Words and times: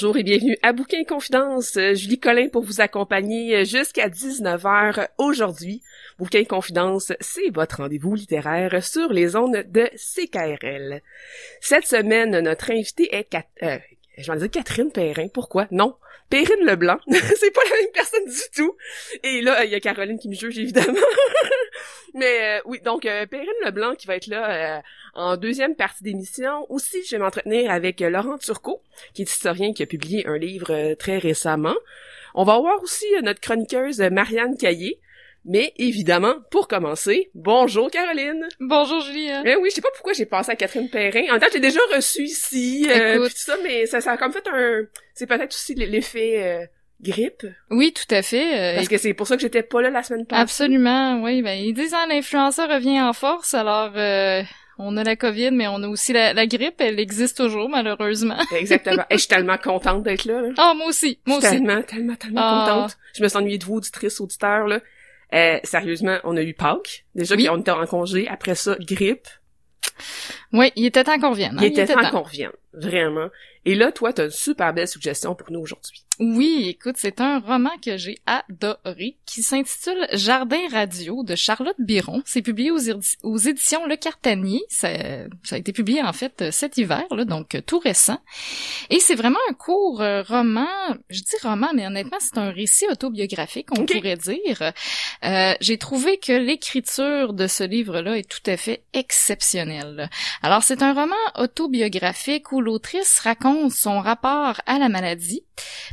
Bonjour 0.00 0.16
et 0.16 0.22
bienvenue 0.22 0.56
à 0.62 0.72
Bouquin 0.72 1.02
Confidence. 1.02 1.76
Euh, 1.76 1.92
Julie 1.92 2.20
Collin 2.20 2.50
pour 2.50 2.62
vous 2.62 2.80
accompagner 2.80 3.56
euh, 3.56 3.64
jusqu'à 3.64 4.08
19h 4.08 5.08
aujourd'hui. 5.18 5.82
Bouquin 6.20 6.44
Confidence, 6.44 7.12
c'est 7.18 7.50
votre 7.52 7.78
rendez-vous 7.78 8.14
littéraire 8.14 8.80
sur 8.84 9.12
les 9.12 9.34
ondes 9.34 9.64
de 9.66 9.90
CKRL. 9.96 11.02
Cette 11.60 11.88
semaine, 11.88 12.38
notre 12.38 12.70
invité 12.70 13.12
est 13.12 13.24
Cat 13.24 13.46
euh, 13.64 13.78
je 14.16 14.30
vais 14.30 14.38
dire 14.38 14.50
Catherine 14.52 14.92
Perrin. 14.92 15.26
Pourquoi? 15.34 15.66
Non. 15.72 15.96
Perrine 16.30 16.64
Leblanc. 16.64 16.98
c'est 17.08 17.50
pas 17.52 17.62
la 17.68 17.76
même 17.78 17.92
personne 17.92 18.26
du 18.26 18.42
tout. 18.54 18.76
Et 19.24 19.40
là, 19.40 19.64
il 19.64 19.72
y 19.72 19.74
a 19.74 19.80
Caroline 19.80 20.20
qui 20.20 20.28
me 20.28 20.34
juge, 20.34 20.60
évidemment. 20.60 20.94
Mais 22.14 22.60
oui, 22.66 22.80
donc 22.84 23.02
Perrine 23.02 23.48
Leblanc 23.64 23.96
qui 23.96 24.06
va 24.06 24.14
être 24.14 24.28
là 24.28 24.80
en 25.18 25.36
deuxième 25.36 25.74
partie 25.74 26.04
d'émission. 26.04 26.64
Aussi, 26.70 27.02
je 27.04 27.16
vais 27.16 27.18
m'entretenir 27.18 27.70
avec 27.70 28.00
Laurent 28.00 28.38
Turcot, 28.38 28.80
qui 29.14 29.22
est 29.22 29.30
historien 29.30 29.72
qui 29.72 29.82
a 29.82 29.86
publié 29.86 30.26
un 30.26 30.38
livre 30.38 30.72
euh, 30.72 30.94
très 30.94 31.18
récemment. 31.18 31.74
On 32.34 32.44
va 32.44 32.58
voir 32.58 32.80
aussi 32.82 33.04
euh, 33.16 33.22
notre 33.22 33.40
chroniqueuse 33.40 34.00
euh, 34.00 34.10
Marianne 34.10 34.56
Caillé. 34.56 35.00
Mais 35.44 35.72
évidemment, 35.76 36.34
pour 36.50 36.68
commencer, 36.68 37.30
bonjour 37.34 37.90
Caroline. 37.90 38.46
Bonjour 38.60 39.00
Julie. 39.00 39.30
Eh 39.44 39.56
oui, 39.56 39.70
je 39.70 39.76
sais 39.76 39.80
pas 39.80 39.90
pourquoi 39.94 40.12
j'ai 40.12 40.26
pensé 40.26 40.50
à 40.50 40.56
Catherine 40.56 40.90
Perrin. 40.90 41.22
En 41.28 41.32
même 41.32 41.40
temps, 41.40 41.46
j'ai 41.52 41.60
déjà 41.60 41.80
reçu 41.94 42.24
ici, 42.24 42.86
tout 42.86 43.28
ça, 43.34 43.56
mais 43.62 43.86
ça, 43.86 44.00
ça 44.00 44.12
a 44.12 44.16
comme 44.18 44.32
fait 44.32 44.46
un, 44.52 44.82
c'est 45.14 45.26
peut-être 45.26 45.54
aussi 45.54 45.74
l'effet 45.74 46.68
grippe. 47.00 47.46
Oui, 47.70 47.94
tout 47.94 48.14
à 48.14 48.20
fait. 48.20 48.74
Parce 48.74 48.88
que 48.88 48.98
c'est 48.98 49.14
pour 49.14 49.26
ça 49.26 49.36
que 49.36 49.42
j'étais 49.42 49.62
pas 49.62 49.80
là 49.80 49.88
la 49.90 50.02
semaine 50.02 50.26
passée. 50.26 50.42
Absolument, 50.42 51.22
oui. 51.22 51.40
Ben 51.40 51.58
ils 51.58 51.72
disent 51.72 51.94
hein, 51.94 52.06
l'influenceur 52.10 52.68
revient 52.68 53.00
en 53.00 53.14
force, 53.14 53.54
alors 53.54 53.92
on 54.78 54.96
a 54.96 55.04
la 55.04 55.16
COVID, 55.16 55.50
mais 55.50 55.66
on 55.66 55.82
a 55.82 55.88
aussi 55.88 56.12
la, 56.12 56.46
grippe. 56.46 56.80
Elle 56.80 57.00
existe 57.00 57.36
toujours, 57.36 57.68
malheureusement. 57.68 58.38
Exactement. 58.56 59.04
Et 59.10 59.14
je 59.14 59.18
suis 59.18 59.28
tellement 59.28 59.58
contente 59.58 60.04
d'être 60.04 60.24
là. 60.24 60.42
Ah, 60.56 60.72
moi 60.76 60.86
aussi. 60.86 61.18
Moi 61.26 61.38
aussi. 61.38 61.50
Tellement, 61.50 61.82
tellement, 61.82 62.14
tellement 62.14 62.40
ah. 62.42 62.66
contente. 62.66 62.98
Je 63.16 63.22
me 63.22 63.28
suis 63.28 63.38
ennuyée 63.38 63.58
de 63.58 63.64
vous, 63.64 63.74
auditrices, 63.74 64.20
auditeurs, 64.20 64.66
là. 64.66 64.80
Euh, 65.34 65.58
sérieusement, 65.62 66.18
on 66.24 66.36
a 66.36 66.42
eu 66.42 66.54
Pâques. 66.54 67.04
Déjà 67.14 67.34
oui. 67.34 67.46
qu'on 67.46 67.60
était 67.60 67.70
en 67.70 67.86
congé. 67.86 68.28
Après 68.28 68.54
ça, 68.54 68.76
grippe. 68.80 69.28
Oui, 70.52 70.72
il 70.76 70.86
était 70.86 71.04
temps 71.04 71.18
qu'on 71.18 71.30
revienne. 71.30 71.56
Hein. 71.58 71.62
Il, 71.62 71.66
était 71.66 71.86
temps, 71.86 72.10
qu'on 72.10 72.22
revienne. 72.22 72.52
Vraiment. 72.72 73.28
Et 73.68 73.74
là, 73.74 73.92
toi, 73.92 74.14
tu 74.14 74.22
as 74.22 74.24
une 74.24 74.30
super 74.30 74.72
belle 74.72 74.88
suggestion 74.88 75.34
pour 75.34 75.52
nous 75.52 75.60
aujourd'hui. 75.60 76.02
Oui, 76.20 76.66
écoute, 76.68 76.96
c'est 76.98 77.20
un 77.20 77.38
roman 77.38 77.70
que 77.84 77.96
j'ai 77.96 78.18
adoré 78.26 79.18
qui 79.24 79.42
s'intitule 79.42 80.08
Jardin 80.14 80.66
radio 80.72 81.22
de 81.22 81.36
Charlotte 81.36 81.76
Biron. 81.78 82.22
C'est 82.24 82.42
publié 82.42 82.72
aux, 82.72 83.36
éditions 83.36 83.86
Le 83.86 83.94
Cartanier. 83.94 84.62
Ça, 84.68 84.88
a 84.88 85.56
été 85.58 85.72
publié 85.72 86.02
en 86.02 86.14
fait 86.14 86.50
cet 86.50 86.78
hiver, 86.78 87.04
là, 87.12 87.24
donc 87.26 87.56
tout 87.66 87.78
récent. 87.78 88.18
Et 88.90 89.00
c'est 89.00 89.14
vraiment 89.14 89.38
un 89.50 89.52
court 89.52 90.00
euh, 90.00 90.22
roman. 90.22 90.66
Je 91.10 91.20
dis 91.20 91.36
roman, 91.42 91.68
mais 91.74 91.86
honnêtement, 91.86 92.18
c'est 92.20 92.38
un 92.38 92.50
récit 92.50 92.86
autobiographique, 92.90 93.68
on 93.78 93.84
pourrait 93.84 94.16
dire. 94.16 94.72
Euh, 95.24 95.54
j'ai 95.60 95.76
trouvé 95.78 96.16
que 96.18 96.32
l'écriture 96.32 97.32
de 97.32 97.46
ce 97.46 97.62
livre-là 97.62 98.16
est 98.16 98.28
tout 98.28 98.50
à 98.50 98.56
fait 98.56 98.82
exceptionnelle. 98.92 100.10
Alors, 100.42 100.64
c'est 100.64 100.82
un 100.82 100.94
roman 100.94 101.14
autobiographique 101.36 102.50
où 102.50 102.60
l'autrice 102.60 103.20
raconte 103.20 103.57
son 103.70 104.00
rapport 104.00 104.60
à 104.66 104.78
la 104.78 104.88
maladie 104.88 105.42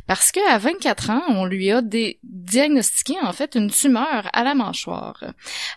parce 0.06 0.30
qu'à 0.30 0.58
24 0.58 1.10
ans, 1.10 1.22
on 1.28 1.44
lui 1.44 1.70
a 1.72 1.82
diagnostiqué 2.22 3.14
en 3.22 3.32
fait 3.32 3.54
une 3.54 3.70
tumeur 3.70 4.28
à 4.32 4.44
la 4.44 4.54
mâchoire. 4.54 5.24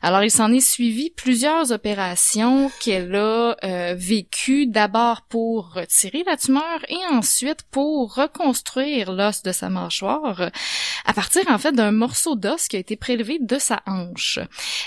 Alors 0.02 0.24
il 0.24 0.32
s'en 0.32 0.52
est 0.52 0.60
suivi 0.60 1.10
plusieurs 1.10 1.72
opérations 1.72 2.72
qu'elle 2.80 3.16
a 3.16 3.56
euh, 3.64 3.96
vécues 3.98 4.68
d'abord 4.68 5.24
pour 5.24 5.74
retirer 5.74 6.24
la 6.26 6.38
tumeur 6.38 6.80
et 6.90 7.00
ensuite 7.12 7.64
pour 7.72 8.16
reconstruire 8.16 9.12
l'os 9.12 9.42
de 9.42 9.52
sa 9.52 9.70
mâchoire 9.70 10.52
à 11.06 11.14
partir 11.14 11.44
en 11.50 11.58
fait 11.58 11.72
d'un 11.72 11.92
morceau 11.92 12.36
d'os 12.36 12.68
qui 12.68 12.76
a 12.76 12.80
été 12.80 12.96
prélevé 12.96 13.40
de 13.40 13.58
sa 13.58 13.82
hanche. 13.88 14.40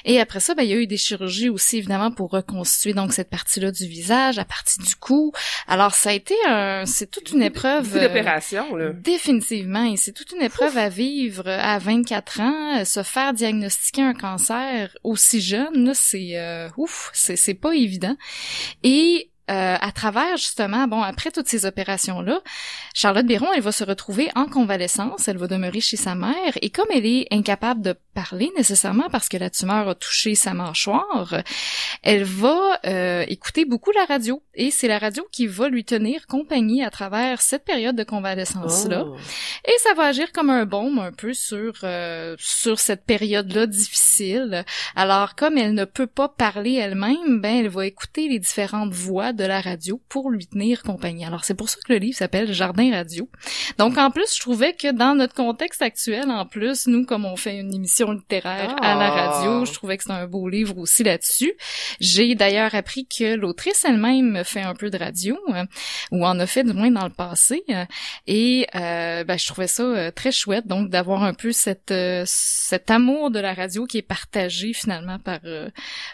Et 0.04 0.20
après 0.20 0.40
ça, 0.40 0.54
ben, 0.54 0.62
il 0.62 0.70
y 0.70 0.72
a 0.72 0.76
eu 0.76 0.86
des 0.86 0.96
chirurgies 0.96 1.48
aussi 1.48 1.78
évidemment 1.78 2.10
pour 2.10 2.30
reconstituer 2.30 2.94
donc 2.94 3.12
cette 3.12 3.30
partie-là 3.30 3.72
du 3.72 3.86
visage, 3.86 4.38
à 4.38 4.44
partir 4.44 4.84
du 4.84 4.94
cou. 4.96 5.32
Alors 5.66 5.94
ça 5.94 6.10
a 6.10 6.12
été 6.12 6.34
un, 6.46 6.86
c'est 6.92 7.10
toute 7.10 7.32
une 7.32 7.42
épreuve. 7.42 7.92
d'opération 8.00 8.76
là. 8.76 8.92
Définitivement, 8.92 9.84
et 9.84 9.96
c'est 9.96 10.12
toute 10.12 10.32
une 10.32 10.42
épreuve 10.42 10.76
à 10.78 10.88
vivre 10.88 11.48
à 11.48 11.78
24 11.78 12.40
ans, 12.40 12.84
se 12.84 13.02
faire 13.02 13.32
diagnostiquer 13.32 14.02
un 14.02 14.14
cancer 14.14 14.96
aussi 15.02 15.40
jeune, 15.40 15.92
c'est 15.94 16.38
euh, 16.38 16.68
ouf, 16.76 17.10
c'est 17.12 17.54
pas 17.54 17.74
évident. 17.74 18.16
Et 18.82 19.31
euh, 19.52 19.76
à 19.80 19.92
travers 19.92 20.36
justement, 20.36 20.86
bon, 20.88 21.02
après 21.02 21.30
toutes 21.30 21.48
ces 21.48 21.66
opérations-là, 21.66 22.40
Charlotte 22.94 23.26
Béron, 23.26 23.52
elle 23.54 23.62
va 23.62 23.72
se 23.72 23.84
retrouver 23.84 24.30
en 24.34 24.46
convalescence, 24.46 25.28
elle 25.28 25.36
va 25.36 25.46
demeurer 25.46 25.80
chez 25.80 25.96
sa 25.96 26.14
mère, 26.14 26.56
et 26.62 26.70
comme 26.70 26.88
elle 26.90 27.06
est 27.06 27.26
incapable 27.30 27.82
de 27.82 27.94
parler 28.14 28.50
nécessairement 28.56 29.08
parce 29.10 29.28
que 29.28 29.36
la 29.36 29.50
tumeur 29.50 29.88
a 29.88 29.94
touché 29.94 30.34
sa 30.34 30.54
mâchoire, 30.54 31.42
elle 32.02 32.24
va 32.24 32.80
euh, 32.86 33.24
écouter 33.28 33.64
beaucoup 33.64 33.90
la 33.92 34.06
radio, 34.06 34.42
et 34.54 34.70
c'est 34.70 34.88
la 34.88 34.98
radio 34.98 35.26
qui 35.30 35.46
va 35.46 35.68
lui 35.68 35.84
tenir 35.84 36.26
compagnie 36.26 36.82
à 36.82 36.90
travers 36.90 37.42
cette 37.42 37.64
période 37.64 37.96
de 37.96 38.04
convalescence-là, 38.04 39.04
oh. 39.06 39.16
et 39.66 39.78
ça 39.78 39.94
va 39.94 40.04
agir 40.04 40.32
comme 40.32 40.50
un 40.50 40.64
baume 40.64 40.98
un 40.98 41.12
peu 41.12 41.34
sur 41.34 41.74
euh, 41.84 42.34
sur 42.38 42.78
cette 42.78 43.04
période-là 43.04 43.66
difficile. 43.66 44.64
Alors, 44.96 45.34
comme 45.34 45.58
elle 45.58 45.74
ne 45.74 45.84
peut 45.84 46.06
pas 46.06 46.28
parler 46.28 46.74
elle-même, 46.74 47.40
ben 47.40 47.58
elle 47.58 47.68
va 47.68 47.86
écouter 47.86 48.28
les 48.28 48.38
différentes 48.38 48.92
voix 48.92 49.32
de 49.32 49.41
la 49.44 49.60
radio 49.60 50.00
pour 50.08 50.30
lui 50.30 50.46
tenir 50.46 50.82
compagnie. 50.82 51.24
Alors 51.24 51.44
c'est 51.44 51.54
pour 51.54 51.68
ça 51.68 51.76
que 51.84 51.92
le 51.92 51.98
livre 51.98 52.16
s'appelle 52.16 52.52
Jardin 52.52 52.92
radio. 52.92 53.28
Donc 53.78 53.98
en 53.98 54.10
plus, 54.10 54.34
je 54.34 54.40
trouvais 54.40 54.72
que 54.74 54.92
dans 54.92 55.14
notre 55.14 55.34
contexte 55.34 55.82
actuel, 55.82 56.30
en 56.30 56.46
plus, 56.46 56.86
nous 56.86 57.04
comme 57.04 57.24
on 57.24 57.36
fait 57.36 57.58
une 57.58 57.74
émission 57.74 58.12
littéraire 58.12 58.76
à 58.80 58.94
la 58.94 59.10
radio, 59.10 59.62
ah. 59.62 59.64
je 59.64 59.72
trouvais 59.72 59.96
que 59.96 60.04
c'est 60.04 60.12
un 60.12 60.26
beau 60.26 60.48
livre 60.48 60.78
aussi 60.78 61.02
là-dessus. 61.02 61.54
J'ai 62.00 62.34
d'ailleurs 62.34 62.74
appris 62.74 63.06
que 63.06 63.34
l'autrice 63.34 63.84
elle-même 63.84 64.42
fait 64.44 64.60
un 64.60 64.74
peu 64.74 64.90
de 64.90 64.98
radio 64.98 65.38
euh, 65.48 65.64
ou 66.10 66.26
en 66.26 66.38
a 66.38 66.46
fait 66.46 66.64
du 66.64 66.72
moins 66.72 66.90
dans 66.90 67.04
le 67.04 67.12
passé 67.12 67.62
euh, 67.70 67.84
et 68.26 68.66
euh, 68.74 69.24
ben, 69.24 69.38
je 69.38 69.46
trouvais 69.46 69.66
ça 69.66 70.12
très 70.12 70.32
chouette 70.32 70.66
donc 70.66 70.90
d'avoir 70.90 71.22
un 71.22 71.34
peu 71.34 71.52
cette 71.52 71.94
cet 72.24 72.90
amour 72.90 73.30
de 73.30 73.38
la 73.38 73.54
radio 73.54 73.86
qui 73.86 73.98
est 73.98 74.02
partagé 74.02 74.72
finalement 74.72 75.18
par 75.18 75.40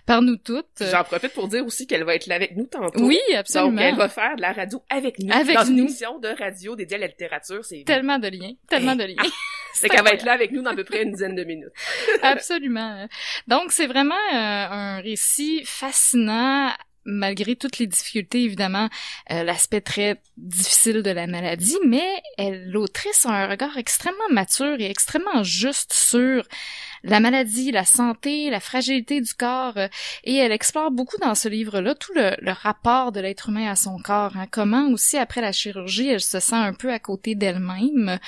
par 0.07 0.23
nous 0.23 0.37
toutes. 0.37 0.67
J'en 0.81 1.05
profite 1.05 1.33
pour 1.33 1.49
dire 1.49 1.65
aussi 1.67 1.87
qu'elle 1.87 2.05
va 2.05 2.15
être 2.15 2.27
là 2.27 2.37
avec 2.37 2.57
nous 2.57 2.67
tantôt. 2.67 3.01
Oui, 3.01 3.08
absolument. 3.37 3.73
Donc, 3.73 3.81
elle 3.81 3.97
va 3.97 4.09
faire 4.09 4.37
de 4.37 4.43
la 4.43 4.53
radio 4.53 4.83
avec 4.89 5.19
nous. 5.19 5.33
Avec 5.33 5.57
dans 5.57 5.65
nous. 5.65 5.71
une 5.73 5.79
émission 5.81 6.19
de 6.19 6.29
radio 6.29 6.77
dédiée 6.77 6.97
à 6.97 7.01
la 7.01 7.07
littérature. 7.07 7.65
C'est 7.65 7.85
tellement 7.85 8.19
de 8.19 8.29
liens. 8.29 8.53
Tellement 8.69 8.97
de 8.97 9.05
liens. 9.05 9.31
c'est 9.75 9.89
qu'elle 9.89 10.05
va 10.05 10.13
être 10.13 10.25
là 10.25 10.33
avec 10.33 10.51
nous 10.53 10.63
dans 10.63 10.71
à 10.71 10.77
peu 10.77 10.85
près 10.85 11.03
une 11.03 11.13
dizaine 11.13 11.35
de 11.35 11.45
minutes. 11.45 11.73
absolument. 12.23 13.07
Donc, 13.47 13.73
c'est 13.73 13.87
vraiment 13.87 14.15
euh, 14.15 14.67
un 14.71 15.01
récit 15.01 15.63
fascinant 15.65 16.71
malgré 17.09 17.57
toutes 17.57 17.79
les 17.79 17.87
difficultés, 17.87 18.43
évidemment, 18.43 18.89
euh, 19.31 19.43
l'aspect 19.43 19.81
très 19.81 20.21
difficile 20.37 21.03
de 21.03 21.11
la 21.11 21.27
maladie, 21.27 21.79
mais 21.85 22.23
l'autrice 22.67 23.25
a 23.25 23.31
un 23.31 23.49
regard 23.49 23.79
extrêmement 23.79 24.29
mature 24.31 24.77
et 24.79 24.91
extrêmement 24.91 25.43
juste 25.43 25.93
sur 25.93 26.47
la 27.05 27.21
maladie, 27.21 27.71
la 27.71 27.85
santé, 27.85 28.51
la 28.51 28.61
fragilité 28.61 29.21
du 29.21 29.33
corps, 29.35 29.77
euh, 29.77 29.89
et 30.25 30.37
elle 30.37 30.53
explore 30.53 30.91
beaucoup 30.91 31.17
dans 31.19 31.35
ce 31.35 31.49
livre-là 31.49 31.95
tout 31.95 32.13
le, 32.15 32.35
rapport 32.63 33.13
de 33.13 33.21
l'être 33.21 33.51
humain 33.51 33.71
à 33.71 33.77
son 33.77 33.99
corps, 33.99 34.37
hein, 34.37 34.47
comment 34.51 34.89
aussi 34.89 35.17
après 35.17 35.41
la 35.41 35.53
chirurgie, 35.53 36.09
elle 36.09 36.21
se 36.21 36.41
sent 36.41 36.57
un 36.57 36.73
peu 36.73 36.93
à 36.93 36.99
côté 36.99 37.35
d'elle-même, 37.35 38.19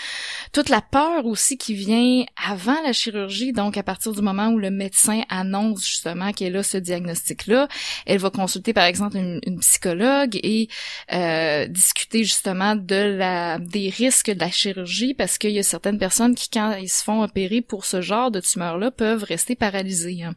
toute 0.52 0.68
la 0.68 0.80
peur 0.80 1.26
aussi 1.26 1.56
qui 1.56 1.74
vient 1.74 2.24
avant 2.48 2.80
la 2.84 2.92
chirurgie, 2.92 3.52
donc 3.52 3.76
à 3.76 3.82
partir 3.82 4.12
du 4.12 4.22
moment 4.22 4.48
où 4.48 4.58
le 4.58 4.70
médecin 4.70 5.22
annonce 5.28 5.84
justement 5.84 6.32
qu'elle 6.32 6.56
a 6.56 6.62
ce 6.62 6.76
diagnostic-là, 6.76 7.68
elle 8.06 8.18
va 8.18 8.30
consulter 8.30 8.72
par 8.72 8.84
exemple 8.84 9.16
une, 9.16 9.40
psychologue 9.60 10.38
et 10.42 10.68
euh, 11.12 11.66
discuter 11.66 12.24
justement 12.24 12.76
de 12.76 13.16
la 13.18 13.58
des 13.58 13.90
risques 13.90 14.30
de 14.30 14.40
la 14.40 14.50
chirurgie 14.50 15.14
parce 15.14 15.38
qu'il 15.38 15.50
y 15.50 15.58
a 15.58 15.62
certaines 15.62 15.98
personnes 15.98 16.34
qui 16.34 16.48
quand 16.48 16.74
ils 16.74 16.88
se 16.88 17.02
font 17.04 17.22
opérer 17.22 17.60
pour 17.60 17.84
ce 17.84 18.00
genre 18.00 18.30
de 18.30 18.40
peuvent 18.96 19.24
rester 19.24 19.56
paralysées. 19.56 20.22
Hein. 20.22 20.34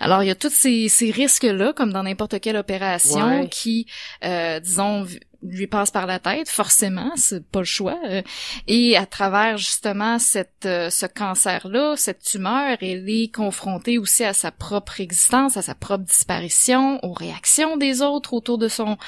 Alors 0.00 0.22
il 0.22 0.26
y 0.26 0.30
a 0.30 0.34
tous 0.34 0.52
ces, 0.52 0.88
ces 0.88 1.10
risques-là 1.10 1.72
comme 1.72 1.92
dans 1.92 2.02
n'importe 2.02 2.40
quelle 2.40 2.56
opération 2.56 3.46
qui, 3.48 3.86
euh, 4.24 4.60
disons, 4.60 5.06
lui 5.42 5.68
passe 5.68 5.92
par 5.92 6.06
la 6.06 6.18
tête, 6.18 6.48
forcément, 6.48 7.12
c'est 7.14 7.46
pas 7.46 7.60
le 7.60 7.64
choix. 7.64 7.98
Euh, 8.06 8.22
et 8.66 8.96
à 8.96 9.06
travers 9.06 9.56
justement 9.56 10.18
cette 10.18 10.66
euh, 10.66 10.90
ce 10.90 11.06
cancer-là, 11.06 11.94
cette 11.96 12.24
tumeur, 12.24 12.76
elle 12.80 13.08
est 13.08 13.32
confrontée 13.32 13.98
aussi 13.98 14.24
à 14.24 14.32
sa 14.32 14.50
propre 14.50 15.00
existence, 15.00 15.56
à 15.56 15.62
sa 15.62 15.76
propre 15.76 16.04
disparition, 16.04 16.98
aux 17.04 17.12
réactions 17.12 17.76
des 17.76 18.02
autres 18.02 18.34
autour 18.34 18.58
de 18.58 18.66
son 18.66 18.98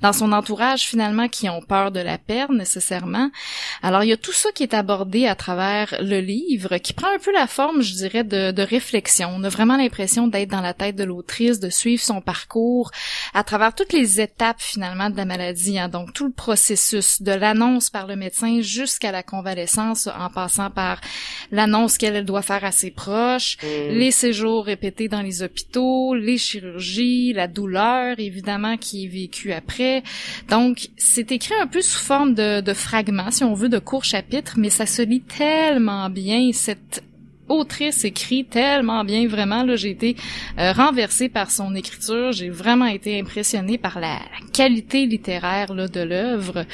dans 0.00 0.12
son 0.12 0.30
entourage 0.30 0.82
finalement 0.82 1.28
qui 1.28 1.48
ont 1.48 1.60
peur 1.60 1.90
de 1.90 2.00
la 2.00 2.18
perdre 2.18 2.54
nécessairement. 2.54 3.30
Alors 3.82 4.04
il 4.04 4.10
y 4.10 4.12
a 4.12 4.16
tout 4.16 4.32
ça 4.32 4.52
qui 4.52 4.62
est 4.62 4.74
abordé 4.74 5.26
à 5.26 5.34
travers 5.34 5.96
le 6.00 6.20
livre, 6.20 6.78
qui 6.78 6.92
prend 6.92 7.12
un 7.12 7.18
peu 7.18 7.32
la 7.32 7.48
forme, 7.48 7.82
je 7.82 7.94
dirais, 7.94 8.22
de, 8.22 8.52
de 8.52 8.62
réflexion. 8.62 9.30
On 9.34 9.42
a 9.42 9.48
vraiment 9.48 9.76
l'impression 9.76 10.28
d'être 10.28 10.50
dans 10.50 10.60
la 10.60 10.74
tête 10.74 10.94
de 10.94 11.04
l'autrice, 11.04 11.58
de 11.58 11.68
suivre 11.68 12.02
son 12.02 12.20
parcours 12.20 12.92
à 13.34 13.42
travers 13.42 13.74
toutes 13.74 13.92
les 13.92 14.20
étapes 14.20 14.60
finalement 14.60 15.10
de 15.10 15.16
la 15.16 15.24
maladie 15.24 15.79
donc 15.88 16.12
tout 16.12 16.26
le 16.26 16.32
processus 16.32 17.22
de 17.22 17.32
l'annonce 17.32 17.90
par 17.90 18.06
le 18.06 18.16
médecin 18.16 18.60
jusqu'à 18.60 19.12
la 19.12 19.22
convalescence 19.22 20.06
en 20.06 20.28
passant 20.30 20.70
par 20.70 21.00
l'annonce 21.50 21.98
qu'elle 21.98 22.24
doit 22.24 22.42
faire 22.42 22.64
à 22.64 22.72
ses 22.72 22.90
proches, 22.90 23.56
mm. 23.62 23.92
les 23.92 24.10
séjours 24.10 24.64
répétés 24.64 25.08
dans 25.08 25.22
les 25.22 25.42
hôpitaux, 25.42 26.14
les 26.14 26.38
chirurgies, 26.38 27.32
la 27.32 27.48
douleur 27.48 28.18
évidemment 28.18 28.76
qui 28.76 29.04
est 29.04 29.08
vécue 29.08 29.52
après. 29.52 30.02
Donc 30.48 30.88
c'est 30.96 31.32
écrit 31.32 31.54
un 31.60 31.66
peu 31.66 31.82
sous 31.82 32.00
forme 32.00 32.34
de, 32.34 32.60
de 32.60 32.72
fragments, 32.72 33.30
si 33.30 33.44
on 33.44 33.54
veut, 33.54 33.68
de 33.68 33.78
courts 33.78 34.04
chapitres, 34.04 34.54
mais 34.56 34.70
ça 34.70 34.86
se 34.86 35.02
lit 35.02 35.22
tellement 35.22 36.10
bien 36.10 36.50
cette 36.52 37.02
autrice 37.50 38.04
écrit 38.04 38.44
tellement 38.44 39.04
bien, 39.04 39.26
vraiment. 39.26 39.62
Là, 39.62 39.76
j'ai 39.76 39.90
été 39.90 40.16
euh, 40.58 40.72
renversée 40.72 41.28
par 41.28 41.50
son 41.50 41.74
écriture. 41.74 42.32
J'ai 42.32 42.48
vraiment 42.48 42.86
été 42.86 43.18
impressionnée 43.18 43.78
par 43.78 44.00
la, 44.00 44.18
qualité 44.52 45.06
littéraire 45.06 45.72
là, 45.72 45.88
de 45.88 46.00
l'œuvre. 46.00 46.66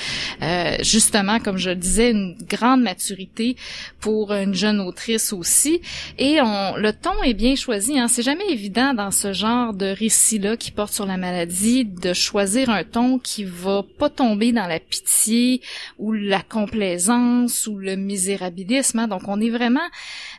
Euh, 0.43 0.77
justement, 0.81 1.39
comme 1.39 1.57
je 1.57 1.71
le 1.71 1.77
disais, 1.77 2.11
une 2.11 2.37
grande 2.49 2.83
maturité 2.83 3.57
pour 4.01 4.33
une 4.33 4.55
jeune 4.55 4.81
autrice 4.81 5.33
aussi. 5.33 5.81
Et 6.19 6.41
on, 6.41 6.77
le 6.77 6.93
ton 6.93 7.23
est 7.23 7.35
bien 7.35 7.55
choisi. 7.55 7.99
Hein. 7.99 8.09
C'est 8.09 8.23
jamais 8.23 8.49
évident 8.51 8.93
dans 8.93 9.11
ce 9.11 9.33
genre 9.33 9.73
de 9.73 9.87
récit-là 9.87 10.57
qui 10.57 10.73
porte 10.73 10.93
sur 10.93 11.07
la 11.07 11.17
maladie 11.17 11.85
de 11.85 12.13
choisir 12.13 12.71
un 12.71 12.83
ton 12.83 13.19
qui 13.19 13.45
va 13.45 13.85
pas 13.99 14.11
tomber 14.11 14.53
dans 14.53 14.67
la 14.67 14.81
pitié 14.81 15.61
ou 15.99 16.13
la 16.13 16.43
complaisance 16.43 17.69
ou 17.69 17.79
le 17.79 17.95
misérabilisme. 17.95 18.99
Hein. 18.99 19.09
Donc, 19.09 19.29
on 19.29 19.41
est 19.41 19.51
vraiment 19.51 19.89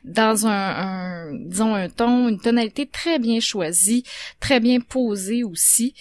dans 0.03 0.26
un, 0.45 1.31
disons 1.33 1.75
un 1.75 1.89
ton, 1.89 2.27
une 2.27 2.39
tonalité 2.39 2.85
très 2.85 3.19
bien 3.19 3.39
choisie, 3.39 4.03
très 4.39 4.59
bien 4.59 4.79
posée 4.79 5.43
aussi. 5.43 5.93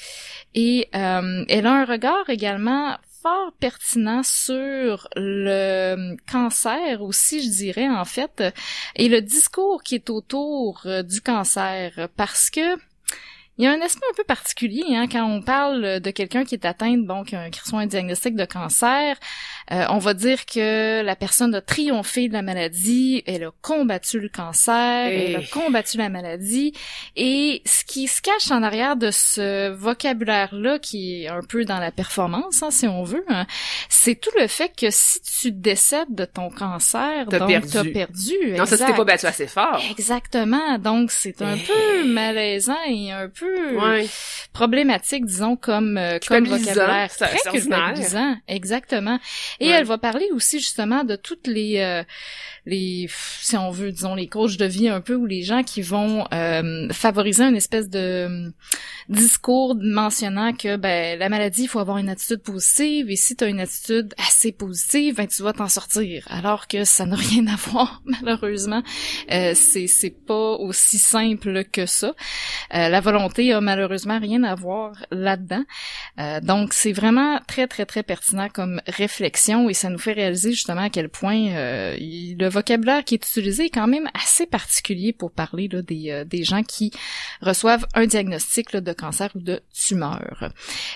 Et 0.55 0.88
euh, 0.94 1.44
elle 1.49 1.67
a 1.67 1.73
un 1.73 1.84
regard 1.84 2.28
également 2.28 2.96
fort 3.23 3.52
pertinent 3.58 4.23
sur 4.23 5.08
le 5.17 6.17
cancer 6.31 7.02
aussi, 7.02 7.43
je 7.43 7.56
dirais 7.56 7.88
en 7.88 8.05
fait, 8.05 8.43
et 8.94 9.08
le 9.08 9.20
discours 9.20 9.82
qui 9.82 9.96
est 9.96 10.11
autour 10.11 10.82
euh, 10.87 11.02
du 11.02 11.20
cancer, 11.20 12.08
parce 12.17 12.50
que 12.50 12.76
il 13.58 13.64
y 13.64 13.67
a 13.67 13.73
un 13.73 13.81
aspect 13.81 14.05
un 14.11 14.14
peu 14.14 14.25
particulier 14.25 14.84
hein, 14.90 15.06
quand 15.11 15.25
on 15.25 15.40
parle 15.40 16.00
de 16.00 16.11
quelqu'un 16.11 16.44
qui 16.44 16.55
est 16.55 16.67
atteint, 16.67 16.99
bon, 16.99 17.25
qui, 17.25 17.37
reçoit 17.37 17.81
un 17.81 17.87
diagnostic 17.87 18.37
de 18.37 18.44
cancer. 18.44 19.17
Euh, 19.72 19.84
on 19.88 19.98
va 19.98 20.14
dire 20.14 20.46
que 20.46 21.02
la 21.02 21.16
personne 21.16 21.54
a 21.54 21.60
triomphé 21.60 22.28
de 22.28 22.32
la 22.32 22.42
maladie, 22.42 23.22
elle 23.26 23.44
a 23.44 23.50
combattu 23.62 24.20
le 24.20 24.28
cancer, 24.28 25.08
elle 25.08 25.36
a 25.36 25.42
combattu 25.42 25.96
la 25.96 26.08
maladie. 26.08 26.72
Et 27.16 27.62
ce 27.64 27.84
qui 27.84 28.06
se 28.06 28.22
cache 28.22 28.50
en 28.50 28.62
arrière 28.62 28.96
de 28.96 29.10
ce 29.10 29.70
vocabulaire-là, 29.70 30.78
qui 30.78 31.24
est 31.24 31.28
un 31.28 31.40
peu 31.42 31.64
dans 31.64 31.78
la 31.78 31.90
performance, 31.90 32.62
hein, 32.62 32.70
si 32.70 32.86
on 32.86 33.02
veut, 33.02 33.24
hein, 33.28 33.46
c'est 33.88 34.14
tout 34.14 34.30
le 34.38 34.46
fait 34.46 34.70
que 34.76 34.86
si 34.90 35.20
tu 35.22 35.52
décèdes 35.52 36.14
de 36.14 36.24
ton 36.24 36.48
cancer, 36.48 37.26
t'as 37.28 37.38
donc 37.40 37.48
perdu. 37.48 37.68
t'as 37.72 37.84
perdu. 37.84 38.34
Non, 38.56 38.66
ça 38.66 38.76
c'était 38.76 38.94
pas 38.94 39.04
battu 39.04 39.26
assez 39.26 39.48
fort. 39.48 39.80
Exactement. 39.90 40.78
Donc 40.78 41.10
c'est 41.10 41.42
un 41.42 41.56
peu 41.56 42.04
malaisant 42.06 42.76
et 42.88 43.10
un 43.10 43.28
peu 43.28 43.74
problématique, 44.52 45.26
disons, 45.26 45.56
comme, 45.56 45.98
euh, 45.98 46.18
comme 46.26 46.44
vocabulaire. 46.44 47.10
Très 47.10 47.36
culpabilisant, 47.50 48.36
exactement. 48.48 49.18
Et 49.60 49.68
elle 49.68 49.84
va 49.84 49.98
parler 49.98 50.26
aussi 50.32 50.58
justement 50.58 51.04
de 51.04 51.16
toutes 51.16 51.46
les 51.46 51.78
euh, 51.78 52.02
les 52.66 53.08
si 53.40 53.56
on 53.56 53.70
veut 53.70 53.92
disons 53.92 54.14
les 54.14 54.28
coachs 54.28 54.56
de 54.56 54.64
vie 54.64 54.88
un 54.88 55.00
peu 55.00 55.14
ou 55.14 55.24
les 55.24 55.42
gens 55.42 55.62
qui 55.62 55.82
vont 55.82 56.26
euh, 56.32 56.88
favoriser 56.92 57.44
une 57.44 57.56
espèce 57.56 57.88
de 57.88 58.52
discours 59.08 59.76
mentionnant 59.80 60.52
que 60.52 60.76
ben 60.76 61.18
la 61.18 61.28
maladie 61.28 61.62
il 61.64 61.68
faut 61.68 61.78
avoir 61.78 61.98
une 61.98 62.08
attitude 62.08 62.42
positive 62.42 63.10
et 63.10 63.16
si 63.16 63.36
tu 63.36 63.44
as 63.44 63.46
une 63.46 63.60
attitude 63.60 64.14
assez 64.28 64.52
positive 64.52 65.16
ben 65.16 65.26
tu 65.26 65.42
vas 65.42 65.52
t'en 65.52 65.68
sortir. 65.68 66.26
Alors 66.28 66.66
que 66.66 66.84
ça 66.84 67.06
n'a 67.06 67.16
rien 67.16 67.46
à 67.46 67.56
voir 67.56 68.02
malheureusement. 68.04 68.82
Euh, 69.30 69.52
c'est 69.54 69.86
c'est 69.86 70.10
pas 70.10 70.52
aussi 70.56 70.98
simple 70.98 71.64
que 71.64 71.86
ça. 71.86 72.14
Euh, 72.74 72.88
la 72.88 73.00
volonté 73.00 73.52
a 73.52 73.60
malheureusement 73.60 74.18
rien 74.18 74.42
à 74.42 74.54
voir 74.54 75.06
là-dedans. 75.10 75.64
Euh, 76.18 76.40
donc 76.40 76.72
c'est 76.72 76.92
vraiment 76.92 77.38
très 77.46 77.66
très 77.66 77.86
très 77.86 78.02
pertinent 78.02 78.48
comme 78.52 78.80
réflexion 78.86 79.45
et 79.68 79.75
ça 79.75 79.88
nous 79.88 79.99
fait 79.99 80.12
réaliser 80.12 80.52
justement 80.52 80.82
à 80.82 80.90
quel 80.90 81.09
point 81.09 81.49
euh, 81.50 81.97
le 81.99 82.49
vocabulaire 82.49 83.04
qui 83.04 83.14
est 83.14 83.25
utilisé 83.25 83.66
est 83.66 83.70
quand 83.70 83.87
même 83.87 84.09
assez 84.14 84.47
particulier 84.47 85.12
pour 85.12 85.30
parler 85.30 85.68
là, 85.68 85.82
des, 85.82 86.11
euh, 86.11 86.25
des 86.25 86.42
gens 86.42 86.62
qui 86.62 86.90
reçoivent 87.40 87.87
un 87.94 88.06
diagnostic 88.06 88.73
là, 88.73 88.80
de 88.80 88.92
cancer 88.92 89.30
ou 89.35 89.40
de 89.40 89.61
tumeur. 89.73 90.50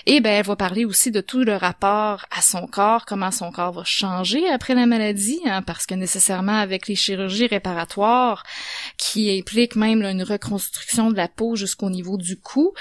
Et 0.05 0.19
ben 0.19 0.31
elle 0.31 0.45
va 0.45 0.55
parler 0.55 0.85
aussi 0.85 1.11
de 1.11 1.21
tout 1.21 1.43
le 1.43 1.55
rapport 1.55 2.25
à 2.35 2.41
son 2.41 2.67
corps, 2.67 3.05
comment 3.05 3.31
son 3.31 3.51
corps 3.51 3.71
va 3.71 3.83
changer 3.83 4.47
après 4.49 4.75
la 4.75 4.85
maladie, 4.85 5.39
hein, 5.45 5.61
parce 5.61 5.85
que 5.85 5.95
nécessairement 5.95 6.57
avec 6.57 6.87
les 6.87 6.95
chirurgies 6.95 7.47
réparatoires 7.47 8.43
qui 8.97 9.37
impliquent 9.37 9.75
même 9.75 10.03
une 10.03 10.23
reconstruction 10.23 11.11
de 11.11 11.17
la 11.17 11.27
peau 11.27 11.55
jusqu'au 11.55 11.89
niveau 11.89 12.17
du 12.17 12.37
cou, 12.37 12.73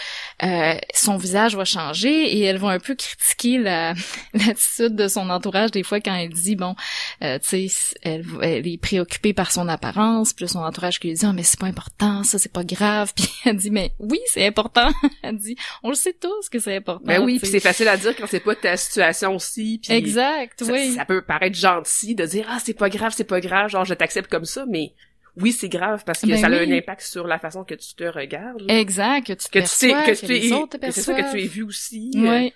euh, 0.43 0.75
son 0.95 1.17
visage 1.17 1.57
va 1.57 1.65
changer 1.65 2.37
et 2.37 2.41
elle 2.41 2.59
va 2.59 2.71
un 2.71 2.79
peu 2.79 2.95
critiquer 2.95 3.59
l'attitude 4.35 4.97
de 4.97 5.09
son 5.09 5.31
entourage 5.31 5.60
des 5.69 5.83
fois 5.83 6.01
quand 6.01 6.15
elle 6.15 6.31
dit 6.31 6.57
bon, 6.57 6.75
euh, 7.23 7.39
tu 7.39 7.69
sais, 7.69 7.97
elle, 8.03 8.25
elle 8.43 8.67
est 8.67 8.81
préoccupée 8.81 9.33
par 9.33 9.53
son 9.53 9.69
apparence, 9.69 10.33
puis 10.33 10.49
son 10.49 10.61
entourage 10.61 11.01
qui 11.01 11.09
lui 11.09 11.15
dit 11.15 11.27
oh, 11.27 11.33
mais 11.33 11.43
c'est 11.43 11.61
pas 11.61 11.67
important, 11.67 12.25
ça 12.25 12.39
c'est 12.39 12.53
pas 12.53 12.65
grave, 12.65 13.13
puis 13.17 13.29
elle 13.45 13.57
dit 13.57 13.71
mais 13.71 13.93
oui 13.99 14.21
c'est 14.27 14.47
important, 14.47 14.91
elle 15.23 15.37
dit 15.37 15.57
on 15.83 15.91
le 15.91 15.95
sait 15.95 16.17
tous 16.19 16.49
que 16.49 16.59
c'est 16.59 16.77
important. 16.77 17.05
Ben 17.05 17.23
oui, 17.23 17.39
puis 17.39 17.49
c'est 17.49 17.61
facile 17.61 17.89
à 17.89 17.97
dire 17.97 18.15
quand 18.17 18.27
c'est 18.27 18.41
pas 18.41 18.55
ta 18.55 18.77
situation 18.77 19.35
aussi. 19.35 19.81
Puis 19.83 19.93
exact, 19.93 20.63
oui. 20.67 20.95
Ça 20.95 21.05
peut 21.05 21.23
paraître 21.23 21.57
gentil 21.57 22.15
de 22.15 22.25
dire 22.25 22.47
ah 22.49 22.59
c'est 22.63 22.75
pas 22.75 22.89
grave, 22.89 23.13
c'est 23.17 23.25
pas 23.25 23.41
grave, 23.41 23.71
genre 23.71 23.85
je 23.85 23.95
t'accepte 23.95 24.31
comme 24.31 24.45
ça, 24.45 24.65
mais 24.67 24.95
oui, 25.37 25.53
c'est 25.53 25.69
grave 25.69 26.03
parce 26.05 26.21
que 26.21 26.27
ben 26.27 26.37
ça 26.37 26.47
a 26.47 26.51
un 26.51 26.71
impact 26.71 27.03
sur 27.03 27.27
la 27.27 27.39
façon 27.39 27.65
que 27.65 27.75
tu 27.75 27.95
te 27.95 28.05
regardes. 28.05 28.63
Exact, 28.69 29.27
que 29.27 29.33
tu 29.33 29.47
te 29.47 29.51
que 29.51 29.59
tu 29.61 29.67
sais, 29.67 29.89
que, 29.89 30.27
tu 30.27 30.37
es, 30.37 30.91
c'est 30.91 31.01
ça 31.03 31.15
que 31.15 31.31
tu 31.31 31.43
es 31.43 31.47
vu 31.47 31.63
aussi. 31.63 32.11
Oui. 32.15 32.53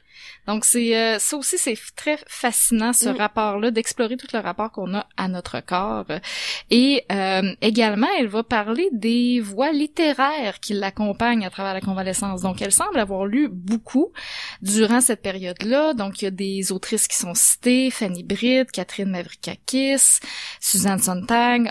Donc 0.46 0.64
c'est 0.64 0.96
euh, 0.96 1.18
ça 1.18 1.36
aussi 1.36 1.58
c'est 1.58 1.76
très 1.96 2.18
fascinant 2.26 2.92
ce 2.92 3.08
Mm. 3.08 3.16
rapport-là 3.16 3.70
d'explorer 3.70 4.16
tout 4.16 4.26
le 4.32 4.38
rapport 4.40 4.70
qu'on 4.72 4.94
a 4.94 5.06
à 5.16 5.28
notre 5.28 5.60
corps. 5.60 6.06
Et 6.70 7.04
euh, 7.12 7.54
également 7.60 8.08
elle 8.18 8.28
va 8.28 8.42
parler 8.42 8.88
des 8.92 9.40
voies 9.40 9.72
littéraires 9.72 10.60
qui 10.60 10.72
l'accompagnent 10.74 11.44
à 11.46 11.50
travers 11.50 11.74
la 11.74 11.80
convalescence. 11.80 12.42
Donc 12.42 12.60
elle 12.62 12.72
semble 12.72 12.98
avoir 12.98 13.26
lu 13.26 13.48
beaucoup 13.48 14.12
durant 14.62 15.00
cette 15.00 15.22
période-là. 15.22 15.94
Donc 15.94 16.20
il 16.22 16.26
y 16.26 16.28
a 16.28 16.30
des 16.30 16.72
autrices 16.72 17.08
qui 17.08 17.16
sont 17.16 17.34
citées 17.34 17.90
Fanny 17.90 18.22
Britt, 18.22 18.70
Catherine 18.72 19.10
Mavrikakis, 19.10 20.20
Suzanne 20.60 20.98
Sontag, 21.00 21.70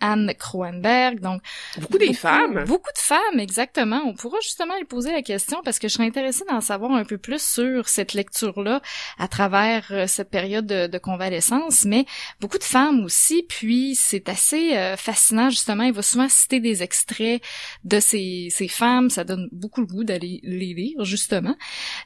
Anne- 0.00 0.34
Kroenberg. 0.38 1.20
Donc 1.20 1.42
Beaucoup 1.80 1.98
des 1.98 2.12
femmes. 2.14 2.64
Beaucoup 2.64 2.92
de 2.94 2.98
femmes, 3.00 3.38
exactement. 3.38 4.02
On 4.04 4.14
pourra 4.14 4.38
justement 4.42 4.76
lui 4.76 4.84
poser 4.84 5.12
la 5.12 5.22
question 5.22 5.60
parce 5.64 5.78
que 5.78 5.88
je 5.88 5.94
serais 5.94 6.06
intéressée 6.06 6.44
d'en 6.48 6.60
savoir 6.60 6.92
un 6.92 7.04
peu 7.04 7.18
plus 7.18 7.42
sur 7.42 7.83
cette 7.88 8.14
lecture-là 8.14 8.80
à 9.18 9.28
travers 9.28 9.86
euh, 9.90 10.06
cette 10.06 10.30
période 10.30 10.66
de, 10.66 10.86
de 10.86 10.98
convalescence, 10.98 11.84
mais 11.84 12.06
beaucoup 12.40 12.58
de 12.58 12.64
femmes 12.64 13.04
aussi. 13.04 13.44
Puis 13.48 13.94
c'est 13.94 14.28
assez 14.28 14.76
euh, 14.76 14.96
fascinant 14.96 15.50
justement. 15.50 15.84
Il 15.84 15.92
va 15.92 16.02
souvent 16.02 16.28
citer 16.28 16.60
des 16.60 16.82
extraits 16.82 17.42
de 17.84 18.00
ces, 18.00 18.48
ces 18.50 18.68
femmes. 18.68 19.10
Ça 19.10 19.24
donne 19.24 19.48
beaucoup 19.52 19.80
le 19.80 19.86
goût 19.86 20.04
d'aller 20.04 20.40
les 20.42 20.74
lire 20.74 21.04
justement. 21.04 21.56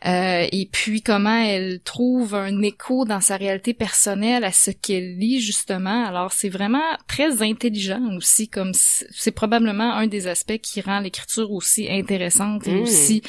Euh, 0.07 0.47
et 0.51 0.69
puis 0.71 1.03
comment 1.03 1.43
elle 1.45 1.81
trouve 1.81 2.35
un 2.35 2.63
écho 2.63 3.05
dans 3.05 3.21
sa 3.21 3.37
réalité 3.37 3.75
personnelle 3.75 4.45
à 4.45 4.53
ce 4.53 4.71
qu'elle 4.71 5.17
lit 5.19 5.41
justement. 5.41 6.07
Alors 6.07 6.33
c'est 6.33 6.49
vraiment 6.49 6.97
très 7.07 7.43
intelligent 7.43 8.01
aussi, 8.17 8.49
comme 8.49 8.73
c'est 8.75 9.31
probablement 9.31 9.93
un 9.95 10.07
des 10.07 10.27
aspects 10.27 10.59
qui 10.59 10.81
rend 10.81 11.01
l'écriture 11.01 11.51
aussi 11.53 11.89
intéressante 11.91 12.67
et 12.67 12.79
Mm. 12.79 12.83
aussi 12.83 13.23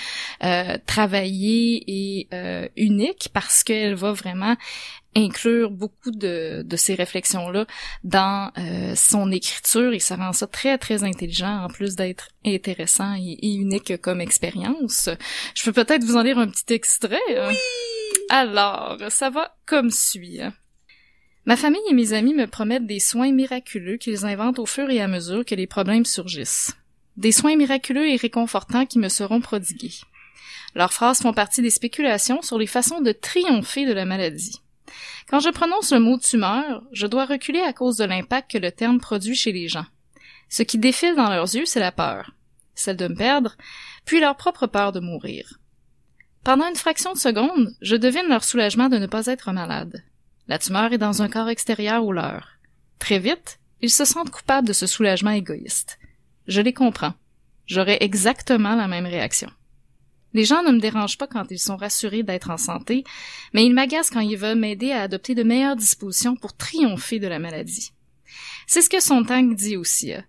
euh, 0.43 0.77
travaillée 0.85 1.83
et 1.87 2.27
euh, 2.39 2.67
unique 2.75 3.29
parce 3.33 3.63
qu'elle 3.63 3.95
va 3.95 4.13
vraiment 4.13 4.55
inclure 5.15 5.71
beaucoup 5.71 6.11
de, 6.11 6.61
de 6.63 6.75
ces 6.75 6.95
réflexions-là 6.95 7.65
dans 8.03 8.51
euh, 8.57 8.93
son 8.95 9.31
écriture 9.31 9.93
et 9.93 9.99
ça 9.99 10.15
rend 10.15 10.33
ça 10.33 10.47
très 10.47 10.77
très 10.77 11.03
intelligent 11.03 11.63
en 11.63 11.67
plus 11.67 11.95
d'être 11.95 12.29
intéressant 12.45 13.15
et, 13.15 13.37
et 13.41 13.53
unique 13.55 13.99
comme 14.01 14.21
expérience. 14.21 15.09
Je 15.55 15.63
peux 15.63 15.73
peut-être 15.73 16.03
vous 16.03 16.15
en 16.15 16.23
lire 16.23 16.37
un 16.37 16.47
petit 16.47 16.73
extrait. 16.73 17.19
hein? 17.37 17.51
Alors, 18.29 18.97
ça 19.09 19.29
va 19.29 19.55
comme 19.65 19.89
suit. 19.91 20.39
Ma 21.45 21.55
famille 21.55 21.81
et 21.89 21.95
mes 21.95 22.13
amis 22.13 22.35
me 22.35 22.45
promettent 22.45 22.85
des 22.85 22.99
soins 22.99 23.31
miraculeux 23.31 23.97
qu'ils 23.97 24.25
inventent 24.25 24.59
au 24.59 24.67
fur 24.67 24.89
et 24.91 25.01
à 25.01 25.07
mesure 25.07 25.43
que 25.43 25.55
les 25.55 25.65
problèmes 25.65 26.05
surgissent. 26.05 26.75
Des 27.17 27.31
soins 27.31 27.55
miraculeux 27.55 28.07
et 28.07 28.15
réconfortants 28.15 28.85
qui 28.85 28.99
me 28.99 29.09
seront 29.09 29.41
prodigués. 29.41 29.95
Leurs 30.75 30.93
phrases 30.93 31.21
font 31.21 31.33
partie 31.33 31.61
des 31.61 31.69
spéculations 31.69 32.41
sur 32.41 32.57
les 32.57 32.67
façons 32.67 33.01
de 33.01 33.11
triompher 33.11 33.85
de 33.85 33.93
la 33.93 34.05
maladie. 34.05 34.61
Quand 35.27 35.39
je 35.39 35.49
prononce 35.49 35.91
le 35.91 35.99
mot 35.99 36.17
tumeur, 36.17 36.83
je 36.91 37.07
dois 37.07 37.25
reculer 37.25 37.61
à 37.61 37.73
cause 37.73 37.97
de 37.97 38.05
l'impact 38.05 38.51
que 38.51 38.57
le 38.57 38.71
terme 38.71 38.99
produit 38.99 39.35
chez 39.35 39.51
les 39.51 39.67
gens. 39.67 39.85
Ce 40.49 40.63
qui 40.63 40.77
défile 40.77 41.15
dans 41.15 41.29
leurs 41.29 41.53
yeux, 41.55 41.65
c'est 41.65 41.79
la 41.79 41.91
peur. 41.91 42.31
Celle 42.73 42.97
de 42.97 43.07
me 43.07 43.15
perdre, 43.15 43.55
puis 44.05 44.19
leur 44.19 44.35
propre 44.35 44.67
peur 44.67 44.91
de 44.91 44.99
mourir. 44.99 45.59
Pendant 46.43 46.67
une 46.67 46.75
fraction 46.75 47.13
de 47.13 47.17
seconde, 47.17 47.75
je 47.81 47.95
devine 47.95 48.27
leur 48.27 48.43
soulagement 48.43 48.89
de 48.89 48.97
ne 48.97 49.05
pas 49.05 49.27
être 49.27 49.51
malade. 49.51 50.03
La 50.47 50.57
tumeur 50.57 50.93
est 50.93 50.97
dans 50.97 51.21
un 51.21 51.29
corps 51.29 51.49
extérieur 51.49 52.03
au 52.03 52.11
leur. 52.11 52.53
Très 52.97 53.19
vite, 53.19 53.59
ils 53.81 53.91
se 53.91 54.05
sentent 54.05 54.31
coupables 54.31 54.67
de 54.67 54.73
ce 54.73 54.87
soulagement 54.87 55.31
égoïste. 55.31 55.99
Je 56.47 56.61
les 56.61 56.73
comprends. 56.73 57.13
J'aurais 57.67 57.99
exactement 58.01 58.75
la 58.75 58.87
même 58.87 59.05
réaction. 59.05 59.51
Les 60.33 60.45
gens 60.45 60.61
ne 60.63 60.71
me 60.71 60.79
dérangent 60.79 61.17
pas 61.17 61.27
quand 61.27 61.45
ils 61.49 61.59
sont 61.59 61.77
rassurés 61.77 62.23
d'être 62.23 62.51
en 62.51 62.57
santé, 62.57 63.03
mais 63.53 63.65
ils 63.65 63.73
m'agacent 63.73 64.11
quand 64.11 64.19
ils 64.19 64.37
veulent 64.37 64.59
m'aider 64.59 64.91
à 64.91 65.01
adopter 65.01 65.33
de 65.35 65.43
meilleures 65.43 65.75
dispositions 65.75 66.35
pour 66.35 66.55
triompher 66.55 67.19
de 67.19 67.27
la 67.27 67.39
maladie. 67.39 67.91
C'est 68.67 68.81
ce 68.81 68.89
que 68.89 68.99
Sontag 68.99 69.55
dit 69.55 69.77
aussi. 69.77 70.13
hein. 70.13 70.23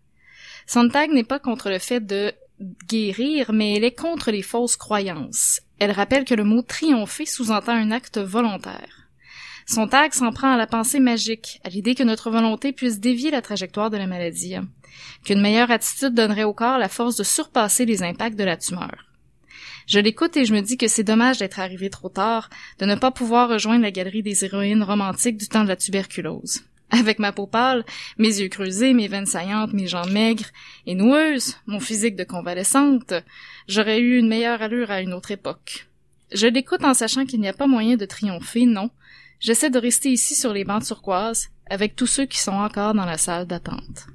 Sontag 0.66 1.11
n'est 1.11 1.25
pas 1.25 1.38
contre 1.38 1.69
le 1.69 1.78
fait 1.78 2.00
de 2.00 2.33
guérir, 2.88 3.52
mais 3.52 3.75
elle 3.75 3.85
est 3.85 3.95
contre 3.95 4.30
les 4.30 4.42
fausses 4.42 4.76
croyances. 4.76 5.61
Elle 5.78 5.90
rappelle 5.90 6.25
que 6.25 6.35
le 6.35 6.45
mot 6.45 6.62
triompher 6.62 7.26
sous-entend 7.26 7.73
un 7.73 7.90
acte 7.90 8.19
volontaire. 8.19 9.09
Sontag 9.66 10.12
s'en 10.12 10.33
prend 10.33 10.52
à 10.52 10.57
la 10.57 10.66
pensée 10.66 11.00
magique, 11.00 11.61
à 11.64 11.69
l'idée 11.69 11.95
que 11.95 12.02
notre 12.02 12.30
volonté 12.30 12.73
puisse 12.73 12.99
dévier 13.00 13.30
la 13.30 13.42
trajectoire 13.42 13.90
de 13.90 13.97
la 13.97 14.07
maladie, 14.07 14.57
qu'une 15.25 15.40
meilleure 15.40 15.71
attitude 15.71 16.14
donnerait 16.14 16.45
au 16.45 16.54
corps 16.54 16.78
la 16.78 16.88
force 16.88 17.16
de 17.16 17.23
surpasser 17.23 17.85
les 17.85 18.02
impacts 18.02 18.38
de 18.38 18.45
la 18.45 18.57
tumeur. 18.57 19.10
Je 19.90 19.99
l'écoute 19.99 20.37
et 20.37 20.44
je 20.44 20.54
me 20.54 20.61
dis 20.61 20.76
que 20.76 20.87
c'est 20.87 21.02
dommage 21.02 21.38
d'être 21.38 21.59
arrivé 21.59 21.90
trop 21.90 22.09
tard, 22.09 22.49
de 22.78 22.87
ne 22.87 22.94
pas 22.94 23.11
pouvoir 23.11 23.49
rejoindre 23.49 23.82
la 23.82 23.90
galerie 23.90 24.23
des 24.23 24.44
héroïnes 24.44 24.85
romantiques 24.85 25.37
du 25.37 25.49
temps 25.49 25.64
de 25.64 25.68
la 25.68 25.75
tuberculose. 25.75 26.61
Avec 26.90 27.18
ma 27.18 27.32
peau 27.32 27.49
pâle, 27.49 27.85
mes 28.16 28.38
yeux 28.38 28.49
creusés, 28.49 28.92
mes 28.94 29.09
veines 29.09 29.26
saillantes, 29.26 29.73
mes 29.73 29.88
jambes 29.88 30.12
maigres 30.12 30.47
et 30.87 30.94
noueuses, 30.94 31.56
mon 31.66 31.80
physique 31.80 32.14
de 32.14 32.23
convalescente, 32.23 33.14
j'aurais 33.66 33.99
eu 33.99 34.16
une 34.16 34.28
meilleure 34.28 34.62
allure 34.62 34.92
à 34.92 35.00
une 35.00 35.12
autre 35.12 35.32
époque. 35.32 35.88
Je 36.30 36.47
l'écoute 36.47 36.85
en 36.85 36.94
sachant 36.94 37.26
qu'il 37.26 37.40
n'y 37.40 37.49
a 37.49 37.52
pas 37.52 37.66
moyen 37.66 37.97
de 37.97 38.06
triompher, 38.06 38.66
non. 38.66 38.90
J'essaie 39.40 39.70
de 39.70 39.78
rester 39.80 40.11
ici 40.11 40.37
sur 40.37 40.52
les 40.52 40.62
bancs 40.62 40.85
turquoises, 40.85 41.49
avec 41.68 41.97
tous 41.97 42.06
ceux 42.06 42.26
qui 42.26 42.38
sont 42.38 42.52
encore 42.52 42.94
dans 42.94 43.06
la 43.06 43.18
salle 43.18 43.49
d'attente. 43.49 44.06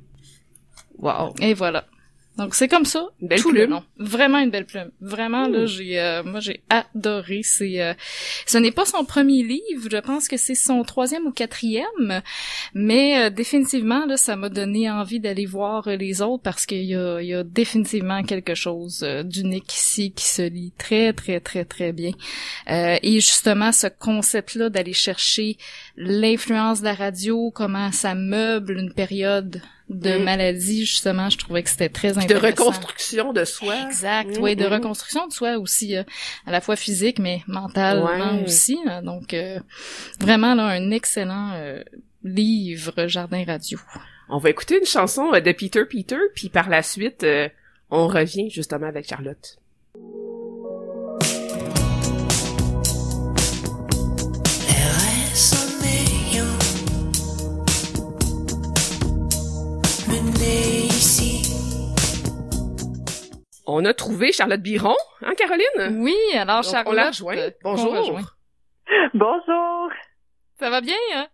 Wow. 1.00 1.34
Et 1.41 1.53
voilà. 1.53 1.86
Donc 2.38 2.54
c'est 2.54 2.68
comme 2.68 2.86
ça 2.86 3.08
belle 3.22 3.39
tout 3.39 3.51
le 3.51 3.62
plume. 3.62 3.72
long. 3.72 3.84
Vraiment 3.98 4.39
une 4.39 4.50
belle 4.50 4.65
plume. 4.65 4.92
Vraiment 5.00 5.48
là, 5.48 5.65
j'ai 5.65 6.00
euh, 6.00 6.24
moi 6.24 6.42
j'ai 6.42 6.62
adoré. 6.70 7.42
C'est 7.44 7.82
euh, 7.82 7.94
ce 8.46 8.58
n'est 8.58 8.72
pas 8.72 8.86
son 8.86 9.06
premier 9.06 9.44
livre, 9.44 9.89
je 9.89 9.98
pense 9.98 10.27
que 10.27 10.36
c'est 10.38 10.56
son 10.56 10.84
troisième 10.84 11.25
ou 11.25 11.32
quatrième, 11.32 12.22
mais 12.74 13.25
euh, 13.25 13.30
définitivement 13.30 14.06
là, 14.06 14.18
ça 14.18 14.36
m'a 14.36 14.50
donné 14.50 14.89
envie 14.89 15.20
d'aller 15.20 15.46
voir 15.46 15.88
euh, 15.88 15.96
les 15.96 16.22
autres 16.22 16.44
parce 16.44 16.65
qu'il 16.65 16.84
y 16.84 16.96
a 16.96 17.22
il 17.22 17.27
y 17.27 17.34
a 17.34 17.44
définitivement 17.44 18.24
quelque 18.24 18.54
chose 18.56 19.04
euh, 19.04 19.24
d'unique 19.24 19.74
ici 19.74 20.12
qui 20.12 20.25
se 20.25 20.42
lit 20.42 20.74
très 20.77 21.13
très 21.13 21.39
très 21.39 21.63
très 21.63 21.94
bien. 21.94 22.12
Euh, 22.70 22.98
et 23.01 23.20
justement 23.22 23.72
ce 23.72 23.88
concept 23.88 24.56
là 24.56 24.70
d'aller 24.70 24.94
chercher 24.94 25.58
l'influence 25.96 26.82
de 26.82 26.86
la 26.86 26.94
radio, 26.94 27.51
comment 27.51 27.92
ça 27.92 28.13
meuble 28.13 28.77
une 28.77 28.94
période 28.94 29.62
de 29.89 30.18
Mm. 30.18 30.24
maladie 30.24 30.86
justement, 30.86 31.30
je 31.30 31.38
trouvais 31.38 31.62
que 31.63 31.70
c'était 31.70 31.89
très 31.89 32.10
Puis 32.13 32.25
de 32.25 32.36
intéressant. 32.36 32.65
reconstruction 32.65 33.34
de 33.34 33.46
soi. 33.46 33.75
Exact, 33.86 34.38
Mm, 34.38 34.42
oui, 34.42 34.56
de 34.56 34.65
mm. 34.68 34.74
reconstruction 34.74 35.27
de 35.27 35.34
soi 35.34 35.58
aussi, 35.58 35.96
euh, 35.96 36.04
à 36.48 36.51
la 36.51 36.60
fois 36.62 36.75
physique, 36.75 37.20
mais 37.20 37.42
mentalement 37.48 38.36
Ouais. 38.38 38.44
aussi. 38.46 38.77
là. 38.86 39.01
donc, 39.01 39.34
euh, 39.34 39.60
vraiment, 40.20 40.56
là, 40.56 40.63
un 40.65 40.92
excellent 40.92 41.51
euh, 41.54 41.84
livre 42.24 43.08
Jardin 43.08 43.44
Radio. 43.46 43.80
On 44.30 44.39
va 44.39 44.50
écouter 44.50 44.80
une 44.80 44.86
chanson 44.88 45.32
de 45.32 45.51
Peter 45.51 45.86
Peter, 45.86 46.18
puis 46.34 46.50
par 46.50 46.68
la 46.70 46.82
suite, 46.82 47.24
euh, 47.24 47.48
on 47.92 48.08
revient 48.08 48.50
justement 48.50 48.88
avec 48.88 49.08
Charlotte. 49.08 49.58
On 63.77 63.84
a 63.84 63.94
trouvé 63.94 64.32
Charlotte 64.32 64.62
Biron, 64.62 64.96
hein 65.22 65.34
Caroline? 65.38 66.00
Oui, 66.01 66.15
alors 66.34 66.62
Donc, 66.62 66.72
Charlotte. 66.72 66.88
on 66.94 66.96
la 66.96 67.08
rejoint. 67.08 67.36
euh, 67.38 67.50
Bonjour. 67.62 67.91
rejoint. 67.91 68.22
Bonjour, 69.13 69.89
Ça 70.60 70.70
va 70.70 70.79
bien, 70.79 70.96
hein? 71.13 71.27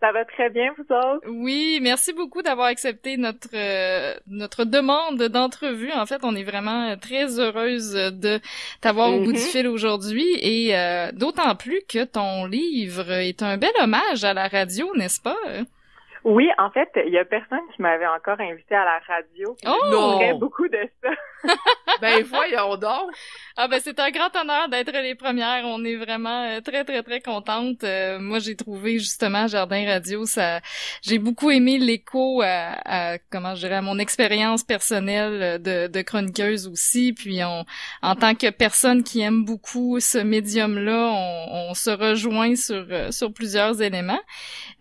ça 0.00 0.10
va 0.12 0.24
très 0.24 0.48
bien 0.50 0.72
vous 0.78 0.94
autres? 0.94 1.26
Oui, 1.28 1.78
merci 1.82 2.12
beaucoup 2.14 2.40
d'avoir 2.42 2.68
accepté 2.68 3.16
notre 3.18 3.48
euh, 3.54 4.14
notre 4.26 4.64
demande 4.64 5.22
d'entrevue. 5.24 5.92
En 5.92 6.06
fait, 6.06 6.20
on 6.24 6.34
est 6.34 6.42
vraiment 6.42 6.88
euh, 6.88 6.96
très 6.96 7.38
heureuse 7.38 7.92
de 7.92 8.40
t'avoir 8.80 9.12
au 9.12 9.20
bout 9.20 9.32
du 9.32 9.38
fil 9.38 9.68
aujourd'hui 9.68 10.26
et 10.40 10.74
euh, 10.76 11.12
d'autant 11.12 11.54
plus 11.54 11.82
que 11.86 12.02
ton 12.04 12.46
livre 12.46 13.10
est 13.12 13.42
un 13.42 13.58
bel 13.58 13.72
hommage 13.80 14.24
à 14.24 14.32
la 14.34 14.48
radio, 14.48 14.90
n'est-ce 14.96 15.20
pas? 15.20 15.36
Oui, 16.24 16.50
en 16.58 16.70
fait, 16.70 16.90
il 17.06 17.12
y 17.12 17.18
a 17.18 17.24
personne 17.24 17.60
qui 17.74 17.82
m'avait 17.82 18.06
encore 18.06 18.40
invité 18.40 18.74
à 18.74 18.84
la 18.84 18.98
radio. 19.06 19.56
Oh! 19.66 20.38
Beaucoup 20.38 20.68
de 20.68 20.88
ça. 21.02 21.10
Ben 22.00 22.22
voyons 22.24 22.76
donc. 22.76 23.10
Ah 23.62 23.68
ben 23.68 23.78
c'est 23.84 24.00
un 24.00 24.10
grand 24.10 24.34
honneur 24.40 24.70
d'être 24.70 24.90
les 24.90 25.14
premières. 25.14 25.66
On 25.66 25.84
est 25.84 25.96
vraiment 25.96 26.44
euh, 26.46 26.62
très 26.62 26.82
très 26.82 27.02
très 27.02 27.20
contente. 27.20 27.84
Euh, 27.84 28.18
moi 28.18 28.38
j'ai 28.38 28.56
trouvé 28.56 28.98
justement 28.98 29.48
Jardin 29.48 29.84
Radio, 29.86 30.24
ça, 30.24 30.62
j'ai 31.02 31.18
beaucoup 31.18 31.50
aimé 31.50 31.76
l'écho 31.76 32.40
à, 32.40 32.78
à, 32.86 33.18
comment 33.30 33.54
je 33.54 33.60
dirais 33.60 33.74
à 33.74 33.82
mon 33.82 33.98
expérience 33.98 34.64
personnelle 34.64 35.60
de, 35.60 35.88
de 35.88 36.00
chroniqueuse 36.00 36.68
aussi. 36.68 37.12
Puis 37.12 37.44
on, 37.44 37.66
en 38.00 38.14
tant 38.16 38.34
que 38.34 38.48
personne 38.48 39.04
qui 39.04 39.20
aime 39.20 39.44
beaucoup 39.44 40.00
ce 40.00 40.16
médium-là, 40.16 41.10
on, 41.12 41.68
on 41.70 41.74
se 41.74 41.90
rejoint 41.90 42.56
sur 42.56 42.86
euh, 42.90 43.10
sur 43.10 43.30
plusieurs 43.30 43.82
éléments. 43.82 44.22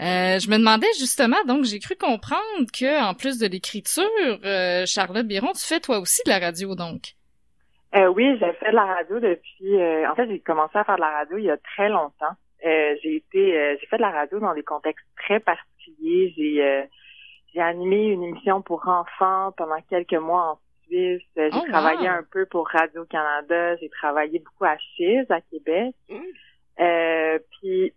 Euh, 0.02 0.40
je 0.40 0.50
me 0.50 0.58
demandais 0.58 0.88
justement, 0.98 1.44
donc 1.46 1.66
j'ai 1.66 1.80
cru 1.80 1.98
comprendre 1.98 2.72
que 2.72 3.04
en 3.04 3.14
plus 3.14 3.40
de 3.40 3.48
l'écriture, 3.48 4.06
euh, 4.46 4.86
Charlotte 4.86 5.28
Biron, 5.28 5.52
tu 5.52 5.66
fais 5.66 5.82
toi 5.82 6.00
aussi 6.00 6.22
de 6.26 6.30
la 6.30 6.40
radio 6.40 6.76
donc? 6.76 7.19
Euh, 7.96 8.08
oui, 8.08 8.38
j'ai 8.40 8.54
fait 8.54 8.72
de 8.72 8.76
la 8.76 8.86
radio 8.86 9.20
depuis. 9.20 9.76
Euh, 9.80 10.10
en 10.10 10.16
fait, 10.16 10.28
j'ai 10.28 10.40
commencé 10.40 10.78
à 10.78 10.84
faire 10.84 10.96
de 10.96 11.02
la 11.02 11.10
radio 11.10 11.38
il 11.38 11.46
y 11.46 11.52
a 11.52 11.58
très 11.58 11.90
longtemps. 11.90 12.36
Euh, 12.66 12.96
j'ai 13.02 13.16
été, 13.16 13.78
j'ai 13.80 13.88
fait 13.88 13.98
de 13.98 14.02
la 14.02 14.12
radio 14.12 14.40
dans 14.40 14.54
des 14.54 14.64
contextes 14.64 15.06
très 15.18 15.40
particuliers. 15.40 16.34
J'ai 16.36 16.88
j'ai 17.54 17.62
animé 17.62 18.10
une 18.10 18.24
émission 18.24 18.62
pour 18.62 18.88
enfants 18.88 19.52
pendant 19.58 19.82
quelques 19.90 20.14
mois 20.14 20.52
en 20.52 20.60
Suisse. 20.84 21.24
J'ai 21.36 21.50
Oh, 21.54 21.66
travaillé 21.70 22.08
wow. 22.08 22.16
un 22.16 22.24
peu 22.32 22.46
pour 22.46 22.68
Radio 22.68 23.06
Canada. 23.06 23.76
J'ai 23.78 23.90
travaillé 23.90 24.40
beaucoup 24.40 24.66
à 24.66 24.78
Chiz 24.78 25.26
à 25.30 25.42
Québec. 25.42 25.96
Mm. 26.10 26.16
Euh, 26.80 27.40
puis 27.60 27.94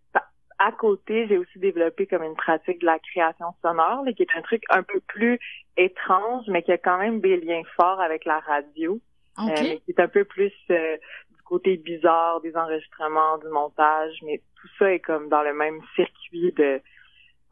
à 0.59 0.73
côté, 0.73 1.27
j'ai 1.29 1.39
aussi 1.39 1.59
développé 1.59 2.07
comme 2.07 2.23
une 2.23 2.37
pratique 2.37 2.81
de 2.81 2.87
la 2.87 2.99
création 2.99 3.47
sonore, 3.63 4.05
là, 4.05 4.13
qui 4.13 4.23
est 4.23 4.37
un 4.37 4.43
truc 4.43 4.63
un 4.71 4.83
peu 4.83 5.01
plus 5.01 5.39
étrange, 5.77 6.45
mais 6.49 6.63
qui 6.63 6.73
a 6.73 6.79
quand 6.79 6.99
même 6.99 7.21
des 7.21 7.37
liens 7.37 7.63
forts 7.77 8.01
avec 8.01 8.25
la 8.25 8.39
radio. 8.41 9.01
Euh, 9.39 9.45
mais 9.63 9.79
qui 9.79 9.93
est 9.93 10.01
un 10.01 10.09
peu 10.09 10.25
plus 10.25 10.53
euh, 10.71 10.97
du 11.35 11.43
côté 11.45 11.77
bizarre 11.77 12.41
des 12.43 12.55
enregistrements, 12.57 13.39
du 13.39 13.49
montage, 13.49 14.15
mais 14.25 14.43
tout 14.61 14.69
ça 14.79 14.93
est 14.93 15.01
comme 15.01 15.29
dans 15.29 15.43
le 15.43 15.55
même 15.55 15.81
circuit 15.97 16.53
de 16.53 16.81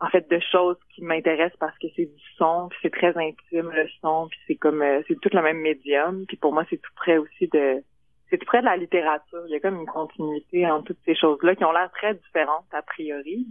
en 0.01 0.09
fait 0.09 0.31
de 0.31 0.41
choses 0.51 0.79
qui 0.95 1.03
m'intéressent 1.03 1.59
parce 1.59 1.77
que 1.79 1.87
c'est 1.95 2.07
du 2.07 2.23
son, 2.37 2.69
puis 2.71 2.79
c'est 2.83 2.93
très 2.93 3.17
intime 3.17 3.71
le 3.71 3.87
son, 4.01 4.29
puis 4.29 4.39
c'est 4.47 4.57
comme 4.57 4.83
euh, 4.83 5.03
c'est 5.09 5.19
tout 5.21 5.31
le 5.33 5.43
même 5.43 5.59
médium, 5.59 6.25
puis 6.27 6.37
pour 6.37 6.53
moi 6.53 6.65
c'est 6.71 6.79
tout 6.79 6.93
près 6.97 7.19
aussi 7.19 7.49
de 7.49 7.83
c'est 8.31 8.39
tout 8.39 8.47
près 8.47 8.61
de 8.61 8.67
la 8.67 8.77
littérature, 8.77 9.43
il 9.47 9.53
y 9.53 9.57
a 9.57 9.61
comme 9.61 9.81
une 9.81 9.87
continuité 9.87 10.67
entre 10.71 10.89
toutes 10.89 11.05
ces 11.05 11.15
choses-là 11.15 11.55
qui 11.57 11.65
ont 11.65 11.73
l'air 11.73 11.91
très 11.93 12.15
différentes 12.15 12.67
a 12.73 12.83
priori. 12.83 13.47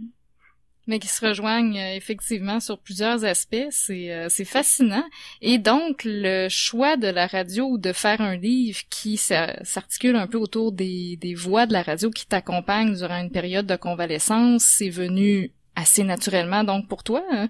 Mais 0.86 0.98
qui 0.98 1.08
se 1.08 1.24
rejoignent 1.24 1.78
euh, 1.78 1.94
effectivement 1.96 2.60
sur 2.60 2.78
plusieurs 2.78 3.24
aspects. 3.24 3.66
C'est 3.70 4.12
euh, 4.12 4.28
fascinant. 4.44 5.04
Et 5.40 5.58
donc, 5.58 6.02
le 6.04 6.48
choix 6.48 6.96
de 6.96 7.08
la 7.08 7.26
radio 7.26 7.66
ou 7.66 7.78
de 7.78 7.92
faire 7.92 8.20
un 8.20 8.36
livre 8.36 8.80
qui 8.90 9.16
s'a- 9.16 9.62
s'articule 9.64 10.16
un 10.16 10.26
peu 10.26 10.38
autour 10.38 10.72
des, 10.72 11.16
des 11.20 11.34
voix 11.34 11.66
de 11.66 11.72
la 11.72 11.82
radio 11.82 12.10
qui 12.10 12.26
t'accompagnent 12.26 12.94
durant 12.94 13.20
une 13.20 13.30
période 13.30 13.66
de 13.66 13.76
convalescence, 13.76 14.64
c'est 14.64 14.90
venu 14.90 15.52
assez 15.76 16.04
naturellement 16.04 16.64
donc 16.64 16.88
pour 16.88 17.04
toi. 17.04 17.22
hein? 17.30 17.48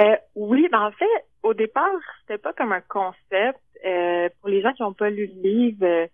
Euh, 0.00 0.16
oui, 0.34 0.68
ben 0.70 0.80
en 0.80 0.92
fait, 0.92 1.04
au 1.42 1.54
départ, 1.54 1.90
c'était 2.20 2.38
pas 2.38 2.52
comme 2.52 2.72
un 2.72 2.80
concept. 2.80 3.58
Euh, 3.86 4.28
pour 4.40 4.48
les 4.48 4.62
gens 4.62 4.72
qui 4.72 4.82
n'ont 4.82 4.92
pas 4.94 5.10
lu 5.10 5.26
le 5.26 5.42
livre, 5.42 5.84
euh, 5.84 6.06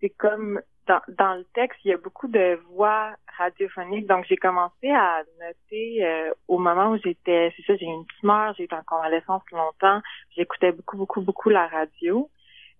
c'est 0.00 0.10
comme 0.10 0.60
dans, 0.86 1.00
dans 1.18 1.34
le 1.34 1.44
texte, 1.54 1.78
il 1.84 1.90
y 1.90 1.94
a 1.94 1.96
beaucoup 1.96 2.28
de 2.28 2.58
voix 2.70 3.14
radiophoniques. 3.36 4.06
Donc, 4.06 4.24
j'ai 4.28 4.36
commencé 4.36 4.90
à 4.90 5.22
noter 5.40 6.04
euh, 6.04 6.32
au 6.48 6.58
moment 6.58 6.90
où 6.90 6.98
j'étais, 6.98 7.52
c'est 7.56 7.62
ça, 7.66 7.76
j'ai 7.76 7.86
eu 7.86 7.88
une 7.88 8.06
tumeur, 8.20 8.54
j'ai 8.56 8.64
été 8.64 8.74
en 8.74 8.82
convalescence 8.86 9.42
longtemps. 9.52 10.00
J'écoutais 10.36 10.72
beaucoup, 10.72 10.96
beaucoup, 10.96 11.20
beaucoup 11.20 11.50
la 11.50 11.66
radio, 11.66 12.30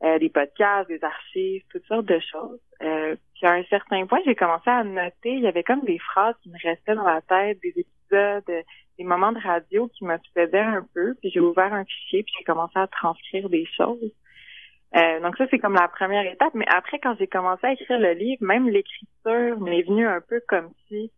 euh, 0.03 0.19
des 0.19 0.29
podcasts, 0.29 0.89
des 0.89 1.03
archives, 1.03 1.63
toutes 1.71 1.87
sortes 1.87 2.07
de 2.07 2.19
choses. 2.19 2.61
Euh, 2.83 3.17
puis 3.35 3.47
à 3.47 3.53
un 3.53 3.65
certain 3.65 4.05
point, 4.07 4.21
j'ai 4.25 4.35
commencé 4.35 4.69
à 4.69 4.85
noter. 4.85 5.33
Il 5.33 5.41
y 5.41 5.47
avait 5.47 5.63
comme 5.63 5.85
des 5.85 5.99
phrases 5.99 6.35
qui 6.43 6.51
me 6.51 6.59
restaient 6.63 6.95
dans 6.95 7.05
la 7.05 7.23
tête, 7.23 7.59
des 7.63 7.71
épisodes, 7.71 8.45
euh, 8.49 8.63
des 8.99 9.05
moments 9.05 9.33
de 9.33 9.41
radio 9.41 9.89
qui 9.89 10.05
m'obsédaient 10.05 10.59
un 10.59 10.87
peu. 10.95 11.15
Puis 11.21 11.31
j'ai 11.31 11.41
ouvert 11.41 11.73
un 11.73 11.85
fichier, 11.85 12.23
puis 12.23 12.35
j'ai 12.39 12.45
commencé 12.45 12.79
à 12.79 12.87
transcrire 12.87 13.49
des 13.49 13.67
choses. 13.77 14.13
Euh, 14.97 15.21
donc 15.21 15.37
ça, 15.37 15.47
c'est 15.51 15.59
comme 15.59 15.75
la 15.75 15.89
première 15.89 16.25
étape. 16.31 16.55
Mais 16.55 16.67
après, 16.69 16.99
quand 17.01 17.17
j'ai 17.19 17.27
commencé 17.27 17.67
à 17.67 17.73
écrire 17.73 17.99
le 17.99 18.13
livre, 18.13 18.45
même 18.45 18.69
l'écriture 18.69 19.59
m'est 19.61 19.83
venue 19.83 20.07
un 20.07 20.21
peu 20.21 20.41
comme 20.49 20.71
si 20.89 21.11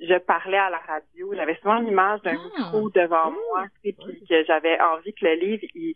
je 0.00 0.18
parlais 0.18 0.58
à 0.58 0.70
la 0.70 0.78
radio. 0.78 1.32
J'avais 1.34 1.56
souvent 1.62 1.78
l'image 1.80 2.20
d'un 2.22 2.36
Ah. 2.38 2.44
micro 2.58 2.90
devant 2.90 3.30
moi, 3.30 3.64
tu 3.82 3.90
sais, 3.90 3.96
puis 3.98 4.24
que 4.28 4.44
j'avais 4.44 4.78
envie 4.80 5.12
que 5.14 5.24
le 5.24 5.34
livre, 5.34 5.62
il, 5.74 5.94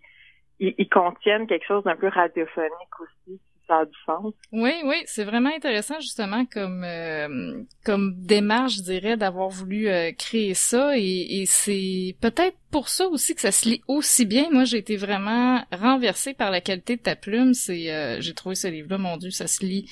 il, 0.61 0.75
il 0.79 0.89
contienne 0.89 1.47
quelque 1.47 1.67
chose 1.67 1.85
d'un 1.85 1.97
peu 1.97 2.09
radiophonique 2.09 3.01
aussi, 3.01 3.39
si 3.39 3.67
ça 3.67 3.79
a 3.81 3.85
du 3.85 3.97
sens. 4.07 4.33
Oui, 4.53 4.73
oui, 4.85 4.97
c'est 5.07 5.25
vraiment 5.25 5.51
intéressant 5.55 6.01
justement 6.01 6.45
comme 6.47 6.83
euh, 6.85 7.63
comme 7.85 8.15
démarche, 8.17 8.77
je 8.79 8.83
dirais, 8.83 9.17
d'avoir 9.17 9.49
voulu 9.49 9.89
euh, 9.89 10.11
créer 10.19 10.55
ça 10.55 10.97
et, 10.97 11.41
et 11.43 11.47
c'est 11.47 12.15
peut-être 12.23 12.57
pour 12.71 12.89
ça 12.89 13.07
aussi 13.09 13.35
que 13.35 13.41
ça 13.41 13.53
se 13.53 13.69
lit 13.69 13.83
aussi 13.89 14.25
bien. 14.25 14.49
Moi, 14.51 14.65
j'ai 14.65 14.79
été 14.79 14.97
vraiment 14.97 15.63
renversée 15.73 16.35
par 16.35 16.51
la 16.51 16.61
qualité 16.61 16.97
de 16.97 17.03
ta 17.03 17.17
plume. 17.17 17.55
C'est, 17.55 17.91
euh, 17.91 18.21
j'ai 18.21 18.35
trouvé 18.35 18.55
ce 18.55 18.69
livre-là, 18.69 18.99
mon 18.99 19.17
Dieu, 19.17 19.31
ça 19.31 19.47
se 19.47 19.65
lit 19.65 19.87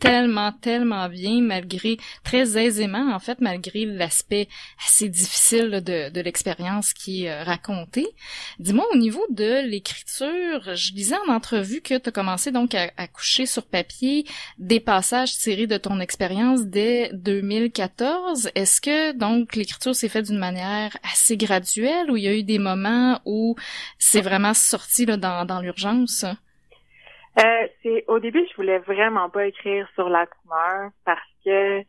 tellement, 0.00 0.50
tellement 0.50 1.08
bien, 1.08 1.42
malgré 1.42 1.98
très 2.24 2.58
aisément, 2.58 3.14
en 3.14 3.18
fait, 3.18 3.40
malgré 3.40 3.84
l'aspect 3.84 4.48
assez 4.84 5.08
difficile 5.08 5.82
de, 5.84 6.20
l'expérience 6.20 6.92
qui 6.92 7.24
est 7.24 7.30
euh, 7.30 7.42
racontée. 7.44 8.08
Dis-moi, 8.58 8.86
au 8.92 8.96
niveau 8.96 9.24
de 9.30 9.66
l'écriture, 9.66 10.74
je 10.74 10.92
lisais 10.94 11.16
en 11.28 11.32
entrevue 11.32 11.82
que 11.82 11.98
tu 11.98 12.08
as 12.08 12.12
commencé 12.12 12.50
donc 12.50 12.74
à, 12.74 12.88
coucher 13.08 13.46
sur 13.46 13.66
papier 13.66 14.24
des 14.58 14.80
passages 14.80 15.36
tirés 15.36 15.66
de 15.66 15.76
ton 15.76 16.00
expérience 16.00 16.62
dès 16.62 17.10
2014. 17.12 18.50
Est-ce 18.54 18.80
que 18.80 19.12
donc 19.12 19.54
l'écriture 19.54 19.94
s'est 19.94 20.08
faite 20.08 20.26
d'une 20.26 20.38
manière 20.38 20.96
assez 21.12 21.36
graduelle 21.36 22.10
il 22.20 22.24
y 22.24 22.28
a 22.28 22.36
eu 22.36 22.42
des 22.42 22.58
moments 22.58 23.20
où 23.24 23.56
c'est 23.98 24.20
vraiment 24.20 24.54
sorti 24.54 25.06
là, 25.06 25.16
dans, 25.16 25.44
dans 25.44 25.60
l'urgence? 25.60 26.24
Euh, 27.38 27.66
c'est 27.82 28.04
au 28.08 28.18
début, 28.18 28.44
je 28.50 28.56
voulais 28.56 28.78
vraiment 28.78 29.30
pas 29.30 29.46
écrire 29.46 29.88
sur 29.94 30.08
la 30.08 30.26
tumeur 30.26 30.90
parce 31.04 31.20
que 31.44 31.80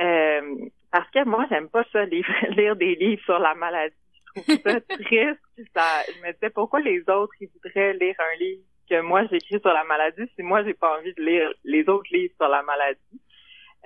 euh, 0.00 0.68
parce 0.90 1.10
que 1.10 1.24
moi, 1.24 1.46
j'aime 1.48 1.68
pas 1.68 1.84
ça 1.92 2.04
lire, 2.04 2.26
lire 2.50 2.76
des 2.76 2.94
livres 2.94 3.22
sur 3.24 3.38
la 3.38 3.54
maladie. 3.54 3.94
Je 4.36 4.42
trouve 4.42 4.60
ça 4.64 4.80
triste. 4.88 5.40
puis 5.56 5.66
Ça, 5.74 5.82
je 6.08 6.26
me 6.26 6.32
disais 6.32 6.50
pourquoi 6.50 6.80
les 6.80 7.00
autres 7.08 7.32
ils 7.40 7.48
voudraient 7.48 7.94
lire 7.94 8.14
un 8.18 8.38
livre 8.38 8.62
que 8.90 9.00
moi 9.00 9.24
j'écris 9.30 9.60
sur 9.60 9.72
la 9.72 9.84
maladie 9.84 10.22
si 10.34 10.42
moi 10.42 10.64
j'ai 10.64 10.74
pas 10.74 10.98
envie 10.98 11.14
de 11.14 11.22
lire 11.22 11.52
les 11.64 11.88
autres 11.88 12.10
livres 12.12 12.34
sur 12.36 12.48
la 12.48 12.62
maladie? 12.62 13.20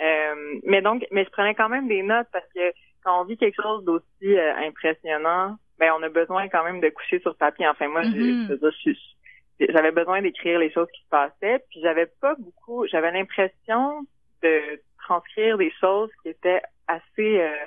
Euh, 0.01 0.61
mais 0.65 0.83
donc, 0.83 1.07
mais 1.11 1.25
je 1.25 1.31
prenais 1.31 1.55
quand 1.55 1.69
même 1.69 1.89
des 1.89 2.03
notes 2.03 2.29
parce 2.33 2.47
que 2.55 2.73
quand 3.05 3.21
on 3.21 3.25
vit 3.25 3.37
quelque 3.37 3.63
chose 3.63 3.85
d'aussi 3.85 4.37
euh, 4.37 4.55
impressionnant, 4.57 5.57
ben 5.79 5.93
on 5.99 6.03
a 6.03 6.09
besoin 6.09 6.49
quand 6.49 6.65
même 6.65 6.81
de 6.81 6.89
coucher 6.89 7.21
sur 7.21 7.37
papier. 7.37 7.69
Enfin 7.69 7.89
moi, 7.89 8.03
je 8.03 8.59
je 8.61 8.71
suis 8.71 8.99
j'avais 9.59 9.93
besoin 9.93 10.21
d'écrire 10.21 10.59
les 10.59 10.71
choses 10.71 10.89
qui 10.95 11.03
se 11.03 11.09
passaient, 11.09 11.65
puis 11.71 11.81
j'avais 11.83 12.07
pas 12.21 12.35
beaucoup, 12.39 12.87
j'avais 12.87 13.11
l'impression 13.13 14.07
de 14.43 14.61
transcrire 15.03 15.57
des 15.57 15.73
choses 15.81 16.11
qui 16.23 16.29
étaient 16.29 16.63
assez 16.89 17.41
euh, 17.41 17.67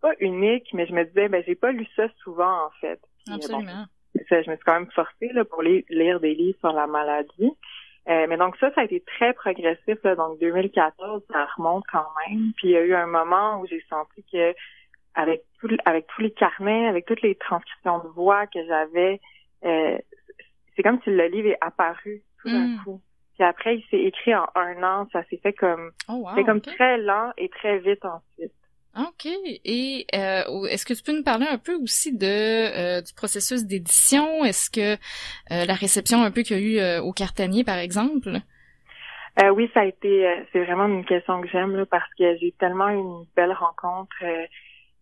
pas 0.00 0.12
uniques, 0.20 0.72
mais 0.72 0.86
je 0.86 0.92
me 0.92 1.04
disais 1.04 1.28
ben 1.28 1.42
j'ai 1.46 1.54
pas 1.54 1.72
lu 1.72 1.86
ça 1.96 2.06
souvent 2.22 2.66
en 2.66 2.70
fait. 2.80 3.00
Puis, 3.24 3.34
bon, 3.34 3.34
Absolument. 3.34 3.84
c'est 4.14 4.28
ça, 4.28 4.42
je 4.42 4.50
me 4.50 4.56
suis 4.56 4.64
quand 4.64 4.74
même 4.74 4.90
forcée 4.92 5.28
là, 5.32 5.44
pour 5.44 5.62
li- 5.62 5.84
lire 5.90 6.20
des 6.20 6.34
livres 6.34 6.58
sur 6.60 6.72
la 6.72 6.86
maladie. 6.86 7.52
Euh, 8.08 8.26
mais 8.28 8.38
donc 8.38 8.56
ça, 8.56 8.72
ça 8.74 8.80
a 8.80 8.84
été 8.84 9.02
très 9.02 9.34
progressif. 9.34 9.98
Là, 10.02 10.14
donc 10.16 10.38
2014, 10.40 11.22
ça 11.30 11.46
remonte 11.56 11.84
quand 11.92 12.06
même. 12.26 12.52
Puis 12.56 12.68
il 12.68 12.70
y 12.70 12.76
a 12.76 12.80
eu 12.82 12.94
un 12.94 13.06
moment 13.06 13.60
où 13.60 13.66
j'ai 13.66 13.84
senti 13.90 14.24
que 14.32 14.54
avec 15.14 15.42
tout, 15.60 15.68
avec 15.84 16.06
tous 16.08 16.22
les 16.22 16.30
carnets, 16.32 16.86
avec 16.86 17.06
toutes 17.06 17.22
les 17.22 17.34
transcriptions 17.34 17.98
de 17.98 18.08
voix 18.08 18.46
que 18.46 18.64
j'avais, 18.66 19.20
euh, 19.64 19.98
c'est 20.76 20.82
comme 20.82 21.00
si 21.04 21.10
le 21.10 21.26
livre 21.28 21.48
est 21.48 21.58
apparu 21.60 22.22
tout 22.42 22.48
d'un 22.50 22.66
Mm. 22.68 22.84
coup. 22.84 23.00
Puis 23.34 23.44
après, 23.48 23.76
il 23.76 23.84
s'est 23.90 24.00
écrit 24.02 24.34
en 24.34 24.46
un 24.54 24.82
an. 24.82 25.08
Ça 25.12 25.22
s'est 25.30 25.38
fait 25.42 25.52
comme, 25.52 25.90
Oh 26.08 26.14
wow. 26.24 26.44
comme 26.44 26.60
très 26.60 26.98
lent 26.98 27.32
et 27.38 27.48
très 27.48 27.78
vite 27.78 28.04
ensuite. 28.04 28.52
OK. 28.98 29.26
Et 29.64 30.04
euh, 30.14 30.64
est-ce 30.66 30.84
que 30.84 30.94
tu 30.94 31.02
peux 31.02 31.16
nous 31.16 31.22
parler 31.22 31.46
un 31.48 31.58
peu 31.58 31.74
aussi 31.76 32.12
de 32.16 32.26
euh, 32.26 33.00
du 33.00 33.14
processus 33.14 33.64
d'édition? 33.64 34.44
Est-ce 34.44 34.68
que 34.68 34.94
euh, 35.52 35.64
la 35.64 35.74
réception 35.74 36.22
un 36.22 36.30
peu 36.30 36.42
qu'il 36.42 36.58
y 36.58 36.60
a 36.60 36.62
eu 36.62 36.78
euh, 36.78 37.02
au 37.02 37.12
Cartanier, 37.12 37.62
par 37.64 37.78
exemple? 37.78 38.30
Euh, 39.40 39.48
oui, 39.50 39.70
ça 39.72 39.80
a 39.80 39.84
été, 39.84 40.26
euh, 40.26 40.34
c'est 40.52 40.64
vraiment 40.64 40.86
une 40.86 41.04
question 41.04 41.40
que 41.40 41.48
j'aime 41.48 41.76
là, 41.76 41.86
parce 41.86 42.12
que 42.18 42.36
j'ai 42.38 42.52
tellement 42.58 42.88
une 42.88 43.24
belle 43.36 43.52
rencontre. 43.52 44.16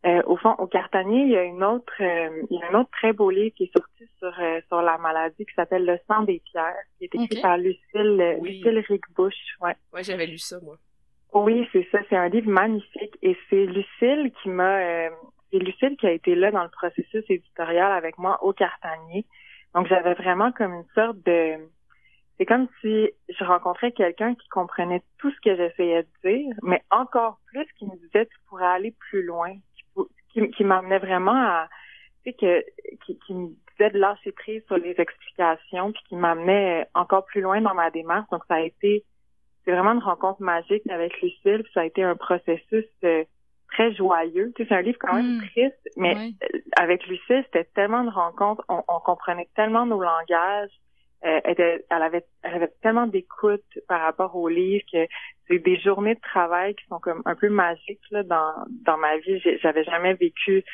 Euh, 0.06 0.22
au 0.26 0.36
fond, 0.36 0.54
au 0.58 0.66
Cartanier, 0.68 1.22
il 1.22 1.30
y 1.30 1.36
a 1.36 1.42
une 1.42 1.64
autre, 1.64 1.92
euh, 2.00 2.42
il 2.50 2.58
y 2.58 2.62
a 2.62 2.70
un 2.70 2.80
autre 2.80 2.90
très 2.92 3.12
beau 3.12 3.30
livre 3.30 3.54
qui 3.56 3.64
est 3.64 3.76
sorti 3.76 4.08
sur 4.18 4.32
euh, 4.40 4.60
sur 4.68 4.80
la 4.80 4.96
maladie 4.98 5.44
qui 5.44 5.54
s'appelle 5.54 5.84
Le 5.84 5.98
sang 6.06 6.22
des 6.22 6.40
pierres, 6.52 6.74
qui 6.98 7.04
est 7.04 7.14
écrit 7.14 7.40
par 7.42 7.58
Lucille 7.58 8.20
euh, 8.20 8.36
Oui. 8.38 8.58
Lucille 8.58 8.78
Rigbush. 8.86 9.56
Ouais. 9.60 9.74
Ouais, 9.92 10.04
j'avais 10.04 10.26
lu 10.26 10.38
ça, 10.38 10.60
moi. 10.62 10.76
Oui, 11.32 11.68
c'est 11.72 11.86
ça. 11.90 11.98
C'est 12.08 12.16
un 12.16 12.28
livre 12.28 12.48
magnifique 12.48 13.18
et 13.22 13.36
c'est 13.50 13.66
Lucille 13.66 14.32
qui 14.40 14.48
m'a, 14.48 14.78
euh, 14.78 15.10
c'est 15.50 15.58
Lucille 15.58 15.96
qui 15.96 16.06
a 16.06 16.12
été 16.12 16.36
là 16.36 16.52
dans 16.52 16.62
le 16.62 16.70
processus 16.70 17.24
éditorial 17.28 17.90
avec 17.90 18.18
moi 18.18 18.42
au 18.44 18.52
Cartanier. 18.52 19.26
Donc 19.74 19.88
j'avais 19.88 20.14
vraiment 20.14 20.52
comme 20.52 20.74
une 20.74 20.88
sorte 20.94 21.18
de, 21.26 21.56
c'est 22.38 22.46
comme 22.46 22.68
si 22.80 23.10
je 23.28 23.44
rencontrais 23.44 23.92
quelqu'un 23.92 24.34
qui 24.36 24.48
comprenait 24.48 25.02
tout 25.18 25.30
ce 25.30 25.40
que 25.40 25.56
j'essayais 25.56 26.04
de 26.04 26.30
dire, 26.30 26.54
mais 26.62 26.82
encore 26.90 27.40
plus 27.46 27.66
qui 27.78 27.84
me 27.84 27.96
disait 27.96 28.26
tu 28.26 28.38
pourrais 28.48 28.66
aller 28.66 28.94
plus 29.10 29.22
loin, 29.24 29.52
qui, 30.32 30.50
qui, 30.50 30.64
m'amenait 30.64 30.98
vraiment 30.98 31.34
à, 31.34 31.68
tu 32.24 32.30
sais 32.30 32.36
que, 32.36 32.64
qui, 33.04 33.18
qui 33.18 33.34
me 33.34 33.48
disait 33.48 33.90
de 33.90 33.98
lâcher 33.98 34.32
prise 34.32 34.62
sur 34.66 34.76
les 34.76 34.94
explications, 34.98 35.92
puis 35.92 36.02
qui 36.08 36.16
m'amenait 36.16 36.86
encore 36.94 37.24
plus 37.26 37.40
loin 37.40 37.60
dans 37.60 37.74
ma 37.74 37.90
démarche. 37.90 38.28
Donc 38.30 38.42
ça 38.48 38.56
a 38.56 38.60
été 38.60 39.04
c'est 39.68 39.72
vraiment 39.72 39.92
une 39.92 39.98
rencontre 40.02 40.40
magique 40.40 40.82
avec 40.90 41.20
Lucille. 41.20 41.62
puis 41.62 41.72
Ça 41.74 41.82
a 41.82 41.84
été 41.84 42.02
un 42.02 42.16
processus 42.16 42.86
euh, 43.04 43.24
très 43.70 43.94
joyeux. 43.94 44.50
Tu 44.56 44.62
sais, 44.62 44.68
c'est 44.70 44.74
un 44.74 44.80
livre 44.80 44.96
quand 44.98 45.12
même 45.12 45.36
Mm. 45.36 45.46
triste, 45.50 45.88
mais 45.98 46.32
avec 46.78 47.06
Lucille, 47.06 47.44
c'était 47.44 47.68
tellement 47.74 48.02
de 48.02 48.08
rencontres. 48.08 48.64
On, 48.70 48.82
on 48.88 49.00
comprenait 49.00 49.48
tellement 49.54 49.84
nos 49.84 50.00
langages. 50.00 50.70
Euh, 51.24 51.40
elle, 51.44 52.02
avait, 52.02 52.24
elle 52.42 52.54
avait 52.54 52.72
tellement 52.80 53.06
d'écoute 53.06 53.64
par 53.88 54.00
rapport 54.00 54.36
au 54.36 54.48
livre 54.48 54.84
que 54.92 55.06
c'est 55.46 55.58
des 55.58 55.78
journées 55.80 56.14
de 56.14 56.20
travail 56.20 56.74
qui 56.76 56.84
sont 56.86 57.00
comme 57.00 57.22
un 57.24 57.34
peu 57.34 57.48
magiques 57.48 58.00
là, 58.10 58.22
dans, 58.22 58.52
dans 58.84 58.96
ma 58.98 59.16
vie. 59.18 59.40
J'avais 59.60 59.82
jamais 59.84 60.14
vécu 60.14 60.64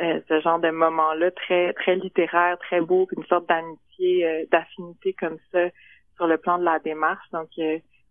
euh, 0.00 0.20
ce 0.28 0.40
genre 0.40 0.58
de 0.58 0.70
moment-là 0.70 1.30
très 1.30 1.72
très 1.72 1.96
littéraire, 1.96 2.58
très 2.58 2.80
beau, 2.80 3.08
une 3.16 3.24
sorte 3.24 3.48
d'amitié, 3.48 4.26
euh, 4.26 4.44
d'affinité 4.50 5.14
comme 5.14 5.38
ça 5.52 5.68
sur 6.16 6.26
le 6.26 6.36
plan 6.36 6.58
de 6.58 6.64
la 6.64 6.78
démarche. 6.80 7.26
Donc 7.32 7.48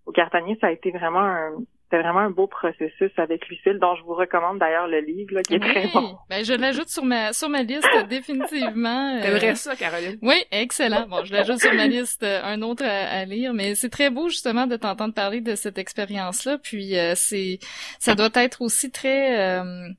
au 0.05 0.11
Cartanier, 0.11 0.57
ça 0.59 0.67
a 0.67 0.71
été 0.71 0.91
vraiment 0.91 1.21
un, 1.21 1.57
c'est 1.93 2.01
vraiment 2.01 2.21
un 2.21 2.31
beau 2.31 2.47
processus 2.47 3.11
avec 3.17 3.47
Lucille, 3.49 3.77
dont 3.79 3.95
je 3.95 4.01
vous 4.01 4.15
recommande 4.15 4.57
d'ailleurs 4.57 4.87
le 4.87 4.99
livre, 4.99 5.35
là, 5.35 5.43
qui 5.43 5.53
est 5.53 5.59
très 5.59 5.87
bon. 5.93 6.17
Ben, 6.27 6.43
je 6.43 6.53
l'ajoute 6.53 6.89
sur 6.89 7.05
ma, 7.05 7.33
sur 7.33 7.49
ma 7.49 7.61
liste, 7.61 7.87
définitivement. 8.09 9.19
T'aimerais 9.21 9.51
euh... 9.51 9.55
ça, 9.55 9.75
Caroline? 9.75 10.17
Oui, 10.23 10.43
excellent. 10.49 11.05
Bon, 11.07 11.23
je 11.23 11.31
l'ajoute 11.31 11.59
sur 11.59 11.71
ma 11.75 11.85
liste, 11.85 12.23
euh, 12.23 12.41
un 12.43 12.63
autre 12.63 12.83
à, 12.83 13.25
lire, 13.25 13.53
mais 13.53 13.75
c'est 13.75 13.89
très 13.89 14.09
beau, 14.09 14.27
justement, 14.27 14.65
de 14.65 14.75
t'entendre 14.75 15.13
parler 15.13 15.39
de 15.39 15.53
cette 15.53 15.77
expérience-là, 15.77 16.57
puis 16.57 16.97
euh, 16.97 17.13
c'est, 17.15 17.59
ça 17.99 18.15
doit 18.15 18.31
être 18.33 18.63
aussi 18.63 18.89
très, 18.89 19.59
euh, 19.59 19.89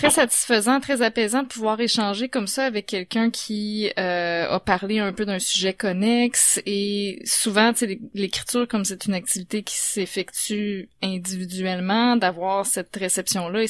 très 0.00 0.10
satisfaisant, 0.10 0.80
très 0.80 1.02
apaisant 1.02 1.42
de 1.42 1.48
pouvoir 1.48 1.78
échanger 1.80 2.28
comme 2.28 2.46
ça 2.46 2.64
avec 2.64 2.86
quelqu'un 2.86 3.30
qui 3.30 3.92
euh, 3.98 4.48
a 4.48 4.58
parlé 4.58 4.98
un 4.98 5.12
peu 5.12 5.26
d'un 5.26 5.38
sujet 5.38 5.74
connexe 5.74 6.60
et 6.64 7.20
souvent, 7.24 7.72
tu 7.72 7.86
sais, 7.86 8.00
l'écriture 8.14 8.66
comme 8.66 8.84
c'est 8.84 9.04
une 9.04 9.14
activité 9.14 9.62
qui 9.62 9.76
s'effectue 9.76 10.88
individuellement, 11.02 12.16
d'avoir 12.16 12.64
cette 12.64 12.96
réception-là 12.96 13.62
et, 13.62 13.68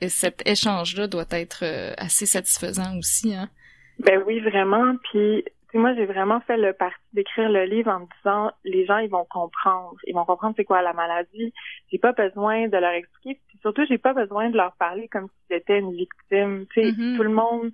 et 0.00 0.08
cet 0.08 0.48
échange-là 0.48 1.06
doit 1.06 1.26
être 1.30 1.60
euh, 1.64 1.92
assez 1.98 2.24
satisfaisant 2.24 2.96
aussi, 2.98 3.34
hein. 3.34 3.50
Ben 3.98 4.22
oui, 4.26 4.40
vraiment. 4.40 4.94
Puis 5.10 5.44
moi, 5.74 5.94
j'ai 5.94 6.06
vraiment 6.06 6.40
fait 6.40 6.56
le 6.56 6.72
parti 6.72 6.96
d'écrire 7.12 7.50
le 7.50 7.64
livre 7.64 7.90
en 7.90 8.00
me 8.00 8.06
disant, 8.16 8.50
les 8.64 8.86
gens, 8.86 8.98
ils 8.98 9.10
vont 9.10 9.26
comprendre. 9.26 9.96
Ils 10.06 10.14
vont 10.14 10.24
comprendre 10.24 10.54
c'est 10.56 10.64
quoi 10.64 10.80
la 10.80 10.94
maladie. 10.94 11.52
J'ai 11.92 11.98
pas 11.98 12.12
besoin 12.12 12.68
de 12.68 12.76
leur 12.78 12.92
expliquer. 12.92 13.38
Puis 13.48 13.58
surtout, 13.60 13.84
j'ai 13.86 13.98
pas 13.98 14.14
besoin 14.14 14.48
de 14.48 14.56
leur 14.56 14.74
parler 14.76 15.08
comme 15.08 15.28
si 15.28 15.44
c'était 15.50 15.78
une 15.78 15.92
victime. 15.92 16.64
Tu 16.72 16.80
sais, 16.80 16.90
mm-hmm. 16.90 17.16
tout 17.16 17.22
le 17.22 17.28
monde, 17.28 17.70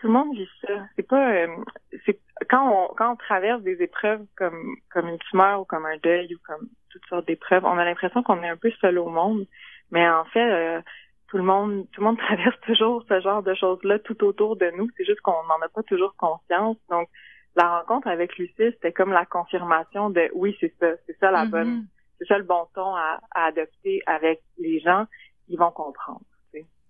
tout 0.00 0.06
le 0.08 0.12
monde 0.12 0.34
vit 0.34 0.48
ça. 0.60 0.74
C'est 0.96 1.08
pas, 1.08 1.32
euh, 1.32 1.46
c'est 2.04 2.20
quand 2.48 2.68
on 2.68 2.94
quand 2.94 3.12
on 3.12 3.16
traverse 3.16 3.62
des 3.62 3.82
épreuves 3.82 4.24
comme 4.36 4.76
comme 4.92 5.08
une 5.08 5.18
tumeur 5.18 5.60
ou 5.60 5.64
comme 5.64 5.86
un 5.86 5.96
deuil 6.02 6.34
ou 6.34 6.38
comme 6.46 6.68
toutes 6.90 7.06
sortes 7.06 7.26
d'épreuves, 7.26 7.64
on 7.64 7.78
a 7.78 7.84
l'impression 7.84 8.22
qu'on 8.22 8.42
est 8.42 8.48
un 8.48 8.56
peu 8.56 8.70
seul 8.80 8.98
au 8.98 9.08
monde. 9.08 9.46
Mais 9.90 10.08
en 10.08 10.24
fait, 10.26 10.50
euh, 10.50 10.80
tout 11.28 11.36
le 11.38 11.42
monde 11.42 11.86
tout 11.92 12.00
le 12.00 12.06
monde 12.06 12.18
traverse 12.26 12.58
toujours 12.66 13.02
ce 13.08 13.20
genre 13.20 13.42
de 13.42 13.54
choses-là 13.54 13.98
tout 13.98 14.22
autour 14.24 14.56
de 14.56 14.70
nous. 14.76 14.88
C'est 14.96 15.04
juste 15.04 15.20
qu'on 15.20 15.42
n'en 15.48 15.60
a 15.64 15.68
pas 15.68 15.82
toujours 15.84 16.14
conscience. 16.16 16.76
Donc 16.90 17.08
la 17.56 17.78
rencontre 17.78 18.08
avec 18.08 18.36
Lucie, 18.38 18.52
c'était 18.56 18.92
comme 18.92 19.12
la 19.12 19.26
confirmation 19.26 20.10
de 20.10 20.30
oui, 20.34 20.56
c'est 20.60 20.74
ça, 20.78 20.88
c'est 21.06 21.18
ça 21.18 21.30
la 21.30 21.46
bonne, 21.46 21.80
mm-hmm. 21.80 21.86
c'est 22.18 22.28
ça 22.28 22.38
le 22.38 22.44
bon 22.44 22.66
ton 22.74 22.94
à, 22.94 23.20
adopter 23.32 24.02
avec 24.06 24.40
les 24.58 24.80
gens, 24.80 25.06
ils 25.48 25.58
vont 25.58 25.72
comprendre. 25.72 26.22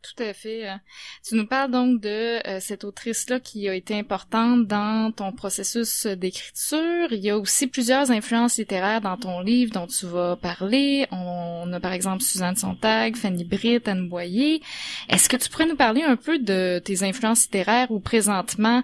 Tout 0.02 0.22
à 0.22 0.32
fait. 0.32 0.66
Hein. 0.66 0.80
Tu 1.22 1.34
nous 1.34 1.46
parles 1.46 1.70
donc 1.70 2.00
de 2.00 2.46
euh, 2.48 2.58
cette 2.58 2.84
autrice-là 2.84 3.38
qui 3.38 3.68
a 3.68 3.74
été 3.74 3.94
importante 3.98 4.66
dans 4.66 5.12
ton 5.12 5.30
processus 5.30 6.06
d'écriture. 6.06 7.08
Il 7.10 7.18
y 7.18 7.28
a 7.28 7.36
aussi 7.36 7.66
plusieurs 7.66 8.10
influences 8.10 8.56
littéraires 8.56 9.02
dans 9.02 9.18
ton 9.18 9.40
livre 9.40 9.72
dont 9.72 9.86
tu 9.86 10.06
vas 10.06 10.36
parler. 10.36 11.06
On 11.10 11.70
a 11.70 11.80
par 11.80 11.92
exemple 11.92 12.22
Suzanne 12.22 12.56
Sontag, 12.56 13.14
Fanny 13.14 13.44
Britt, 13.44 13.88
Anne 13.88 14.08
Boyer. 14.08 14.62
Est-ce 15.10 15.28
que 15.28 15.36
tu 15.36 15.50
pourrais 15.50 15.66
nous 15.66 15.76
parler 15.76 16.02
un 16.02 16.16
peu 16.16 16.38
de 16.38 16.80
tes 16.82 17.02
influences 17.02 17.44
littéraires 17.44 17.90
ou 17.90 18.00
présentement 18.00 18.82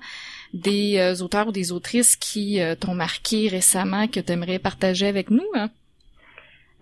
des 0.56 0.98
euh, 0.98 1.24
auteurs 1.24 1.48
ou 1.48 1.52
des 1.52 1.72
autrices 1.72 2.16
qui 2.16 2.60
euh, 2.60 2.74
t'ont 2.74 2.94
marqué 2.94 3.48
récemment 3.48 4.06
que 4.06 4.20
tu 4.20 4.32
aimerais 4.32 4.58
partager 4.58 5.06
avec 5.06 5.30
nous? 5.30 5.46
Hein? 5.54 5.68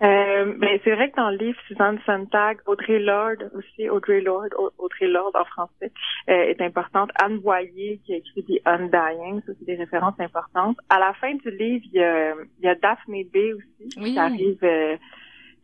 Euh, 0.03 0.53
ben, 0.57 0.77
c'est 0.83 0.93
vrai 0.93 1.09
que 1.09 1.15
dans 1.15 1.29
le 1.29 1.37
livre, 1.37 1.57
Suzanne 1.67 1.99
Sontag, 2.05 2.57
Audrey 2.65 2.99
Lord 2.99 3.37
aussi, 3.57 3.89
Audrey 3.89 4.21
Lord, 4.21 4.49
Audrey 4.77 5.07
Lord 5.07 5.31
en 5.35 5.45
français, 5.45 5.91
est 6.27 6.61
importante. 6.61 7.11
Anne 7.15 7.39
Boyer 7.39 7.99
qui 8.05 8.13
a 8.13 8.17
écrit 8.17 8.43
The 8.43 8.61
Undying, 8.65 9.41
ça 9.45 9.53
c'est 9.57 9.65
des 9.65 9.75
références 9.75 10.19
importantes. 10.19 10.77
À 10.89 10.99
la 10.99 11.13
fin 11.13 11.33
du 11.33 11.49
livre, 11.49 11.85
il 11.93 11.99
y 11.99 12.03
a, 12.03 12.33
il 12.59 12.65
y 12.65 12.67
a 12.67 12.75
Daphne 12.75 13.23
B 13.33 13.37
aussi 13.55 13.89
qui 13.89 14.19
arrive, 14.19 14.59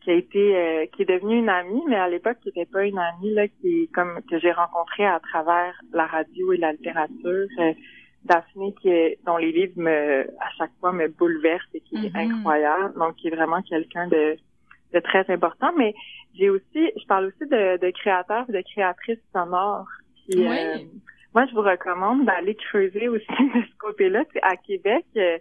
qui 0.02 0.10
a 0.10 0.14
été, 0.14 0.88
qui 0.94 1.02
est 1.02 1.08
devenue 1.08 1.38
une 1.38 1.50
amie, 1.50 1.82
mais 1.86 1.96
à 1.96 2.08
l'époque 2.08 2.38
qui 2.42 2.48
n'était 2.48 2.70
pas 2.70 2.84
une 2.84 2.98
amie 2.98 3.34
là, 3.34 3.46
qui 3.60 3.88
comme 3.94 4.22
que 4.30 4.38
j'ai 4.38 4.52
rencontrée 4.52 5.06
à 5.06 5.20
travers 5.20 5.78
la 5.92 6.06
radio 6.06 6.54
et 6.54 6.56
la 6.56 6.72
littérature. 6.72 7.48
Daphné 8.24 8.74
qui 8.80 8.88
est 8.88 9.18
dont 9.26 9.36
les 9.36 9.52
livres 9.52 9.74
me 9.76 10.22
à 10.40 10.50
chaque 10.56 10.70
fois 10.80 10.92
me 10.92 11.08
bouleversent 11.08 11.74
et 11.74 11.80
qui 11.80 12.06
est 12.06 12.10
mm-hmm. 12.10 12.38
incroyable. 12.38 12.94
Donc 12.98 13.16
qui 13.16 13.28
est 13.28 13.34
vraiment 13.34 13.62
quelqu'un 13.62 14.06
de 14.08 14.36
de 14.94 15.00
très 15.00 15.28
important. 15.30 15.72
Mais 15.76 15.94
j'ai 16.34 16.50
aussi 16.50 16.92
je 16.96 17.06
parle 17.06 17.26
aussi 17.26 17.50
de, 17.50 17.78
de 17.78 17.90
créateurs 17.90 18.44
et 18.48 18.52
de 18.52 18.62
créatrices 18.62 19.22
sonores. 19.32 19.88
Puis 20.28 20.46
euh, 20.46 20.78
moi 21.34 21.46
je 21.46 21.54
vous 21.54 21.62
recommande 21.62 22.24
d'aller 22.24 22.54
creuser 22.54 23.08
aussi 23.08 23.26
de 23.28 23.62
ce 23.62 23.76
côté-là. 23.78 24.22
À 24.42 24.56
Québec 24.56 25.04
euh, 25.16 25.38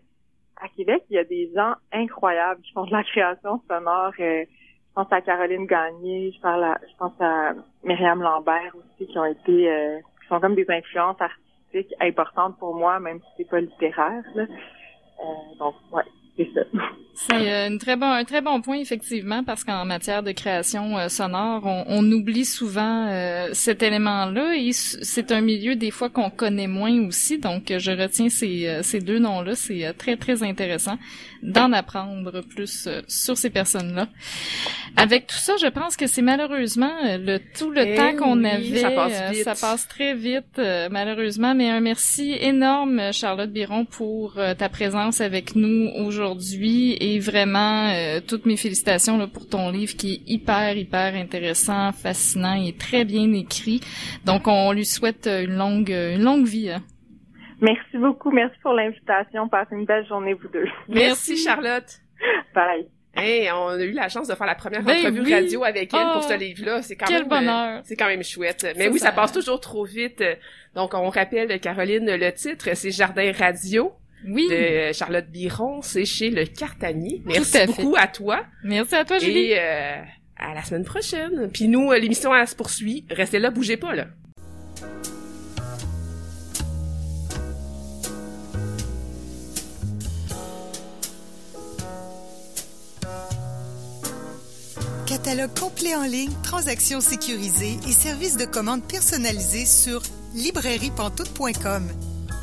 à 0.59 0.67
Québec 0.69 1.03
il 1.09 1.15
y 1.15 1.19
a 1.19 1.23
des 1.23 1.51
gens 1.55 1.73
incroyables 1.91 2.61
qui 2.61 2.71
font 2.71 2.85
de 2.85 2.91
la 2.91 3.03
création 3.03 3.61
sonore. 3.69 4.13
Euh, 4.19 4.43
je 4.43 4.93
pense 4.95 5.11
à 5.11 5.21
Caroline 5.21 5.67
Gagné 5.67 6.31
je 6.35 6.41
parle 6.41 6.77
je 6.89 6.97
pense 6.97 7.13
à 7.19 7.53
Myriam 7.83 8.21
Lambert 8.21 8.73
aussi 8.75 9.07
qui 9.07 9.19
ont 9.19 9.25
été 9.25 9.99
qui 10.21 10.27
sont 10.27 10.39
comme 10.39 10.55
des 10.55 10.65
influences 10.67 11.21
artistiques 11.21 11.50
importante 11.99 12.57
pour 12.59 12.75
moi, 12.75 12.99
même 12.99 13.19
si 13.19 13.27
c'est 13.37 13.49
pas 13.49 13.61
littéraire. 13.61 14.23
Là. 14.35 14.43
Euh, 14.43 15.55
donc, 15.59 15.75
ouais, 15.91 16.03
c'est 16.37 16.49
ça. 16.53 16.61
C'est 17.13 17.33
euh, 17.33 17.67
une 17.67 17.77
très 17.77 17.97
bon, 17.97 18.09
un 18.09 18.23
très 18.23 18.41
bon 18.41 18.61
point, 18.61 18.77
effectivement, 18.77 19.43
parce 19.43 19.63
qu'en 19.63 19.85
matière 19.85 20.23
de 20.23 20.31
création 20.31 20.97
euh, 20.97 21.09
sonore, 21.09 21.61
on, 21.65 21.83
on, 21.87 22.11
oublie 22.11 22.45
souvent 22.45 23.07
euh, 23.07 23.49
cet 23.51 23.83
élément-là 23.83 24.55
et 24.55 24.71
c'est 24.71 25.31
un 25.31 25.41
milieu 25.41 25.75
des 25.75 25.91
fois 25.91 26.09
qu'on 26.09 26.29
connaît 26.29 26.67
moins 26.67 27.05
aussi. 27.05 27.37
Donc, 27.37 27.73
je 27.77 27.91
retiens 27.91 28.29
ces, 28.29 28.79
ces 28.81 28.99
deux 28.99 29.19
noms-là. 29.19 29.55
C'est 29.55 29.93
très, 29.97 30.15
très 30.15 30.41
intéressant 30.43 30.97
d'en 31.43 31.73
apprendre 31.73 32.41
plus 32.41 32.87
sur 33.07 33.37
ces 33.37 33.49
personnes-là. 33.49 34.07
Avec 34.95 35.27
tout 35.27 35.37
ça, 35.37 35.53
je 35.61 35.67
pense 35.67 35.97
que 35.97 36.07
c'est 36.07 36.21
malheureusement 36.21 36.93
le 37.01 37.39
tout 37.57 37.71
le 37.71 37.81
eh 37.87 37.95
temps 37.95 38.15
qu'on 38.15 38.43
avait. 38.43 38.79
Ça 38.79 38.91
passe, 38.91 39.43
ça 39.43 39.55
passe 39.55 39.87
très 39.87 40.13
vite, 40.13 40.61
malheureusement. 40.91 41.55
Mais 41.55 41.69
un 41.69 41.81
merci 41.81 42.33
énorme, 42.39 43.11
Charlotte 43.11 43.51
Biron, 43.51 43.85
pour 43.85 44.35
ta 44.57 44.69
présence 44.69 45.21
avec 45.21 45.55
nous 45.55 45.89
aujourd'hui 45.95 46.97
et 47.01 47.19
vraiment 47.19 47.89
euh, 47.89 48.19
toutes 48.25 48.45
mes 48.45 48.57
félicitations 48.57 49.17
là, 49.17 49.27
pour 49.27 49.47
ton 49.47 49.71
livre 49.71 49.95
qui 49.97 50.13
est 50.13 50.31
hyper 50.31 50.77
hyper 50.77 51.15
intéressant, 51.15 51.91
fascinant 51.91 52.53
et 52.53 52.73
très 52.73 53.05
bien 53.05 53.33
écrit. 53.33 53.81
Donc 54.25 54.43
on 54.47 54.71
lui 54.71 54.85
souhaite 54.85 55.27
une 55.27 55.57
longue 55.57 55.89
une 55.89 56.23
longue 56.23 56.45
vie. 56.45 56.69
Hein. 56.69 56.81
Merci 57.61 57.97
beaucoup, 57.97 58.31
merci 58.31 58.57
pour 58.61 58.73
l'invitation. 58.73 59.47
Passez 59.47 59.75
une 59.75 59.85
belle 59.85 60.05
journée 60.07 60.33
vous 60.33 60.47
deux. 60.47 60.65
Merci, 60.89 61.37
Charlotte. 61.37 61.99
Bye. 62.55 62.87
Hey, 63.13 63.51
on 63.51 63.67
a 63.67 63.83
eu 63.83 63.91
la 63.91 64.09
chance 64.09 64.27
de 64.27 64.35
faire 64.35 64.47
la 64.47 64.55
première 64.55 64.83
ben 64.83 64.97
entrevue 64.97 65.31
radio 65.31 65.63
avec 65.63 65.93
elle 65.93 66.13
pour 66.13 66.23
ce 66.23 66.33
oh, 66.33 66.37
livre-là. 66.37 66.81
C'est 66.81 66.95
quand 66.95 67.07
quel 67.07 67.27
même, 67.27 67.29
bonheur. 67.29 67.81
c'est 67.83 67.95
quand 67.95 68.07
même 68.07 68.23
chouette. 68.23 68.65
Mais 68.77 68.87
oui, 68.87 68.99
ça 68.99 69.11
passe 69.11 69.33
toujours 69.33 69.59
trop 69.59 69.83
vite. 69.83 70.23
Donc, 70.75 70.93
on 70.93 71.09
rappelle, 71.09 71.59
Caroline, 71.59 72.05
le 72.09 72.31
titre, 72.31 72.69
c'est 72.73 72.91
Jardin 72.91 73.31
Radio 73.37 73.91
oui. 74.27 74.47
de 74.49 74.91
Charlotte 74.93 75.29
Biron, 75.29 75.81
c'est 75.81 76.05
chez 76.05 76.29
le 76.29 76.45
Cartanier. 76.45 77.21
Merci 77.25 77.65
beaucoup 77.67 77.95
à 77.97 78.07
toi. 78.07 78.45
Merci 78.63 78.95
à 78.95 79.05
toi, 79.05 79.19
Julie. 79.19 79.51
Et 79.51 79.59
euh, 79.59 80.01
à 80.37 80.53
la 80.53 80.63
semaine 80.63 80.85
prochaine. 80.85 81.49
Puis 81.53 81.67
nous, 81.67 81.91
euh, 81.91 81.97
l'émission 81.97 82.35
elle 82.35 82.47
se 82.47 82.55
poursuit. 82.55 83.05
Restez 83.09 83.39
là, 83.39 83.51
bougez 83.51 83.77
pas 83.77 83.95
là. 83.95 84.07
Catalogue 95.05 95.59
complet 95.59 95.93
en 95.93 96.03
ligne, 96.03 96.31
transactions 96.41 97.01
sécurisées 97.01 97.77
et 97.87 97.91
services 97.91 98.37
de 98.37 98.45
commande 98.45 98.81
personnalisés 98.87 99.65
sur 99.65 100.01
librairiepantoute.com. 100.33 101.83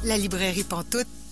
La 0.05 0.17
librairie 0.17 0.64
Pantoute 0.64 1.09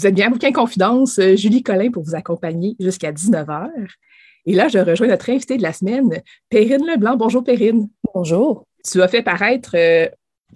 Vous 0.00 0.06
êtes 0.06 0.14
bien 0.14 0.28
à 0.28 0.30
Bouquin 0.30 0.50
Confidence, 0.50 1.18
euh, 1.18 1.36
Julie 1.36 1.62
Collin 1.62 1.90
pour 1.90 2.02
vous 2.02 2.14
accompagner 2.14 2.74
jusqu'à 2.80 3.12
19h. 3.12 3.68
Et 4.46 4.54
là, 4.54 4.66
je 4.68 4.78
rejoins 4.78 5.08
notre 5.08 5.28
invitée 5.28 5.58
de 5.58 5.62
la 5.62 5.74
semaine, 5.74 6.22
Perrine 6.48 6.86
Leblanc. 6.86 7.18
Bonjour 7.18 7.44
Perrine. 7.44 7.86
Bonjour. 8.14 8.66
Tu 8.82 9.02
as 9.02 9.08
fait 9.08 9.20
paraître 9.20 9.72
euh, 9.74 10.08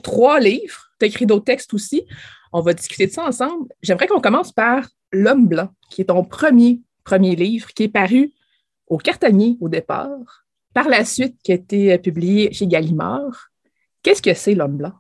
trois 0.03 0.41
livres, 0.41 0.89
tu 0.99 1.05
as 1.05 1.09
écrit 1.09 1.27
d'autres 1.27 1.45
textes 1.45 1.75
aussi. 1.75 2.07
On 2.55 2.63
va 2.63 2.73
discuter 2.73 3.07
de 3.07 3.13
ça 3.13 3.27
ensemble. 3.27 3.69
J'aimerais 3.83 4.07
qu'on 4.07 4.23
commence 4.23 4.51
par 4.51 4.89
L'homme 5.13 5.47
blanc, 5.47 5.69
qui 5.91 6.01
est 6.01 6.07
ton 6.07 6.25
premier, 6.25 6.81
premier 7.05 7.37
livre, 7.37 7.69
qui 7.75 7.83
est 7.83 7.89
paru 7.89 8.33
au 8.87 8.97
Cartanier 8.97 9.59
au 9.61 9.69
départ, 9.69 10.47
par 10.73 10.89
la 10.89 11.05
suite 11.05 11.37
qui 11.45 11.53
a 11.53 11.57
été 11.57 11.99
publié 11.99 12.51
chez 12.55 12.67
Gallimard. 12.67 13.51
Qu'est-ce 14.03 14.23
que 14.23 14.33
c'est 14.33 14.55
L'homme 14.55 14.79
blanc? 14.79 14.95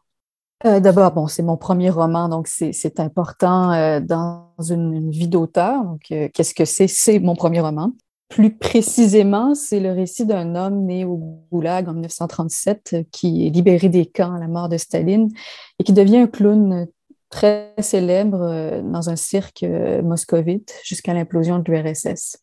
Euh, 0.66 0.80
d'abord, 0.80 1.12
bon, 1.12 1.26
c'est 1.26 1.42
mon 1.42 1.58
premier 1.58 1.90
roman, 1.90 2.30
donc 2.30 2.48
c'est 2.48 2.98
important 2.98 3.72
euh, 3.72 4.00
dans 4.00 4.54
une, 4.70 5.10
vie 5.10 5.28
d'auteur. 5.28 5.82
Euh, 6.10 6.28
qu'est-ce 6.32 6.54
que 6.54 6.64
c'est? 6.64 6.88
C'est 6.88 7.18
mon 7.18 7.36
premier 7.36 7.60
roman. 7.60 7.92
Plus 8.30 8.56
précisément, 8.56 9.54
c'est 9.54 9.78
le 9.78 9.92
récit 9.92 10.24
d'un 10.24 10.54
homme 10.54 10.86
né 10.86 11.04
au 11.04 11.20
Goulag 11.52 11.88
en 11.88 11.92
1937 11.92 12.96
qui 13.12 13.46
est 13.46 13.50
libéré 13.50 13.90
des 13.90 14.06
camps 14.06 14.34
à 14.34 14.38
la 14.38 14.48
mort 14.48 14.70
de 14.70 14.78
Staline 14.78 15.30
et 15.78 15.84
qui 15.84 15.92
devient 15.92 16.16
un 16.16 16.26
clown 16.26 16.86
très 17.28 17.74
célèbre 17.78 18.80
dans 18.82 19.10
un 19.10 19.16
cirque 19.16 19.64
moscovite 20.02 20.74
jusqu'à 20.82 21.12
l'implosion 21.12 21.58
de 21.58 21.70
l'URSS. 21.70 22.38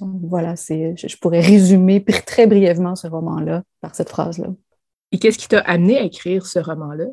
Donc 0.00 0.20
voilà, 0.22 0.56
c'est, 0.56 0.94
je 0.96 1.16
pourrais 1.18 1.40
résumer 1.40 2.02
très 2.04 2.46
brièvement 2.46 2.96
ce 2.96 3.06
roman-là 3.06 3.62
par 3.82 3.94
cette 3.94 4.08
phrase-là. 4.08 4.48
Et 5.12 5.18
qu'est-ce 5.18 5.38
qui 5.38 5.48
t'a 5.48 5.60
amené 5.60 5.98
à 5.98 6.02
écrire 6.02 6.46
ce 6.46 6.58
roman-là? 6.58 7.04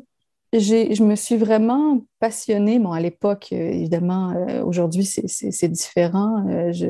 Je 0.60 1.02
me 1.02 1.16
suis 1.16 1.36
vraiment 1.36 2.06
passionnée. 2.20 2.78
Bon, 2.78 2.92
à 2.92 3.00
l'époque, 3.00 3.48
euh, 3.52 3.56
évidemment, 3.56 4.30
euh, 4.32 4.62
aujourd'hui, 4.62 5.04
c'est 5.04 5.68
différent. 5.68 6.46
Euh, 6.48 6.72
je, 6.72 6.86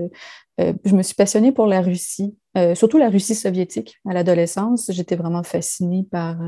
je, 0.59 0.95
me 0.95 1.03
suis 1.03 1.15
passionnée 1.15 1.53
pour 1.53 1.67
la 1.67 1.81
Russie, 1.81 2.37
surtout 2.75 2.99
la 2.99 3.09
Russie 3.09 3.35
soviétique. 3.35 3.99
À 4.09 4.13
l'adolescence, 4.13 4.91
j'étais 4.93 5.17
vraiment 5.17 5.43
fascinée 5.43 6.07
par, 6.11 6.39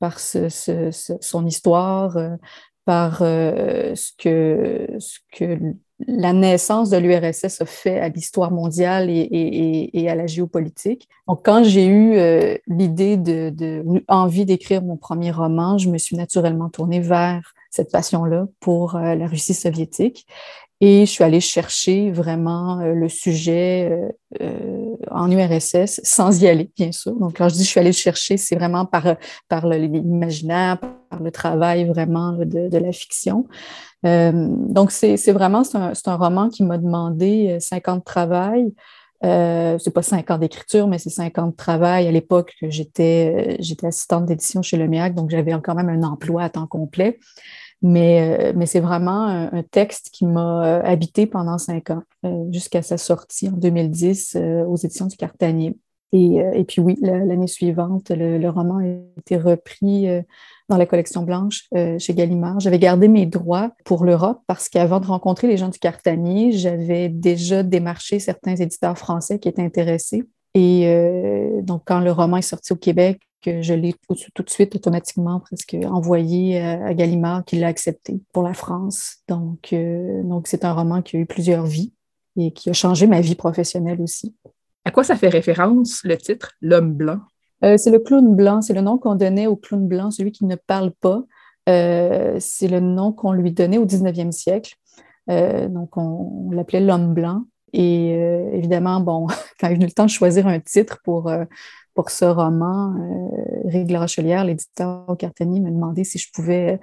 par 0.00 0.18
son 0.18 1.46
histoire, 1.46 2.18
par 2.84 3.18
ce, 3.18 4.10
que, 4.18 4.96
ce 4.98 5.18
que 5.32 5.74
la 6.00 6.32
naissance 6.32 6.90
de 6.90 6.96
l'URSS 6.96 7.60
a 7.60 7.66
fait 7.66 8.00
à 8.00 8.08
l'histoire 8.08 8.50
mondiale 8.50 9.08
et, 9.10 10.08
à 10.08 10.14
la 10.14 10.26
géopolitique. 10.26 11.08
Donc, 11.28 11.44
quand 11.44 11.64
j'ai 11.64 11.86
eu 11.86 12.16
euh, 12.16 12.56
l'idée 12.66 13.16
de, 13.16 13.50
de, 13.50 13.84
envie 14.08 14.44
d'écrire 14.44 14.82
mon 14.82 14.96
premier 14.96 15.30
roman, 15.30 15.78
je 15.78 15.88
me 15.88 15.98
suis 15.98 16.16
naturellement 16.16 16.68
tournée 16.68 17.00
vers 17.00 17.54
cette 17.70 17.90
passion-là 17.92 18.46
pour 18.60 18.96
euh, 18.96 19.14
la 19.14 19.26
Russie 19.26 19.54
soviétique. 19.54 20.26
Et 20.86 21.06
je 21.06 21.10
suis 21.10 21.24
allée 21.24 21.40
chercher 21.40 22.10
vraiment 22.10 22.78
euh, 22.80 22.92
le 22.92 23.08
sujet 23.08 23.90
en 25.10 25.30
URSS 25.30 26.02
sans 26.02 26.42
y 26.42 26.46
aller, 26.46 26.70
bien 26.76 26.92
sûr. 26.92 27.12
Donc, 27.12 27.38
quand 27.38 27.48
je 27.48 27.54
dis 27.54 27.64
je 27.64 27.68
suis 27.68 27.80
allée 27.80 27.94
chercher, 27.94 28.36
c'est 28.36 28.54
vraiment 28.54 28.84
par, 28.84 29.16
par 29.48 29.66
l'imaginaire, 29.66 30.78
par 31.08 31.22
le 31.22 31.30
travail 31.30 31.86
vraiment 31.86 32.32
de, 32.32 32.76
la 32.76 32.92
fiction. 32.92 33.46
Euh, 34.04 34.32
donc, 34.34 34.90
c'est 34.90 35.32
vraiment, 35.32 35.64
c'est 35.64 35.78
un, 35.78 35.92
un, 36.04 36.16
roman 36.16 36.50
qui 36.50 36.62
m'a 36.62 36.76
demandé 36.76 37.56
cinq 37.60 37.88
ans 37.88 37.96
de 37.96 38.04
travail. 38.04 38.74
Euh, 39.24 39.78
c'est 39.78 39.92
pas 39.92 40.02
cinq 40.02 40.30
ans 40.30 40.38
d'écriture, 40.38 40.86
mais 40.86 40.98
c'est 40.98 41.08
cinq 41.08 41.38
ans 41.38 41.46
de 41.46 41.56
travail. 41.56 42.06
À 42.06 42.10
l'époque, 42.10 42.52
j'étais, 42.60 43.56
j'étais 43.58 43.86
assistante 43.86 44.26
d'édition 44.26 44.60
chez 44.60 44.76
Le 44.76 44.86
Miac, 44.86 45.14
donc 45.14 45.30
j'avais 45.30 45.52
quand 45.62 45.74
même 45.74 45.88
un 45.88 46.02
emploi 46.02 46.42
à 46.42 46.50
temps 46.50 46.66
complet. 46.66 47.18
Mais, 47.84 48.38
euh, 48.40 48.52
mais 48.56 48.66
c'est 48.66 48.80
vraiment 48.80 49.26
un, 49.26 49.62
texte 49.62 50.08
qui 50.10 50.26
m'a 50.26 50.66
euh, 50.66 50.82
habité 50.84 51.26
pendant 51.26 51.58
cinq 51.58 51.90
ans, 51.90 52.02
jusqu'à 52.50 52.82
sa 52.82 52.96
sortie 52.96 53.48
en 53.48 53.52
2010 53.52 54.36
aux 54.66 54.76
éditions 54.76 55.06
du 55.06 55.16
Cartanier. 55.16 55.76
Et, 56.12 56.36
et 56.36 56.64
puis 56.64 56.80
oui, 56.80 56.96
l'année 57.02 57.48
suivante, 57.48 58.10
le, 58.10 58.48
roman 58.48 58.78
a 58.78 58.86
été 59.18 59.36
repris 59.36 60.06
dans 60.68 60.76
la 60.76 60.86
collection 60.86 61.22
blanche 61.22 61.64
euh, 61.74 61.98
chez 61.98 62.14
Gallimard. 62.14 62.60
J'avais 62.60 62.78
gardé 62.78 63.08
mes 63.08 63.26
droits 63.26 63.70
pour 63.84 64.04
l'Europe 64.04 64.40
parce 64.46 64.68
qu'avant 64.68 65.00
de 65.00 65.06
rencontrer 65.06 65.46
les 65.46 65.56
gens 65.56 65.68
du 65.68 65.78
Cartanier, 65.78 66.52
j'avais 66.52 67.08
déjà 67.08 67.62
démarché 67.62 68.18
certains 68.18 68.56
éditeurs 68.56 68.96
français 68.96 69.38
qui 69.38 69.48
étaient 69.48 69.62
intéressés. 69.62 70.24
Et 70.54 70.84
euh, 70.86 71.60
donc, 71.62 71.82
quand 71.84 72.00
le 72.00 72.12
roman 72.12 72.38
est 72.38 72.42
sorti 72.42 72.72
au 72.72 72.76
Québec, 72.76 73.20
je 73.62 73.74
l'ai 73.74 73.94
tout, 74.08 74.42
de 74.42 74.50
suite 74.50 74.74
automatiquement 74.76 75.40
presque 75.40 75.76
envoyé 75.84 76.60
à, 76.60 76.94
Gallimard 76.94 77.44
qui 77.44 77.56
l'a 77.56 77.68
accepté 77.68 78.20
pour 78.32 78.42
la 78.42 78.54
France. 78.54 79.18
Donc, 79.28 79.72
euh, 79.72 80.22
donc 80.22 80.46
c'est 80.46 80.64
un 80.64 80.72
roman 80.72 81.02
qui 81.02 81.16
a 81.16 81.20
eu 81.20 81.26
plusieurs 81.26 81.66
vies 81.66 81.92
et 82.36 82.52
qui 82.52 82.70
a 82.70 82.72
changé 82.72 83.06
ma 83.06 83.20
vie 83.20 83.34
professionnelle 83.34 84.00
aussi. 84.00 84.34
À 84.84 84.90
quoi 84.90 85.04
ça 85.04 85.16
fait 85.16 85.28
référence, 85.28 86.02
le 86.04 86.16
titre 86.16 86.52
L'homme 86.60 86.92
blanc? 86.92 87.20
Euh, 87.64 87.76
c'est 87.78 87.90
le 87.90 87.98
clown 87.98 88.34
blanc, 88.34 88.60
c'est 88.60 88.74
le 88.74 88.82
nom 88.82 88.98
qu'on 88.98 89.14
donnait 89.14 89.46
au 89.46 89.56
clown 89.56 89.86
blanc, 89.86 90.10
celui 90.10 90.32
qui 90.32 90.44
ne 90.44 90.56
parle 90.56 90.92
pas. 90.92 91.22
Euh, 91.68 92.36
c'est 92.38 92.68
le 92.68 92.80
nom 92.80 93.12
qu'on 93.12 93.32
lui 93.32 93.52
donnait 93.52 93.78
au 93.78 93.86
19e 93.86 94.32
siècle. 94.32 94.74
Euh, 95.30 95.68
donc, 95.68 95.96
on, 95.96 96.50
l'appelait 96.50 96.80
l'homme 96.80 97.14
blanc. 97.14 97.44
Et 97.72 98.10
évidemment, 98.52 99.00
bon, 99.00 99.26
quand 99.60 99.66
il 99.66 99.72
est 99.72 99.74
venu 99.74 99.86
le 99.86 99.92
temps 99.92 100.04
de 100.04 100.10
choisir 100.10 100.46
un 100.46 100.60
titre 100.60 101.00
pour, 101.02 101.32
pour 101.94 102.10
ce 102.10 102.24
roman, 102.24 102.94
Rigue 103.64 103.96
Rochelière, 103.96 104.44
l'éditeur 104.44 105.04
au 105.08 105.14
Cartanier, 105.14 105.60
m'a 105.60 105.70
demandé 105.70 106.04
si 106.04 106.18
je 106.18 106.30
pouvais 106.32 106.80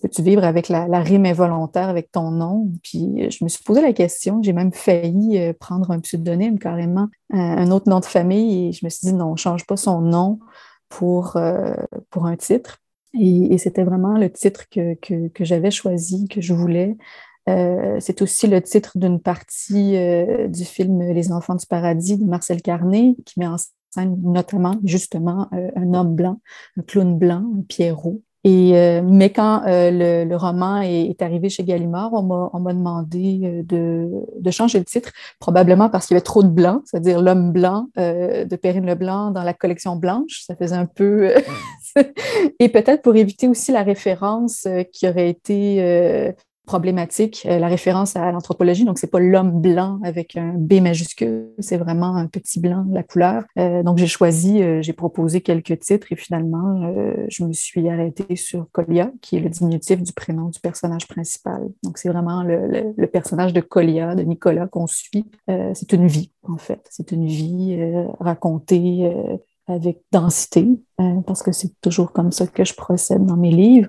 peux-tu 0.00 0.22
vivre 0.22 0.44
avec 0.44 0.68
la, 0.68 1.00
rime 1.00 1.26
involontaire 1.26 1.88
avec 1.88 2.12
ton 2.12 2.30
nom? 2.30 2.70
Puis 2.82 3.24
euh, 3.24 3.30
je 3.30 3.44
me 3.44 3.48
suis 3.48 3.62
posé 3.64 3.80
la 3.80 3.92
question, 3.92 4.42
j'ai 4.42 4.52
même 4.52 4.72
failli 4.72 5.38
euh, 5.38 5.52
prendre 5.52 5.90
un 5.90 6.00
pseudonyme 6.00 6.58
carrément, 6.58 7.08
un 7.30 7.70
autre 7.70 7.88
nom 7.88 8.00
de 8.00 8.04
famille, 8.04 8.68
et 8.68 8.72
je 8.72 8.84
me 8.84 8.90
suis 8.90 9.08
dit 9.08 9.14
non, 9.14 9.32
on 9.32 9.36
change 9.36 9.66
pas 9.66 9.76
son 9.76 10.00
nom 10.00 10.38
pour, 10.88 11.36
euh, 11.36 11.74
pour 12.10 12.26
un 12.26 12.36
titre. 12.36 12.78
Et, 13.18 13.58
c'était 13.58 13.84
vraiment 13.84 14.16
le 14.16 14.30
titre 14.30 14.64
que, 14.70 14.94
que, 14.94 15.44
j'avais 15.44 15.70
choisi, 15.70 16.28
que 16.28 16.40
je 16.40 16.54
voulais. 16.54 16.96
c'est 17.46 18.22
aussi 18.22 18.46
le 18.46 18.62
titre 18.62 18.96
d'une 18.96 19.20
partie 19.20 19.98
du 20.48 20.64
film 20.64 21.12
Les 21.12 21.30
Enfants 21.30 21.54
du 21.56 21.66
Paradis 21.66 22.16
de 22.16 22.24
Marcel 22.24 22.62
Carnet, 22.62 23.14
qui 23.26 23.38
met 23.38 23.46
en 23.46 23.58
scène 23.92 24.16
notamment 24.22 24.76
justement 24.84 25.48
un 25.52 25.94
homme 25.94 26.14
blanc, 26.14 26.40
un 26.78 26.82
clown 26.82 27.18
blanc, 27.18 27.44
un 27.58 27.62
Pierrot, 27.62 28.22
et, 28.44 28.76
euh, 28.76 29.02
mais 29.04 29.30
quand 29.30 29.62
euh, 29.68 30.24
le, 30.24 30.36
roman 30.36 30.80
est, 30.80 31.22
arrivé 31.22 31.48
chez 31.48 31.62
Gallimard, 31.62 32.12
on 32.12 32.60
m'a 32.60 32.72
demandé 32.72 33.40
euh, 33.44 33.62
de, 33.62 34.10
de, 34.40 34.50
changer 34.50 34.80
le 34.80 34.84
titre, 34.84 35.12
probablement 35.38 35.88
parce 35.88 36.06
qu'il 36.06 36.16
y 36.16 36.16
avait 36.16 36.24
trop 36.24 36.42
de 36.42 36.48
blanc, 36.48 36.82
c'est-à-dire 36.84 37.22
l'homme 37.22 37.52
blanc 37.52 37.88
de 37.96 38.56
Perrine 38.56 38.86
Leblanc 38.86 39.30
dans 39.30 39.44
la 39.44 39.54
collection 39.54 39.94
blanche. 39.94 40.42
Ça 40.44 40.56
faisait 40.56 40.74
un 40.74 40.86
peu... 40.86 41.32
et 42.58 42.68
peut-être 42.68 43.02
pour 43.02 43.14
éviter 43.14 43.46
aussi 43.46 43.70
la 43.70 43.84
référence 43.84 44.66
qui 44.92 45.08
aurait 45.08 45.30
été 45.30 46.34
problématique, 46.66 47.44
euh, 47.46 47.58
la 47.58 47.66
référence 47.66 48.16
à 48.16 48.30
l'anthropologie. 48.30 48.84
Donc, 48.84 48.98
c'est 48.98 49.10
pas 49.10 49.18
l'homme 49.18 49.60
blanc 49.60 49.98
avec 50.04 50.36
un 50.36 50.54
B 50.56 50.74
majuscule, 50.74 51.48
c'est 51.58 51.76
vraiment 51.76 52.16
un 52.16 52.26
petit 52.26 52.60
blanc, 52.60 52.86
la 52.90 53.02
couleur. 53.02 53.44
Euh, 53.58 53.82
donc, 53.82 53.98
j'ai 53.98 54.06
choisi, 54.06 54.62
euh, 54.62 54.80
j'ai 54.80 54.92
proposé 54.92 55.40
quelques 55.40 55.78
titres 55.80 56.06
et 56.10 56.16
finalement, 56.16 56.92
je 57.28 57.44
me 57.44 57.52
suis 57.52 57.88
arrêtée 57.88 58.36
sur 58.36 58.66
Colia, 58.72 59.10
qui 59.20 59.36
est 59.36 59.40
le 59.40 59.48
diminutif 59.48 60.02
du 60.02 60.12
prénom 60.12 60.48
du 60.48 60.60
personnage 60.60 61.08
principal. 61.08 61.68
Donc, 61.82 61.98
c'est 61.98 62.08
vraiment 62.08 62.42
le, 62.42 62.94
le, 62.96 63.06
personnage 63.06 63.52
de 63.52 63.60
Colia, 63.60 64.14
de 64.14 64.22
Nicolas, 64.22 64.66
qu'on 64.66 64.86
suit. 64.86 65.26
c'est 65.46 65.92
une 65.92 66.06
vie, 66.06 66.32
en 66.42 66.56
fait. 66.56 66.86
C'est 66.90 67.12
une 67.12 67.26
vie 67.26 67.78
racontée 68.20 69.12
avec 69.66 70.02
densité, 70.12 70.68
parce 71.26 71.42
que 71.42 71.52
c'est 71.52 71.80
toujours 71.80 72.12
comme 72.12 72.32
ça 72.32 72.46
que 72.46 72.64
je 72.64 72.74
procède 72.74 73.24
dans 73.24 73.36
mes 73.36 73.50
livres. 73.50 73.88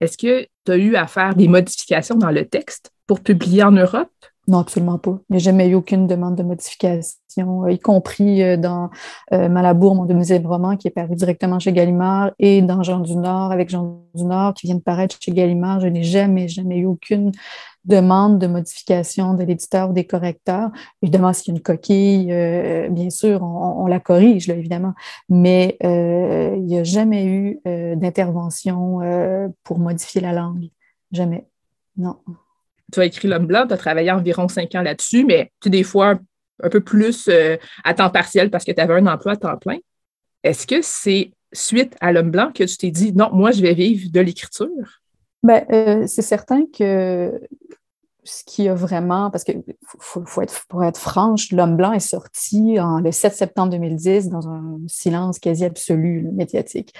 Est-ce 0.00 0.18
que 0.18 0.46
tu 0.66 0.72
as 0.72 0.76
eu 0.76 0.96
à 0.96 1.06
faire 1.06 1.34
des 1.34 1.48
modifications 1.48 2.16
dans 2.16 2.30
le 2.30 2.46
texte 2.46 2.90
pour 3.06 3.22
publier 3.22 3.62
en 3.62 3.72
Europe? 3.72 4.12
Non, 4.48 4.58
absolument 4.58 4.98
pas. 4.98 5.18
Il 5.28 5.32
n'y 5.32 5.36
a 5.36 5.40
jamais 5.40 5.68
eu 5.68 5.74
aucune 5.74 6.06
demande 6.06 6.36
de 6.36 6.44
modification, 6.44 7.64
euh, 7.64 7.72
y 7.72 7.80
compris 7.80 8.44
euh, 8.44 8.56
dans 8.56 8.90
euh, 9.32 9.48
Malabour, 9.48 9.96
mon 9.96 10.04
deuxième 10.04 10.46
roman 10.46 10.76
qui 10.76 10.86
est 10.86 10.92
paru 10.92 11.16
directement 11.16 11.58
chez 11.58 11.72
Gallimard, 11.72 12.30
et 12.38 12.62
dans 12.62 12.84
Jean 12.84 13.00
du 13.00 13.16
Nord, 13.16 13.50
avec 13.50 13.70
Jean 13.70 14.04
du 14.14 14.24
Nord 14.24 14.54
qui 14.54 14.68
vient 14.68 14.76
de 14.76 14.82
paraître 14.82 15.16
chez 15.20 15.32
Gallimard. 15.32 15.80
Je 15.80 15.88
n'ai 15.88 16.04
jamais, 16.04 16.46
jamais 16.46 16.78
eu 16.78 16.86
aucune 16.86 17.32
demande 17.84 18.38
de 18.38 18.46
modification 18.46 19.34
de 19.34 19.42
l'éditeur 19.42 19.90
ou 19.90 19.92
des 19.92 20.06
correcteurs. 20.06 20.70
Évidemment, 21.02 21.32
s'il 21.32 21.52
y 21.52 21.56
a 21.56 21.58
une 21.58 21.62
coquille, 21.62 22.26
bien 22.90 23.10
sûr, 23.10 23.42
on, 23.42 23.86
la 23.86 24.00
corrige, 24.00 24.48
là, 24.48 24.54
évidemment, 24.54 24.94
mais 25.28 25.76
il 25.82 26.64
n'y 26.64 26.78
a 26.78 26.84
jamais 26.84 27.26
eu 27.26 27.60
d'intervention 27.64 28.98
pour 29.62 29.78
modifier 29.78 30.20
la 30.20 30.32
langue. 30.32 30.68
Jamais. 31.12 31.46
Non. 31.96 32.16
Tu 32.92 33.00
as 33.00 33.04
écrit 33.04 33.28
L'homme 33.28 33.46
blanc, 33.46 33.66
tu 33.66 33.74
as 33.74 33.76
travaillé 33.76 34.10
environ 34.10 34.48
cinq 34.48 34.74
ans 34.74 34.82
là-dessus, 34.82 35.24
mais 35.24 35.50
tu 35.60 35.70
des 35.70 35.82
fois 35.82 36.18
un 36.62 36.68
peu 36.68 36.80
plus 36.80 37.28
à 37.84 37.94
temps 37.94 38.10
partiel 38.10 38.50
parce 38.50 38.64
que 38.64 38.72
tu 38.72 38.80
avais 38.80 38.94
un 38.94 39.06
emploi 39.06 39.32
à 39.32 39.36
temps 39.36 39.56
plein. 39.58 39.78
Est-ce 40.42 40.66
que 40.66 40.76
c'est 40.82 41.32
suite 41.52 41.96
à 42.00 42.12
L'homme 42.12 42.30
blanc 42.30 42.52
que 42.52 42.64
tu 42.64 42.76
t'es 42.76 42.90
dit, 42.90 43.12
non, 43.12 43.30
moi, 43.32 43.50
je 43.50 43.60
vais 43.60 43.74
vivre 43.74 44.10
de 44.10 44.20
l'écriture? 44.20 45.00
Ben, 45.42 46.06
c'est 46.06 46.22
certain 46.22 46.64
que 46.66 47.40
ce 48.26 48.44
qui 48.44 48.68
a 48.68 48.74
vraiment, 48.74 49.30
parce 49.30 49.44
que 49.44 49.52
faut, 49.98 50.42
être, 50.42 50.66
pour 50.68 50.84
être 50.84 50.98
franche, 50.98 51.52
L'Homme 51.52 51.76
blanc 51.76 51.92
est 51.92 52.00
sorti 52.00 52.78
en, 52.80 53.00
le 53.00 53.12
7 53.12 53.34
septembre 53.34 53.70
2010 53.70 54.28
dans 54.28 54.48
un 54.48 54.78
silence 54.86 55.38
quasi 55.38 55.64
absolu 55.64 56.28
médiatique. 56.32 56.92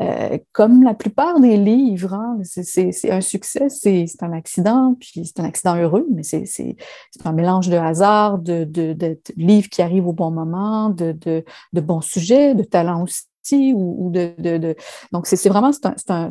Euh, 0.00 0.38
comme 0.52 0.82
la 0.82 0.94
plupart 0.94 1.40
des 1.40 1.56
livres, 1.56 2.14
hein, 2.14 2.38
c'est 2.42 3.10
un 3.10 3.20
succès, 3.20 3.68
c'est 3.68 4.06
un 4.22 4.32
accident, 4.32 4.96
puis 4.98 5.24
c'est 5.24 5.40
un 5.40 5.44
accident 5.44 5.76
heureux, 5.76 6.06
mais 6.12 6.22
c'est 6.22 6.76
un 7.24 7.32
mélange 7.32 7.68
de 7.68 7.76
hasard, 7.76 8.38
de, 8.38 8.64
de, 8.64 8.92
de, 8.92 9.18
livres 9.36 9.68
qui 9.68 9.82
arrivent 9.82 10.06
au 10.06 10.12
bon 10.12 10.30
moment, 10.30 10.90
de, 10.90 11.12
de 11.12 11.80
bons 11.80 12.02
sujets, 12.02 12.54
de 12.54 12.62
talents 12.62 13.02
aussi 13.02 13.24
ou, 13.52 14.10
de, 14.10 14.76
Donc, 15.12 15.26
c'est 15.26 15.48
vraiment, 15.48 15.70
un, 16.08 16.28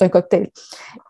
un, 0.00 0.08
cocktail. 0.08 0.50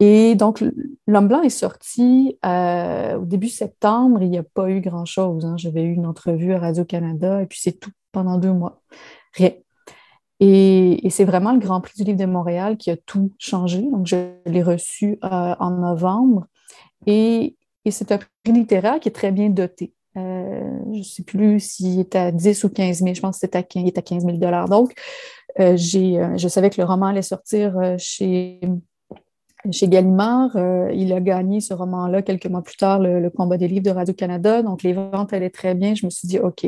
Et 0.01 0.35
donc, 0.35 0.63
L'Homme 1.07 1.29
blanc 1.29 1.43
est 1.43 1.51
sorti 1.51 2.37
euh, 2.45 3.17
au 3.17 3.25
début 3.25 3.49
septembre. 3.49 4.23
Il 4.23 4.31
n'y 4.31 4.39
a 4.39 4.43
pas 4.43 4.71
eu 4.71 4.81
grand-chose. 4.81 5.45
Hein. 5.45 5.57
J'avais 5.57 5.83
eu 5.83 5.93
une 5.93 6.07
entrevue 6.07 6.53
à 6.53 6.59
Radio-Canada 6.59 7.43
et 7.43 7.47
puis 7.47 7.61
c'est 7.63 7.79
tout 7.79 7.93
pendant 8.11 8.39
deux 8.39 8.53
mois. 8.53 8.83
Rien. 9.35 9.53
Et, 10.41 11.07
c'est 11.11 11.25
vraiment 11.25 11.53
le 11.53 11.61
Grand 11.61 11.81
Prix 11.81 11.95
du 11.97 12.05
livre 12.05 12.19
de 12.19 12.27
Montréal 12.27 12.77
qui 12.77 12.91
a 12.91 12.97
tout 12.97 13.33
changé. 13.39 13.83
Donc, 13.83 14.07
je 14.07 14.33
l'ai 14.47 14.63
reçu 14.63 15.19
euh, 15.25 15.55
en 15.59 15.71
novembre. 15.71 16.47
Et, 17.07 17.57
c'est 17.89 18.11
un 18.11 18.19
prix 18.19 18.53
littéraire 18.53 18.99
qui 18.99 19.09
est 19.09 19.13
très 19.13 19.31
bien 19.31 19.49
doté. 19.49 19.95
Euh, 20.17 20.79
je 20.93 20.99
ne 20.99 21.03
sais 21.03 21.23
plus 21.23 21.61
s'il 21.61 22.01
est 22.01 22.15
à 22.15 22.31
10 22.31 22.65
ou 22.65 22.71
15 22.71 22.99
000. 23.03 23.15
Je 23.15 23.21
pense 23.21 23.37
que 23.37 23.41
c'est 23.41 23.57
à 23.57 23.63
15 23.63 24.25
000 24.25 24.39
Donc, 24.69 24.95
euh, 25.61 25.77
euh, 25.77 25.77
je 25.77 26.49
savais 26.49 26.71
que 26.71 26.81
le 26.81 26.87
roman 26.87 27.07
allait 27.07 27.23
sortir 27.23 27.97
chez, 27.99 28.61
chez 29.71 29.89
Gallimard. 29.89 30.57
il 30.93 31.13
a 31.13 31.21
gagné 31.21 31.61
ce 31.61 31.75
roman-là 31.75 32.23
quelques 32.23 32.47
mois 32.47 32.63
plus 32.63 32.77
tard, 32.77 33.01
le, 33.01 33.29
combat 33.31 33.59
des 33.59 33.69
livres 33.69 33.85
de 33.85 33.91
Radio-Canada. 33.91 34.63
Donc, 34.63 34.83
les 34.83 34.93
ventes 34.93 35.33
allaient 35.33 35.51
très 35.51 35.75
bien. 35.75 35.95
Je 35.95 36.07
me 36.07 36.11
suis 36.11 36.29
dit, 36.29 36.39
OK, 36.39 36.67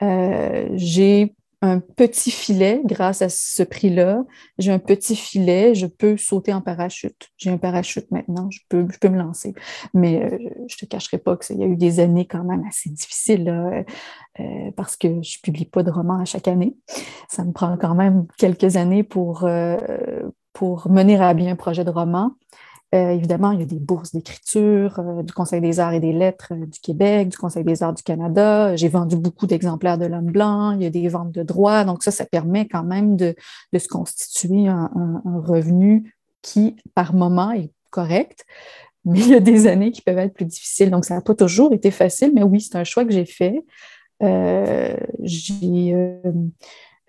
j'ai 0.00 1.34
un 1.62 1.78
petit 1.78 2.30
filet 2.30 2.80
grâce 2.84 3.20
à 3.20 3.28
ce 3.28 3.62
prix-là. 3.62 4.24
J'ai 4.58 4.72
un 4.72 4.78
petit 4.78 5.14
filet, 5.14 5.74
je 5.74 5.86
peux 5.86 6.16
sauter 6.16 6.54
en 6.54 6.62
parachute. 6.62 7.30
J'ai 7.36 7.50
un 7.50 7.58
parachute 7.58 8.10
maintenant, 8.10 8.48
je 8.50 8.60
peux, 8.68 8.86
je 8.90 8.98
peux 8.98 9.08
me 9.08 9.18
lancer. 9.18 9.54
Mais 9.92 10.22
euh, 10.22 10.38
je 10.68 10.76
ne 10.76 10.78
te 10.80 10.84
cacherai 10.86 11.18
pas 11.18 11.36
qu'il 11.36 11.58
y 11.58 11.62
a 11.62 11.66
eu 11.66 11.76
des 11.76 12.00
années 12.00 12.26
quand 12.26 12.44
même 12.44 12.64
assez 12.66 12.88
difficiles 12.88 13.48
euh, 13.48 14.70
parce 14.76 14.96
que 14.96 15.08
je 15.08 15.38
ne 15.38 15.42
publie 15.42 15.66
pas 15.66 15.82
de 15.82 15.90
romans 15.90 16.20
à 16.20 16.24
chaque 16.24 16.48
année. 16.48 16.76
Ça 17.28 17.44
me 17.44 17.52
prend 17.52 17.76
quand 17.76 17.94
même 17.94 18.26
quelques 18.38 18.76
années 18.76 19.02
pour, 19.02 19.44
euh, 19.44 19.76
pour 20.54 20.90
mener 20.90 21.20
à 21.20 21.34
bien 21.34 21.52
un 21.52 21.56
projet 21.56 21.84
de 21.84 21.90
roman. 21.90 22.32
Euh, 22.92 23.10
évidemment, 23.10 23.52
il 23.52 23.60
y 23.60 23.62
a 23.62 23.66
des 23.66 23.78
bourses 23.78 24.10
d'écriture 24.12 24.98
euh, 24.98 25.22
du 25.22 25.32
Conseil 25.32 25.60
des 25.60 25.78
arts 25.78 25.92
et 25.92 26.00
des 26.00 26.12
lettres 26.12 26.52
euh, 26.52 26.66
du 26.66 26.80
Québec, 26.80 27.28
du 27.28 27.38
Conseil 27.38 27.62
des 27.62 27.84
arts 27.84 27.94
du 27.94 28.02
Canada. 28.02 28.74
J'ai 28.74 28.88
vendu 28.88 29.16
beaucoup 29.16 29.46
d'exemplaires 29.46 29.96
de 29.96 30.06
l'homme 30.06 30.32
blanc. 30.32 30.72
Il 30.72 30.82
y 30.82 30.86
a 30.86 30.90
des 30.90 31.06
ventes 31.06 31.30
de 31.30 31.44
droits. 31.44 31.84
Donc 31.84 32.02
ça, 32.02 32.10
ça 32.10 32.24
permet 32.24 32.66
quand 32.66 32.82
même 32.82 33.16
de, 33.16 33.36
se 33.78 33.86
constituer 33.86 34.66
un, 34.66 34.90
un, 34.96 35.40
revenu 35.40 36.16
qui, 36.42 36.76
par 36.94 37.14
moment, 37.14 37.52
est 37.52 37.70
correct. 37.90 38.44
Mais 39.04 39.20
il 39.20 39.28
y 39.28 39.34
a 39.34 39.40
des 39.40 39.68
années 39.68 39.92
qui 39.92 40.02
peuvent 40.02 40.18
être 40.18 40.34
plus 40.34 40.44
difficiles. 40.44 40.90
Donc 40.90 41.04
ça 41.04 41.14
n'a 41.14 41.20
pas 41.20 41.34
toujours 41.34 41.72
été 41.72 41.92
facile, 41.92 42.32
mais 42.34 42.42
oui, 42.42 42.60
c'est 42.60 42.76
un 42.76 42.84
choix 42.84 43.04
que 43.04 43.12
j'ai 43.12 43.24
fait. 43.24 43.64
j'ai 45.20 45.94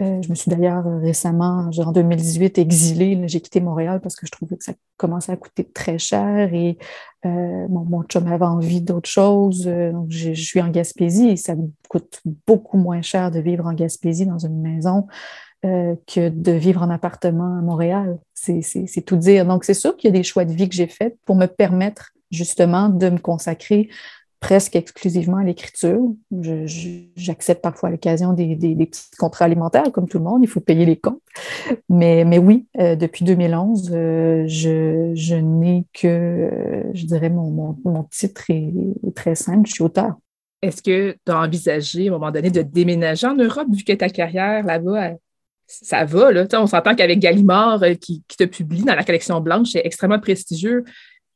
je 0.01 0.29
me 0.29 0.35
suis 0.35 0.49
d'ailleurs 0.49 0.87
euh, 0.87 0.99
récemment, 0.99 1.69
en 1.77 1.91
2018, 1.91 2.57
exilée. 2.57 3.21
J'ai 3.27 3.39
quitté 3.39 3.61
Montréal 3.61 3.99
parce 4.01 4.15
que 4.15 4.25
je 4.25 4.31
trouvais 4.31 4.57
que 4.57 4.63
ça 4.63 4.73
commençait 4.97 5.31
à 5.31 5.37
coûter 5.37 5.63
très 5.63 5.97
cher 5.99 6.53
et 6.53 6.77
euh, 7.25 7.67
mon, 7.69 8.03
chum 8.03 8.27
avait 8.27 8.45
envie 8.45 8.81
d'autre 8.81 9.09
chose. 9.09 9.65
donc, 9.65 10.07
je, 10.09 10.33
suis 10.33 10.61
en 10.61 10.69
Gaspésie 10.69 11.29
et 11.29 11.35
ça 11.35 11.55
me 11.55 11.69
coûte 11.87 12.21
beaucoup 12.47 12.77
moins 12.77 13.01
cher 13.01 13.31
de 13.31 13.39
vivre 13.39 13.65
en 13.67 13.73
Gaspésie 13.73 14.25
dans 14.25 14.39
une 14.39 14.61
maison 14.61 15.07
que 15.63 16.29
de 16.29 16.51
vivre 16.53 16.81
en 16.81 16.89
appartement 16.89 17.59
à 17.59 17.61
Montréal. 17.61 18.17
C'est 18.33 19.05
tout 19.05 19.17
dire. 19.17 19.45
Donc, 19.45 19.63
c'est 19.63 19.75
sûr 19.75 19.95
qu'il 19.95 20.09
y 20.09 20.13
a 20.13 20.17
des 20.17 20.23
choix 20.23 20.43
de 20.43 20.51
vie 20.51 20.67
que 20.67 20.73
j'ai 20.73 20.87
faits 20.87 21.15
pour 21.23 21.35
me 21.35 21.45
permettre 21.45 22.13
justement 22.31 22.89
de 22.89 23.09
me 23.09 23.19
consacrer 23.19 23.89
presque 24.41 24.75
exclusivement 24.75 25.37
à 25.37 25.43
l'écriture. 25.43 26.01
J'accepte 27.15 27.61
parfois 27.61 27.89
à 27.89 27.91
l'occasion 27.91 28.33
des, 28.33 28.57
petits 28.57 29.03
contrats 29.17 29.45
alimentaires, 29.45 29.91
comme 29.93 30.09
tout 30.09 30.17
le 30.17 30.23
monde, 30.25 30.41
il 30.43 30.49
faut 30.49 30.59
payer 30.59 30.85
les 30.85 30.97
comptes. 30.97 31.21
Mais, 31.87 32.25
oui, 32.39 32.65
euh, 32.79 32.95
depuis 32.95 33.23
2011, 33.23 33.91
euh, 33.93 34.43
je, 34.47 35.35
n'ai 35.35 35.85
que, 35.93 36.07
euh, 36.07 36.83
je 36.93 37.05
dirais, 37.05 37.29
mon, 37.29 37.77
mon, 37.85 38.03
titre 38.05 38.49
est, 38.49 39.15
très 39.15 39.35
simple, 39.35 39.67
je 39.67 39.73
suis 39.73 39.83
auteur. 39.83 40.15
Est-ce 40.63 40.81
que 40.81 41.11
tu 41.11 41.31
as 41.31 41.39
envisagé 41.39 42.07
à 42.07 42.09
un 42.09 42.13
moment 42.13 42.31
donné 42.31 42.49
de 42.49 42.63
déménager 42.63 43.27
en 43.27 43.35
Europe, 43.35 43.67
vu 43.71 43.83
que 43.83 43.93
ta 43.93 44.09
carrière 44.09 44.65
là-bas, 44.65 45.11
ça 45.67 46.03
va, 46.03 46.31
là? 46.31 46.47
on 46.53 46.67
s'entend 46.67 46.95
qu'avec 46.95 47.19
Gallimard, 47.19 47.83
qui, 48.01 48.23
qui 48.27 48.37
te 48.37 48.43
publie 48.45 48.83
dans 48.83 48.95
la 48.95 49.03
collection 49.03 49.39
blanche, 49.39 49.69
c'est 49.73 49.85
extrêmement 49.85 50.19
prestigieux. 50.19 50.83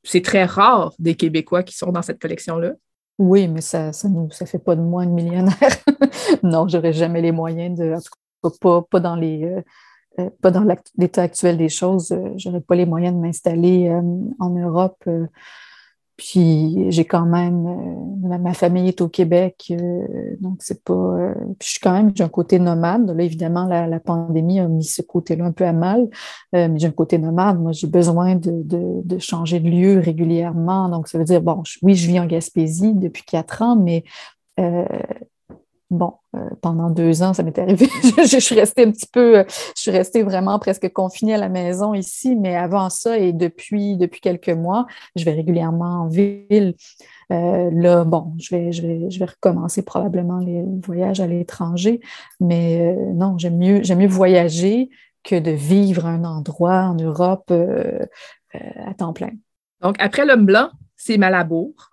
C'est 0.03 0.21
très 0.21 0.45
rare 0.45 0.93
des 0.99 1.15
Québécois 1.15 1.63
qui 1.63 1.75
sont 1.75 1.91
dans 1.91 2.01
cette 2.01 2.19
collection-là. 2.19 2.73
Oui, 3.17 3.47
mais 3.47 3.61
ça 3.61 3.87
ne 3.87 4.29
ça, 4.29 4.45
fait 4.45 4.59
pas 4.59 4.75
de 4.75 4.81
moi 4.81 5.03
une 5.05 5.13
millionnaire. 5.13 5.55
non, 6.43 6.67
j'aurais 6.67 6.93
jamais 6.93 7.21
les 7.21 7.31
moyens 7.31 7.77
de, 7.79 7.93
en 7.93 8.01
tout 8.01 8.09
cas 8.43 8.49
pas, 8.59 8.81
pas 8.83 8.99
dans 8.99 9.15
les 9.15 9.45
euh, 9.45 9.61
euh, 10.19 10.29
pas 10.41 10.51
dans 10.51 10.65
l'état 10.97 11.23
actuel 11.23 11.57
des 11.57 11.69
choses, 11.69 12.11
euh, 12.11 12.29
j'aurais 12.37 12.61
pas 12.61 12.75
les 12.75 12.85
moyens 12.85 13.15
de 13.15 13.19
m'installer 13.19 13.89
en 14.39 14.49
Europe 14.49 15.03
puis 16.17 16.89
j'ai 16.91 17.03
quand 17.03 17.25
même, 17.25 17.67
euh, 17.67 18.37
ma 18.37 18.53
famille 18.53 18.87
est 18.87 19.01
au 19.01 19.09
Québec, 19.09 19.67
euh, 19.71 20.07
donc 20.39 20.57
c'est 20.59 20.81
pas. 20.83 20.93
Euh, 20.93 21.33
puis 21.59 21.67
je 21.67 21.69
suis 21.71 21.79
quand 21.79 21.91
même, 21.91 22.11
j'ai 22.15 22.23
un 22.23 22.29
côté 22.29 22.57
nomade. 22.57 23.09
Là, 23.09 23.23
évidemment, 23.23 23.65
la, 23.65 23.85
la 23.85 23.99
pandémie 23.99 24.59
a 24.59 24.67
mis 24.69 24.85
ce 24.85 25.01
côté-là 25.01 25.45
un 25.45 25.51
peu 25.51 25.65
à 25.65 25.73
mal, 25.73 26.07
mais 26.53 26.77
j'ai 26.77 26.87
un 26.87 26.91
côté 26.91 27.17
nomade. 27.17 27.59
Moi, 27.59 27.73
j'ai 27.73 27.87
besoin 27.87 28.35
de, 28.35 28.63
de, 28.63 29.01
de, 29.03 29.19
changer 29.19 29.59
de 29.59 29.69
lieu 29.69 29.99
régulièrement. 29.99 30.87
Donc, 30.87 31.09
ça 31.09 31.17
veut 31.17 31.25
dire, 31.25 31.41
bon, 31.41 31.63
oui, 31.81 31.95
je 31.95 32.07
vis 32.07 32.19
en 32.19 32.25
Gaspésie 32.27 32.93
depuis 32.93 33.23
quatre 33.23 33.61
ans, 33.61 33.75
mais 33.75 34.03
bon, 35.95 36.13
euh, 36.35 36.49
pendant 36.61 36.89
deux 36.89 37.23
ans, 37.23 37.33
ça 37.33 37.43
m'est 37.43 37.57
arrivé. 37.57 37.87
je, 38.25 38.39
suis 38.39 38.55
restée 38.55 38.83
un 38.83 38.91
petit 38.91 39.07
peu, 39.07 39.39
euh, 39.39 39.43
je 39.75 39.81
suis 39.81 39.91
restée 39.91 40.23
vraiment 40.23 40.59
presque 40.59 40.91
confinée 40.91 41.33
à 41.33 41.37
la 41.37 41.49
maison 41.49 41.93
ici, 41.93 42.35
mais 42.35 42.55
avant 42.55 42.89
ça 42.89 43.17
et 43.17 43.33
depuis, 43.33 43.97
depuis 43.97 44.21
quelques 44.21 44.49
mois, 44.49 44.85
je 45.15 45.25
vais 45.25 45.31
régulièrement 45.31 46.03
en 46.03 46.07
ville. 46.07 46.75
Euh, 47.31 47.69
là, 47.73 48.03
bon, 48.03 48.33
je 48.37 48.55
vais, 48.55 48.71
je, 48.71 48.81
vais, 48.81 49.09
je 49.09 49.19
vais 49.19 49.25
recommencer 49.25 49.83
probablement 49.83 50.39
les 50.39 50.63
voyages 50.83 51.19
à 51.19 51.27
l'étranger, 51.27 51.99
mais 52.39 52.95
non, 53.13 53.37
j'aime 53.37 53.57
mieux, 53.57 53.83
j'aime 53.83 53.99
mieux 53.99 54.07
voyager 54.07 54.89
que 55.23 55.39
de 55.39 55.51
vivre 55.51 56.05
un 56.05 56.23
endroit 56.23 56.83
en 56.83 56.95
Europe 56.95 57.51
à 58.53 58.93
temps 58.93 59.11
plein. 59.11 59.31
Donc, 59.81 59.95
après 59.99 60.25
l'homme 60.25 60.45
blanc, 60.45 60.69
c'est 60.95 61.17
Malabour. 61.17 61.91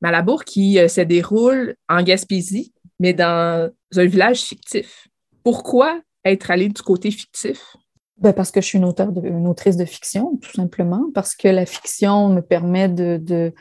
Malabour 0.00 0.44
qui 0.44 0.78
se 0.88 1.00
déroule 1.00 1.76
en 1.88 2.02
Gaspésie, 2.02 2.72
mais 3.02 3.12
dans 3.12 3.68
un 3.96 4.04
village 4.06 4.42
fictif. 4.42 5.08
Pourquoi 5.42 6.00
être 6.24 6.52
allé 6.52 6.68
du 6.68 6.80
côté 6.82 7.10
fictif? 7.10 7.76
Ben 8.18 8.32
parce 8.32 8.52
que 8.52 8.60
je 8.60 8.66
suis 8.66 8.78
une, 8.78 8.84
auteure 8.84 9.10
de, 9.10 9.26
une 9.26 9.48
autrice 9.48 9.76
de 9.76 9.84
fiction, 9.84 10.38
tout 10.40 10.52
simplement, 10.52 11.06
parce 11.12 11.34
que 11.34 11.48
la 11.48 11.66
fiction 11.66 12.28
me 12.28 12.40
permet 12.40 12.88
de... 12.88 13.52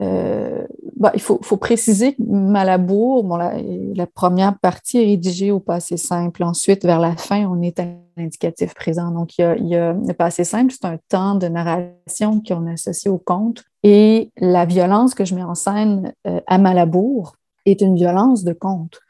euh, 0.00 0.64
ben, 0.96 1.10
il 1.14 1.20
faut, 1.20 1.40
faut, 1.42 1.56
préciser 1.56 2.14
que 2.14 2.22
Malabour, 2.22 3.24
bon, 3.24 3.36
la, 3.36 3.54
la, 3.60 4.06
première 4.06 4.56
partie 4.60 4.98
est 4.98 5.06
rédigée 5.06 5.50
au 5.50 5.58
passé 5.58 5.96
simple. 5.96 6.44
Ensuite, 6.44 6.84
vers 6.84 7.00
la 7.00 7.16
fin, 7.16 7.46
on 7.46 7.60
est 7.62 7.80
à 7.80 7.86
l'indicatif 8.16 8.72
présent. 8.74 9.10
Donc, 9.10 9.36
il 9.36 9.40
y, 9.40 9.44
a, 9.44 9.56
il 9.56 9.66
y 9.66 9.74
a, 9.74 9.94
le 9.94 10.14
passé 10.14 10.44
simple, 10.44 10.72
c'est 10.72 10.86
un 10.86 10.98
temps 11.08 11.34
de 11.34 11.48
narration 11.48 12.40
qu'on 12.40 12.68
associe 12.68 13.12
au 13.12 13.18
conte. 13.18 13.64
Et 13.82 14.30
la 14.36 14.64
violence 14.64 15.16
que 15.16 15.24
je 15.24 15.34
mets 15.34 15.42
en 15.42 15.56
scène 15.56 16.12
euh, 16.28 16.40
à 16.46 16.58
Malabour, 16.58 17.34
est 17.70 17.80
une 17.80 17.96
violence 17.96 18.44
de 18.44 18.52
conte. 18.52 19.00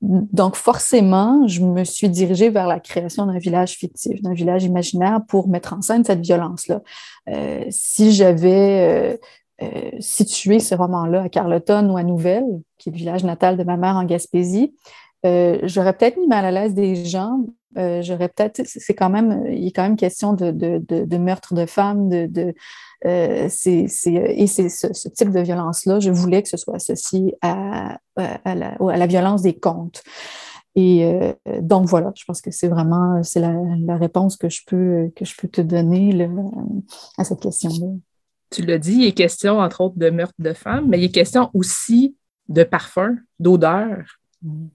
Donc, 0.00 0.56
forcément, 0.56 1.48
je 1.48 1.62
me 1.62 1.82
suis 1.82 2.10
dirigée 2.10 2.50
vers 2.50 2.66
la 2.66 2.78
création 2.78 3.24
d'un 3.24 3.38
village 3.38 3.72
fictif, 3.72 4.20
d'un 4.20 4.34
village 4.34 4.64
imaginaire 4.64 5.20
pour 5.26 5.48
mettre 5.48 5.72
en 5.72 5.80
scène 5.80 6.04
cette 6.04 6.20
violence-là. 6.20 6.82
Euh, 7.30 7.64
si 7.70 8.12
j'avais 8.12 9.16
euh, 9.62 9.66
euh, 9.66 9.90
situé 10.00 10.60
ce 10.60 10.74
roman-là 10.74 11.22
à 11.22 11.28
Carleton 11.30 11.88
ou 11.90 11.96
à 11.96 12.02
Nouvelle, 12.02 12.44
qui 12.76 12.90
est 12.90 12.92
le 12.92 12.98
village 12.98 13.24
natal 13.24 13.56
de 13.56 13.64
ma 13.64 13.78
mère 13.78 13.96
en 13.96 14.04
Gaspésie, 14.04 14.74
j'aurais 15.24 15.94
peut-être 15.94 16.18
mis 16.18 16.26
mal 16.26 16.44
à 16.44 16.50
l'aise 16.50 16.74
des 16.74 17.06
gens. 17.06 17.38
J'aurais 17.76 18.28
peut-être, 18.28 18.62
c'est 18.64 18.94
quand 18.94 19.10
même, 19.10 19.46
il 19.50 19.68
est 19.68 19.72
quand 19.72 19.82
même 19.82 19.96
question 19.96 20.32
de, 20.32 20.50
de, 20.50 20.78
de 20.80 21.16
meurtre 21.16 21.54
de 21.54 21.66
femmes, 21.66 22.08
de, 22.08 22.54
euh, 23.06 23.48
c'est, 23.50 23.86
et 24.06 24.46
c'est 24.46 24.68
ce, 24.68 25.08
type 25.08 25.30
de 25.30 25.40
violence-là, 25.40 26.00
je 26.00 26.10
voulais 26.10 26.42
que 26.42 26.48
ce 26.48 26.56
soit 26.56 26.76
associé 26.76 27.36
à, 27.42 27.98
à, 28.16 28.54
la, 28.54 28.76
à 28.78 28.96
la, 28.96 29.06
violence 29.06 29.42
des 29.42 29.58
contes. 29.58 30.02
Et 30.74 31.04
euh, 31.04 31.32
donc 31.60 31.86
voilà, 31.86 32.12
je 32.16 32.24
pense 32.24 32.40
que 32.40 32.50
c'est 32.50 32.68
vraiment 32.68 33.22
c'est 33.22 33.40
la, 33.40 33.54
la, 33.80 33.96
réponse 33.96 34.36
que 34.36 34.48
je 34.48 34.62
peux 34.66 35.12
que 35.14 35.24
je 35.24 35.36
peux 35.36 35.48
te 35.48 35.60
donner 35.60 36.28
à 37.18 37.24
cette 37.24 37.40
question-là. 37.40 37.92
tu 38.50 38.64
l'as 38.64 38.78
dit, 38.78 38.94
il 38.94 39.04
est 39.04 39.12
question, 39.12 39.58
entre 39.58 39.82
autres, 39.82 39.98
de 39.98 40.10
meurtre 40.10 40.34
de 40.38 40.52
femmes, 40.54 40.86
mais 40.88 40.98
il 40.98 41.04
est 41.04 41.14
question 41.14 41.50
aussi 41.52 42.16
de 42.48 42.64
parfum, 42.64 43.16
d'odeur. 43.38 44.18
Mm. 44.42 44.66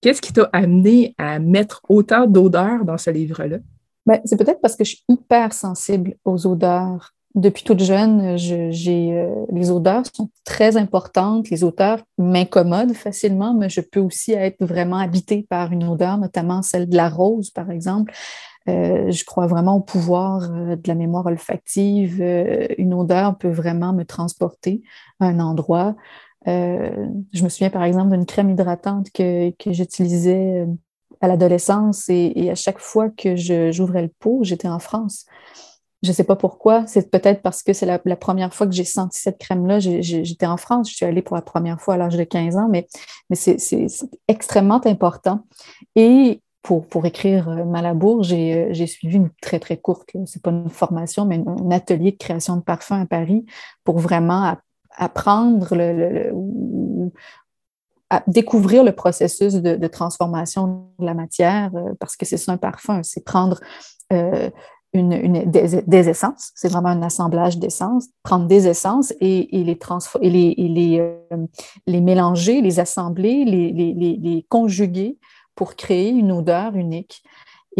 Qu'est-ce 0.00 0.22
qui 0.22 0.32
t'a 0.32 0.48
amené 0.52 1.14
à 1.18 1.38
mettre 1.38 1.82
autant 1.88 2.26
d'odeurs 2.26 2.84
dans 2.84 2.98
ce 2.98 3.10
livre-là? 3.10 3.58
Ben, 4.06 4.20
c'est 4.24 4.36
peut-être 4.36 4.60
parce 4.60 4.76
que 4.76 4.84
je 4.84 4.90
suis 4.90 5.04
hyper 5.08 5.52
sensible 5.52 6.14
aux 6.24 6.46
odeurs. 6.46 7.12
Depuis 7.34 7.62
toute 7.62 7.80
jeune, 7.80 8.38
j'ai, 8.38 9.12
euh, 9.12 9.44
les 9.52 9.70
odeurs 9.70 10.04
sont 10.12 10.30
très 10.44 10.76
importantes. 10.76 11.50
Les 11.50 11.62
odeurs 11.62 12.00
m'incommodent 12.16 12.94
facilement, 12.94 13.54
mais 13.54 13.68
je 13.68 13.80
peux 13.80 14.00
aussi 14.00 14.32
être 14.32 14.64
vraiment 14.64 14.96
habitée 14.96 15.46
par 15.48 15.72
une 15.72 15.84
odeur, 15.84 16.16
notamment 16.16 16.62
celle 16.62 16.88
de 16.88 16.96
la 16.96 17.08
rose, 17.08 17.50
par 17.50 17.70
exemple. 17.70 18.12
Euh, 18.68 19.10
je 19.10 19.24
crois 19.24 19.46
vraiment 19.46 19.76
au 19.76 19.80
pouvoir 19.80 20.50
euh, 20.50 20.76
de 20.76 20.88
la 20.88 20.94
mémoire 20.94 21.26
olfactive. 21.26 22.22
une 22.78 22.94
odeur 22.94 23.36
peut 23.36 23.50
vraiment 23.50 23.92
me 23.92 24.04
transporter 24.04 24.82
à 25.20 25.26
un 25.26 25.38
endroit. 25.38 25.96
Je 26.46 27.42
me 27.44 27.48
souviens 27.48 27.70
par 27.70 27.84
exemple 27.84 28.10
d'une 28.10 28.26
crème 28.26 28.50
hydratante 28.50 29.10
que, 29.12 29.50
que 29.50 29.72
j'utilisais 29.72 30.66
à 31.20 31.28
l'adolescence 31.28 32.08
et, 32.08 32.50
à 32.50 32.54
chaque 32.54 32.78
fois 32.78 33.10
que 33.10 33.36
j'ouvrais 33.36 34.02
le 34.02 34.12
pot, 34.18 34.40
j'étais 34.42 34.68
en 34.68 34.78
France. 34.78 35.26
Je 36.02 36.10
ne 36.10 36.14
sais 36.14 36.24
pas 36.24 36.36
pourquoi. 36.36 36.86
C'est 36.86 37.10
peut-être 37.10 37.42
parce 37.42 37.62
que 37.64 37.72
c'est 37.72 37.86
la, 37.86 37.98
première 37.98 38.54
fois 38.54 38.66
que 38.66 38.72
j'ai 38.72 38.84
senti 38.84 39.18
cette 39.20 39.38
crème-là. 39.38 39.80
J'étais 39.80 40.46
en 40.46 40.56
France. 40.56 40.90
Je 40.90 40.94
suis 40.94 41.04
allée 41.04 41.22
pour 41.22 41.34
la 41.34 41.42
première 41.42 41.80
fois 41.80 41.94
à 41.94 41.96
l'âge 41.96 42.16
de 42.16 42.22
15 42.22 42.56
ans, 42.56 42.68
mais, 42.70 42.86
mais 43.30 43.36
c'est 43.36 43.86
extrêmement 44.28 44.80
important. 44.86 45.44
Et 45.96 46.40
pour, 46.62 46.86
pour 46.86 47.06
écrire 47.06 47.48
euh, 47.48 47.64
Malabour, 47.64 48.20
euh, 48.30 48.68
j'ai 48.70 48.86
suivi 48.86 49.16
une 49.16 49.30
très, 49.40 49.58
très 49.58 49.76
courte, 49.76 50.10
ce 50.12 50.18
n'est 50.18 50.42
pas 50.42 50.50
une 50.50 50.68
formation, 50.68 51.24
mais 51.24 51.40
un, 51.46 51.70
atelier 51.70 52.12
de 52.12 52.16
création 52.16 52.56
de 52.56 52.62
parfums 52.62 52.92
à 52.92 53.06
Paris 53.06 53.46
pour 53.84 53.98
vraiment 53.98 54.56
apprendre 54.98 55.74
le, 55.74 56.32
à 58.10 58.22
découvrir 58.26 58.84
le 58.84 58.92
processus 58.92 59.54
de, 59.54 59.86
transformation 59.86 60.88
de 60.98 61.06
la 61.06 61.14
matière, 61.14 61.70
euh, 61.74 61.94
parce 62.00 62.16
que 62.16 62.26
c'est 62.26 62.36
ça 62.36 62.52
un 62.52 62.56
parfum, 62.56 63.02
c'est 63.02 63.24
prendre 63.24 63.60
euh, 64.12 64.50
une, 64.94 65.50
des, 65.50 66.08
essences, 66.08 66.50
c'est 66.54 66.68
vraiment 66.68 66.88
un 66.88 67.02
assemblage 67.02 67.58
d'essences, 67.58 68.08
prendre 68.22 68.46
des 68.46 68.66
essences 68.66 69.12
et, 69.20 69.60
et 69.60 69.64
les, 69.64 69.78
et 70.22 70.30
les, 70.30 70.54
les, 70.56 70.98
euh, 70.98 71.46
les, 71.86 72.00
mélanger, 72.00 72.62
les 72.62 72.80
assembler, 72.80 73.44
les, 73.44 73.72
les, 73.72 74.46
conjuguer 74.48 75.18
pour 75.54 75.76
créer 75.76 76.08
une 76.08 76.32
odeur 76.32 76.74
unique 76.74 77.22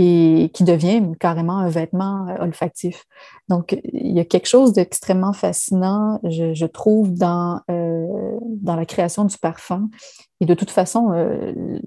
et 0.01 0.51
qui 0.55 0.63
devient 0.63 1.03
carrément 1.19 1.59
un 1.59 1.69
vêtement 1.69 2.29
olfactif. 2.39 3.05
Donc, 3.49 3.77
il 3.93 4.13
y 4.13 4.21
a 4.21 4.25
quelque 4.25 4.47
chose 4.47 4.73
d'extrêmement 4.73 5.33
fascinant, 5.33 6.21
je, 6.23 6.67
trouve, 6.67 7.13
dans, 7.15 7.61
euh, 7.69 8.07
dans 8.61 8.77
la 8.77 8.87
création 8.87 9.25
du 9.25 9.37
parfum. 9.39 9.91
Et 10.41 10.47
de 10.47 10.55
toute 10.55 10.71
façon, 10.71 11.11
euh, 11.11 11.81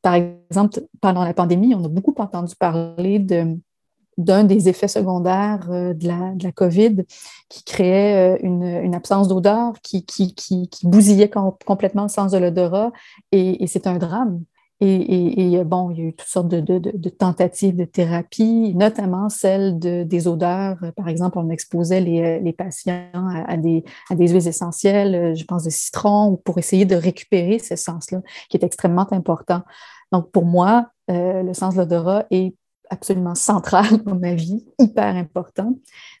par 0.00 0.14
exemple, 0.14 0.80
pendant 1.02 1.24
la 1.24 1.34
pandémie, 1.34 1.74
on 1.74 1.84
a 1.84 1.88
beaucoup 1.88 2.14
entendu 2.16 2.56
parler 2.56 3.18
d'un 3.18 4.44
des 4.44 4.70
effets 4.70 4.88
secondaires 4.88 5.68
euh, 5.70 5.92
de, 5.92 6.08
la, 6.08 6.52
COVID 6.52 7.04
qui 7.50 7.64
créait 7.64 8.40
une, 8.42 8.94
absence 8.94 9.28
d'odeur, 9.28 9.74
qui, 9.82 10.06
qui, 10.06 10.34
qui, 10.34 10.68
bousillait 10.84 11.30
complètement 11.66 12.04
le 12.04 12.08
sens 12.08 12.32
de 12.32 12.38
l'odorat. 12.38 12.92
Et 13.30 13.66
c'est 13.66 13.86
un 13.86 13.98
drame 13.98 14.40
et, 14.84 15.62
bon, 15.64 15.90
il 15.90 15.98
y 15.98 16.00
a 16.02 16.04
eu 16.06 16.12
toutes 16.12 16.28
sortes 16.28 16.48
de, 16.48 17.08
tentatives 17.08 17.76
de 17.76 17.84
thérapie, 17.84 18.74
notamment 18.74 19.28
celle 19.28 19.78
des 19.78 20.28
odeurs. 20.28 20.78
Par 20.96 21.08
exemple, 21.08 21.38
on 21.38 21.50
exposait 21.50 22.00
les, 22.00 22.52
patients 22.52 23.06
à, 23.46 23.56
des, 23.56 23.84
huiles 24.10 24.48
essentielles, 24.48 25.36
je 25.36 25.44
pense 25.44 25.64
de 25.64 25.70
citron, 25.70 26.40
pour 26.44 26.58
essayer 26.58 26.84
de 26.84 26.96
récupérer 26.96 27.58
ce 27.58 27.76
sens-là, 27.76 28.20
qui 28.48 28.56
est 28.56 28.64
extrêmement 28.64 29.06
important. 29.12 29.62
Donc, 30.10 30.30
pour 30.30 30.44
moi, 30.44 30.88
euh, 31.10 31.42
le 31.42 31.54
sens 31.54 31.74
de 31.74 31.80
l'odorat 31.80 32.26
est 32.30 32.54
absolument 32.90 33.34
central 33.34 33.86
dans 34.04 34.16
ma 34.16 34.34
vie, 34.34 34.64
hyper 34.78 35.16
important. 35.16 35.76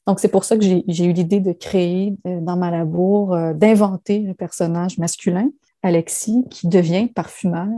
Donc, 0.06 0.20
c'est 0.20 0.28
pour 0.28 0.44
ça 0.44 0.56
que 0.56 0.62
j'ai 0.62 1.04
eu 1.04 1.12
l'idée 1.12 1.40
de 1.40 1.52
créer 1.52 2.16
euh, 2.26 2.40
dans 2.40 2.56
ma 2.56 2.70
labour, 2.70 3.34
euh, 3.34 3.52
d'inventer 3.52 4.26
un 4.28 4.34
personnage 4.34 4.98
masculin, 4.98 5.50
Alexis, 5.82 6.44
qui 6.50 6.68
devient 6.68 7.08
parfumeur 7.08 7.68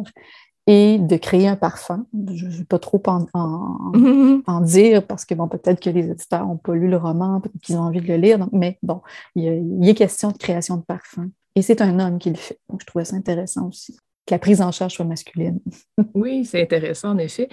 et 0.66 0.98
de 0.98 1.16
créer 1.16 1.46
un 1.46 1.56
parfum. 1.56 2.06
Je 2.32 2.46
ne 2.46 2.50
vais 2.50 2.64
pas 2.64 2.78
trop 2.78 3.02
en, 3.06 3.26
en, 4.46 4.60
dire 4.60 5.06
parce 5.06 5.24
que 5.24 5.34
bon, 5.34 5.48
peut-être 5.48 5.80
que 5.80 5.90
les 5.90 6.10
éditeurs 6.10 6.46
n'ont 6.46 6.56
pas 6.56 6.74
lu 6.74 6.88
le 6.88 6.96
roman, 6.96 7.40
peut-être 7.40 7.60
qu'ils 7.62 7.76
ont 7.76 7.82
envie 7.82 8.00
de 8.00 8.08
le 8.08 8.16
lire, 8.16 8.38
donc, 8.38 8.50
mais 8.52 8.78
bon, 8.82 9.02
il, 9.34 9.88
est 9.88 9.94
question 9.94 10.30
de 10.30 10.38
création 10.38 10.76
de 10.76 10.82
parfum. 10.82 11.30
Et 11.54 11.62
c'est 11.62 11.80
un 11.82 12.00
homme 12.00 12.18
qui 12.18 12.30
le 12.30 12.36
fait. 12.36 12.58
Donc, 12.68 12.80
je 12.80 12.86
trouvais 12.86 13.04
ça 13.04 13.16
intéressant 13.16 13.68
aussi, 13.68 13.96
que 14.26 14.34
la 14.34 14.38
prise 14.38 14.60
en 14.60 14.72
charge 14.72 14.94
soit 14.94 15.04
masculine. 15.04 15.60
oui, 16.14 16.44
c'est 16.44 16.62
intéressant, 16.62 17.10
en 17.10 17.18
effet. 17.18 17.48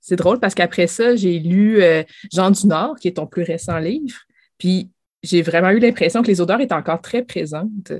C'est 0.00 0.16
drôle 0.16 0.40
parce 0.40 0.54
qu'après 0.54 0.86
ça, 0.86 1.16
j'ai 1.16 1.38
lu 1.38 1.82
euh, 1.82 2.02
Jean 2.32 2.50
du 2.50 2.66
Nord, 2.66 2.96
qui 2.96 3.08
est 3.08 3.12
ton 3.12 3.26
plus 3.26 3.44
récent 3.44 3.78
livre, 3.78 4.18
puis 4.58 4.90
j'ai 5.22 5.40
vraiment 5.40 5.70
eu 5.70 5.78
l'impression 5.78 6.22
que 6.22 6.26
les 6.26 6.40
odeurs 6.40 6.60
étaient 6.60 6.74
encore 6.74 7.00
très 7.00 7.22
présentes. 7.22 7.92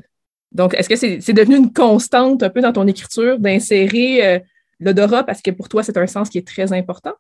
Donc, 0.55 0.75
est-ce 0.75 0.89
que 0.89 0.97
c'est 0.97 1.33
devenu 1.33 1.57
une 1.57 1.73
constante 1.73 2.43
un 2.43 2.51
peu 2.51 2.61
dans 2.61 2.73
ton 2.73 2.87
écriture 2.87 3.39
d'insérer 3.41 4.25
euh, 4.25 4.39
l'odorat? 4.79 5.25
Parce 5.25 5.43
que 5.43 5.51
pour 5.51 5.69
toi, 5.69 5.83
c'est 5.83 5.99
un 5.99 6.07
sens 6.07 6.31
qui 6.31 6.39
est 6.39 6.47
très 6.47 6.73
important? 6.73 7.13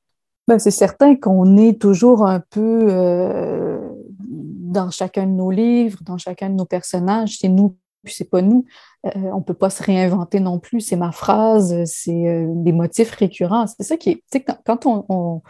Ben, 0.47 0.59
c'est 0.59 0.71
certain 0.71 1.17
qu'on 1.17 1.57
est 1.57 1.81
toujours 1.81 2.27
un 2.27 2.39
peu 2.39 2.87
euh, 2.91 3.81
dans 4.19 4.91
chacun 4.91 5.27
de 5.27 5.33
nos 5.33 5.51
livres, 5.51 5.99
dans 6.03 6.17
chacun 6.17 6.49
de 6.49 6.55
nos 6.55 6.65
personnages. 6.65 7.39
C'est 7.41 7.49
nous, 7.49 7.77
puis 8.05 8.15
c'est 8.17 8.31
pas 8.31 8.41
nous. 8.41 8.67
Euh, 9.07 9.11
on 9.33 9.43
peut 9.43 9.55
pas 9.55 9.71
se 9.71 9.83
réinventer 9.83 10.39
non 10.39 10.61
plus. 10.61 10.81
C'est 10.81 10.97
ma 10.97 11.11
phrase, 11.11 11.83
c'est 11.87 12.47
des 12.49 12.73
motifs 12.73 13.11
récurrents. 13.11 13.67
C'est 13.67 13.83
ça 13.83 13.97
qui 13.97 14.11
est. 14.11 14.41
Quand, 14.41 14.59
quand 14.65 14.87
on, 14.87 15.43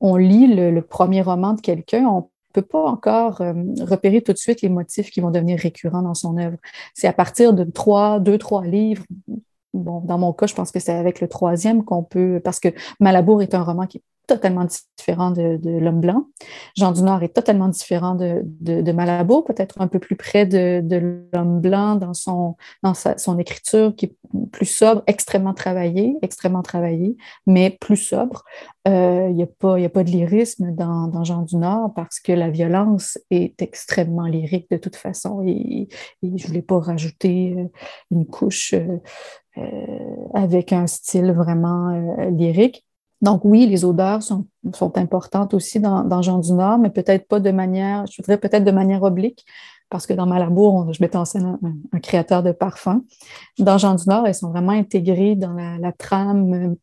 on, 0.00 0.16
lit 0.16 0.48
le, 0.48 0.80
premier 0.80 1.22
roman 1.22 1.52
de 1.52 1.60
quelqu'un, 1.60 2.06
on 2.06 2.16
ne 2.16 2.22
peut 2.52 2.62
pas 2.62 2.82
encore 2.82 3.40
euh, 3.40 3.54
repérer 3.80 4.22
tout 4.22 4.32
de 4.32 4.38
suite 4.38 4.62
les 4.62 4.68
motifs 4.68 5.10
qui 5.10 5.20
vont 5.20 5.30
devenir 5.30 5.58
récurrents 5.58 6.02
dans 6.02 6.14
son 6.14 6.36
œuvre. 6.38 6.56
C'est 6.94 7.06
à 7.06 7.12
partir 7.12 7.52
de 7.52 7.64
trois, 7.64 8.20
deux, 8.20 8.38
trois 8.38 8.64
livres. 8.64 9.04
Bon, 9.72 10.00
dans 10.00 10.18
mon 10.18 10.32
cas, 10.32 10.46
je 10.46 10.54
pense 10.54 10.72
que 10.72 10.80
c'est 10.80 10.92
avec 10.92 11.20
le 11.20 11.28
troisième 11.28 11.84
qu'on 11.84 12.02
peut, 12.02 12.40
parce 12.42 12.58
que 12.58 12.68
Malabour 12.98 13.42
est 13.42 13.54
un 13.54 13.62
roman 13.62 13.86
qui 13.86 14.02
totalement 14.30 14.66
différent 14.96 15.32
de, 15.32 15.58
L'Homme 15.80 16.00
blanc. 16.00 16.26
Jean 16.76 16.92
du 16.92 17.02
Nord 17.02 17.22
est 17.22 17.34
totalement 17.34 17.68
différent 17.68 18.14
de, 18.14 18.92
Malabo, 18.92 19.42
peut-être 19.42 19.80
un 19.80 19.88
peu 19.88 19.98
plus 19.98 20.16
près 20.16 20.46
de, 20.46 20.82
L'Homme 21.32 21.60
blanc 21.60 21.96
dans, 21.96 22.14
son, 22.14 22.56
dans 22.82 22.94
son 22.94 23.38
écriture 23.38 23.94
qui 23.96 24.06
est 24.06 24.16
plus 24.52 24.66
sobre, 24.66 25.02
extrêmement 25.06 25.54
travaillée, 25.54 26.16
extrêmement 26.22 26.62
travaillée, 26.62 27.16
mais 27.46 27.76
plus 27.80 27.96
sobre. 27.96 28.44
Euh, 28.88 29.28
il 29.30 29.36
n'y 29.36 29.42
a, 29.42 29.46
a 29.46 29.88
pas 29.88 30.04
de 30.04 30.10
lyrisme 30.10 30.74
dans, 30.74 31.24
Jean 31.24 31.42
du 31.42 31.56
Nord 31.56 31.92
parce 31.94 32.20
que 32.20 32.32
la 32.32 32.50
violence 32.50 33.18
est 33.30 33.60
extrêmement 33.60 34.26
lyrique 34.26 34.70
de 34.70 34.76
toute 34.76 34.96
façon 34.96 35.42
et, 35.44 35.88
je 36.22 36.28
ne 36.28 36.46
voulais 36.46 36.62
pas 36.62 36.78
rajouter 36.78 37.54
euh, 37.58 37.64
une 38.10 38.26
couche 38.26 38.74
euh, 38.74 38.98
avec 40.34 40.72
un 40.72 40.86
style 40.86 41.32
vraiment 41.32 41.90
lyrique. 42.30 42.86
Donc 43.22 43.44
oui, 43.44 43.66
les 43.66 43.84
odeurs 43.84 44.22
sont, 44.22 44.46
importantes 44.96 45.52
aussi 45.52 45.78
dans, 45.78 46.22
Jean 46.22 46.38
du 46.38 46.52
Nord, 46.52 46.78
mais 46.78 46.90
peut-être 46.90 47.28
pas 47.28 47.40
de 47.40 47.50
manière, 47.50 48.06
je 48.06 48.22
voudrais 48.22 48.38
peut-être 48.38 48.64
de 48.64 48.70
manière 48.70 49.02
oblique, 49.02 49.44
parce 49.90 50.06
que 50.06 50.14
dans 50.14 50.26
Malabour, 50.26 50.92
je 50.92 51.02
mettais 51.02 51.16
en 51.16 51.24
scène 51.24 51.58
un, 51.92 51.98
créateur 52.00 52.42
de 52.42 52.52
parfums. 52.52 53.02
Dans 53.58 53.76
Jean 53.76 53.94
du 53.94 54.08
Nord, 54.08 54.26
elles 54.26 54.34
sont 54.34 54.50
vraiment 54.50 54.72
intégrées 54.72 55.34
dans 55.34 55.52
la, 55.52 55.92
trame, 55.92 56.76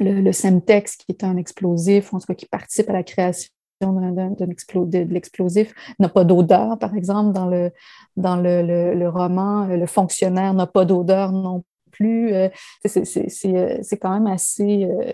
le, 0.00 0.32
Semtex, 0.32 0.96
qui 0.96 1.06
est 1.10 1.22
un 1.22 1.36
explosif, 1.36 2.12
en 2.12 2.18
tout 2.18 2.26
cas 2.26 2.34
qui 2.34 2.46
participe 2.46 2.90
à 2.90 2.94
la 2.94 3.02
création 3.02 3.50
de, 3.80 5.04
l'explosif 5.08 5.72
n'a 6.00 6.08
pas 6.08 6.24
d'odeur, 6.24 6.76
par 6.78 6.96
exemple, 6.96 7.32
dans 7.32 7.46
le, 7.46 7.70
le, 8.16 9.08
roman, 9.08 9.66
le 9.66 9.86
fonctionnaire 9.86 10.54
n'a 10.54 10.66
pas 10.66 10.84
d'odeur 10.84 11.30
non 11.30 11.62
plus. 11.92 12.32
Euh, 12.32 12.48
c'est 12.84 13.98
quand 14.00 14.10
même 14.10 14.26
assez 14.26 14.84
euh, 14.84 15.12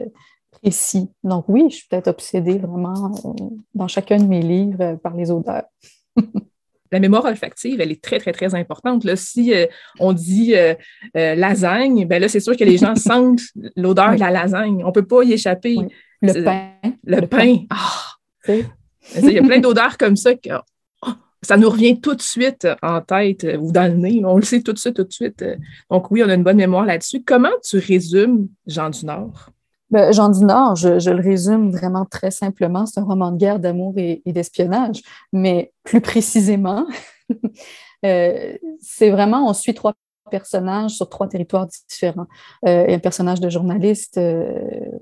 précis. 0.65 1.11
Donc 1.23 1.45
oui, 1.49 1.67
je 1.69 1.77
suis 1.77 1.89
peut-être 1.89 2.09
obsédée 2.09 2.59
vraiment 2.59 3.13
euh, 3.25 3.45
dans 3.75 3.87
chacun 3.87 4.17
de 4.17 4.25
mes 4.25 4.41
livres 4.41 4.83
euh, 4.83 4.97
par 4.97 5.15
les 5.15 5.31
odeurs. 5.31 5.65
la 6.91 7.01
mémoire 7.01 7.27
olfactive, 7.27 7.81
elle 7.81 7.93
est 7.93 8.03
très, 8.03 8.19
très, 8.19 8.33
très 8.33 8.55
importante. 8.55 9.05
Là, 9.05 9.15
si 9.15 9.53
euh, 9.53 9.67
on 10.01 10.13
dit 10.13 10.55
lasagne, 11.15 12.07
ben 12.07 12.21
là, 12.21 12.29
c'est 12.29 12.41
sûr 12.41 12.57
que 12.57 12.65
les 12.65 12.79
gens 12.79 12.95
sentent 12.97 13.43
l'odeur 13.77 14.15
de 14.15 14.21
la 14.21 14.31
lasagne. 14.31 14.83
On 14.85 14.89
ne 14.89 14.93
peut 14.93 15.07
pas 15.07 15.23
y 15.23 15.33
échapper. 15.33 15.77
Le 16.23 16.43
pain. 16.43 16.71
Le, 17.05 17.21
pain. 17.27 17.59
Ah! 17.69 18.07
Il 19.17 19.33
y 19.33 19.39
a 19.39 19.43
plein 19.43 19.61
d'odeurs 19.61 19.99
comme 19.99 20.17
ça 20.17 20.35
que 20.35 20.51
oh, 21.03 21.11
ça 21.43 21.59
nous 21.59 21.69
revient 21.69 22.01
tout 22.01 22.15
de 22.15 22.23
suite 22.23 22.67
en 22.81 23.03
tête 23.03 23.47
ou 23.61 23.71
dans 23.71 23.93
le 23.93 23.99
nez. 23.99 24.23
On 24.25 24.37
le 24.37 24.43
sait 24.43 24.63
tout 24.63 24.73
de 24.73 24.79
suite, 24.79 24.97
tout 24.97 25.05
de 25.05 25.13
suite. 25.13 25.45
Donc 25.91 26.11
oui, 26.11 26.23
on 26.25 26.29
a 26.31 26.35
une 26.35 26.43
bonne 26.43 26.57
mémoire 26.57 26.87
là-dessus. 26.87 27.23
Comment 27.23 27.53
tu 27.63 27.79
résumes 27.79 28.49
Jean 28.67 28.89
du 28.89 29.05
Nord? 29.05 29.51
Ben, 29.91 30.13
Jean 30.13 30.31
du 30.31 30.45
Nord, 30.45 30.77
je, 30.77 31.11
le 31.11 31.23
résume 31.23 31.71
vraiment 31.71 32.05
très 32.05 32.31
simplement, 32.31 32.87
c'est 32.87 33.01
un 33.01 33.05
roman 33.05 33.31
de 33.33 33.37
guerre, 33.37 33.61
d'amour 33.61 33.95
et, 33.97 34.23
d'espionnage, 34.27 35.03
mais 35.33 35.73
plus 35.85 36.01
précisément, 36.01 36.87
euh, 38.05 38.57
c'est 38.81 39.11
vraiment, 39.11 39.49
on 39.49 39.53
suit 39.53 39.75
trois 39.75 39.95
personnages 40.31 40.93
sur 40.93 41.09
trois 41.09 41.29
territoires 41.29 41.67
différents. 41.89 42.27
Euh, 42.67 42.87
un 42.89 42.99
personnage 42.99 43.41
de 43.41 43.51
journaliste, 43.51 44.17
euh, 44.19 44.49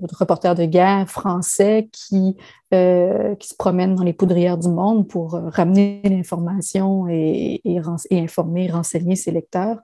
de 0.01 0.15
reporter 0.15 0.53
de 0.53 0.65
guerre 0.65 1.09
français 1.09 1.89
qui, 1.91 2.35
euh, 2.73 3.35
qui 3.35 3.47
se 3.47 3.55
promène 3.55 3.95
dans 3.95 4.03
les 4.03 4.13
poudrières 4.13 4.57
du 4.57 4.69
monde 4.69 5.07
pour 5.07 5.35
euh, 5.35 5.49
ramener 5.49 6.01
l'information 6.03 7.07
et, 7.07 7.61
et, 7.63 7.79
et, 8.09 8.19
informer, 8.19 8.69
renseigner 8.69 9.15
ses 9.15 9.31
lecteurs. 9.31 9.77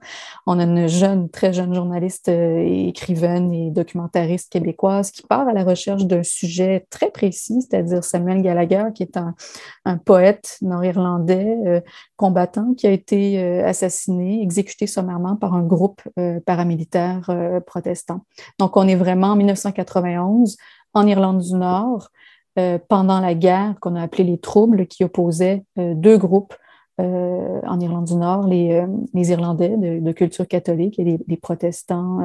On 0.46 0.58
a 0.58 0.64
une 0.64 0.88
jeune, 0.88 1.28
très 1.30 1.52
jeune 1.52 1.74
journaliste, 1.74 2.28
écrivaine 2.28 3.52
et 3.52 3.70
documentariste 3.70 4.50
québécoise 4.50 5.10
qui 5.10 5.22
part 5.22 5.48
à 5.48 5.52
la 5.52 5.64
recherche 5.64 6.04
d'un 6.04 6.22
sujet 6.22 6.86
très 6.90 7.10
précis, 7.10 7.62
c'est-à-dire 7.62 8.04
Samuel 8.04 8.42
Gallagher, 8.42 8.84
qui 8.94 9.02
est 9.02 9.16
un, 9.16 9.34
poète 10.04 10.58
nord-irlandais 10.62 11.82
combattant 12.16 12.74
qui 12.74 12.86
a 12.86 12.90
été 12.90 13.40
assassiné, 13.62 14.40
exécuté 14.42 14.86
sommairement 14.86 15.36
par 15.36 15.54
un 15.54 15.62
groupe 15.62 16.02
euh, 16.18 16.40
paramilitaire 16.40 17.26
euh, 17.30 17.60
protestant. 17.60 18.24
Donc, 18.58 18.76
on 18.76 18.86
est 18.86 18.94
vraiment 18.96 19.28
en 19.28 19.36
1991 19.36 20.56
en 20.92 21.06
Irlande 21.06 21.40
du 21.40 21.54
Nord, 21.54 22.08
euh, 22.08 22.29
pendant 22.88 23.20
la 23.20 23.34
guerre 23.34 23.74
qu'on 23.80 23.96
a 23.96 24.02
appelée 24.02 24.24
les 24.24 24.38
troubles, 24.38 24.86
qui 24.86 25.04
opposaient 25.04 25.64
deux 25.76 26.18
groupes 26.18 26.54
en 26.98 27.80
Irlande 27.80 28.06
du 28.06 28.16
Nord, 28.16 28.46
les, 28.46 28.84
Irlandais 29.14 29.76
de, 29.76 30.12
culture 30.12 30.46
catholique 30.46 30.98
et 30.98 31.18
les, 31.26 31.36
protestants 31.36 32.20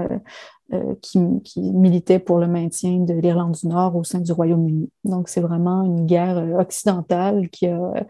qui, 1.01 1.19
militaient 1.57 2.19
pour 2.19 2.39
le 2.39 2.47
maintien 2.47 2.99
de 2.99 3.13
l'Irlande 3.13 3.53
du 3.53 3.67
Nord 3.67 3.95
au 3.95 4.03
sein 4.03 4.19
du 4.19 4.31
Royaume-Uni. 4.31 4.89
Donc, 5.03 5.29
c'est 5.29 5.41
vraiment 5.41 5.83
une 5.83 6.05
guerre 6.05 6.37
occidentale 6.57 7.49
qui 7.49 7.67
a, 7.67 8.05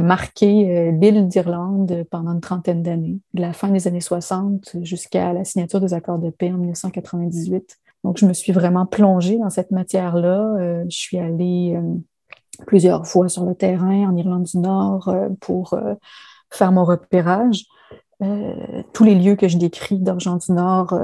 marqué 0.00 0.70
euh, 0.70 0.90
l'île 0.92 1.28
d'Irlande 1.28 2.04
pendant 2.10 2.32
une 2.32 2.40
trentaine 2.40 2.82
d'années, 2.82 3.18
de 3.34 3.42
la 3.42 3.52
fin 3.52 3.68
des 3.68 3.86
années 3.86 4.00
60 4.00 4.76
jusqu'à 4.82 5.32
la 5.32 5.44
signature 5.44 5.80
des 5.80 5.92
accords 5.92 6.18
de 6.18 6.30
paix 6.30 6.50
en 6.52 6.58
1998. 6.58 7.76
Donc, 8.04 8.18
je 8.18 8.26
me 8.26 8.32
suis 8.32 8.52
vraiment 8.52 8.86
plongée 8.86 9.38
dans 9.38 9.50
cette 9.50 9.70
matière-là. 9.70 10.54
Euh, 10.58 10.84
je 10.88 10.96
suis 10.96 11.18
allée 11.18 11.74
euh, 11.76 11.94
plusieurs 12.66 13.06
fois 13.06 13.28
sur 13.28 13.44
le 13.44 13.54
terrain 13.54 14.08
en 14.08 14.16
Irlande 14.16 14.44
du 14.44 14.58
Nord 14.58 15.14
pour 15.40 15.78
faire 16.50 16.72
mon 16.72 16.84
repérage. 16.84 17.64
tous 18.92 19.04
les 19.04 19.14
lieux 19.14 19.34
que 19.34 19.48
je 19.48 19.56
décris 19.56 19.98
d'Argent 19.98 20.36
du 20.36 20.52
Nord, 20.52 20.98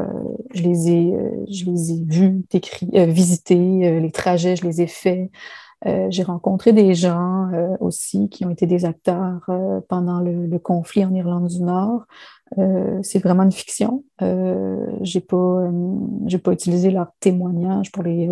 je, 0.52 0.62
les 0.62 0.90
ai, 0.90 1.14
je 1.50 1.64
les 1.64 1.92
ai 1.92 2.04
vus, 2.06 2.44
visités, 2.92 4.00
les 4.00 4.10
trajets, 4.10 4.56
je 4.56 4.64
les 4.64 4.82
ai 4.82 4.86
faits. 4.86 5.30
Euh, 5.84 6.06
j'ai 6.10 6.22
rencontré 6.22 6.72
des 6.72 6.94
gens 6.94 7.50
euh, 7.52 7.76
aussi 7.80 8.28
qui 8.30 8.46
ont 8.46 8.50
été 8.50 8.66
des 8.66 8.86
acteurs 8.86 9.44
euh, 9.50 9.80
pendant 9.88 10.20
le, 10.20 10.58
conflit 10.58 11.04
en 11.04 11.14
Irlande 11.14 11.48
du 11.48 11.62
Nord. 11.62 12.06
C'est 13.02 13.18
vraiment 13.18 13.42
une 13.42 13.52
fiction. 13.52 14.04
j'ai 15.00 15.20
pas, 15.20 15.70
j'ai 16.26 16.38
pas 16.38 16.52
utilisé 16.52 16.90
leur 16.90 17.08
témoignage 17.20 17.90
pour 17.90 18.02
les. 18.04 18.30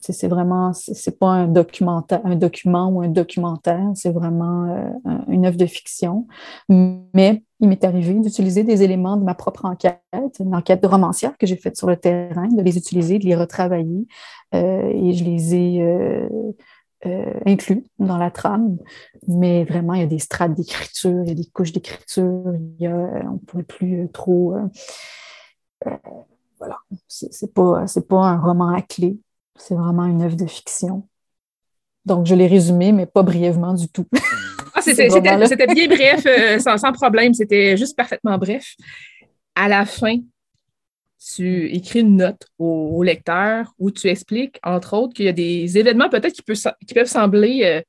c'est 0.00 0.28
vraiment, 0.28 0.72
c'est 0.74 1.18
pas 1.18 1.28
un 1.28 1.48
documentaire, 1.48 2.20
un 2.24 2.36
document 2.36 2.88
ou 2.88 3.00
un 3.00 3.08
documentaire. 3.08 3.90
C'est 3.94 4.12
vraiment 4.12 4.92
une 5.28 5.46
œuvre 5.46 5.56
de 5.56 5.66
fiction. 5.66 6.26
Mais 6.68 7.42
il 7.60 7.68
m'est 7.68 7.84
arrivé 7.84 8.14
d'utiliser 8.14 8.64
des 8.64 8.82
éléments 8.82 9.16
de 9.16 9.24
ma 9.24 9.34
propre 9.34 9.64
enquête, 9.64 10.00
une 10.40 10.54
enquête 10.54 10.82
de 10.82 10.88
romancière 10.88 11.38
que 11.38 11.46
j'ai 11.46 11.56
faite 11.56 11.76
sur 11.76 11.86
le 11.86 11.96
terrain, 11.96 12.48
de 12.48 12.60
les 12.60 12.76
utiliser, 12.76 13.18
de 13.18 13.24
les 13.24 13.36
retravailler. 13.36 14.06
Euh, 14.54 14.90
et 14.92 15.12
je 15.12 15.24
les 15.24 15.54
ai 15.54 15.80
euh, 17.06 17.08
euh, 17.08 17.40
inclus 17.46 17.84
dans 17.98 18.18
la 18.18 18.30
trame. 18.30 18.78
Mais 19.28 19.64
vraiment, 19.64 19.94
il 19.94 20.00
y 20.00 20.04
a 20.04 20.06
des 20.06 20.18
strates 20.18 20.54
d'écriture, 20.54 21.22
il 21.22 21.28
y 21.28 21.32
a 21.32 21.34
des 21.34 21.46
couches 21.46 21.72
d'écriture, 21.72 22.54
il 22.54 22.82
y 22.82 22.86
a, 22.86 22.94
on 22.94 23.32
ne 23.34 23.38
pourrait 23.38 23.62
plus 23.62 24.08
trop. 24.12 24.54
voilà, 26.58 26.78
c'est 27.08 27.52
pas, 27.52 27.84
pas 28.08 28.24
un 28.24 28.40
roman 28.40 28.68
à 28.68 28.82
clé, 28.82 29.18
c'est 29.56 29.74
vraiment 29.74 30.04
une 30.04 30.22
œuvre 30.22 30.36
de 30.36 30.46
fiction. 30.46 31.06
Donc, 32.04 32.26
je 32.26 32.34
l'ai 32.34 32.46
résumé, 32.46 32.92
mais 32.92 33.06
pas 33.06 33.22
brièvement 33.22 33.74
du 33.74 33.88
tout. 33.88 34.06
Ah, 34.74 34.80
c'était 34.82 35.08
bien 35.08 35.88
bref, 35.88 36.26
euh, 36.26 36.58
sans, 36.58 36.92
problème. 36.92 37.32
C'était 37.34 37.76
juste 37.76 37.96
parfaitement 37.96 38.38
bref. 38.38 38.74
À 39.54 39.68
la 39.68 39.84
fin, 39.84 40.16
tu 41.22 41.70
écris 41.72 42.00
une 42.00 42.16
note 42.16 42.46
au, 42.58 43.02
lecteur 43.02 43.72
où 43.78 43.90
tu 43.90 44.08
expliques, 44.08 44.58
entre 44.62 44.94
autres, 44.96 45.14
qu'il 45.14 45.26
y 45.26 45.28
a 45.28 45.32
des 45.32 45.78
événements 45.78 46.08
peut-être 46.08 46.34
qui, 46.34 46.42
qui, 46.42 46.94
peuvent 46.94 47.06
sembler 47.06 47.62
euh, 47.64 47.80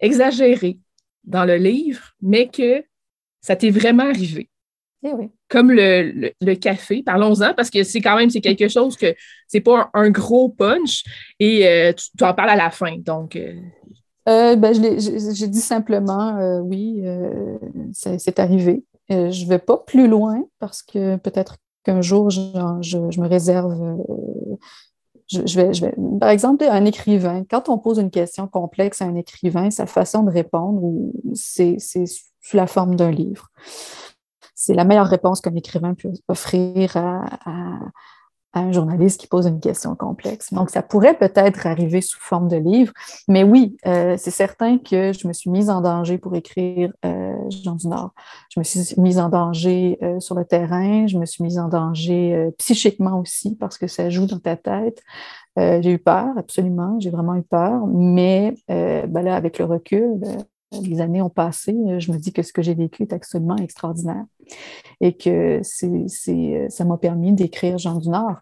exagérés 0.00 0.78
dans 1.24 1.44
le 1.44 1.56
livre, 1.56 2.12
mais 2.20 2.48
que 2.48 2.84
ça 3.40 3.56
t'est 3.56 3.70
vraiment 3.70 4.04
arrivé. 4.04 4.50
Eh 5.02 5.12
oui. 5.12 5.30
Comme 5.48 5.70
le, 5.70 6.54
café, 6.54 7.02
parlons-en, 7.02 7.54
parce 7.54 7.70
que 7.70 7.82
c'est 7.82 8.00
quand 8.00 8.16
même 8.16 8.30
c'est 8.30 8.40
quelque 8.40 8.68
chose 8.68 8.96
que 8.96 9.14
c'est 9.48 9.60
pas 9.60 9.90
un, 9.92 10.10
gros 10.10 10.48
punch 10.48 11.04
et 11.38 11.66
euh, 11.66 11.92
tu, 11.92 12.24
en 12.24 12.32
parles 12.32 12.50
à 12.50 12.56
la 12.56 12.70
fin. 12.70 12.96
Donc, 12.98 13.36
euh, 13.36 14.56
ben, 14.56 14.72
J'ai 14.72 15.48
dit 15.48 15.60
simplement, 15.60 16.60
oui, 16.62 17.02
c'est 17.92 18.38
arrivé. 18.38 18.82
je 19.10 19.44
ne 19.44 19.48
vais 19.48 19.58
pas 19.58 19.78
plus 19.78 20.08
loin 20.08 20.42
parce 20.58 20.82
que 20.82 21.16
peut-être 21.16 21.58
qu'un 21.84 22.00
jour, 22.00 22.30
je, 22.30 23.20
me 23.20 23.26
réserve. 23.26 23.74
Je, 25.28 25.40
vais, 25.40 25.72
je 25.72 25.86
vais, 25.86 25.94
par 26.20 26.28
exemple, 26.28 26.64
un 26.64 26.84
écrivain, 26.84 27.44
quand 27.48 27.68
on 27.68 27.78
pose 27.78 27.98
une 27.98 28.10
question 28.10 28.46
complexe 28.46 29.00
à 29.00 29.06
un 29.06 29.14
écrivain, 29.14 29.70
sa 29.70 29.86
façon 29.86 30.22
de 30.22 30.30
répondre, 30.30 30.82
c'est 31.34 31.78
sous 31.78 32.56
la 32.56 32.66
forme 32.66 32.96
d'un 32.96 33.10
livre. 33.10 33.48
C'est 34.54 34.74
la 34.74 34.84
meilleure 34.84 35.06
réponse 35.06 35.40
qu'un 35.40 35.54
écrivain 35.54 35.94
peut 35.94 36.12
offrir 36.28 36.96
à 36.96 37.78
un 38.60 38.72
journaliste 38.72 39.20
qui 39.20 39.26
pose 39.26 39.46
une 39.46 39.60
question 39.60 39.94
complexe. 39.94 40.52
Donc, 40.52 40.70
ça 40.70 40.82
pourrait 40.82 41.14
peut-être 41.14 41.66
arriver 41.66 42.00
sous 42.00 42.18
forme 42.20 42.48
de 42.48 42.56
livre, 42.56 42.92
mais 43.28 43.44
oui, 43.44 43.76
euh, 43.86 44.16
c'est 44.18 44.30
certain 44.30 44.78
que 44.78 45.12
je 45.12 45.26
me 45.26 45.32
suis 45.32 45.50
mise 45.50 45.70
en 45.70 45.80
danger 45.80 46.18
pour 46.18 46.34
écrire 46.36 46.92
euh, 47.04 47.34
Jean 47.50 47.74
du 47.74 47.88
Nord. 47.88 48.12
Je 48.50 48.60
me 48.60 48.64
suis 48.64 49.00
mise 49.00 49.18
en 49.18 49.28
danger 49.28 49.98
euh, 50.02 50.20
sur 50.20 50.34
le 50.34 50.44
terrain, 50.44 51.06
je 51.06 51.18
me 51.18 51.26
suis 51.26 51.42
mise 51.42 51.58
en 51.58 51.68
danger 51.68 52.34
euh, 52.34 52.50
psychiquement 52.58 53.20
aussi 53.20 53.56
parce 53.56 53.78
que 53.78 53.86
ça 53.86 54.10
joue 54.10 54.26
dans 54.26 54.38
ta 54.38 54.56
tête. 54.56 55.02
j'ai 55.56 55.92
eu 55.92 55.98
peur, 55.98 56.28
absolument, 56.36 56.98
j'ai 57.00 57.10
vraiment 57.10 57.34
eu 57.34 57.42
peur, 57.42 57.86
mais 57.86 58.54
ben 58.68 59.22
là, 59.22 59.36
avec 59.36 59.58
le 59.58 59.66
recul, 59.66 60.20
les 60.82 61.00
années 61.00 61.22
ont 61.22 61.30
passé, 61.30 61.74
je 61.98 62.12
me 62.12 62.18
dis 62.18 62.32
que 62.32 62.42
ce 62.42 62.52
que 62.52 62.62
j'ai 62.62 62.74
vécu 62.74 63.02
est 63.02 63.12
absolument 63.12 63.56
extraordinaire 63.56 64.24
et 65.00 65.16
que 65.16 65.60
c'est, 65.62 66.68
ça 66.68 66.84
m'a 66.84 66.96
permis 66.96 67.32
d'écrire 67.32 67.78
Jean 67.78 67.96
du 67.96 68.08
Nord, 68.08 68.36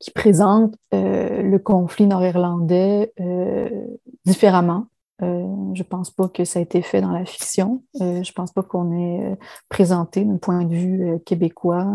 qui 0.00 0.10
présente 0.10 0.74
euh, 0.94 1.42
le 1.42 1.58
conflit 1.58 2.06
nord-irlandais 2.06 3.12
euh, 3.20 3.86
différemment. 4.24 4.86
Euh, 5.22 5.46
je 5.74 5.82
ne 5.82 5.86
pense 5.86 6.10
pas 6.10 6.28
que 6.28 6.44
ça 6.44 6.58
a 6.58 6.62
été 6.62 6.80
fait 6.80 7.02
dans 7.02 7.12
la 7.12 7.26
fiction. 7.26 7.82
je 7.94 8.04
ne 8.04 8.32
pense 8.32 8.52
pas 8.52 8.62
qu'on 8.62 8.98
ait 8.98 9.36
présenté 9.68 10.24
d'un 10.24 10.38
point 10.38 10.64
de 10.64 10.74
vue 10.74 11.18
québécois 11.26 11.86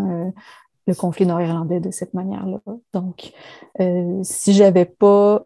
le 0.88 0.94
conflit 0.94 1.26
nord-irlandais 1.26 1.80
de 1.80 1.90
cette 1.90 2.14
manière-là. 2.14 2.62
Donc, 2.94 3.34
si 4.22 4.54
je 4.54 4.62
n'avais 4.62 4.86
pas 4.86 5.44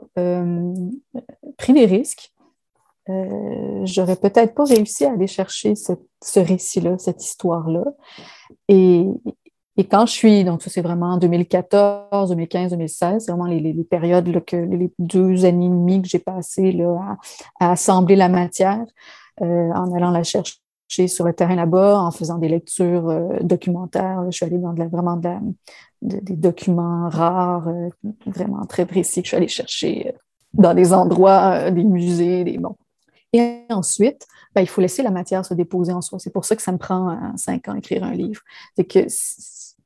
pris 1.58 1.72
des 1.72 1.86
risques, 1.86 2.34
euh, 3.10 3.86
j'aurais 3.86 4.16
peut-être 4.16 4.53
pas 4.53 4.66
réussi 4.66 5.05
à 5.05 5.14
aller 5.14 5.28
chercher 5.28 5.74
ce 5.76 6.39
récit-là, 6.39 6.97
cette 6.97 7.24
histoire-là. 7.24 7.84
Et, 8.68 9.07
quand 9.89 10.05
je 10.05 10.12
suis, 10.12 10.43
donc 10.43 10.62
ça 10.62 10.70
c'est 10.70 10.82
vraiment 10.82 11.14
en 11.14 11.18
2014, 11.18 12.32
2015, 12.32 12.72
2016, 12.72 13.24
c'est 13.26 13.32
vraiment 13.32 13.47
les, 13.47 13.74
périodes, 13.89 14.43
que, 14.43 14.57
les 14.57 14.91
deux 14.99 15.45
années 15.45 15.68
et 15.68 15.70
demie 15.70 16.01
que 16.01 16.07
j'ai 16.10 16.20
passé 16.20 16.74
là, 16.74 17.18
à, 17.62 17.72
assembler 17.72 18.18
la 18.18 18.28
matière, 18.28 18.84
euh, 19.41 19.45
en 19.72 19.93
allant 19.93 20.12
la 20.12 20.24
chercher 20.24 20.60
sur 21.07 21.26
le 21.26 21.32
terrain 21.32 21.55
là-bas, 21.55 21.97
en 22.01 22.12
faisant 22.12 22.39
des 22.39 22.49
lectures 22.49 23.10
euh, 23.10 23.38
documentaires. 23.39 24.26
Je 24.30 24.36
suis 24.36 24.45
allée 24.45 24.57
dans 24.57 24.74
vraiment 24.74 25.16
des 26.01 26.36
documents 26.36 27.07
rares, 27.07 27.70
vraiment 28.26 28.66
très 28.66 28.86
précis 28.86 29.22
que 29.22 29.28
je 29.28 29.30
suis 29.30 29.38
allée 29.38 29.47
chercher 29.47 30.14
dans 30.53 30.74
des 30.74 30.91
endroits, 30.91 31.72
des 31.72 31.86
musées, 31.86 32.43
des 32.43 32.57
bons. 32.57 32.76
Et 33.34 33.66
ensuite, 33.70 34.26
ben, 34.56 34.62
il 34.62 34.68
faut 34.68 34.82
laisser 34.82 35.04
la 35.04 35.12
matière 35.12 35.46
se 35.46 35.54
déposer 35.54 35.94
en 35.94 36.02
soi. 36.02 36.20
C'est 36.20 36.34
pour 36.34 36.46
ça 36.46 36.56
que 36.56 36.62
ça 36.62 36.72
me 36.72 36.78
prend 36.78 37.12
euh, 37.12 37.16
cinq 37.36 37.68
ans 37.68 37.76
écrire 37.76 38.04
un 38.04 38.14
livre. 38.14 38.42
C'est 38.76 38.86
que 38.86 39.06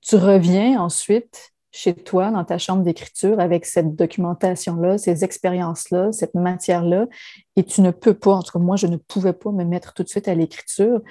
tu 0.02 0.16
reviens 0.16 0.80
ensuite 0.82 1.52
chez 1.72 1.96
toi, 1.96 2.30
dans 2.30 2.46
ta 2.46 2.60
chambre 2.60 2.84
d'écriture, 2.84 3.39
avec 3.39 3.66
cette 3.66 3.96
documentation-là, 3.96 5.00
ces 5.00 5.24
expériences-là, 5.24 6.12
cette 6.12 6.36
matière-là, 6.36 7.08
et 7.56 7.64
tu 7.64 7.82
ne 7.82 7.89
peux 7.89 8.14
pas, 8.14 8.34
en 8.34 8.44
tout 8.44 8.52
cas 8.52 8.64
moi, 8.64 8.76
je 8.76 8.86
ne 8.86 8.98
pouvais 8.98 9.34
pas 9.34 9.52
me 9.52 9.64
mettre 9.64 9.94
tout 9.94 10.04
de 10.04 10.08
suite 10.08 10.28
à 10.28 10.36
l'écriture 10.36 11.02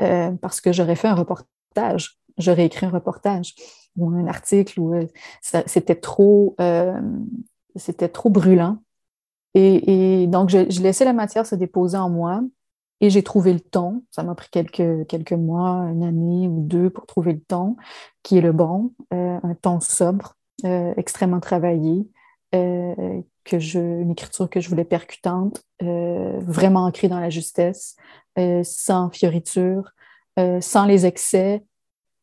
euh, 0.00 0.30
parce 0.40 0.60
que 0.60 0.72
j'aurais 0.72 0.94
fait 0.94 1.08
un 1.08 1.16
reportage, 1.16 2.18
j'aurais 2.38 2.66
écrit 2.66 2.86
un 2.86 2.90
reportage. 2.90 3.54
ou 3.96 4.10
un 4.10 4.26
article 4.28 4.80
où 4.80 4.94
c'était 5.42 5.96
trop, 5.96 6.56
c'était 7.76 8.08
trop 8.08 8.30
brûlant. 8.30 8.78
Et, 9.54 10.26
donc, 10.28 10.48
je, 10.48 10.70
je, 10.70 10.80
laissais 10.80 11.04
la 11.04 11.12
matière 11.12 11.46
se 11.46 11.54
déposer 11.54 11.98
en 11.98 12.08
moi 12.08 12.42
et 13.00 13.10
j'ai 13.10 13.22
trouvé 13.22 13.52
le 13.52 13.60
ton. 13.60 14.02
Ça 14.10 14.22
m'a 14.22 14.34
pris 14.34 14.48
quelques, 14.50 15.06
quelques 15.06 15.32
mois, 15.32 15.88
une 15.92 16.02
année 16.02 16.48
ou 16.48 16.60
deux 16.60 16.88
pour 16.88 17.06
trouver 17.06 17.34
le 17.34 17.40
ton 17.40 17.76
qui 18.22 18.38
est 18.38 18.40
le 18.40 18.52
bon, 18.52 18.92
un 19.10 19.54
ton 19.60 19.80
sobre, 19.80 20.36
extrêmement 20.96 21.40
travaillé, 21.40 22.06
que 23.44 23.58
je, 23.58 23.78
une 23.78 24.10
écriture 24.10 24.48
que 24.48 24.60
je 24.60 24.68
voulais 24.68 24.84
percutante, 24.84 25.62
euh, 25.82 26.38
vraiment 26.40 26.84
ancrée 26.84 27.08
dans 27.08 27.20
la 27.20 27.30
justesse, 27.30 27.96
euh, 28.38 28.62
sans 28.64 29.10
fioriture, 29.10 29.92
euh, 30.38 30.60
sans 30.60 30.86
les 30.86 31.06
excès 31.06 31.64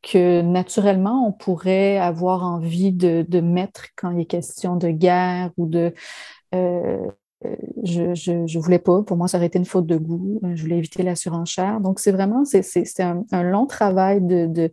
que 0.01 0.41
naturellement 0.41 1.27
on 1.27 1.34
pourrait 1.34 1.97
avoir 1.97 2.43
envie 2.43 2.93
de, 2.93 3.25
de, 3.27 3.41
mettre 3.41 3.88
quand 3.97 4.11
il 4.11 4.21
est 4.21 4.25
question 4.25 4.75
de 4.77 4.89
guerre 4.89 5.51
ou 5.57 5.67
de... 5.67 5.93
je, 7.83 8.13
je, 8.15 8.59
voulais 8.59 8.79
pas, 8.79 9.01
pour 9.03 9.15
moi 9.17 9.27
ça 9.27 9.37
aurait 9.37 9.47
été 9.47 9.59
une 9.59 9.65
faute 9.65 9.85
de 9.85 9.97
goût, 9.97 10.41
je 10.55 10.61
voulais 10.61 10.77
éviter 10.77 11.03
la 11.03 11.15
surenchère. 11.15 11.79
Donc 11.79 11.99
c'est 11.99 12.11
vraiment, 12.11 12.43
c'est 12.45 12.99
un, 12.99 13.23
un, 13.31 13.43
long 13.43 13.65
travail 13.65 14.21
de, 14.21 14.71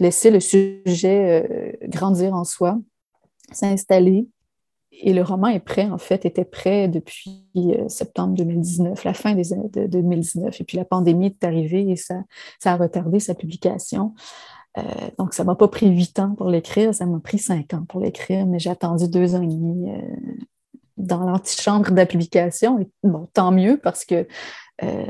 laisser 0.00 0.30
le 0.30 0.40
sujet 0.40 1.78
grandir 1.88 2.34
en 2.34 2.44
soi, 2.44 2.78
s'installer, 3.52 4.28
et 4.98 5.12
le 5.12 5.22
roman 5.22 5.48
est 5.48 5.60
prêt, 5.60 5.88
en 5.90 5.98
fait, 5.98 6.24
était 6.24 6.44
prêt 6.44 6.88
depuis 6.88 7.44
euh, 7.56 7.88
septembre 7.88 8.34
2019, 8.34 9.04
la 9.04 9.14
fin 9.14 9.34
des, 9.34 9.50
de, 9.72 9.86
2019. 9.86 10.60
Et 10.60 10.64
puis 10.64 10.76
la 10.76 10.84
pandémie 10.84 11.26
est 11.26 11.44
arrivée 11.44 11.90
et 11.90 11.96
ça, 11.96 12.22
ça 12.58 12.72
a 12.72 12.76
retardé 12.76 13.20
sa 13.20 13.34
publication. 13.34 14.14
Euh, 14.78 14.82
donc, 15.18 15.34
ça 15.34 15.42
ne 15.42 15.46
m'a 15.46 15.54
pas 15.54 15.68
pris 15.68 15.88
huit 15.88 16.18
ans 16.18 16.34
pour 16.34 16.48
l'écrire, 16.48 16.94
ça 16.94 17.06
m'a 17.06 17.20
pris 17.20 17.38
cinq 17.38 17.74
ans 17.74 17.84
pour 17.88 18.00
l'écrire, 18.00 18.46
mais 18.46 18.58
j'ai 18.58 18.70
attendu 18.70 19.08
deux 19.08 19.34
ans 19.34 19.42
et 19.42 19.46
demi 19.46 19.90
euh, 19.90 20.00
dans 20.96 21.20
l'antichambre 21.20 21.90
de 21.90 21.96
la 21.96 22.06
publication. 22.06 22.86
Bon, 23.02 23.28
tant 23.32 23.52
mieux 23.52 23.78
parce 23.82 24.04
que 24.04 24.26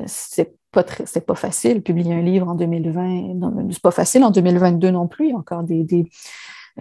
c'est 0.06 0.56
pas, 0.70 0.84
pas 0.84 1.34
facile, 1.34 1.82
publier 1.82 2.14
un 2.14 2.22
livre 2.22 2.48
en 2.48 2.54
2020. 2.54 3.70
C'est 3.70 3.82
pas 3.82 3.90
facile 3.90 4.24
en 4.24 4.30
2022 4.30 4.90
non 4.90 5.08
plus. 5.08 5.26
Il 5.26 5.30
y 5.30 5.34
a 5.34 5.38
encore 5.38 5.62
des, 5.64 5.84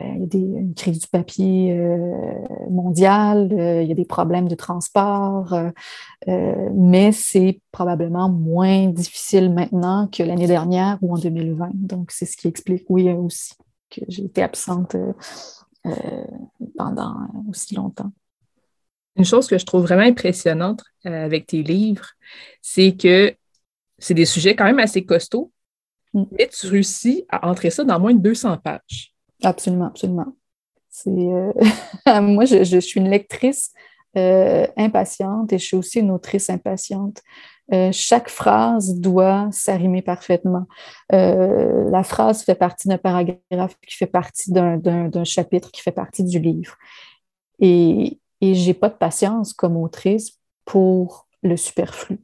euh, 0.02 0.28
une 0.34 0.74
crise 0.74 1.00
du 1.00 1.08
papier 1.08 1.72
euh, 1.72 2.34
mondiale, 2.70 3.50
euh, 3.54 3.82
il 3.82 3.88
y 3.88 3.92
a 3.94 3.96
des 3.96 4.06
problèmes 4.06 4.50
de 4.50 4.56
transport, 4.56 5.56
mais 6.28 7.12
c'est 7.14 7.62
probablement 7.72 8.30
moins 8.30 8.88
difficile 8.88 9.54
maintenant 9.54 10.08
que 10.08 10.24
l'année 10.24 10.48
dernière 10.48 10.98
ou 11.02 11.14
en 11.14 11.18
2020. 11.18 11.72
Donc, 11.74 12.12
c'est 12.12 12.26
ce 12.26 12.36
qui 12.36 12.48
explique, 12.48 12.84
oui, 12.90 13.10
aussi, 13.12 13.54
que 13.90 14.02
j'ai 14.10 14.26
été 14.26 14.44
absente 14.44 14.98
pendant 16.78 17.16
aussi 17.50 17.76
longtemps. 17.76 18.12
Une 19.18 19.26
chose 19.26 19.48
que 19.48 19.58
je 19.58 19.66
trouve 19.66 19.84
vraiment 19.84 20.04
impressionnante 20.04 20.84
avec 21.04 21.48
tes 21.48 21.64
livres, 21.64 22.10
c'est 22.62 22.96
que 22.96 23.34
c'est 23.98 24.14
des 24.14 24.26
sujets 24.26 24.56
quand 24.56 24.66
même 24.66 24.80
assez 24.80 25.06
costauds, 25.06 25.52
mm. 26.14 26.24
mais 26.32 26.48
tu 26.48 26.68
réussis 26.68 27.26
à 27.30 27.48
entrer 27.48 27.70
ça 27.70 27.84
dans 27.84 28.00
moins 28.00 28.14
de 28.14 28.20
200 28.20 28.58
pages. 28.58 29.14
Absolument, 29.44 29.88
absolument. 29.88 30.36
Euh, 31.08 31.52
moi, 32.22 32.46
je, 32.46 32.80
suis 32.80 33.00
une 33.00 33.10
lectrice 33.10 33.74
euh, 34.18 34.66
impatiente 34.78 35.52
et 35.54 35.58
je 35.58 35.66
suis 35.66 35.78
aussi 35.78 36.00
une 36.00 36.12
autrice 36.12 36.50
impatiente. 36.50 37.22
Euh, 37.74 37.90
chaque 37.92 38.30
phrase 38.30 38.96
doit 39.00 39.50
s'arrimer 39.52 40.02
parfaitement. 40.02 40.66
la 41.10 42.04
phrase 42.04 42.44
fait 42.44 42.56
partie 42.56 42.88
d'un 42.88 43.00
paragraphe 43.00 43.76
qui 43.88 43.96
fait 43.96 44.06
partie 44.06 44.52
d'un, 44.52 45.24
chapitre 45.24 45.72
qui 45.72 45.82
fait 45.82 45.92
partie 45.92 46.24
du 46.24 46.40
livre. 46.40 46.76
Et, 47.60 48.20
et 48.42 48.56
je 48.56 48.68
n'ai 48.68 48.74
pas 48.74 48.90
de 48.90 48.96
patience 48.96 49.54
comme 49.54 49.78
autrice 49.78 50.40
pour 50.66 51.28
le 51.44 51.58
superflu. 51.58 52.20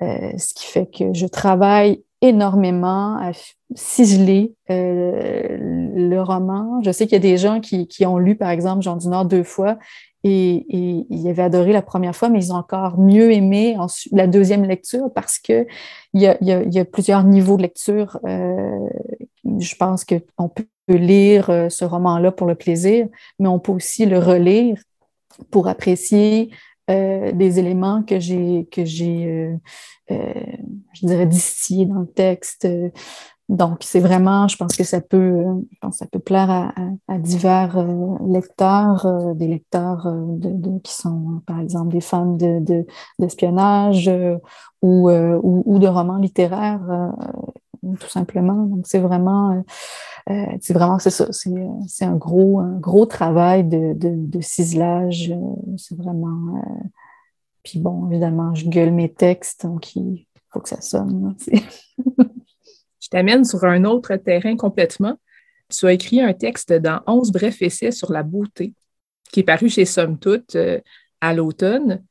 ce 0.00 0.54
qui 0.54 0.66
fait 0.66 0.86
que 0.86 1.14
je 1.14 1.26
travaille 1.26 2.02
énormément 2.22 3.16
à 3.18 3.32
ciseler 3.74 4.54
euh, 4.70 5.56
le 5.94 6.20
roman. 6.20 6.80
Je 6.82 6.90
sais 6.90 7.06
qu'il 7.06 7.14
y 7.14 7.16
a 7.16 7.30
des 7.30 7.36
gens 7.36 7.60
qui, 7.60 8.06
ont 8.06 8.18
lu, 8.18 8.36
par 8.36 8.50
exemple, 8.50 8.82
Jean 8.82 8.96
du 8.96 9.08
Nord 9.08 9.26
deux 9.26 9.42
fois 9.42 9.78
et, 10.24 10.66
et, 10.68 11.06
ils 11.10 11.28
avaient 11.28 11.42
adoré 11.42 11.72
la 11.72 11.82
première 11.82 12.16
fois, 12.16 12.28
mais 12.28 12.38
ils 12.38 12.52
ont 12.52 12.56
encore 12.56 12.98
mieux 12.98 13.32
aimé 13.32 13.76
la 14.12 14.26
deuxième 14.26 14.64
lecture 14.64 15.12
parce 15.14 15.38
qu'il 15.38 15.66
y 16.14 16.26
a, 16.26 16.36
y, 16.40 16.78
a, 16.78 16.84
plusieurs 16.84 17.24
niveaux 17.24 17.56
de 17.56 17.62
lecture. 17.62 18.18
Euh, 18.26 18.88
je 19.58 19.74
pense 19.76 20.04
qu'on 20.04 20.48
peut 20.48 20.64
lire 20.88 21.50
euh, 21.50 21.68
ce 21.68 21.84
roman-là 21.84 22.32
pour 22.32 22.46
le 22.46 22.54
plaisir, 22.54 23.08
mais 23.38 23.48
on 23.48 23.58
peut 23.58 23.72
aussi 23.72 24.06
le 24.06 24.18
relire 24.18 24.80
pour 25.50 25.68
apprécier 25.68 26.50
euh, 26.88 27.32
des 27.32 27.58
éléments 27.58 28.04
que 28.04 28.20
j'ai 28.20 28.68
que 28.70 28.84
j'ai 28.84 29.26
euh, 29.26 29.56
euh, 30.12 30.32
je 30.92 31.06
dirais 31.06 31.26
distillés 31.26 31.86
dans 31.86 32.00
le 32.00 32.06
texte. 32.06 32.68
Donc, 33.48 33.78
c'est 33.82 34.00
vraiment, 34.00 34.48
je 34.48 34.56
pense 34.56 34.74
que 34.76 34.82
ça 34.82 35.00
peut, 35.00 35.44
je 35.70 35.78
pense 35.80 35.98
ça 35.98 36.06
peut 36.06 36.18
plaire 36.18 36.50
à, 36.50 36.74
à, 37.06 37.18
divers 37.18 37.86
lecteurs, 38.26 39.34
des 39.36 39.46
lecteurs 39.46 40.04
de, 40.12 40.80
qui 40.80 40.92
sont, 40.92 41.42
par 41.46 41.60
exemple, 41.60 41.92
des 41.92 42.00
fans 42.00 42.34
de, 42.34 42.84
d'espionnage 43.20 44.10
ou, 44.82 45.10
ou, 45.10 45.62
ou, 45.64 45.78
de 45.78 45.86
romans 45.86 46.18
littéraires 46.18 47.12
tout 47.94 48.08
simplement. 48.08 48.64
Donc, 48.64 48.86
c'est 48.86 48.98
vraiment, 48.98 49.64
euh, 50.30 50.46
c'est 50.60 50.72
vraiment, 50.72 50.98
c'est 50.98 51.10
ça, 51.10 51.28
c'est 51.30 52.04
un 52.04 52.16
gros, 52.16 52.60
un 52.60 52.78
gros 52.78 53.06
travail 53.06 53.64
de, 53.64 54.40
ciselage. 54.40 55.32
C'est 55.76 55.96
vraiment. 55.96 56.56
Euh, 56.56 56.88
puis 57.62 57.78
bon, 57.78 58.08
évidemment, 58.10 58.54
je 58.54 58.68
gueule 58.68 58.92
mes 58.92 59.12
textes, 59.12 59.66
donc 59.66 59.94
il 59.96 60.26
faut 60.52 60.60
que 60.60 60.68
ça 60.68 60.80
sonne. 60.80 61.36
je 63.00 63.08
t'amène 63.10 63.44
sur 63.44 63.64
un 63.64 63.84
autre 63.84 64.14
terrain 64.16 64.56
complètement. 64.56 65.16
Tu 65.68 65.86
as 65.86 65.92
écrit 65.92 66.20
un 66.20 66.32
texte 66.32 66.72
dans 66.72 67.00
11 67.06 67.32
brefs 67.32 67.60
essais 67.62 67.90
sur 67.90 68.12
la 68.12 68.22
beauté, 68.22 68.72
qui 69.32 69.40
est 69.40 69.44
paru 69.44 69.68
chez 69.68 69.84
Somme 69.84 70.18
Toute 70.18 70.54
euh, 70.54 70.80
à 71.20 71.34
l'automne. 71.34 72.04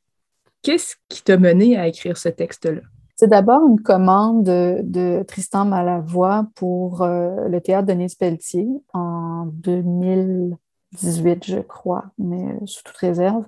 Qu'est-ce 0.61 0.95
qui 1.07 1.21
t'a 1.21 1.38
mené 1.38 1.78
à 1.78 1.88
écrire 1.88 2.17
ce 2.17 2.30
texte-là? 2.30 2.82
C'est 3.16 3.28
d'abord 3.28 3.66
une 3.66 3.82
commande 3.82 4.43
de, 4.43 5.24
Tristan 5.24 5.63
Malavoie 5.66 6.47
pour 6.55 7.01
euh, 7.01 7.47
le 7.47 7.61
théâtre 7.61 7.88
Denise 7.88 8.16
Pelletier 8.16 8.68
en 8.93 9.45
2018, 9.53 11.45
je 11.45 11.59
crois, 11.59 12.05
mais 12.18 12.43
euh, 12.43 12.66
sous 12.66 12.84
toute 12.84 12.97
réserve. 12.97 13.45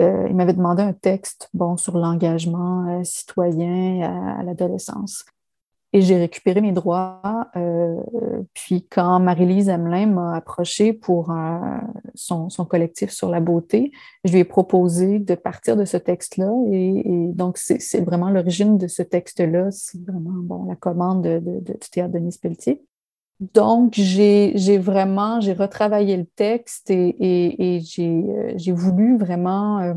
Euh, 0.00 0.26
il 0.28 0.36
m'avait 0.36 0.52
demandé 0.52 0.82
un 0.82 0.92
texte 0.92 1.48
bon, 1.54 1.78
sur 1.78 1.96
l'engagement 1.96 3.02
citoyen 3.02 4.36
à 4.38 4.42
l'adolescence 4.42 5.24
et 5.92 6.00
j'ai 6.00 6.16
récupéré 6.16 6.60
mes 6.60 6.72
droits. 6.72 7.50
Euh, 7.56 7.96
puis 8.54 8.86
quand 8.90 9.20
Marie-Lise 9.20 9.68
Hamelin 9.68 10.06
m'a 10.06 10.36
approché 10.36 10.92
pour 10.92 11.30
euh, 11.30 11.58
son, 12.14 12.48
son, 12.48 12.64
collectif 12.64 13.10
sur 13.10 13.28
la 13.28 13.40
beauté, 13.40 13.92
je 14.24 14.32
lui 14.32 14.40
ai 14.40 14.44
proposé 14.44 15.18
de 15.18 15.34
partir 15.34 15.76
de 15.76 15.84
ce 15.84 15.96
texte-là. 15.96 16.50
Et, 16.70 17.28
donc, 17.34 17.58
c'est 17.58 18.00
vraiment 18.00 18.30
l'origine 18.30 18.78
de 18.78 18.86
ce 18.86 19.02
texte-là. 19.02 19.70
C'est 19.70 20.02
vraiment 20.06 20.40
bon, 20.42 20.64
la 20.64 20.76
commande 20.76 21.22
de, 21.22 21.38
de, 21.38 21.60
du 21.60 21.90
théâtre 21.90 22.14
Denis 22.14 22.38
Pelletier. 22.40 22.82
Donc, 23.54 23.94
j'ai 23.94 24.78
vraiment, 24.78 25.40
j'ai 25.40 25.52
retravaillé 25.52 26.16
le 26.16 26.26
texte 26.36 26.90
et, 26.90 27.08
et, 27.18 27.76
et 27.76 27.80
j'ai 27.80 28.24
euh, 28.70 28.74
voulu 28.74 29.18
vraiment 29.18 29.80
euh, 29.80 29.94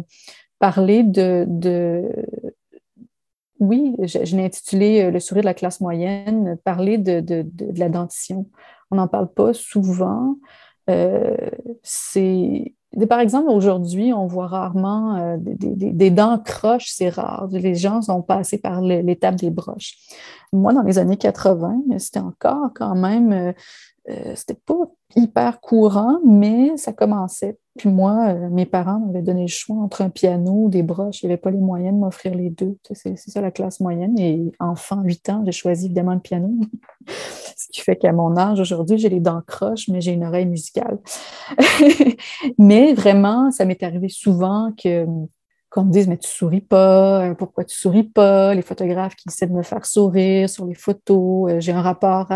parler 0.58 1.04
de, 1.04 1.46
de, 1.48 2.10
oui, 3.60 3.95
je, 3.99 4.36
l'ai 4.36 4.45
intitulé 4.45 5.03
euh, 5.03 5.12
Le 5.12 5.20
sourire 5.20 5.43
de 5.43 5.47
la 5.47 5.53
classe 5.53 5.82
moyenne, 5.82 6.58
parler 6.64 6.97
de, 6.97 7.20
de, 7.20 7.45
la 7.78 7.89
dentition. 7.89 8.47
On 8.91 8.97
n'en 8.97 9.08
parle 9.08 9.32
pas 9.32 9.53
souvent. 9.53 10.36
Euh, 10.89 11.36
par 13.10 13.20
exemple, 13.20 13.49
aujourd'hui, 13.49 14.14
on 14.14 14.28
voit 14.28 14.47
rarement 14.47 15.16
euh, 15.16 15.38
des, 15.39 16.10
dents 16.12 16.38
croches, 16.39 16.88
c'est 16.88 17.10
rare. 17.10 17.47
Les 17.51 17.76
gens 17.76 18.01
sont 18.01 18.22
passés 18.22 18.58
par 18.58 18.82
l'étape 18.82 19.36
des 19.36 19.49
broches. 19.49 19.97
Moi, 20.53 20.74
dans 20.74 20.84
les 20.84 20.97
années 20.97 21.18
80, 21.18 21.82
c'était 21.97 22.20
encore 22.20 22.70
quand 22.74 22.95
même, 22.95 23.53
c'était 24.36 24.60
pas 24.66 24.76
hyper 25.16 25.60
courant, 25.62 26.20
mais 26.26 26.78
ça 26.78 26.93
commençait. 26.93 27.58
Puis 27.78 27.89
moi, 27.89 28.30
euh, 28.30 28.49
mes 28.49 28.66
parents 28.66 28.99
m'avaient 28.99 29.22
donné 29.22 29.41
le 29.41 29.47
choix 29.47 29.76
entre 29.78 30.01
un 30.01 30.10
piano 30.10 30.66
ou 30.66 30.70
des 30.70 30.82
broches. 30.82 31.22
Il 31.22 31.28
n'y 31.28 31.34
avait 31.34 31.41
pas 31.41 31.51
les 31.51 31.60
moyens 31.60 31.93
de 31.93 31.99
m'offrir 31.99 32.34
les 32.34 32.49
deux. 32.49 32.78
C'est 32.91 33.18
ça 33.18 33.41
la 33.41 33.51
classe 33.51 33.82
moyenne. 33.82 34.18
Et 34.18 34.51
enfant, 34.60 35.01
8 35.01 35.30
ans, 35.30 35.43
j'ai 35.45 35.51
choisi 35.51 35.86
évidemment 35.86 36.14
le 36.14 36.22
piano. 36.22 36.49
Ce 37.08 37.68
qui 37.72 37.82
fait 37.82 37.97
qu'à 37.97 38.14
mon 38.14 38.38
âge, 38.38 38.62
aujourd'hui, 38.62 38.97
j'ai 38.97 39.10
les 39.10 39.20
dents 39.20 39.41
croches, 39.45 39.89
mais 39.89 39.99
j'ai 39.99 40.14
une 40.14 40.24
oreille 40.24 40.45
musicale. 40.45 40.99
mais 42.58 42.93
vraiment, 42.93 43.51
ça 43.51 43.66
m'est 43.66 43.84
arrivé 43.84 44.08
souvent 44.08 44.72
que 44.82 45.06
qu'on 45.76 45.84
me 45.84 45.91
dise, 45.91 46.07
mais 46.07 46.17
tu 46.17 46.30
souris 46.30 46.61
pas, 46.61 47.26
euh, 47.26 47.34
pourquoi 47.36 47.65
tu 47.65 47.76
souris 47.78 48.03
pas? 48.05 48.53
Les 48.53 48.61
photographes 48.61 49.15
qui 49.15 49.28
essaient 49.28 49.45
de 49.45 49.51
me 49.51 49.61
faire 49.61 49.86
sourire 49.86 50.49
sur 50.49 50.65
les 50.65 50.73
photos. 50.73 51.51
Euh, 51.51 51.59
j'ai 51.59 51.73
un 51.73 51.82
rapport 51.82 52.30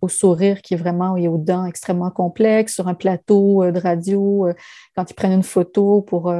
au 0.00 0.08
sourire 0.08 0.62
qui 0.62 0.74
est 0.74 0.76
vraiment, 0.76 1.16
et 1.16 1.26
aux 1.26 1.36
dents 1.36 1.66
extrêmement 1.66 2.12
complexe. 2.12 2.74
Sur 2.76 2.86
un 2.86 2.94
plateau 2.94 3.64
euh, 3.64 3.72
de 3.72 3.80
radio, 3.80 4.48
quand 4.94 5.10
ils 5.10 5.14
prennent 5.14 5.32
une 5.32 5.42
photo 5.42 6.02
pour, 6.02 6.32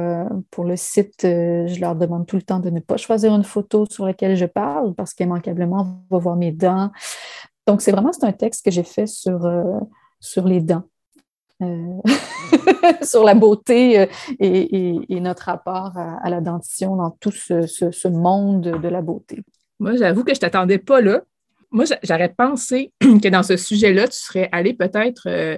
pour 0.49 0.63
le 0.63 0.77
site, 0.77 1.23
je 1.23 1.81
leur 1.81 1.97
demande 1.97 2.25
tout 2.25 2.37
le 2.37 2.43
temps 2.43 2.59
de 2.59 2.69
ne 2.69 2.79
pas 2.79 2.95
choisir 2.95 3.35
une 3.35 3.43
photo 3.43 3.85
sur 3.85 4.05
laquelle 4.05 4.37
je 4.37 4.45
parle 4.45 4.95
parce 4.95 5.13
qu'immanquablement, 5.13 6.05
on 6.09 6.15
va 6.15 6.21
voir 6.21 6.37
mes 6.37 6.53
dents. 6.53 6.91
Donc, 7.67 7.81
c'est 7.81 7.91
vraiment, 7.91 8.13
c'est 8.13 8.25
un 8.25 8.31
texte 8.31 8.63
que 8.63 8.71
j'ai 8.71 8.83
fait 8.83 9.05
sur, 9.07 9.45
sur 10.21 10.47
les 10.47 10.61
dents. 10.61 10.83
Euh, 11.63 12.01
sur 13.01 13.23
la 13.23 13.33
beauté 13.33 13.99
euh, 13.99 14.05
et, 14.39 15.19
notre 15.19 15.43
rapport 15.43 15.91
à, 15.95 16.29
la 16.29 16.39
dentition 16.39 16.95
dans 16.95 17.09
tout 17.19 17.31
ce, 17.31 18.07
monde 18.07 18.61
de 18.61 18.87
la 18.87 19.01
beauté. 19.01 19.41
Moi, 19.79 19.95
j'avoue 19.95 20.23
que 20.23 20.33
je 20.33 20.37
ne 20.37 20.41
t'attendais 20.41 20.77
pas 20.77 21.01
là. 21.01 21.23
Moi, 21.71 21.85
j'aurais 22.03 22.33
pensé 22.35 22.93
que 23.01 23.27
dans 23.29 23.43
ce 23.43 23.57
sujet-là, 23.57 24.07
tu 24.07 24.17
serais 24.17 24.49
allé 24.51 24.73
peut-être 24.73 25.23
euh, 25.27 25.57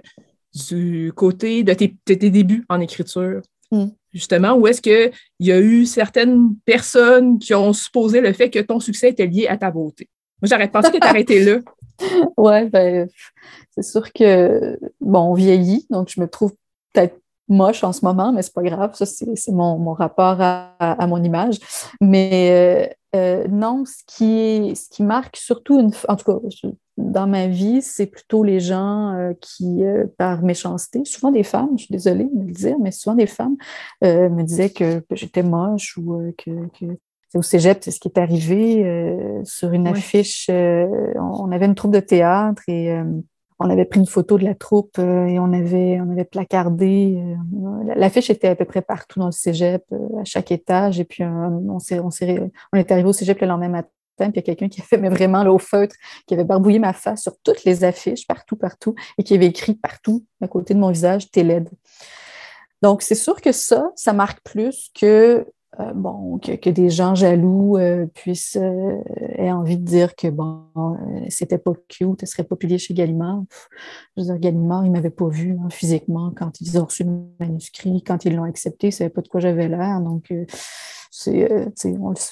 du 0.69 1.11
côté 1.15 1.63
de 1.63 1.73
tes, 1.73 2.29
débuts 2.29 2.65
en 2.69 2.79
écriture. 2.79 3.41
Hmm. 3.71 3.87
Justement, 4.13 4.53
où 4.53 4.67
est-ce 4.67 4.81
qu'il 4.81 5.11
y 5.39 5.51
a 5.51 5.59
eu 5.59 5.85
certaines 5.85 6.55
personnes 6.65 7.37
qui 7.39 7.53
ont 7.53 7.73
supposé 7.73 8.21
le 8.21 8.33
fait 8.33 8.49
que 8.49 8.59
ton 8.59 8.79
succès 8.79 9.09
était 9.09 9.27
lié 9.27 9.47
à 9.47 9.57
ta 9.57 9.69
beauté? 9.69 10.09
J'aurais 10.41 10.69
pensé 10.69 10.91
que 10.91 10.97
tu 10.97 11.07
arrêté 11.07 11.43
là. 11.43 11.59
Ouais, 12.37 12.69
ben, 12.69 13.09
c'est 13.71 13.83
sûr 13.83 14.13
que, 14.13 14.79
bon, 15.01 15.31
on 15.31 15.33
vieillit, 15.33 15.85
donc 15.89 16.09
je 16.09 16.21
me 16.21 16.29
trouve 16.29 16.53
peut-être 16.93 17.19
moche 17.49 17.83
en 17.83 17.91
ce 17.91 18.05
moment, 18.05 18.31
mais 18.31 18.41
c'est 18.41 18.53
pas 18.53 18.63
grave, 18.63 18.93
ça, 18.93 19.05
c'est 19.05 19.51
mon, 19.51 19.93
rapport 19.93 20.37
à, 20.39 21.07
mon 21.07 21.21
image. 21.23 21.57
Mais 21.99 22.93
euh, 23.15 23.17
euh, 23.17 23.47
non, 23.49 23.83
ce 23.85 24.03
qui, 24.05 24.75
ce 24.75 24.87
qui 24.89 25.03
marque 25.03 25.35
surtout, 25.35 25.79
une, 25.79 25.91
en 26.07 26.15
tout 26.15 26.25
cas, 26.25 26.69
dans 26.97 27.27
ma 27.27 27.47
vie, 27.47 27.81
c'est 27.81 28.05
plutôt 28.05 28.43
les 28.43 28.59
gens 28.59 29.15
euh, 29.15 29.33
qui, 29.41 29.81
par 30.17 30.43
méchanceté, 30.43 31.03
souvent 31.05 31.31
des 31.31 31.43
femmes, 31.43 31.71
je 31.77 31.85
suis 31.85 31.91
désolée 31.91 32.29
de 32.31 32.45
le 32.45 32.53
dire, 32.53 32.77
mais 32.79 32.91
souvent 32.91 33.15
des 33.15 33.27
femmes 33.27 33.57
me 34.01 34.43
disaient 34.43 34.69
que, 34.69 35.03
j'étais 35.11 35.43
moche 35.43 35.97
ou 35.97 36.33
que, 36.37 36.51
au 37.38 37.41
cégep, 37.41 37.84
c'est 37.84 37.91
ce 37.91 37.99
qui 37.99 38.07
est 38.07 38.17
arrivé 38.17 38.84
euh, 38.86 39.41
sur 39.43 39.71
une 39.71 39.88
affiche. 39.88 40.47
Euh, 40.49 40.88
on 41.15 41.51
avait 41.51 41.67
une 41.67 41.75
troupe 41.75 41.93
de 41.93 41.99
théâtre 41.99 42.63
et 42.67 42.91
euh, 42.91 43.03
on 43.59 43.69
avait 43.69 43.86
pris 43.86 43.99
une 43.99 44.07
photo 44.07 44.38
de 44.38 44.45
la 44.45 44.55
troupe 44.55 44.97
et 44.99 45.38
on 45.38 45.51
avait, 45.51 45.99
on 45.99 46.09
avait 46.11 46.23
placardé. 46.23 47.21
L'affiche 47.95 48.30
était 48.30 48.47
à 48.47 48.55
peu 48.55 48.63
près 48.63 48.82
partout 48.82 49.19
dans 49.19 49.25
le 49.25 49.34
cégep, 49.34 49.84
à 50.19 50.23
chaque 50.23 50.51
étage. 50.51 50.99
Et 51.01 51.03
puis, 51.03 51.25
on, 51.25 51.77
est, 51.77 51.99
on, 51.99 52.09
on 52.73 52.77
est 52.77 52.91
arrivé 52.91 53.09
au 53.09 53.13
cégep 53.13 53.41
le 53.41 53.47
lendemain 53.47 53.67
matin. 53.67 53.89
Puis 54.17 54.32
il 54.34 54.36
y 54.38 54.39
a 54.39 54.43
quelqu'un 54.43 54.69
qui 54.69 54.80
a 54.80 54.84
fait 54.86 54.97
mais 54.97 55.09
vraiment 55.09 55.43
là, 55.43 55.51
au 55.51 55.59
feutre, 55.59 55.95
qui 56.25 56.34
avait 56.34 56.45
barbouillé 56.45 56.80
ma 56.80 56.93
face 56.93 57.23
sur 57.23 57.34
toutes 57.43 57.65
les 57.65 57.84
affiches, 57.84 58.25
partout, 58.25 58.55
partout, 58.55 58.95
et 59.17 59.23
qui 59.23 59.36
avait 59.36 59.47
écrit 59.47 59.75
partout 59.75 60.25
à 60.41 60.47
côté 60.47 60.73
de 60.73 60.80
mon 60.80 60.91
visage 60.91 61.30
Télède. 61.30 61.69
Donc, 62.82 63.01
c'est 63.01 63.15
sûr 63.15 63.41
que 63.41 63.51
ça, 63.51 63.91
ça 63.95 64.13
marque 64.13 64.41
plus 64.41 64.89
que 64.97 65.45
euh, 65.80 65.93
bon, 65.93 66.39
que, 66.39 66.70
des 66.70 66.89
gens 66.89 67.13
jaloux 67.13 67.78
euh, 67.78 68.07
puissent 68.07 68.57
euh, 68.59 68.97
aient 69.36 69.51
envie 69.51 69.78
de 69.78 69.86
dire 69.86 70.15
que 70.15 70.28
bon, 70.28 70.63
c'était 71.30 71.59
pas 71.59 71.74
cute, 71.88 72.22
ce 72.22 72.26
serait 72.26 72.43
pas 72.43 72.55
publié 72.55 72.80
chez 72.80 72.95
Gallimard. 72.95 73.43
Je 74.17 74.24
veux 74.24 74.28
dire, 74.28 74.39
Gallimard, 74.39 74.86
il 74.86 74.91
m'avait 74.91 75.11
pas 75.11 75.28
vu 75.28 75.55
hein, 75.59 75.70
physiquement 75.70 76.34
quand 76.36 76.59
ils 76.59 76.80
ont 76.80 76.86
reçu 76.86 77.03
le 77.03 77.11
manuscrit, 77.39 78.03
quand 78.03 78.26
ils 78.26 78.36
l'ont 78.36 78.45
accepté, 78.45 78.88
ils 78.88 78.91
savaient 78.91 79.11
pas 79.11 79.22
de 79.22 79.28
quoi 79.28 79.39
j'avais 79.39 79.67
l'air. 79.67 80.01
Donc, 80.01 80.34
c'est, 81.11 81.72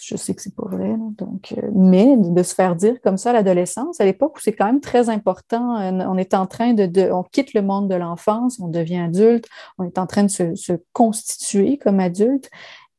je 0.01 0.17
sais 0.17 0.33
que 0.33 0.41
c'est 0.41 0.55
pas 0.55 0.67
vrai. 0.67 0.95
donc, 0.97 1.53
mais 1.75 2.17
de 2.17 2.43
se 2.43 2.55
faire 2.55 2.75
dire 2.75 2.99
comme 3.03 3.17
ça 3.17 3.29
à 3.29 3.33
l'adolescence, 3.33 4.01
à 4.01 4.05
l'époque 4.05 4.37
où 4.37 4.39
c'est 4.39 4.53
quand 4.53 4.65
même 4.65 4.81
très 4.81 5.09
important, 5.09 5.75
on 5.77 6.17
est 6.17 6.33
en 6.33 6.47
train 6.47 6.73
de, 6.73 7.11
on 7.11 7.23
quitte 7.23 7.53
le 7.53 7.61
monde 7.61 7.87
de 7.87 7.95
l'enfance, 7.95 8.59
on 8.59 8.67
devient 8.67 8.99
adulte, 8.99 9.45
on 9.77 9.83
est 9.83 9.99
en 9.99 10.07
train 10.07 10.23
de 10.23 10.29
se 10.29 10.73
constituer 10.91 11.77
comme 11.77 11.99
adulte 11.99 12.49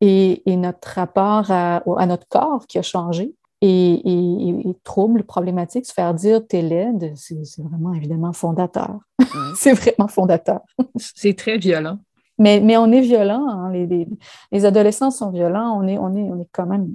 et, 0.00 0.42
notre 0.56 0.88
rapport 0.88 1.50
à, 1.50 1.82
notre 2.06 2.28
corps 2.28 2.66
qui 2.66 2.78
a 2.78 2.82
changé 2.82 3.34
et, 3.60 3.94
et, 4.04 4.76
trouble, 4.84 5.24
problématique, 5.24 5.86
se 5.86 5.92
faire 5.92 6.14
dire 6.14 6.46
t'es 6.46 6.62
laide, 6.62 7.12
c'est 7.16 7.62
vraiment 7.62 7.92
évidemment 7.92 8.32
fondateur. 8.32 8.98
c'est 9.56 9.72
vraiment 9.72 10.08
fondateur. 10.08 10.60
c'est 10.96 11.36
très 11.36 11.58
violent. 11.58 11.98
Mais, 12.40 12.60
mais 12.60 12.76
on 12.76 12.92
est 12.92 13.00
violent, 13.00 13.48
hein. 13.48 13.72
les, 13.72 14.06
les, 14.52 14.64
adolescents 14.64 15.10
sont 15.10 15.30
violents, 15.30 15.76
on 15.76 15.88
est, 15.88 15.98
on 15.98 16.14
est, 16.14 16.22
on 16.22 16.40
est 16.40 16.48
quand 16.52 16.66
même, 16.66 16.94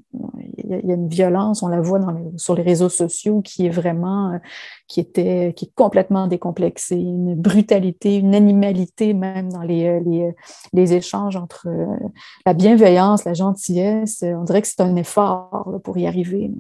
il 0.58 0.86
y, 0.86 0.92
a, 0.92 0.96
une 0.96 1.10
violence, 1.10 1.64
on 1.64 1.68
la 1.68 1.82
voit 1.82 2.00
dans 2.00 2.14
sur 2.38 2.56
les 2.56 2.64
réseaux 2.64 2.88
sociaux 2.88 3.42
qui 3.42 3.66
est 3.66 3.70
vraiment, 3.70 4.32
euh, 4.32 4.38
qui 4.88 5.02
était, 5.02 5.54
qui 5.58 5.66
est 5.66 5.72
complètement 5.76 6.28
décomplexée, 6.28 6.96
une 6.96 7.36
brutalité, 7.36 8.16
une 8.16 8.36
animalité 8.36 9.14
même 9.14 9.52
dans 9.52 9.64
les, 9.64 9.86
euh, 9.86 10.00
les, 10.06 10.22
euh, 10.24 10.32
les 10.72 10.94
échanges 10.94 11.36
entre 11.36 11.68
la 12.46 12.54
bienveillance, 12.54 13.26
la 13.26 13.34
gentillesse. 13.34 14.24
On 14.24 14.46
dirait 14.46 14.62
que 14.62 14.68
c'est 14.70 14.82
un 14.82 14.96
effort 14.96 15.78
pour 15.84 15.98
y 15.98 16.08
arriver. 16.08 16.52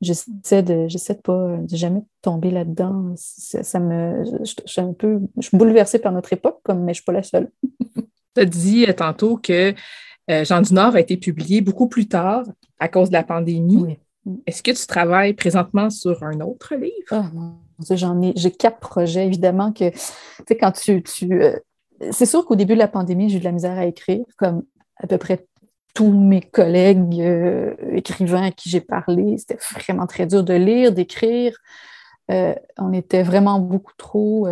J'essaie 0.00 0.62
de, 0.62 0.86
j'essaie 0.86 1.14
de 1.14 1.20
pas, 1.20 1.56
de 1.56 1.76
jamais 1.76 2.04
tomber 2.22 2.52
là-dedans. 2.52 3.14
Ça, 3.16 3.80
me, 3.80 4.24
je, 4.44 4.54
suis 4.64 4.80
un 4.80 4.92
peu, 4.92 5.20
je 5.38 5.48
suis 5.48 5.56
bouleversée 5.56 5.98
par 5.98 6.12
notre 6.12 6.32
époque, 6.32 6.60
comme, 6.62 6.84
mais 6.84 6.94
je 6.94 6.98
suis 6.98 7.04
pas 7.04 7.12
la 7.12 7.24
seule. 7.24 7.50
tu 8.34 8.40
as 8.40 8.44
dit 8.44 8.86
euh, 8.86 8.92
tantôt 8.92 9.36
que 9.36 9.74
euh, 10.30 10.44
Jean 10.44 10.60
du 10.60 10.74
Nord 10.74 10.94
a 10.94 11.00
été 11.00 11.16
publié 11.16 11.60
beaucoup 11.60 11.88
plus 11.88 12.08
tard 12.08 12.44
à 12.78 12.88
cause 12.88 13.08
de 13.08 13.14
la 13.14 13.22
pandémie. 13.22 13.98
Est-ce 14.46 14.62
que 14.62 14.70
tu 14.70 14.86
travailles 14.86 15.32
présentement 15.32 15.88
sur 15.88 16.22
un 16.22 16.40
autre 16.40 16.74
livre? 16.74 16.92
Ah, 17.10 17.30
j'en 17.90 18.20
ai, 18.20 18.32
j'ai 18.36 18.50
quatre 18.50 18.78
projets, 18.78 19.26
évidemment, 19.26 19.72
que, 19.72 19.88
tu 19.90 19.98
sais, 20.46 20.56
quand 20.56 20.72
tu, 20.72 21.02
euh, 21.32 21.58
c'est 22.10 22.26
sûr 22.26 22.44
qu'au 22.44 22.56
début 22.56 22.74
de 22.74 22.78
la 22.78 22.88
pandémie, 22.88 23.30
j'ai 23.30 23.36
eu 23.36 23.40
de 23.40 23.44
la 23.44 23.52
misère 23.52 23.78
à 23.78 23.86
écrire, 23.86 24.24
comme 24.36 24.64
à 24.96 25.06
peu 25.06 25.16
près 25.16 25.46
tous 25.94 26.12
mes 26.12 26.42
collègues 26.42 27.20
écrivains 27.92 28.44
à 28.44 28.50
qui 28.50 28.68
j'ai 28.68 28.80
parlé. 28.80 29.36
C'était 29.38 29.58
vraiment 29.72 30.06
très 30.06 30.26
dur 30.26 30.44
de 30.44 30.54
lire, 30.54 30.92
d'écrire. 30.92 31.56
on 32.28 32.92
était 32.92 33.22
vraiment 33.24 33.58
beaucoup 33.58 33.94
trop 33.96 34.46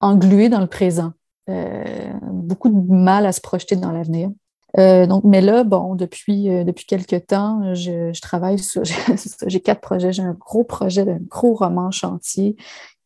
englués 0.00 0.48
dans 0.48 0.60
le 0.60 0.66
présent. 0.66 1.12
Euh, 1.48 2.12
beaucoup 2.22 2.68
de 2.68 2.92
mal 2.92 3.24
à 3.26 3.32
se 3.32 3.40
projeter 3.40 3.76
dans 3.76 3.92
l'avenir. 3.92 4.30
Euh, 4.76 5.06
donc, 5.06 5.24
mais 5.24 5.40
là, 5.40 5.64
bon, 5.64 5.94
depuis, 5.94 6.50
euh, 6.50 6.62
depuis 6.62 6.84
quelques 6.84 7.26
temps, 7.26 7.74
je, 7.74 8.18
travaille 8.20 8.58
sur, 8.58 8.82
j'ai 9.46 9.60
quatre 9.60 9.80
projets. 9.80 10.12
J'ai 10.12 10.22
un 10.22 10.34
gros 10.34 10.64
projet 10.64 11.04
d'un 11.04 11.18
gros 11.18 11.54
roman 11.54 11.90
chantier 11.90 12.56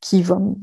qui 0.00 0.22
va 0.22 0.40
me 0.40 0.54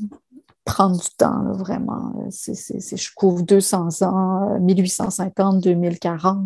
prendre 0.66 1.00
du 1.00 1.08
temps, 1.16 1.52
vraiment. 1.54 2.12
Je 2.28 3.14
couvre 3.16 3.42
200 3.42 4.02
ans, 4.02 4.58
1850, 4.60 5.62
2040. 5.62 6.38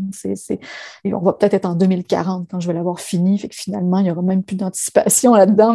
et 1.05 1.15
on 1.15 1.19
va 1.19 1.33
peut-être 1.33 1.55
être 1.55 1.67
en 1.67 1.75
2040 1.75 2.47
quand 2.49 2.61
je 2.61 2.69
vais 2.69 2.75
l'avoir 2.75 3.01
fini. 3.01 3.39
Fait 3.39 3.49
que 3.49 3.57
finalement, 3.57 3.99
il 3.99 4.05
n'y 4.05 4.11
aura 4.13 4.23
même 4.23 4.45
plus 4.45 4.57
d'anticipation 4.57 5.35
là-dedans. 5.35 5.75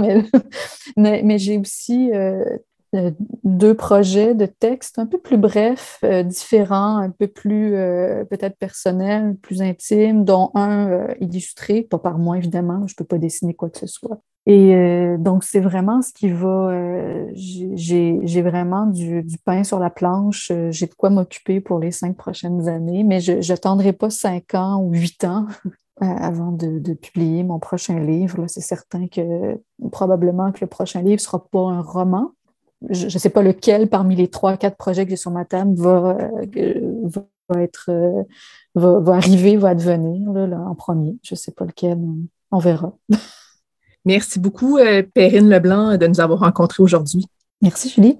Mais, 0.95 1.21
mais, 1.21 1.37
j'ai 1.37 1.57
aussi 1.57 2.11
deux 3.43 3.75
projets 3.75 4.33
de 4.33 4.45
textes 4.45 4.99
un 4.99 5.05
peu 5.05 5.19
plus 5.19 5.37
brefs, 5.37 5.99
euh, 6.03 6.23
différents, 6.23 6.97
un 6.97 7.11
peu 7.11 7.27
plus 7.27 7.75
euh, 7.75 8.25
peut-être 8.25 8.57
personnels, 8.57 9.35
plus 9.41 9.61
intimes, 9.61 10.25
dont 10.25 10.51
un 10.55 11.07
illustré, 11.19 11.83
pas 11.83 11.99
par 11.99 12.17
moi 12.17 12.37
évidemment, 12.37 12.87
je 12.87 12.93
ne 12.93 12.95
peux 12.97 13.05
pas 13.05 13.17
dessiner 13.17 13.53
quoi 13.53 13.69
que 13.69 13.79
ce 13.79 13.87
soit. 13.87 14.21
Et 14.45 14.73
donc, 15.19 15.43
c'est 15.43 15.59
vraiment 15.59 16.01
ce 16.01 16.11
qui 16.11 16.29
va. 16.29 16.71
j'ai 17.35 18.41
vraiment 18.41 18.87
du, 18.87 19.23
pain 19.45 19.63
sur 19.63 19.77
la 19.77 19.91
planche, 19.91 20.51
j'ai 20.71 20.87
de 20.87 20.93
quoi 20.95 21.11
m'occuper 21.11 21.61
pour 21.61 21.77
les 21.77 21.91
cinq 21.91 22.17
prochaines 22.17 22.67
années, 22.67 23.03
mais 23.03 23.19
je 23.19 23.47
n'attendrai 23.47 23.93
pas 23.93 24.09
cinq 24.09 24.55
ans 24.55 24.81
ou 24.81 24.91
huit 24.93 25.23
ans 25.23 25.45
avant 26.01 26.51
de, 26.51 26.79
de, 26.79 26.93
publier 26.93 27.43
mon 27.43 27.59
prochain 27.59 27.99
livre. 27.99 28.45
C'est 28.47 28.61
certain 28.61 29.07
que 29.07 29.61
probablement 29.91 30.51
que 30.51 30.59
le 30.61 30.67
prochain 30.67 31.01
livre 31.01 31.15
ne 31.15 31.17
sera 31.19 31.45
pas 31.45 31.59
un 31.59 31.81
roman, 31.81 32.31
je 32.89 33.05
ne 33.05 33.09
sais 33.09 33.29
pas 33.29 33.41
lequel 33.41 33.89
parmi 33.89 34.15
les 34.15 34.29
trois, 34.29 34.57
quatre 34.57 34.77
projets 34.77 35.03
que 35.05 35.09
j'ai 35.09 35.17
sur 35.17 35.31
ma 35.31 35.45
table 35.45 35.75
va, 35.75 36.17
euh, 36.55 37.09
va 37.49 37.61
être, 37.61 37.89
euh, 37.89 38.23
va, 38.75 38.99
va, 38.99 39.15
arriver, 39.15 39.57
va 39.57 39.69
advenir 39.69 40.31
là, 40.31 40.59
en 40.59 40.75
premier. 40.75 41.17
Je 41.23 41.33
ne 41.33 41.37
sais 41.37 41.51
pas 41.51 41.65
lequel, 41.65 41.97
on 42.51 42.59
verra. 42.59 42.93
Merci 44.05 44.39
beaucoup, 44.39 44.77
euh, 44.77 45.03
Perrine 45.03 45.49
Leblanc, 45.49 45.97
de 45.97 46.07
nous 46.07 46.21
avoir 46.21 46.39
rencontrés 46.39 46.81
aujourd'hui. 46.81 47.25
Merci, 47.61 47.89
Julie. 47.89 48.19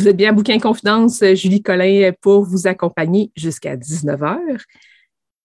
Vous 0.00 0.08
êtes 0.08 0.16
bien 0.16 0.30
à 0.30 0.32
Bouquin 0.32 0.58
Confidence, 0.58 1.22
Julie 1.34 1.62
Collin 1.62 2.12
pour 2.22 2.42
vous 2.42 2.66
accompagner 2.66 3.30
jusqu'à 3.36 3.76
19h. 3.76 4.58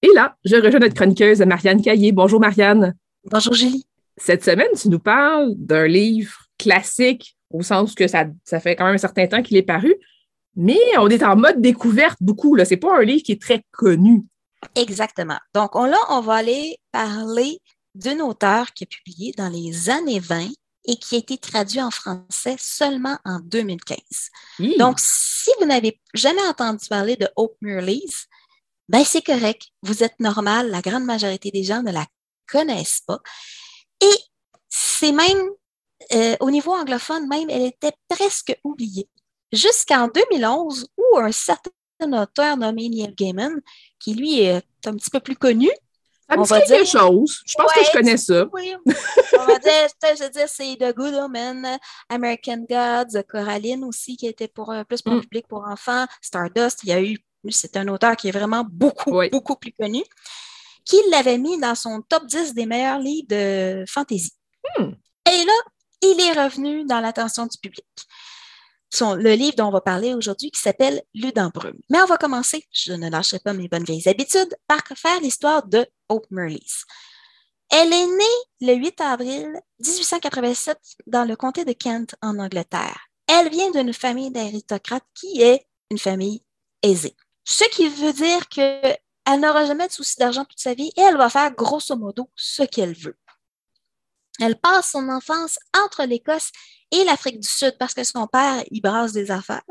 Et 0.01 0.07
là, 0.15 0.37
je 0.45 0.55
rejoins 0.55 0.79
notre 0.79 0.93
chroniqueuse 0.93 1.41
Marianne 1.41 1.81
Caillé. 1.81 2.13
Bonjour 2.13 2.39
Marianne. 2.39 2.95
Bonjour 3.29 3.53
Julie. 3.53 3.85
Cette 4.15 4.45
semaine, 4.45 4.69
tu 4.79 4.87
nous 4.87 4.99
parles 4.99 5.51
d'un 5.57 5.87
livre 5.87 6.37
classique, 6.57 7.35
au 7.49 7.63
sens 7.63 7.95
que 7.95 8.07
ça, 8.07 8.27
ça 8.45 8.61
fait 8.61 8.77
quand 8.77 8.85
même 8.85 8.95
un 8.95 8.97
certain 8.97 9.27
temps 9.27 9.41
qu'il 9.41 9.57
est 9.57 9.61
paru, 9.61 9.93
mais 10.55 10.79
on 10.99 11.09
est 11.09 11.21
en 11.21 11.35
mode 11.35 11.59
découverte 11.59 12.19
beaucoup. 12.21 12.57
Ce 12.57 12.69
n'est 12.69 12.77
pas 12.77 12.97
un 12.97 13.03
livre 13.03 13.23
qui 13.23 13.33
est 13.33 13.41
très 13.41 13.61
connu. 13.73 14.23
Exactement. 14.73 15.37
Donc 15.53 15.75
on, 15.75 15.83
là, 15.83 15.99
on 16.11 16.21
va 16.21 16.35
aller 16.35 16.77
parler 16.93 17.59
d'un 17.93 18.21
auteur 18.21 18.71
qui 18.71 18.85
a 18.85 18.87
publié 18.87 19.33
dans 19.37 19.49
les 19.49 19.89
années 19.89 20.21
20 20.21 20.47
et 20.87 20.95
qui 20.97 21.15
a 21.15 21.17
été 21.19 21.37
traduit 21.37 21.81
en 21.81 21.91
français 21.91 22.55
seulement 22.59 23.17
en 23.25 23.39
2015. 23.39 23.97
Donc, 24.77 24.99
si 24.99 25.49
vous 25.59 25.65
n'avez 25.65 25.99
jamais 26.13 26.45
entendu 26.47 26.85
parler 26.87 27.15
de 27.15 27.27
Hope 27.35 27.57
Murleys, 27.61 28.27
ben 28.87 29.03
c'est 29.03 29.23
correct, 29.23 29.67
vous 29.81 30.03
êtes 30.03 30.19
normal, 30.19 30.69
la 30.69 30.81
grande 30.81 31.05
majorité 31.05 31.49
des 31.51 31.63
gens 31.63 31.81
ne 31.81 31.91
la 31.91 32.05
connaissent 32.47 33.01
pas. 33.05 33.19
Et 34.01 34.15
c'est 34.69 35.11
même, 35.11 35.49
euh, 36.13 36.35
au 36.39 36.51
niveau 36.51 36.73
anglophone 36.73 37.27
même, 37.27 37.49
elle 37.49 37.63
était 37.63 37.93
presque 38.07 38.57
oubliée. 38.63 39.09
Jusqu'en 39.51 40.07
2011, 40.07 40.87
où 40.97 41.17
un 41.17 41.31
certain 41.31 41.71
auteur 41.99 42.57
nommé 42.57 42.89
Neil 42.89 43.13
Gaiman, 43.15 43.61
qui 43.99 44.13
lui 44.13 44.41
est 44.41 44.63
un 44.85 44.95
petit 44.95 45.09
peu 45.09 45.19
plus 45.19 45.35
connu, 45.35 45.69
ça 46.29 46.37
me 46.37 46.43
dit 46.43 46.67
quelque 46.67 46.83
dire... 46.83 47.01
chose. 47.01 47.41
Je 47.45 47.53
pense 47.57 47.71
ouais, 47.75 47.81
que 47.81 47.87
je 47.87 47.91
connais 47.91 48.17
ça. 48.17 48.45
Oui. 48.53 48.73
on 49.39 49.45
va 49.45 49.59
dire, 49.59 49.87
je 50.17 50.23
veux 50.23 50.29
dire, 50.29 50.47
c'est 50.47 50.75
The 50.75 50.95
Good 50.95 51.13
Omen, 51.15 51.77
American 52.09 52.65
Gods, 52.69 53.21
Coraline 53.27 53.83
aussi, 53.83 54.17
qui 54.17 54.27
était 54.27 54.47
pour, 54.47 54.73
plus 54.87 55.01
pour 55.01 55.13
Mm. 55.13 55.15
le 55.17 55.21
public, 55.21 55.47
pour 55.47 55.65
enfants, 55.67 56.05
Stardust. 56.21 56.79
Il 56.83 56.89
y 56.89 56.93
a 56.93 57.01
eu, 57.01 57.17
c'est 57.49 57.77
un 57.77 57.87
auteur 57.87 58.15
qui 58.15 58.27
est 58.29 58.31
vraiment 58.31 58.65
beaucoup, 58.69 59.17
Oui. 59.17 59.29
beaucoup 59.29 59.55
plus 59.55 59.71
connu, 59.73 60.03
qui 60.83 60.97
l'avait 61.11 61.37
mis 61.37 61.59
dans 61.59 61.75
son 61.75 62.01
top 62.01 62.25
10 62.25 62.53
des 62.53 62.65
meilleurs 62.65 62.99
livres 62.99 63.27
de 63.29 63.85
fantasy. 63.87 64.31
Hmm. 64.77 64.91
Et 65.31 65.43
là, 65.45 65.53
il 66.01 66.19
est 66.21 66.43
revenu 66.43 66.85
dans 66.85 66.99
l'attention 66.99 67.45
du 67.47 67.57
public. 67.57 67.85
Le 69.01 69.33
livre 69.33 69.55
dont 69.57 69.67
on 69.67 69.71
va 69.71 69.81
parler 69.81 70.13
aujourd'hui 70.13 70.51
qui 70.51 70.61
s'appelle 70.61 71.01
Lude 71.13 71.37
en 71.37 71.49
brume. 71.49 71.79
Mais 71.89 72.01
on 72.01 72.05
va 72.05 72.17
commencer, 72.17 72.65
je 72.71 72.93
ne 72.93 73.09
lâcherai 73.09 73.39
pas 73.39 73.53
mes 73.53 73.67
bonnes 73.67 73.83
vieilles 73.83 74.07
habitudes, 74.07 74.55
par 74.67 74.81
faire 74.95 75.19
l'histoire 75.19 75.67
de 75.67 75.85
Hope 76.07 76.27
Murleys. 76.31 76.85
Elle 77.69 77.91
est 77.91 78.07
née 78.07 78.73
le 78.73 78.75
8 78.75 79.01
avril 79.01 79.47
1887 79.79 80.77
dans 81.07 81.25
le 81.25 81.35
comté 81.35 81.65
de 81.65 81.73
Kent 81.73 82.15
en 82.21 82.39
Angleterre. 82.39 83.09
Elle 83.27 83.49
vient 83.49 83.71
d'une 83.71 83.91
famille 83.91 84.31
d'aristocrates 84.31 85.05
qui 85.13 85.41
est 85.41 85.67
une 85.89 85.97
famille 85.97 86.43
aisée. 86.83 87.15
Ce 87.43 87.63
qui 87.71 87.89
veut 87.89 88.13
dire 88.13 88.47
qu'elle 88.49 89.39
n'aura 89.39 89.65
jamais 89.65 89.87
de 89.87 89.91
souci 89.91 90.15
d'argent 90.17 90.45
toute 90.45 90.59
sa 90.59 90.73
vie 90.73 90.91
et 90.95 91.01
elle 91.01 91.17
va 91.17 91.29
faire 91.29 91.51
grosso 91.51 91.95
modo 91.95 92.29
ce 92.35 92.63
qu'elle 92.63 92.95
veut. 92.95 93.17
Elle 94.39 94.59
passe 94.59 94.91
son 94.91 95.09
enfance 95.09 95.57
entre 95.75 96.03
l'Écosse 96.03 96.51
et 96.91 97.03
l'Afrique 97.03 97.39
du 97.39 97.47
Sud 97.47 97.75
parce 97.79 97.93
que 97.93 98.03
son 98.03 98.27
père 98.27 98.63
y 98.71 98.81
brasse 98.81 99.13
des 99.13 99.31
affaires. 99.31 99.63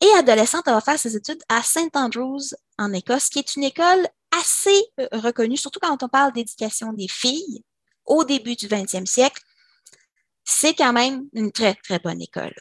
Et 0.00 0.18
adolescente, 0.18 0.64
elle 0.66 0.74
va 0.74 0.80
faire 0.80 0.98
ses 0.98 1.16
études 1.16 1.42
à 1.48 1.62
St. 1.62 1.94
Andrews 1.94 2.54
en 2.78 2.92
Écosse, 2.92 3.28
qui 3.28 3.38
est 3.38 3.56
une 3.56 3.64
école 3.64 4.06
assez 4.30 4.84
euh, 5.00 5.08
reconnue, 5.12 5.56
surtout 5.56 5.80
quand 5.80 6.02
on 6.02 6.08
parle 6.08 6.32
d'éducation 6.32 6.92
des 6.92 7.08
filles 7.08 7.64
au 8.04 8.24
début 8.24 8.56
du 8.56 8.66
20e 8.66 9.06
siècle. 9.06 9.40
C'est 10.44 10.74
quand 10.74 10.92
même 10.92 11.24
une 11.32 11.52
très, 11.52 11.74
très 11.74 11.98
bonne 11.98 12.20
école. 12.20 12.54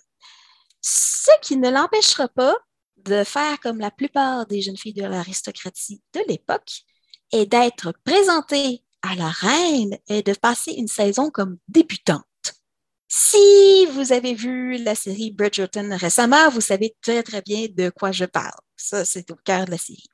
Ce 0.82 1.32
qui 1.42 1.58
ne 1.58 1.70
l'empêchera 1.70 2.28
pas 2.28 2.56
de 2.98 3.24
faire 3.24 3.60
comme 3.60 3.80
la 3.80 3.92
plupart 3.92 4.46
des 4.46 4.62
jeunes 4.62 4.78
filles 4.78 4.94
de 4.94 5.06
l'aristocratie 5.06 6.02
de 6.14 6.22
l'époque 6.28 6.84
et 7.32 7.46
d'être 7.46 7.94
présentée 8.06 8.84
à 9.04 9.16
la 9.16 9.30
reine 9.30 9.98
et 10.08 10.24
de 10.24 10.34
passer 10.34 10.72
une 10.72 10.88
saison 10.88 11.30
comme 11.30 11.58
débutante. 11.68 12.24
Si 13.08 13.86
vous 13.92 14.12
avez 14.12 14.34
vu 14.34 14.78
la 14.78 14.96
série 14.96 15.30
Bridgerton 15.30 15.96
récemment, 16.00 16.50
vous 16.50 16.62
savez 16.62 16.96
très 17.02 17.22
très 17.22 17.44
bien 17.44 17.68
de 17.70 17.92
quoi 17.92 18.12
je 18.12 18.26
parle. 18.26 18.60
Ça, 18.76 19.06
c'est 19.06 19.30
au 19.30 19.36
cœur 19.36 19.66
de 19.66 19.72
la 19.72 19.78
série. 19.78 20.08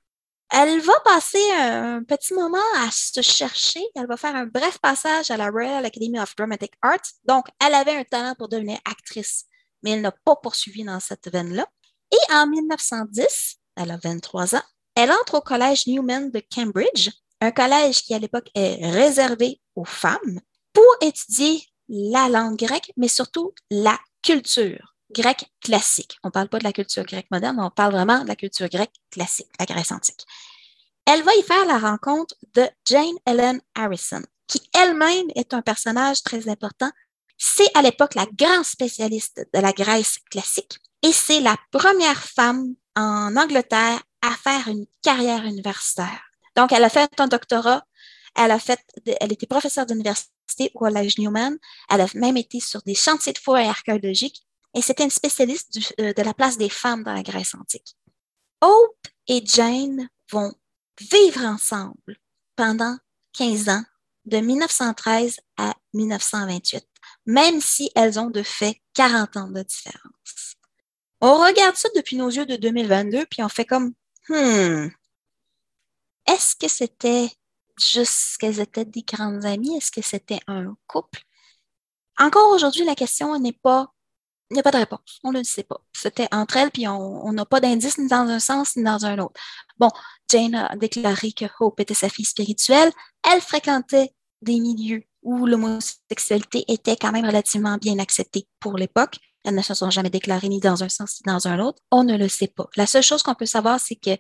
Elle 0.51 0.81
va 0.81 0.99
passer 1.05 1.51
un 1.53 2.03
petit 2.03 2.33
moment 2.33 2.57
à 2.77 2.89
se 2.91 3.21
chercher. 3.21 3.81
Elle 3.95 4.07
va 4.07 4.17
faire 4.17 4.35
un 4.35 4.47
bref 4.47 4.79
passage 4.79 5.29
à 5.31 5.37
la 5.37 5.49
Royal 5.49 5.85
Academy 5.85 6.19
of 6.19 6.35
Dramatic 6.35 6.73
Art. 6.81 6.99
Donc, 7.23 7.45
elle 7.63 7.75
avait 7.75 7.95
un 7.95 8.03
talent 8.03 8.33
pour 8.35 8.49
devenir 8.49 8.79
actrice, 8.83 9.45
mais 9.83 9.91
elle 9.91 10.01
n'a 10.01 10.11
pas 10.11 10.35
poursuivi 10.35 10.83
dans 10.83 10.99
cette 10.99 11.31
veine-là. 11.31 11.67
Et 12.11 12.33
en 12.33 12.47
1910, 12.47 13.57
elle 13.75 13.91
a 13.91 13.97
23 14.03 14.55
ans, 14.55 14.63
elle 14.95 15.11
entre 15.11 15.35
au 15.35 15.41
collège 15.41 15.85
Newman 15.85 16.31
de 16.31 16.41
Cambridge, 16.53 17.11
un 17.41 17.51
collège 17.51 18.03
qui 18.03 18.13
à 18.13 18.19
l'époque 18.19 18.49
est 18.55 18.89
réservé 18.91 19.61
aux 19.75 19.85
femmes, 19.85 20.39
pour 20.73 20.85
étudier 21.01 21.63
la 21.87 22.29
langue 22.29 22.57
grecque, 22.57 22.91
mais 22.97 23.07
surtout 23.07 23.53
la 23.71 23.97
culture 24.21 24.95
grecque 25.11 25.49
classique. 25.61 26.17
On 26.23 26.27
ne 26.27 26.31
parle 26.31 26.49
pas 26.49 26.59
de 26.59 26.63
la 26.63 26.73
culture 26.73 27.03
grecque 27.03 27.31
moderne, 27.31 27.59
on 27.59 27.71
parle 27.71 27.93
vraiment 27.93 28.23
de 28.23 28.27
la 28.27 28.35
culture 28.35 28.69
grecque 28.69 28.93
classique, 29.11 29.49
la 29.59 29.65
Grèce 29.65 29.91
antique. 29.91 30.25
Elle 31.05 31.23
va 31.23 31.35
y 31.35 31.43
faire 31.43 31.65
la 31.65 31.79
rencontre 31.79 32.35
de 32.53 32.67
Jane 32.85 33.17
Ellen 33.25 33.61
Harrison, 33.73 34.21
qui 34.47 34.61
elle-même 34.75 35.27
est 35.35 35.53
un 35.53 35.61
personnage 35.61 36.21
très 36.21 36.47
important. 36.47 36.91
C'est 37.37 37.75
à 37.75 37.81
l'époque 37.81 38.15
la 38.15 38.27
grande 38.31 38.65
spécialiste 38.65 39.47
de 39.53 39.59
la 39.59 39.71
Grèce 39.71 40.19
classique 40.29 40.77
et 41.01 41.11
c'est 41.11 41.39
la 41.39 41.55
première 41.71 42.21
femme 42.21 42.75
en 42.95 43.35
Angleterre 43.35 44.03
à 44.21 44.31
faire 44.31 44.67
une 44.67 44.85
carrière 45.01 45.45
universitaire. 45.45 46.28
Donc, 46.59 46.73
elle 46.73 46.83
a 46.83 46.89
fait 46.89 47.09
un 47.21 47.27
doctorat, 47.27 47.85
elle 48.35 48.51
a 48.51 48.59
fait, 48.59 48.81
elle 49.21 49.31
était 49.31 49.47
professeure 49.47 49.85
d'université 49.85 50.71
au 50.73 50.79
Collège 50.79 51.17
Newman, 51.17 51.57
elle 51.89 52.01
a 52.01 52.07
même 52.15 52.35
été 52.35 52.59
sur 52.59 52.81
des 52.81 52.95
chantiers 52.95 53.31
de 53.31 53.37
forêt 53.37 53.65
archéologiques 53.65 54.45
et 54.73 54.81
c'était 54.81 55.05
une 55.05 55.09
spécialiste 55.09 55.79
euh, 56.01 56.11
de 56.11 56.21
la 56.21 56.33
place 56.33 56.57
des 56.57 56.67
femmes 56.67 57.03
dans 57.03 57.13
la 57.13 57.23
Grèce 57.23 57.55
antique. 57.55 57.95
Hope 58.59 59.07
et 59.29 59.41
Jane 59.45 60.09
vont 60.33 60.53
vivre 60.99 61.45
ensemble 61.45 62.17
pendant 62.57 62.97
15 63.37 63.69
ans, 63.69 63.83
de 64.25 64.39
1913 64.39 65.39
à 65.55 65.73
1928, 65.93 66.85
même 67.25 67.61
si 67.61 67.89
elles 67.95 68.19
ont 68.19 68.31
de 68.31 68.43
fait 68.43 68.81
40 68.95 69.37
ans 69.37 69.49
de 69.49 69.63
différence. 69.63 70.57
On 71.21 71.39
regarde 71.39 71.77
ça 71.77 71.87
depuis 71.95 72.17
nos 72.17 72.29
yeux 72.29 72.45
de 72.45 72.57
2022, 72.57 73.27
puis 73.27 73.43
on 73.43 73.49
fait 73.49 73.63
comme, 73.63 73.93
hmm, 74.27 74.89
est-ce 76.29 76.55
que 76.55 76.67
c'était 76.67 77.29
juste 77.79 78.37
qu'elles 78.39 78.59
étaient 78.59 78.85
des 78.85 79.01
grandes 79.01 79.45
amies? 79.45 79.77
Est-ce 79.77 79.91
que 79.91 80.01
c'était 80.01 80.39
un 80.47 80.75
couple? 80.87 81.21
Encore 82.19 82.53
aujourd'hui, 82.53 82.83
la 82.85 82.95
question 82.95 83.37
n'est 83.39 83.53
pas, 83.53 83.93
il 84.51 84.55
n'y 84.55 84.59
a 84.59 84.63
pas 84.63 84.71
de 84.71 84.77
réponse. 84.77 85.19
On 85.23 85.31
ne 85.31 85.39
le 85.39 85.43
sait 85.43 85.63
pas. 85.63 85.81
C'était 85.93 86.27
entre 86.31 86.57
elles, 86.57 86.71
puis 86.71 86.87
on 86.87 87.31
n'a 87.31 87.45
pas 87.45 87.59
d'indice 87.59 87.97
ni 87.97 88.07
dans 88.07 88.27
un 88.27 88.39
sens 88.39 88.75
ni 88.75 88.83
dans 88.83 89.05
un 89.05 89.17
autre. 89.19 89.39
Bon, 89.77 89.89
Jane 90.29 90.55
a 90.55 90.75
déclaré 90.75 91.31
que 91.31 91.45
Hope 91.59 91.79
était 91.79 91.93
sa 91.93 92.09
fille 92.09 92.25
spirituelle. 92.25 92.91
Elle 93.31 93.41
fréquentait 93.41 94.13
des 94.41 94.59
milieux 94.59 95.03
où 95.23 95.45
l'homosexualité 95.45 96.65
était 96.67 96.95
quand 96.95 97.11
même 97.11 97.25
relativement 97.25 97.77
bien 97.77 97.99
acceptée 97.99 98.47
pour 98.59 98.77
l'époque. 98.77 99.17
Elles 99.45 99.55
ne 99.55 99.61
se 99.61 99.73
sont 99.73 99.89
jamais 99.89 100.09
déclarées 100.09 100.49
ni 100.49 100.59
dans 100.59 100.83
un 100.83 100.89
sens 100.89 101.21
ni 101.25 101.31
dans 101.31 101.47
un 101.47 101.59
autre. 101.59 101.81
On 101.91 102.03
ne 102.03 102.17
le 102.17 102.27
sait 102.27 102.47
pas. 102.47 102.67
La 102.75 102.85
seule 102.85 103.03
chose 103.03 103.23
qu'on 103.23 103.35
peut 103.35 103.45
savoir, 103.45 103.79
c'est 103.79 103.95
qu'elles 103.95 104.19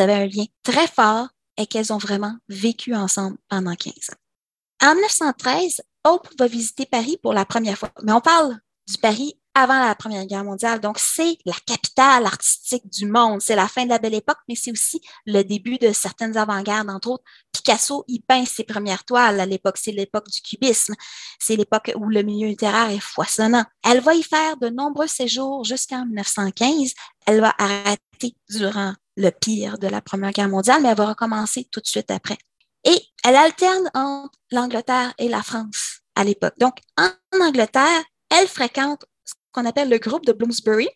avaient 0.00 0.14
un 0.14 0.26
lien 0.26 0.46
très 0.62 0.86
fort 0.86 1.28
et 1.56 1.66
qu'elles 1.66 1.92
ont 1.92 1.98
vraiment 1.98 2.36
vécu 2.48 2.94
ensemble 2.94 3.36
pendant 3.48 3.74
15 3.74 3.92
ans. 4.12 4.88
En 4.88 4.94
1913, 4.94 5.80
Hope 6.04 6.28
va 6.38 6.46
visiter 6.46 6.86
Paris 6.86 7.18
pour 7.22 7.32
la 7.32 7.44
première 7.44 7.78
fois. 7.78 7.90
Mais 8.02 8.12
on 8.12 8.20
parle 8.20 8.58
du 8.86 8.98
Paris 8.98 9.38
avant 9.56 9.78
la 9.78 9.94
Première 9.94 10.26
Guerre 10.26 10.44
mondiale. 10.44 10.80
Donc, 10.80 10.98
c'est 10.98 11.38
la 11.46 11.54
capitale 11.66 12.26
artistique 12.26 12.86
du 12.90 13.06
monde. 13.06 13.40
C'est 13.40 13.56
la 13.56 13.68
fin 13.68 13.84
de 13.84 13.88
la 13.88 13.98
belle 13.98 14.14
époque, 14.14 14.36
mais 14.48 14.54
c'est 14.54 14.70
aussi 14.70 15.00
le 15.24 15.42
début 15.42 15.78
de 15.78 15.92
certaines 15.92 16.36
avant-gardes. 16.36 16.90
Entre 16.90 17.08
autres, 17.08 17.24
Picasso, 17.52 18.04
il 18.06 18.20
peint 18.20 18.44
ses 18.44 18.64
premières 18.64 19.04
toiles 19.04 19.40
à 19.40 19.46
l'époque. 19.46 19.78
C'est 19.78 19.92
l'époque 19.92 20.28
du 20.28 20.42
cubisme. 20.42 20.94
C'est 21.38 21.56
l'époque 21.56 21.90
où 21.96 22.08
le 22.10 22.22
milieu 22.22 22.48
littéraire 22.48 22.90
est 22.90 23.00
foisonnant. 23.00 23.64
Elle 23.82 24.00
va 24.00 24.14
y 24.14 24.22
faire 24.22 24.58
de 24.58 24.68
nombreux 24.68 25.06
séjours 25.06 25.64
jusqu'en 25.64 26.04
1915. 26.04 26.92
Elle 27.26 27.40
va 27.40 27.54
arrêter 27.56 28.36
durant 28.50 28.92
le 29.16 29.30
pire 29.30 29.78
de 29.78 29.88
la 29.88 30.00
Première 30.00 30.32
Guerre 30.32 30.48
mondiale, 30.48 30.82
mais 30.82 30.88
elle 30.88 30.96
va 30.96 31.08
recommencer 31.08 31.68
tout 31.70 31.80
de 31.80 31.86
suite 31.86 32.10
après. 32.10 32.38
Et 32.84 33.00
elle 33.24 33.36
alterne 33.36 33.90
entre 33.94 34.38
l'Angleterre 34.50 35.12
et 35.18 35.28
la 35.28 35.42
France 35.42 36.00
à 36.14 36.24
l'époque. 36.24 36.54
Donc, 36.58 36.78
en 36.96 37.10
Angleterre, 37.40 38.04
elle 38.30 38.48
fréquente 38.48 39.04
qu'on 39.52 39.66
appelle 39.66 39.88
le 39.88 39.98
groupe 39.98 40.26
de 40.26 40.32
Bloomsbury, 40.32 40.88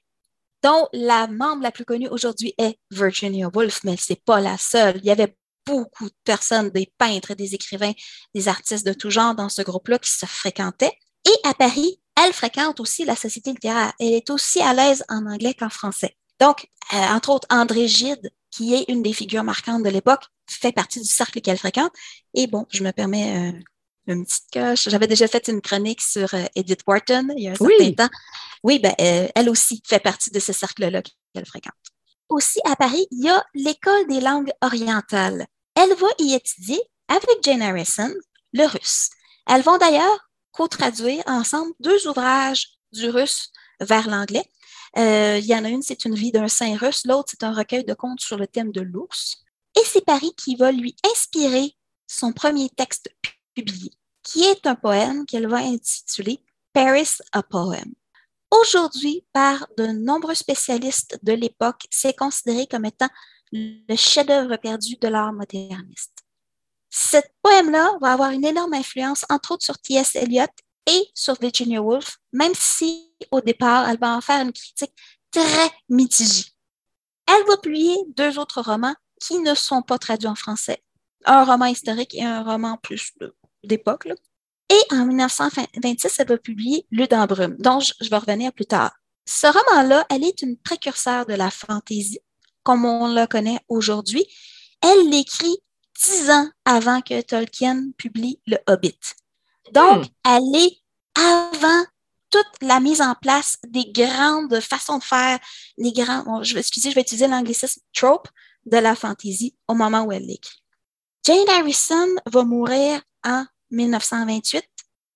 dont 0.63 0.89
la 0.93 1.27
membre 1.27 1.63
la 1.63 1.73
plus 1.73 1.85
connue 1.85 2.09
aujourd'hui 2.09 2.55
est 2.59 2.79
Virginia 2.91 3.49
Woolf, 3.53 3.81
mais 3.85 3.97
c'est 3.99 4.23
pas 4.25 4.41
la 4.41 4.59
seule. 4.59 4.99
Il 4.99 5.07
y 5.07 5.11
avait 5.11 5.37
beaucoup 5.67 6.07
de 6.07 6.17
personnes, 6.25 6.71
des 6.71 6.93
peintres, 6.99 7.35
des 7.35 7.55
écrivains, 7.55 7.93
des 8.35 8.49
artistes 8.49 8.87
de 8.87 8.93
tout 8.93 9.11
genre 9.11 9.35
dans 9.35 9.49
ce 9.49 9.63
groupe-là 9.63 9.99
qui 9.99 10.11
se 10.11 10.27
fréquentaient. 10.27 10.93
Et 11.25 11.49
à 11.49 11.55
Paris, 11.55 12.01
elle 12.23 12.33
fréquente 12.33 12.81
aussi 12.81 13.05
la 13.05 13.17
société 13.17 13.51
littéraire. 13.51 13.93
Elle 13.99 14.15
est 14.15 14.31
aussi 14.31 14.61
à 14.61 14.75
l'aise 14.75 15.05
en 15.09 15.27
anglais 15.27 15.55
qu'en 15.55 15.71
français. 15.71 16.17
Donc, 16.41 16.69
euh, 16.93 16.97
entre 16.97 17.31
autres, 17.31 17.47
André 17.51 17.87
Gide, 17.87 18.31
qui 18.51 18.75
est 18.75 18.87
une 18.89 19.03
des 19.03 19.13
figures 19.13 19.45
marquantes 19.45 19.83
de 19.83 19.91
l'époque, 19.91 20.25
fait 20.49 20.73
partie 20.73 21.01
du 21.01 21.09
cercle 21.09 21.41
qu'elle 21.41 21.59
fréquente. 21.59 21.93
Et 22.35 22.47
bon, 22.47 22.67
je 22.71 22.83
me 22.83 22.91
permets 22.91 23.53
euh, 23.53 23.61
une 24.07 24.25
petite 24.25 24.51
coche. 24.53 24.89
J'avais 24.89 25.07
déjà 25.07 25.29
fait 25.29 25.47
une 25.49 25.61
chronique 25.61 26.01
sur 26.01 26.33
euh, 26.35 26.45
Edith 26.57 26.81
Wharton 26.87 27.29
il 27.37 27.45
y 27.45 27.49
a 27.49 27.53
un 27.53 27.55
certain 27.55 27.93
temps. 27.93 28.15
Oui, 28.65 28.79
ben, 28.79 28.95
elle 28.99 29.49
aussi 29.49 29.83
fait 29.87 30.01
partie 30.01 30.31
de 30.31 30.41
ce 30.41 30.53
cercle-là 30.53 31.03
qu'elle 31.33 31.47
fréquente. 31.47 31.73
Aussi, 32.29 32.61
à 32.65 32.77
Paris, 32.77 33.07
il 33.11 33.25
y 33.25 33.29
a 33.29 33.45
l'École 33.55 34.07
des 34.09 34.21
langues 34.21 34.53
orientales. 34.61 35.47
Elle 35.75 35.95
va 35.95 36.09
y 36.19 36.35
étudier 36.35 36.81
avec 37.09 37.43
Jane 37.43 37.63
Harrison 37.63 38.13
le 38.53 38.67
russe. 38.67 39.11
Elles 39.47 39.63
vont 39.63 39.79
d'ailleurs 39.79 40.31
co-traduire 40.53 41.23
ensemble 41.27 41.73
deux 41.81 42.07
ouvrages 42.07 42.67
du 42.93 43.09
russe 43.09 43.51
vers 43.81 44.09
l'anglais. 44.09 44.45
Euh, 44.99 45.39
il 45.39 45.47
y 45.47 45.55
en 45.55 45.65
a 45.65 45.69
une, 45.69 45.83
c'est 45.83 46.05
une 46.05 46.15
vie 46.15 46.33
d'un 46.33 46.49
saint 46.49 46.77
russe, 46.77 47.07
l'autre, 47.07 47.29
c'est 47.31 47.45
un 47.45 47.55
recueil 47.55 47.85
de 47.85 47.95
contes 47.95 48.21
sur 48.21 48.37
le 48.37 48.47
thème 48.47 48.73
de 48.73 48.81
l'ours. 48.81 49.45
Et 49.77 49.85
c'est 49.85 50.05
Paris 50.05 50.33
qui 50.37 50.57
va 50.57 50.73
lui 50.73 50.97
inspirer 51.13 51.77
son 52.07 52.33
premier 52.33 52.69
texte 52.71 53.09
publié 53.55 53.93
qui 54.23 54.45
est 54.45 54.67
un 54.67 54.75
poème 54.75 55.27
qu'elle 55.27 55.49
va 55.49 55.59
intituler 55.59 56.43
Paris 56.73 57.19
a 57.33 57.43
Poem. 57.43 57.95
Aujourd'hui, 58.51 59.25
par 59.33 59.67
de 59.77 59.87
nombreux 59.87 60.35
spécialistes 60.35 61.19
de 61.23 61.33
l'époque, 61.33 61.87
c'est 61.91 62.17
considéré 62.17 62.67
comme 62.67 62.85
étant 62.85 63.09
le 63.53 63.97
chef-d'œuvre 63.97 64.57
perdu 64.57 64.97
de 64.97 65.09
l'art 65.09 65.33
moderniste. 65.33 66.25
Ce 66.91 67.17
poème-là 67.43 67.97
va 68.01 68.13
avoir 68.13 68.31
une 68.31 68.45
énorme 68.45 68.75
influence, 68.75 69.25
entre 69.31 69.53
autres 69.53 69.65
sur 69.65 69.79
T.S. 69.79 70.17
Eliot 70.17 70.47
et 70.87 71.09
sur 71.15 71.35
Virginia 71.41 71.81
Woolf, 71.81 72.19
même 72.33 72.53
si 72.55 73.10
au 73.31 73.41
départ, 73.41 73.89
elle 73.89 73.99
va 73.99 74.17
en 74.17 74.21
faire 74.21 74.43
une 74.43 74.53
critique 74.53 74.95
très 75.31 75.71
mitigée. 75.89 76.47
Elle 77.27 77.47
va 77.47 77.57
publier 77.57 77.97
deux 78.17 78.39
autres 78.39 78.61
romans 78.63 78.95
qui 79.21 79.39
ne 79.39 79.55
sont 79.55 79.83
pas 79.83 79.99
traduits 79.99 80.29
en 80.29 80.35
français. 80.35 80.83
Un 81.25 81.45
roman 81.45 81.67
historique 81.67 82.15
et 82.15 82.25
un 82.25 82.43
roman 82.43 82.79
plus 82.79 83.13
d'époque. 83.63 84.09
Et 84.71 84.95
en 84.95 85.05
1926, 85.05 86.17
elle 86.19 86.29
va 86.29 86.39
publier 86.39 86.87
Le 86.91 87.07
d'embrume, 87.07 87.57
dont 87.59 87.81
je, 87.81 87.93
vais 88.09 88.17
revenir 88.17 88.53
plus 88.53 88.67
tard. 88.67 88.93
Ce 89.27 89.47
roman-là, 89.47 90.07
elle 90.11 90.25
est 90.25 90.43
une 90.43 90.57
précurseur 90.57 91.27
de 91.27 91.35
la 91.35 91.51
fantaisie, 91.51 92.21
comme 92.63 92.85
on 92.85 93.09
la 93.09 93.27
connaît 93.27 93.61
aujourd'hui. 93.69 94.25
Elle 94.81 95.11
l'écrit 95.11 95.59
dix 96.03 96.31
ans 96.31 96.49
avant 96.65 97.01
que 97.01 97.21
Tolkien 97.21 97.91
publie 97.99 98.41
Le 98.47 98.57
Hobbit. 98.67 98.99
Donc, 99.73 100.07
hmm. 100.07 100.09
elle 100.27 100.63
est 100.63 100.79
avant 101.17 101.85
toute 102.31 102.51
la 102.63 102.81
mise 102.81 103.01
en 103.01 103.15
place 103.15 103.57
des 103.67 103.91
grandes 103.93 104.61
façons 104.61 104.99
de 104.99 105.05
faire, 105.05 105.39
les 105.77 105.93
grands, 105.93 106.43
je 106.43 106.55
vais, 106.55 106.61
excusez, 106.61 106.91
je 106.91 106.95
vais 106.95 107.01
utiliser 107.01 107.27
l'anglicisme 107.27 107.81
trope 107.93 108.29
de 108.67 108.77
la 108.77 108.95
fantaisie 108.95 109.57
au 109.69 109.75
moment 109.75 110.03
où 110.03 110.13
elle 110.13 110.27
l'écrit. 110.27 110.63
Jane 111.25 111.49
Harrison 111.49 112.09
va 112.27 112.45
mourir 112.45 113.03
en 113.25 113.45
1928 113.71 114.65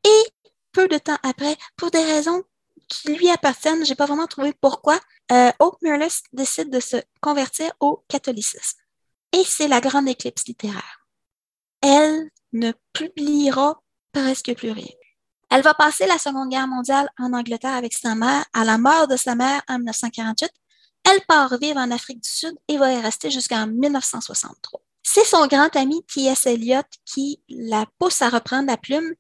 et 0.05 0.33
peu 0.73 0.89
de 0.89 0.99
temps 0.99 1.19
après, 1.23 1.57
pour 1.77 1.91
des 1.91 2.05
raisons 2.05 2.43
qui 2.89 3.15
lui 3.15 3.31
appartiennent, 3.31 3.85
j'ai 3.85 3.95
pas 3.95 4.07
vraiment 4.07 4.27
trouvé 4.27 4.53
pourquoi, 4.61 5.01
euh, 5.33 5.51
Hope 5.59 5.79
décide 6.33 6.71
de 6.71 6.81
se 6.81 6.97
convertir 7.21 7.73
au 7.81 8.05
catholicisme. 8.09 8.79
Et 9.33 9.43
c'est 9.45 9.69
la 9.69 9.81
grande 9.81 10.09
éclipse 10.09 10.47
littéraire. 10.47 11.07
Elle 11.81 12.31
ne 12.53 12.73
publiera 12.93 13.83
presque 14.13 14.55
plus 14.55 14.71
rien. 14.71 14.93
Elle 15.55 15.63
va 15.63 15.73
passer 15.73 16.07
la 16.07 16.19
Seconde 16.19 16.49
Guerre 16.49 16.67
mondiale 16.67 17.09
en 17.17 17.33
Angleterre 17.33 17.75
avec 17.75 17.93
sa 17.93 18.17
mère. 18.17 18.45
À 18.53 18.65
la 18.65 18.77
mort 18.77 19.07
de 19.07 19.17
sa 19.17 19.37
mère 19.37 19.63
en 19.69 19.75
1948, 19.75 20.51
elle 21.09 21.21
part 21.29 21.57
vivre 21.59 21.79
en 21.79 21.93
Afrique 21.93 22.21
du 22.21 22.29
Sud 22.29 22.55
et 22.67 22.77
va 22.77 22.93
y 22.93 23.01
rester 23.01 23.31
jusqu'en 23.31 23.69
1963. 23.69 24.81
C'est 25.05 25.25
son 25.25 25.47
grand 25.47 25.77
ami 25.77 26.05
T.S. 26.13 26.47
Eliot 26.47 26.83
qui 27.05 27.41
la 27.49 27.87
pousse 28.01 28.21
à 28.21 28.31
reprendre 28.31 28.67
la 28.67 28.77
plume. 28.77 29.15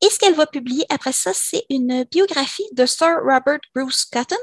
Et 0.00 0.08
ce 0.08 0.20
qu'elle 0.20 0.34
va 0.34 0.46
publier 0.46 0.86
après 0.90 1.10
ça, 1.10 1.32
c'est 1.34 1.66
une 1.70 2.04
biographie 2.04 2.68
de 2.70 2.86
Sir 2.86 3.16
Robert 3.24 3.58
Bruce 3.74 4.04
Cotton, 4.04 4.36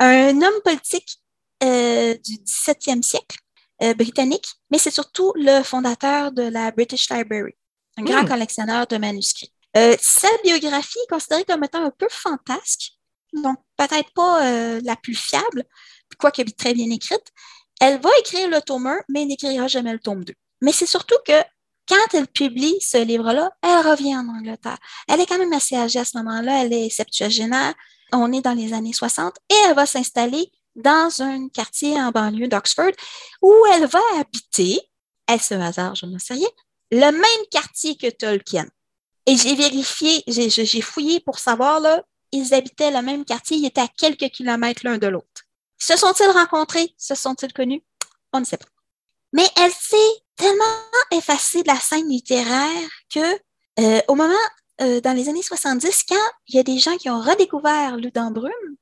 un 0.00 0.40
homme 0.40 0.60
politique 0.64 1.20
euh, 1.62 2.14
du 2.14 2.36
17e 2.36 3.02
siècle 3.02 3.36
euh, 3.82 3.92
britannique, 3.92 4.54
mais 4.70 4.78
c'est 4.78 4.90
surtout 4.90 5.34
le 5.36 5.62
fondateur 5.64 6.32
de 6.32 6.44
la 6.44 6.70
British 6.70 7.10
Library, 7.10 7.52
un 7.98 8.04
grand 8.04 8.22
hmm. 8.22 8.28
collectionneur 8.28 8.86
de 8.86 8.96
manuscrits. 8.96 9.53
Euh, 9.76 9.96
sa 10.00 10.28
biographie 10.42 10.98
est 10.98 11.10
considérée 11.10 11.44
comme 11.44 11.64
étant 11.64 11.84
un 11.84 11.90
peu 11.90 12.06
fantasque, 12.10 12.92
donc 13.32 13.58
peut-être 13.76 14.12
pas 14.14 14.80
la 14.80 14.94
plus 14.96 15.16
fiable, 15.16 15.64
quoique 16.18 16.42
très 16.56 16.74
bien 16.74 16.88
écrite. 16.90 17.32
Elle 17.80 18.00
va 18.00 18.10
écrire 18.20 18.48
le 18.48 18.60
tome 18.60 18.86
1, 18.86 19.00
mais 19.08 19.24
n'écrira 19.24 19.66
jamais 19.66 19.92
le 19.92 19.98
tome 19.98 20.24
2. 20.24 20.32
Mais 20.60 20.72
c'est 20.72 20.86
surtout 20.86 21.16
que 21.26 21.32
quand 21.86 22.14
elle 22.14 22.26
publie 22.26 22.76
ce 22.80 23.02
livre-là, 23.02 23.50
elle 23.62 23.86
revient 23.86 24.16
en 24.16 24.28
Angleterre. 24.28 24.78
Elle 25.08 25.20
est 25.20 25.26
quand 25.26 25.38
même 25.38 25.52
assez 25.52 25.76
âgée 25.76 25.98
à 25.98 26.04
ce 26.04 26.16
moment-là, 26.18 26.64
elle 26.64 26.72
est 26.72 26.88
septuagénaire, 26.88 27.74
on 28.12 28.32
est 28.32 28.40
dans 28.40 28.54
les 28.54 28.72
années 28.72 28.92
60, 28.92 29.34
et 29.50 29.54
elle 29.66 29.74
va 29.74 29.86
s'installer 29.86 30.50
dans 30.76 31.10
un 31.20 31.48
quartier 31.48 32.00
en 32.00 32.10
banlieue 32.10 32.48
d'Oxford 32.48 32.92
où 33.42 33.52
elle 33.72 33.86
va 33.86 34.00
habiter, 34.18 34.80
est-ce 35.28 35.54
hasard, 35.54 35.94
je 35.94 36.06
ne 36.06 36.18
sais 36.18 36.34
rien, 36.34 36.48
le 36.90 37.10
même 37.10 37.46
quartier 37.50 37.96
que 37.96 38.10
Tolkien. 38.10 38.66
Et 39.26 39.36
j'ai 39.36 39.54
vérifié, 39.54 40.22
j'ai 40.26 40.80
fouillé 40.80 41.20
pour 41.20 41.38
savoir, 41.38 41.80
là, 41.80 42.02
ils 42.32 42.52
habitaient 42.52 42.90
le 42.90 43.00
même 43.00 43.24
quartier, 43.24 43.56
ils 43.56 43.66
étaient 43.66 43.80
à 43.80 43.88
quelques 43.88 44.28
kilomètres 44.30 44.82
l'un 44.84 44.98
de 44.98 45.06
l'autre. 45.06 45.44
Se 45.78 45.96
sont-ils 45.96 46.30
rencontrés? 46.30 46.94
Se 46.98 47.14
sont-ils 47.14 47.52
connus? 47.52 47.82
On 48.32 48.40
ne 48.40 48.44
sait 48.44 48.56
pas. 48.56 48.66
Mais 49.32 49.46
elle 49.56 49.72
s'est 49.72 49.96
tellement 50.36 50.64
effacée 51.10 51.62
de 51.62 51.68
la 51.68 51.78
scène 51.78 52.08
littéraire 52.08 52.90
que 53.12 53.40
euh, 53.80 54.00
au 54.08 54.14
moment, 54.14 54.34
euh, 54.80 55.00
dans 55.00 55.12
les 55.12 55.28
années 55.28 55.42
70, 55.42 56.04
quand 56.08 56.30
il 56.48 56.56
y 56.56 56.58
a 56.58 56.62
des 56.62 56.78
gens 56.78 56.96
qui 56.96 57.10
ont 57.10 57.20
redécouvert 57.20 57.96
Ludendrume, 57.96 58.76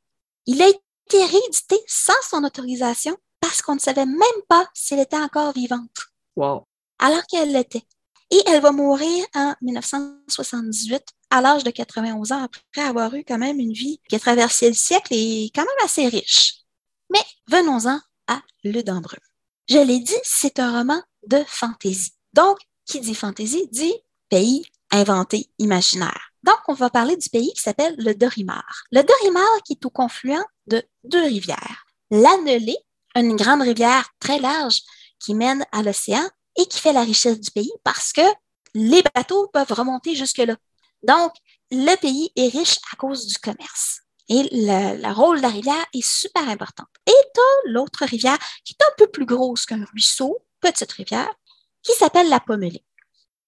il 0.47 0.61
a 0.63 0.69
été 0.69 1.25
réédité 1.25 1.79
sans 1.87 2.21
son 2.29 2.45
autorisation 2.45 3.17
parce 3.41 3.63
qu'on 3.63 3.75
ne 3.75 3.81
savait 3.81 4.07
même 4.07 4.43
pas 4.49 4.67
s'il 4.75 4.99
était 4.99 5.17
encore 5.17 5.53
vivante. 5.53 6.09
Wow. 6.37 6.67
Alors 6.99 7.25
qu'elle 7.27 7.53
l'était. 7.53 7.85
Et 8.33 8.43
elle 8.47 8.63
va 8.63 8.73
mourir 8.73 9.27
en 9.35 9.55
1978 9.61 11.03
à 11.29 11.43
l'âge 11.43 11.65
de 11.65 11.71
91 11.71 12.33
ans 12.33 12.43
après 12.43 12.81
avoir 12.81 13.15
eu 13.15 13.25
quand 13.29 13.37
même 13.37 13.61
une 13.61 13.75
vie 13.75 14.01
qui 14.09 14.17
a 14.17 14.19
traversé 14.19 14.69
le 14.69 14.75
siècle 14.75 15.13
et 15.13 15.51
quand 15.55 15.61
même 15.61 15.85
assez 15.85 16.09
riche. 16.09 16.55
Mais 17.11 17.21
venons-en 17.47 18.01
à 18.29 18.41
Ludendrume. 18.65 19.21
Je 19.69 19.77
l'ai 19.77 20.01
dit, 20.01 20.17
c'est 20.25 20.59
un 20.61 20.79
roman 20.79 21.03
de 21.27 21.45
fantaisie. 21.47 22.15
Donc, 22.33 22.57
qui 22.87 23.01
dit 23.01 23.15
fantaisie 23.15 23.69
dit 23.71 23.95
pays 24.31 24.65
inventé, 24.91 25.51
imaginaire. 25.59 26.33
Donc, 26.43 26.59
on 26.69 26.75
va 26.75 26.89
parler 26.89 27.19
du 27.19 27.29
pays 27.29 27.53
qui 27.53 27.61
s'appelle 27.61 27.95
le 27.99 28.15
Dorimar. 28.15 28.85
Le 28.93 29.03
Dorimar 29.03 29.63
qui 29.67 29.75
est 29.75 29.85
au 29.85 29.91
confluent 29.91 30.43
de 30.69 30.83
deux 31.05 31.23
rivières. 31.23 31.85
L'Annelé, 32.11 32.77
une 33.15 33.37
grande 33.37 33.61
rivière 33.61 34.09
très 34.21 34.39
large 34.39 34.81
qui 35.19 35.35
mène 35.35 35.67
à 35.71 35.83
l'océan 35.83 36.27
et 36.57 36.67
qui 36.67 36.81
fait 36.81 36.93
la 36.93 37.03
richesse 37.03 37.41
du 37.41 37.51
pays 37.51 37.73
parce 37.85 38.13
que 38.13 38.23
les 38.75 39.03
bateaux 39.15 39.49
peuvent 39.49 39.73
remonter 39.73 40.15
jusque-là. 40.15 40.57
Donc, 41.03 41.33
le 41.71 41.97
pays 41.97 42.31
est 42.37 42.49
riche 42.49 42.77
à 42.93 42.97
cause 42.97 43.27
du 43.27 43.39
commerce. 43.39 44.01
Et 44.29 44.49
le, 44.53 45.13
rôle 45.13 45.39
de 45.39 45.43
la 45.43 45.49
rivière 45.49 45.87
est 45.93 46.07
super 46.07 46.49
important. 46.49 46.85
Et 47.07 47.13
tu 47.35 47.71
l'autre 47.71 48.05
rivière 48.05 48.39
qui 48.65 48.75
est 48.75 48.85
un 48.85 48.95
peu 48.97 49.07
plus 49.09 49.27
grosse 49.27 49.67
qu'un 49.67 49.85
ruisseau, 49.85 50.39
petite 50.61 50.93
rivière, 50.93 51.33
qui 51.83 51.93
s'appelle 51.93 52.29
la 52.29 52.41
Pommelée 52.41 52.85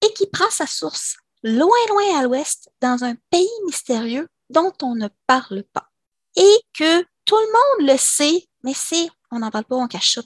et 0.05 0.13
qui 0.15 0.27
prend 0.27 0.51
sa 0.51 0.67
source 0.67 1.17
loin, 1.43 1.69
loin 1.89 2.19
à 2.19 2.23
l'ouest 2.23 2.71
dans 2.81 3.05
un 3.05 3.15
pays 3.31 3.49
mystérieux 3.67 4.29
dont 4.51 4.73
on 4.83 4.95
ne 4.95 5.09
parle 5.27 5.63
pas. 5.73 5.89
et 6.37 6.61
que 6.73 7.03
tout 7.25 7.37
le 7.37 7.81
monde 7.81 7.91
le 7.93 7.97
sait, 7.97 8.49
mais 8.65 8.75
c'est, 8.75 9.09
on 9.31 9.39
n'en 9.39 9.51
parle 9.51 9.65
pas, 9.65 9.77
on 9.77 9.87
cache 9.87 10.15
ça. 10.15 10.23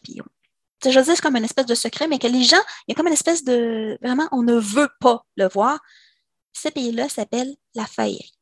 Je 0.84 1.00
veux 1.00 1.14
comme 1.16 1.36
une 1.36 1.44
espèce 1.44 1.66
de 1.66 1.74
secret, 1.74 2.06
mais 2.06 2.18
que 2.18 2.26
les 2.26 2.44
gens, 2.44 2.60
il 2.86 2.92
y 2.92 2.92
a 2.92 2.94
comme 2.94 3.08
une 3.08 3.12
espèce 3.12 3.44
de, 3.44 3.98
vraiment, 4.02 4.28
on 4.32 4.42
ne 4.42 4.58
veut 4.58 4.90
pas 5.00 5.24
le 5.36 5.48
voir. 5.48 5.80
Ce 6.52 6.68
pays-là 6.68 7.08
s'appelle 7.08 7.54
la 7.74 7.86
Faillerie. 7.86 8.34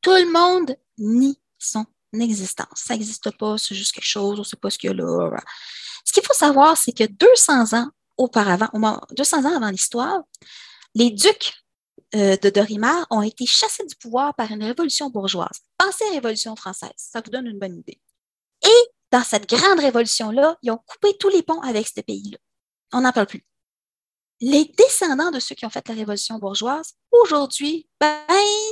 Tout 0.00 0.14
le 0.14 0.30
monde 0.30 0.76
nie 0.98 1.38
son 1.58 1.84
existence. 2.12 2.66
Ça 2.74 2.94
n'existe 2.94 3.36
pas, 3.36 3.58
c'est 3.58 3.74
juste 3.74 3.92
quelque 3.92 4.04
chose, 4.04 4.38
on 4.38 4.42
ne 4.42 4.46
sait 4.46 4.56
pas 4.56 4.70
ce 4.70 4.78
qu'il 4.78 4.90
y 4.90 4.92
a 4.92 4.96
là. 4.96 5.40
Ce 6.04 6.12
qu'il 6.12 6.24
faut 6.24 6.34
savoir, 6.34 6.76
c'est 6.76 6.92
que 6.92 7.04
200 7.04 7.76
ans 7.76 7.88
auparavant, 8.16 8.68
200 9.16 9.44
ans 9.44 9.56
avant 9.56 9.70
l'histoire, 9.70 10.22
les 10.94 11.10
ducs 11.10 11.54
euh, 12.14 12.36
de 12.38 12.48
Dorimar 12.48 13.06
ont 13.10 13.22
été 13.22 13.44
chassés 13.44 13.84
du 13.84 13.94
pouvoir 13.94 14.34
par 14.34 14.50
une 14.50 14.64
révolution 14.64 15.10
bourgeoise. 15.10 15.60
Pensez 15.76 16.04
à 16.04 16.08
la 16.08 16.14
Révolution 16.14 16.56
française, 16.56 16.90
ça 16.96 17.20
vous 17.20 17.30
donne 17.30 17.46
une 17.46 17.58
bonne 17.58 17.76
idée. 17.76 18.00
Et 18.64 18.90
dans 19.10 19.22
cette 19.22 19.48
grande 19.48 19.80
révolution-là, 19.80 20.56
ils 20.62 20.70
ont 20.70 20.80
coupé 20.86 21.16
tous 21.18 21.28
les 21.28 21.42
ponts 21.42 21.60
avec 21.62 21.88
ce 21.88 22.00
pays-là. 22.00 22.38
On 22.92 23.00
n'en 23.00 23.12
parle 23.12 23.26
plus. 23.26 23.44
Les 24.40 24.66
descendants 24.76 25.30
de 25.30 25.40
ceux 25.40 25.54
qui 25.54 25.66
ont 25.66 25.70
fait 25.70 25.86
la 25.88 25.94
révolution 25.94 26.38
bourgeoise, 26.38 26.94
aujourd'hui, 27.10 27.88
ben, 28.00 28.20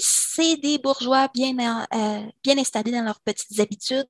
c'est 0.00 0.56
des 0.56 0.78
bourgeois 0.78 1.28
bien, 1.34 1.86
euh, 1.92 2.22
installés 2.46 2.92
dans 2.92 3.02
leurs 3.02 3.20
petites 3.20 3.58
habitudes, 3.58 4.06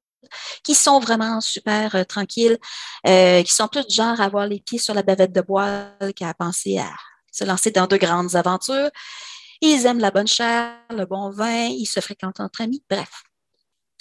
qui 0.63 0.75
sont 0.75 0.99
vraiment 0.99 1.41
super 1.41 1.95
euh, 1.95 2.05
tranquilles, 2.05 2.59
euh, 3.07 3.43
qui 3.43 3.53
sont 3.53 3.69
plus 3.69 3.87
du 3.87 3.95
genre 3.95 4.21
à 4.21 4.25
avoir 4.25 4.47
les 4.47 4.61
pieds 4.61 4.79
sur 4.79 4.93
la 4.93 5.03
bavette 5.03 5.33
de 5.33 5.41
bois 5.41 5.87
qu'à 6.15 6.35
penser 6.35 6.79
à 6.79 6.91
se 7.33 7.45
lancer 7.45 7.71
dans 7.71 7.87
de 7.87 7.97
grandes 7.97 8.35
aventures. 8.35 8.91
Ils 9.61 9.87
aiment 9.87 10.01
la 10.01 10.11
bonne 10.11 10.27
chair, 10.27 10.75
le 10.91 11.07
bon 11.07 11.31
vin, 11.31 11.67
ils 11.67 11.87
se 11.87 12.01
fréquentent 12.01 12.41
entre 12.41 12.61
amis, 12.61 12.83
bref. 12.91 13.23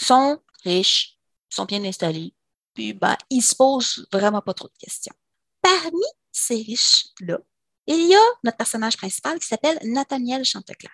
Sont 0.01 0.39
riches, 0.65 1.14
sont 1.50 1.66
bien 1.66 1.84
installés, 1.84 2.34
puis 2.74 2.93
ben, 2.93 3.16
ils 3.30 3.41
se 3.41 3.56
posent 3.56 4.08
vraiment 4.12 4.41
pas 4.41 4.54
trop 4.54 4.68
de 4.68 4.78
questions. 4.78 5.14
Parmi 5.62 6.04
ces 6.32 6.56
riches-là, 6.56 7.39
il 7.88 8.08
y 8.08 8.16
a 8.16 8.22
notre 8.43 8.58
personnage 8.58 8.98
principal 8.98 9.39
qui 9.39 9.48
s'appelle 9.48 9.80
Nathaniel 9.84 10.43
Chantecler. 10.43 10.89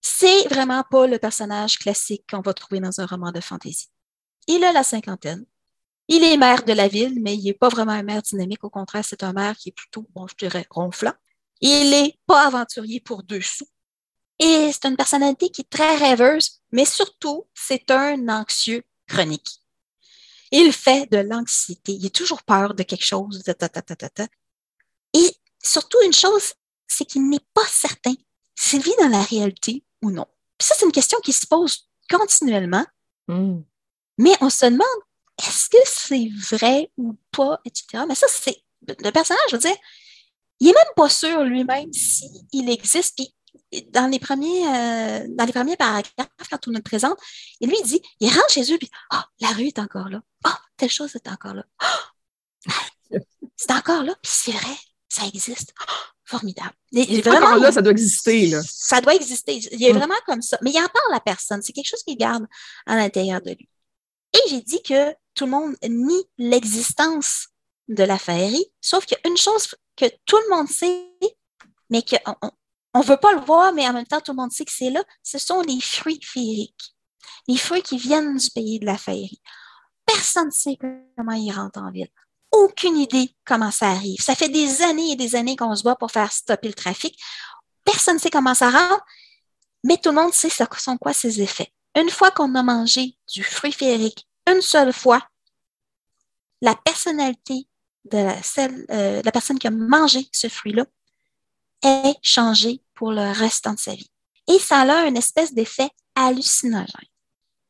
C'est 0.00 0.48
vraiment 0.48 0.82
pas 0.90 1.06
le 1.06 1.18
personnage 1.18 1.78
classique 1.78 2.24
qu'on 2.28 2.40
va 2.40 2.52
trouver 2.52 2.80
dans 2.80 3.00
un 3.00 3.06
roman 3.06 3.32
de 3.32 3.40
fantasy. 3.40 3.88
Il 4.46 4.64
a 4.64 4.72
la 4.72 4.82
cinquantaine. 4.82 5.46
Il 6.08 6.22
est 6.22 6.36
maire 6.36 6.64
de 6.64 6.74
la 6.74 6.88
ville, 6.88 7.18
mais 7.22 7.34
il 7.34 7.44
n'est 7.44 7.54
pas 7.54 7.70
vraiment 7.70 7.92
un 7.92 8.02
maire 8.02 8.20
dynamique. 8.20 8.64
Au 8.64 8.70
contraire, 8.70 9.04
c'est 9.04 9.22
un 9.22 9.32
maire 9.32 9.56
qui 9.56 9.70
est 9.70 9.72
plutôt, 9.72 10.06
bon, 10.14 10.26
je 10.26 10.34
dirais, 10.36 10.66
ronflant. 10.68 11.14
Il 11.62 11.90
n'est 11.90 12.18
pas 12.26 12.46
aventurier 12.46 13.00
pour 13.00 13.22
deux 13.22 13.40
sous. 13.40 13.66
Et 14.38 14.70
c'est 14.72 14.86
une 14.86 14.96
personnalité 14.96 15.48
qui 15.48 15.62
est 15.62 15.70
très 15.70 15.96
rêveuse, 15.96 16.60
mais 16.72 16.84
surtout, 16.84 17.46
c'est 17.54 17.90
un 17.90 18.28
anxieux 18.28 18.82
chronique. 19.06 19.63
Il 20.56 20.72
fait 20.72 21.10
de 21.10 21.18
l'anxiété. 21.18 21.92
Il 21.92 22.06
a 22.06 22.10
toujours 22.10 22.44
peur 22.44 22.74
de 22.74 22.84
quelque 22.84 23.04
chose. 23.04 23.42
Et 25.12 25.36
surtout, 25.60 25.98
une 26.04 26.12
chose, 26.12 26.52
c'est 26.86 27.04
qu'il 27.04 27.28
n'est 27.28 27.44
pas 27.52 27.66
certain 27.66 28.14
s'il 28.54 28.80
vit 28.80 28.94
dans 29.00 29.08
la 29.08 29.22
réalité 29.22 29.82
ou 30.00 30.12
non. 30.12 30.26
Puis 30.56 30.68
ça, 30.68 30.76
c'est 30.78 30.86
une 30.86 30.92
question 30.92 31.18
qui 31.24 31.32
se 31.32 31.44
pose 31.44 31.88
continuellement. 32.08 32.86
Hmm. 33.26 33.62
Mais 34.16 34.36
on 34.40 34.48
se 34.48 34.66
demande, 34.66 34.86
est-ce 35.42 35.68
que 35.68 35.78
c'est 35.84 36.28
vrai 36.56 36.88
ou 36.96 37.16
pas, 37.32 37.60
etc. 37.64 38.04
Mais 38.06 38.14
ça, 38.14 38.28
c'est 38.30 38.62
le 38.86 39.10
personnage, 39.10 39.42
je 39.50 39.56
veux 39.56 39.62
dire, 39.62 39.76
il 40.60 40.68
n'est 40.68 40.72
même 40.72 40.94
pas 40.94 41.08
sûr 41.08 41.42
lui-même 41.42 41.92
s'il 41.92 42.70
existe. 42.70 43.16
Puis 43.16 43.33
dans 43.90 44.10
les 44.10 44.18
premiers, 44.18 44.66
euh, 44.66 45.26
dans 45.30 45.44
les 45.44 45.52
premiers 45.52 45.76
paragraphes, 45.76 46.28
quand 46.50 46.68
on 46.68 46.70
le 46.72 46.82
présente, 46.82 47.18
il 47.60 47.68
lui 47.68 47.82
dit, 47.84 48.00
il 48.20 48.28
rentre 48.28 48.50
chez 48.50 48.72
eux, 48.72 48.78
puis 48.78 48.90
oh, 49.12 49.18
la 49.40 49.48
rue 49.48 49.66
est 49.66 49.78
encore 49.78 50.08
là. 50.08 50.20
Oh, 50.46 50.50
telle 50.76 50.90
chose 50.90 51.14
est 51.14 51.28
encore 51.28 51.54
là. 51.54 51.64
Oh, 51.82 52.70
c'est 53.56 53.72
encore 53.72 54.02
là, 54.02 54.14
puis 54.22 54.32
c'est 54.34 54.52
vrai, 54.52 54.76
ça 55.08 55.26
existe. 55.26 55.74
Oh, 55.80 55.92
formidable. 56.24 56.74
vraiment, 57.22 57.56
là, 57.56 57.70
ça 57.70 57.82
doit 57.82 57.92
exister. 57.92 58.46
Là. 58.46 58.62
Ça 58.66 59.00
doit 59.00 59.14
exister. 59.14 59.56
Il 59.72 59.84
est 59.84 59.92
mm. 59.92 59.98
vraiment 59.98 60.14
comme 60.26 60.42
ça. 60.42 60.58
Mais 60.62 60.70
il 60.70 60.78
en 60.78 60.88
parle 60.88 61.14
à 61.14 61.20
personne. 61.20 61.62
C'est 61.62 61.72
quelque 61.72 61.88
chose 61.88 62.02
qu'il 62.02 62.16
garde 62.16 62.46
à 62.86 62.96
l'intérieur 62.96 63.40
de 63.42 63.50
lui. 63.50 63.68
Et 64.32 64.48
j'ai 64.48 64.62
dit 64.62 64.82
que 64.82 65.12
tout 65.34 65.44
le 65.44 65.50
monde 65.50 65.76
nie 65.88 66.24
l'existence 66.38 67.48
de 67.88 68.02
la 68.02 68.18
féerie, 68.18 68.66
sauf 68.80 69.04
qu'il 69.04 69.18
y 69.22 69.26
a 69.26 69.30
une 69.30 69.36
chose 69.36 69.74
que 69.96 70.06
tout 70.24 70.38
le 70.48 70.56
monde 70.56 70.68
sait, 70.68 71.10
mais 71.90 72.02
qu'on 72.02 72.50
ne 73.00 73.04
veut 73.04 73.16
pas 73.16 73.32
le 73.32 73.40
voir, 73.40 73.72
mais 73.72 73.88
en 73.88 73.92
même 73.92 74.06
temps, 74.06 74.20
tout 74.20 74.32
le 74.32 74.36
monde 74.36 74.52
sait 74.52 74.64
que 74.64 74.72
c'est 74.72 74.90
là, 74.90 75.02
ce 75.22 75.38
sont 75.38 75.62
les 75.62 75.80
fruits 75.80 76.20
féeriques. 76.22 76.94
Les 77.48 77.56
fruits 77.56 77.82
qui 77.82 77.98
viennent 77.98 78.36
du 78.36 78.50
pays 78.50 78.78
de 78.78 78.86
la 78.86 78.96
féerie. 78.96 79.40
Personne 80.06 80.46
ne 80.46 80.52
sait 80.52 80.78
comment 81.16 81.32
ils 81.32 81.50
rentrent 81.50 81.82
en 81.82 81.90
ville. 81.90 82.08
Aucune 82.52 82.96
idée 82.96 83.34
comment 83.44 83.70
ça 83.70 83.88
arrive. 83.88 84.20
Ça 84.20 84.34
fait 84.34 84.48
des 84.48 84.82
années 84.82 85.12
et 85.12 85.16
des 85.16 85.34
années 85.34 85.56
qu'on 85.56 85.74
se 85.74 85.82
bat 85.82 85.96
pour 85.96 86.12
faire 86.12 86.30
stopper 86.30 86.68
le 86.68 86.74
trafic. 86.74 87.18
Personne 87.84 88.14
ne 88.14 88.20
sait 88.20 88.30
comment 88.30 88.54
ça 88.54 88.70
rentre, 88.70 89.04
mais 89.82 89.96
tout 89.96 90.10
le 90.10 90.14
monde 90.14 90.32
sait 90.32 90.48
ce 90.48 90.64
sont 90.78 90.96
quoi 90.96 91.12
ses 91.12 91.42
effets. 91.42 91.72
Une 91.96 92.10
fois 92.10 92.30
qu'on 92.30 92.54
a 92.54 92.62
mangé 92.62 93.16
du 93.32 93.42
fruit 93.42 93.72
féerique 93.72 94.28
une 94.50 94.60
seule 94.60 94.92
fois, 94.92 95.26
la 96.60 96.74
personnalité 96.76 97.66
de 98.04 98.18
la, 98.18 98.36
euh, 98.90 99.22
la 99.22 99.32
personne 99.32 99.58
qui 99.58 99.66
a 99.66 99.70
mangé 99.70 100.28
ce 100.32 100.48
fruit-là 100.48 100.84
est 101.82 102.16
changée 102.22 102.83
pour 102.94 103.12
le 103.12 103.32
restant 103.32 103.74
de 103.74 103.78
sa 103.78 103.94
vie. 103.94 104.10
Et 104.48 104.58
ça 104.58 104.80
a 104.80 105.06
une 105.06 105.16
espèce 105.16 105.54
d'effet 105.54 105.90
hallucinogène. 106.14 107.08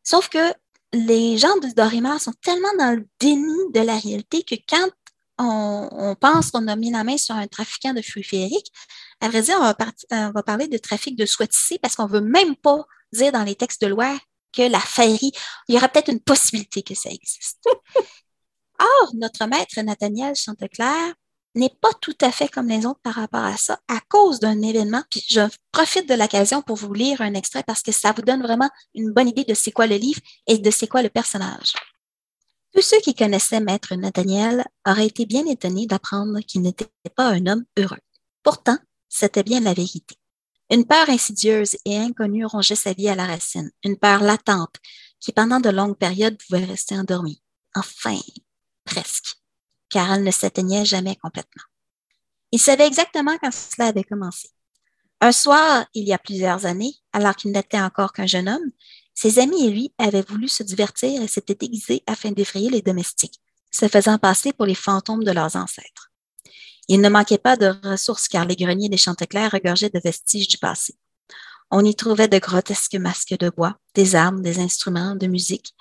Sauf 0.02 0.28
que 0.28 0.52
les 0.92 1.38
gens 1.38 1.56
de 1.58 1.68
Dorimar 1.74 2.20
sont 2.20 2.34
tellement 2.42 2.72
dans 2.78 2.96
le 2.96 3.06
déni 3.18 3.72
de 3.72 3.80
la 3.80 3.98
réalité 3.98 4.42
que 4.42 4.54
quand 4.68 4.88
on, 5.38 6.14
pense 6.20 6.50
qu'on 6.50 6.68
a 6.68 6.76
mis 6.76 6.90
la 6.90 7.02
main 7.02 7.18
sur 7.18 7.34
un 7.34 7.46
trafiquant 7.46 7.92
de 7.92 8.02
fruits 8.02 8.22
féeriques, 8.22 8.72
à 9.20 9.28
vrai 9.28 9.42
dire, 9.42 9.56
on 9.58 9.62
va, 9.62 9.76
on 10.10 10.30
va 10.30 10.42
parler 10.42 10.68
de 10.68 10.78
trafic 10.78 11.16
de 11.16 11.26
soie 11.26 11.46
tissée 11.46 11.78
parce 11.80 11.96
qu'on 11.96 12.06
ne 12.06 12.12
veut 12.12 12.20
même 12.20 12.54
pas 12.54 12.84
dire 13.12 13.32
dans 13.32 13.42
les 13.42 13.56
textes 13.56 13.82
de 13.82 13.88
loi 13.88 14.16
que 14.52 14.62
la 14.62 14.80
féerie, 14.80 15.32
il 15.68 15.74
y 15.74 15.78
aura 15.78 15.88
peut-être 15.88 16.10
une 16.10 16.20
possibilité 16.20 16.82
que 16.82 16.94
ça 16.94 17.10
existe. 17.10 17.64
Or, 18.78 19.10
notre 19.14 19.46
maître 19.46 19.80
Nathaniel 19.80 20.34
Chanteclair 20.36 21.14
n'est 21.54 21.76
pas 21.80 21.92
tout 22.00 22.16
à 22.20 22.32
fait 22.32 22.48
comme 22.48 22.68
les 22.68 22.84
autres 22.84 23.00
par 23.02 23.14
rapport 23.14 23.44
à 23.44 23.56
ça 23.56 23.78
à 23.88 24.00
cause 24.08 24.40
d'un 24.40 24.60
événement. 24.62 25.02
Puis 25.10 25.24
je 25.28 25.40
profite 25.72 26.08
de 26.08 26.14
l'occasion 26.14 26.62
pour 26.62 26.76
vous 26.76 26.92
lire 26.92 27.20
un 27.20 27.34
extrait 27.34 27.62
parce 27.62 27.82
que 27.82 27.92
ça 27.92 28.12
vous 28.12 28.22
donne 28.22 28.42
vraiment 28.42 28.70
une 28.94 29.12
bonne 29.12 29.28
idée 29.28 29.44
de 29.44 29.54
c'est 29.54 29.72
quoi 29.72 29.86
le 29.86 29.96
livre 29.96 30.20
et 30.46 30.58
de 30.58 30.70
c'est 30.70 30.88
quoi 30.88 31.02
le 31.02 31.10
personnage. 31.10 31.74
Tous 32.74 32.82
ceux 32.82 33.00
qui 33.00 33.14
connaissaient 33.14 33.60
maître 33.60 33.94
Nathaniel 33.94 34.64
auraient 34.86 35.06
été 35.06 35.26
bien 35.26 35.46
étonnés 35.46 35.86
d'apprendre 35.86 36.40
qu'il 36.40 36.62
n'était 36.62 36.88
pas 37.14 37.28
un 37.28 37.46
homme 37.46 37.64
heureux. 37.78 38.00
Pourtant, 38.42 38.78
c'était 39.08 39.44
bien 39.44 39.60
la 39.60 39.74
vérité. 39.74 40.16
Une 40.70 40.84
peur 40.84 41.08
insidieuse 41.08 41.76
et 41.84 41.96
inconnue 41.96 42.46
rongeait 42.46 42.74
sa 42.74 42.92
vie 42.92 43.08
à 43.08 43.14
la 43.14 43.26
racine, 43.26 43.70
une 43.84 43.96
peur 43.96 44.22
latente 44.22 44.74
qui 45.20 45.30
pendant 45.30 45.60
de 45.60 45.70
longues 45.70 45.96
périodes 45.96 46.36
pouvait 46.36 46.64
rester 46.64 46.98
endormie. 46.98 47.40
Enfin, 47.76 48.18
presque, 48.84 49.36
car 49.94 50.12
elle 50.12 50.24
ne 50.24 50.30
s'éteignait 50.32 50.84
jamais 50.84 51.14
complètement. 51.14 51.62
Il 52.50 52.58
savait 52.58 52.88
exactement 52.88 53.38
quand 53.38 53.52
cela 53.52 53.90
avait 53.90 54.02
commencé. 54.02 54.48
Un 55.20 55.30
soir, 55.30 55.86
il 55.94 56.02
y 56.02 56.12
a 56.12 56.18
plusieurs 56.18 56.66
années, 56.66 56.96
alors 57.12 57.36
qu'il 57.36 57.52
n'était 57.52 57.80
encore 57.80 58.12
qu'un 58.12 58.26
jeune 58.26 58.48
homme, 58.48 58.72
ses 59.14 59.38
amis 59.38 59.66
et 59.66 59.70
lui 59.70 59.94
avaient 59.98 60.24
voulu 60.28 60.48
se 60.48 60.64
divertir 60.64 61.22
et 61.22 61.28
s'étaient 61.28 61.54
déguisés 61.54 62.02
afin 62.08 62.32
d'effrayer 62.32 62.70
les 62.70 62.82
domestiques, 62.82 63.40
se 63.70 63.86
faisant 63.86 64.18
passer 64.18 64.52
pour 64.52 64.66
les 64.66 64.74
fantômes 64.74 65.22
de 65.22 65.30
leurs 65.30 65.54
ancêtres. 65.54 66.10
Il 66.88 67.00
ne 67.00 67.08
manquait 67.08 67.38
pas 67.38 67.56
de 67.56 67.72
ressources 67.88 68.26
car 68.26 68.46
les 68.46 68.56
greniers 68.56 68.88
des 68.88 68.96
Chanteclair 68.96 69.52
regorgeaient 69.52 69.90
de 69.90 70.00
vestiges 70.02 70.48
du 70.48 70.58
passé. 70.58 70.96
On 71.70 71.84
y 71.84 71.94
trouvait 71.94 72.26
de 72.26 72.38
grotesques 72.38 72.96
masques 72.96 73.38
de 73.38 73.48
bois, 73.48 73.78
des 73.94 74.16
armes, 74.16 74.42
des 74.42 74.58
instruments 74.58 75.14
de 75.14 75.28
musique 75.28 75.72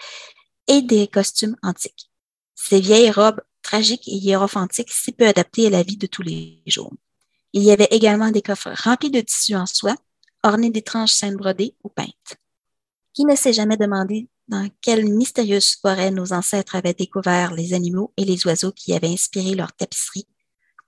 et 0.68 0.84
des 0.84 1.08
costumes 1.08 1.58
antiques. 1.64 2.12
Ces 2.54 2.80
vieilles 2.80 3.12
robes 3.12 3.42
tragiques 3.64 4.08
et 4.08 4.16
hiérophantiques 4.16 4.94
si 4.94 5.12
peu 5.12 5.28
adaptées 5.28 5.68
à 5.68 5.72
la 5.72 5.84
vie 5.84 5.98
de 5.98 6.08
tous 6.08 6.22
les 6.22 6.62
jours. 6.68 6.94
Il 7.54 7.64
y 7.64 7.72
avait 7.72 7.88
également 7.92 8.32
des 8.32 8.42
coffres 8.42 8.74
remplis 8.84 9.12
de 9.12 9.22
tissus 9.22 9.56
en 9.56 9.66
soie, 9.66 9.96
ornés 10.44 10.70
d'étranges 10.70 11.12
scènes 11.12 11.38
brodées 11.38 11.76
ou 11.84 11.90
peintes. 11.90 12.38
Qui 13.14 13.26
ne 13.26 13.36
s'est 13.36 13.54
jamais 13.54 13.78
demandé 13.78 14.28
dans 14.48 14.70
quelle 14.82 15.06
mystérieuse 15.06 15.76
forêt 15.82 16.12
nos 16.12 16.34
ancêtres 16.34 16.76
avaient 16.76 16.94
découvert 16.94 17.54
les 17.54 17.74
animaux 17.74 18.14
et 18.18 18.26
les 18.26 18.46
oiseaux 18.46 18.72
qui 18.72 18.94
avaient 18.94 19.14
inspiré 19.14 19.56
leurs 19.56 19.74
tapisseries 19.74 20.28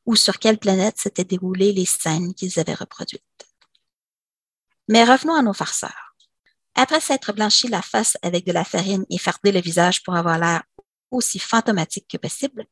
ou 0.06 0.16
sur 0.16 0.40
quelle 0.40 0.58
planète 0.58 0.98
s'étaient 0.98 1.24
déroulées 1.24 1.72
les 1.72 1.86
scènes 1.86 2.34
qu'ils 2.34 2.60
avaient 2.60 2.74
reproduites. 2.74 3.24
Mais 4.88 5.04
revenons 5.04 5.36
à 5.36 5.42
nos 5.42 5.54
farceurs. 5.54 6.16
Après 6.76 7.00
s'être 7.00 7.34
blanchi 7.34 7.68
la 7.70 7.82
face 7.82 8.18
avec 8.22 8.46
de 8.46 8.52
la 8.52 8.66
farine 8.66 9.06
et 9.10 9.18
fardé 9.18 9.52
le 9.52 9.62
visage 9.62 10.04
pour 10.04 10.16
avoir 10.16 10.38
l'air 10.38 10.64
aussi 11.12 11.40
fantomatique 11.40 12.08
que 12.10 12.18
possible, 12.18 12.66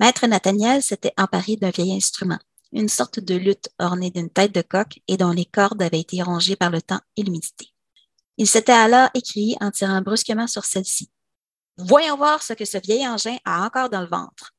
Maître 0.00 0.26
Nathaniel 0.26 0.82
s'était 0.82 1.14
emparé 1.16 1.56
d'un 1.56 1.70
vieil 1.70 1.96
instrument, 1.96 2.38
une 2.72 2.88
sorte 2.88 3.20
de 3.20 3.34
lutte 3.34 3.68
ornée 3.78 4.10
d'une 4.10 4.30
tête 4.30 4.54
de 4.54 4.62
coq 4.62 5.00
et 5.08 5.16
dont 5.16 5.32
les 5.32 5.44
cordes 5.44 5.82
avaient 5.82 6.00
été 6.00 6.22
rongées 6.22 6.56
par 6.56 6.70
le 6.70 6.82
temps 6.82 7.00
et 7.16 7.22
l'humidité. 7.22 7.72
Il 8.36 8.46
s'était 8.46 8.72
alors 8.72 9.08
écrit 9.14 9.56
en 9.60 9.70
tirant 9.70 10.00
brusquement 10.00 10.46
sur 10.46 10.64
celle-ci. 10.64 11.10
Voyons 11.76 12.16
voir 12.16 12.42
ce 12.42 12.52
que 12.52 12.64
ce 12.64 12.78
vieil 12.78 13.06
engin 13.06 13.36
a 13.44 13.64
encore 13.64 13.90
dans 13.90 14.00
le 14.00 14.08
ventre. 14.08 14.54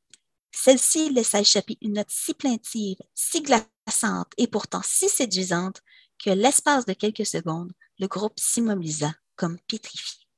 Celle-ci 0.51 1.09
laissa 1.11 1.39
échapper 1.39 1.77
une 1.81 1.93
note 1.93 2.09
si 2.09 2.33
plaintive, 2.33 2.97
si 3.13 3.41
glaçante 3.41 4.31
et 4.37 4.47
pourtant 4.47 4.81
si 4.83 5.07
séduisante 5.07 5.81
que 6.23 6.29
l'espace 6.29 6.85
de 6.85 6.93
quelques 6.93 7.25
secondes, 7.25 7.71
le 7.99 8.07
groupe 8.07 8.37
s'immobilisa 8.37 9.13
comme 9.35 9.57
pétrifié. 9.67 10.28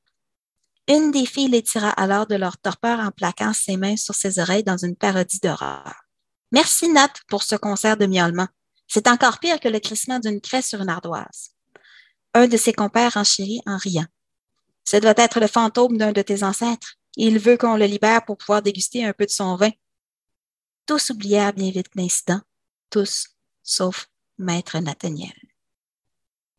Une 0.87 1.11
des 1.11 1.25
filles 1.25 1.49
les 1.49 1.61
tira 1.61 1.89
alors 1.89 2.27
de 2.27 2.35
leur 2.35 2.57
torpeur 2.57 2.99
en 2.99 3.11
plaquant 3.11 3.53
ses 3.53 3.77
mains 3.77 3.97
sur 3.97 4.15
ses 4.15 4.39
oreilles 4.39 4.63
dans 4.63 4.77
une 4.77 4.95
parodie 4.95 5.39
d'horreur. 5.39 5.93
Merci 6.51 6.89
Nat 6.89 7.13
pour 7.27 7.43
ce 7.43 7.55
concert 7.55 7.97
de 7.97 8.05
miaulement. 8.07 8.47
C'est 8.87 9.07
encore 9.07 9.39
pire 9.39 9.59
que 9.59 9.69
le 9.69 9.79
crissement 9.79 10.19
d'une 10.19 10.41
craie 10.41 10.61
sur 10.61 10.81
une 10.81 10.89
ardoise. 10.89 11.51
Un 12.33 12.47
de 12.47 12.57
ses 12.57 12.73
compères 12.73 13.15
enchérit 13.15 13.61
en 13.65 13.77
riant. 13.77 14.07
Ce 14.83 14.97
doit 14.97 15.13
être 15.17 15.39
le 15.39 15.47
fantôme 15.47 15.97
d'un 15.97 16.11
de 16.11 16.21
tes 16.21 16.43
ancêtres. 16.43 16.95
Il 17.15 17.39
veut 17.39 17.57
qu'on 17.57 17.77
le 17.77 17.85
libère 17.85 18.25
pour 18.25 18.37
pouvoir 18.37 18.61
déguster 18.61 19.05
un 19.05 19.13
peu 19.13 19.25
de 19.25 19.31
son 19.31 19.55
vin. 19.55 19.71
Tous 20.85 21.11
oublièrent 21.11 21.53
bien 21.53 21.71
vite 21.71 21.95
l'incident, 21.95 22.41
tous, 22.89 23.29
sauf 23.63 24.09
Maître 24.37 24.77
Nathaniel. 24.79 25.39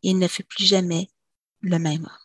Il 0.01 0.17
ne 0.17 0.27
fut 0.27 0.43
plus 0.43 0.65
jamais 0.65 1.09
le 1.61 1.77
même 1.77 2.03
homme. 2.03 2.22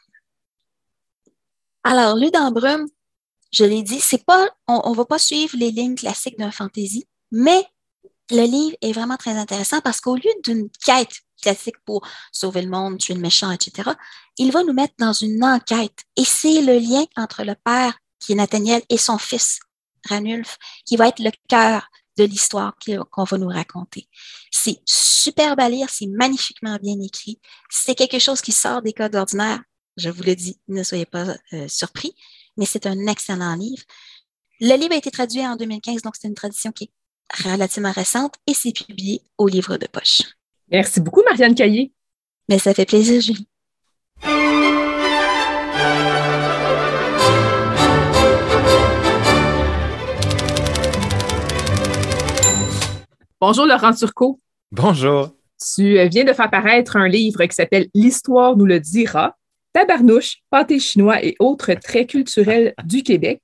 Alors, 1.84 2.16
Ludambrum, 2.16 2.86
je 3.52 3.64
l'ai 3.64 3.82
dit, 3.82 4.00
c'est 4.00 4.24
pas, 4.24 4.48
on 4.66 4.90
ne 4.90 4.96
va 4.96 5.04
pas 5.04 5.18
suivre 5.18 5.56
les 5.56 5.70
lignes 5.70 5.94
classiques 5.94 6.38
d'un 6.38 6.50
fantasy, 6.50 7.06
mais 7.30 7.66
le 8.30 8.42
livre 8.42 8.76
est 8.82 8.92
vraiment 8.92 9.16
très 9.16 9.36
intéressant 9.36 9.80
parce 9.80 10.00
qu'au 10.00 10.16
lieu 10.16 10.30
d'une 10.44 10.68
quête 10.84 11.22
classique 11.40 11.78
pour 11.84 12.06
sauver 12.32 12.62
le 12.62 12.68
monde, 12.68 12.98
tuer 12.98 13.14
le 13.14 13.20
méchant, 13.20 13.50
etc., 13.50 13.90
il 14.36 14.52
va 14.52 14.62
nous 14.64 14.72
mettre 14.72 14.94
dans 14.98 15.12
une 15.12 15.42
enquête. 15.42 16.04
Et 16.16 16.24
c'est 16.24 16.60
le 16.60 16.78
lien 16.78 17.04
entre 17.16 17.44
le 17.44 17.54
père, 17.54 17.98
qui 18.20 18.32
est 18.32 18.36
Nathaniel, 18.36 18.82
et 18.88 18.98
son 18.98 19.18
fils, 19.18 19.60
Ranulf, 20.08 20.58
qui 20.84 20.96
va 20.96 21.08
être 21.08 21.20
le 21.20 21.30
cœur 21.48 21.88
de 22.18 22.24
l'histoire 22.24 22.74
qu'on 23.10 23.24
va 23.24 23.38
nous 23.38 23.48
raconter. 23.48 24.08
C'est 24.50 24.80
superbe 24.84 25.60
à 25.60 25.68
lire, 25.68 25.88
c'est 25.88 26.08
magnifiquement 26.08 26.76
bien 26.82 27.00
écrit. 27.00 27.40
C'est 27.70 27.94
quelque 27.94 28.18
chose 28.18 28.40
qui 28.40 28.52
sort 28.52 28.82
des 28.82 28.92
codes 28.92 29.14
ordinaires. 29.14 29.62
Je 29.98 30.10
vous 30.10 30.22
le 30.22 30.36
dis, 30.36 30.60
ne 30.68 30.84
soyez 30.84 31.06
pas 31.06 31.26
euh, 31.52 31.66
surpris, 31.66 32.14
mais 32.56 32.66
c'est 32.66 32.86
un 32.86 33.08
excellent 33.08 33.56
livre. 33.56 33.82
Le 34.60 34.76
livre 34.76 34.92
a 34.92 34.96
été 34.96 35.10
traduit 35.10 35.44
en 35.44 35.56
2015, 35.56 36.02
donc 36.02 36.14
c'est 36.14 36.28
une 36.28 36.36
tradition 36.36 36.70
qui 36.70 36.84
est 36.84 37.48
relativement 37.48 37.90
récente 37.90 38.36
et 38.46 38.54
c'est 38.54 38.72
publié 38.72 39.22
au 39.38 39.48
livre 39.48 39.76
de 39.76 39.88
poche. 39.88 40.22
Merci 40.70 41.00
beaucoup, 41.00 41.22
Marianne 41.24 41.56
Caillé. 41.56 41.92
Mais 42.48 42.60
ça 42.60 42.74
fait 42.74 42.86
plaisir, 42.86 43.20
Julie. 43.20 43.48
Bonjour, 53.40 53.66
Laurent 53.66 53.92
Turcot. 53.94 54.38
Bonjour. 54.70 55.30
Tu 55.74 56.08
viens 56.08 56.24
de 56.24 56.32
faire 56.32 56.50
paraître 56.50 56.96
un 56.96 57.08
livre 57.08 57.44
qui 57.46 57.54
s'appelle 57.56 57.88
L'Histoire 57.94 58.56
nous 58.56 58.64
le 58.64 58.78
dira, 58.78 59.37
Tabarnouche, 59.78 60.38
pâté 60.50 60.80
chinois 60.80 61.24
et 61.24 61.36
autres 61.38 61.72
traits 61.74 62.10
culturels 62.10 62.74
du 62.84 63.04
Québec. 63.04 63.40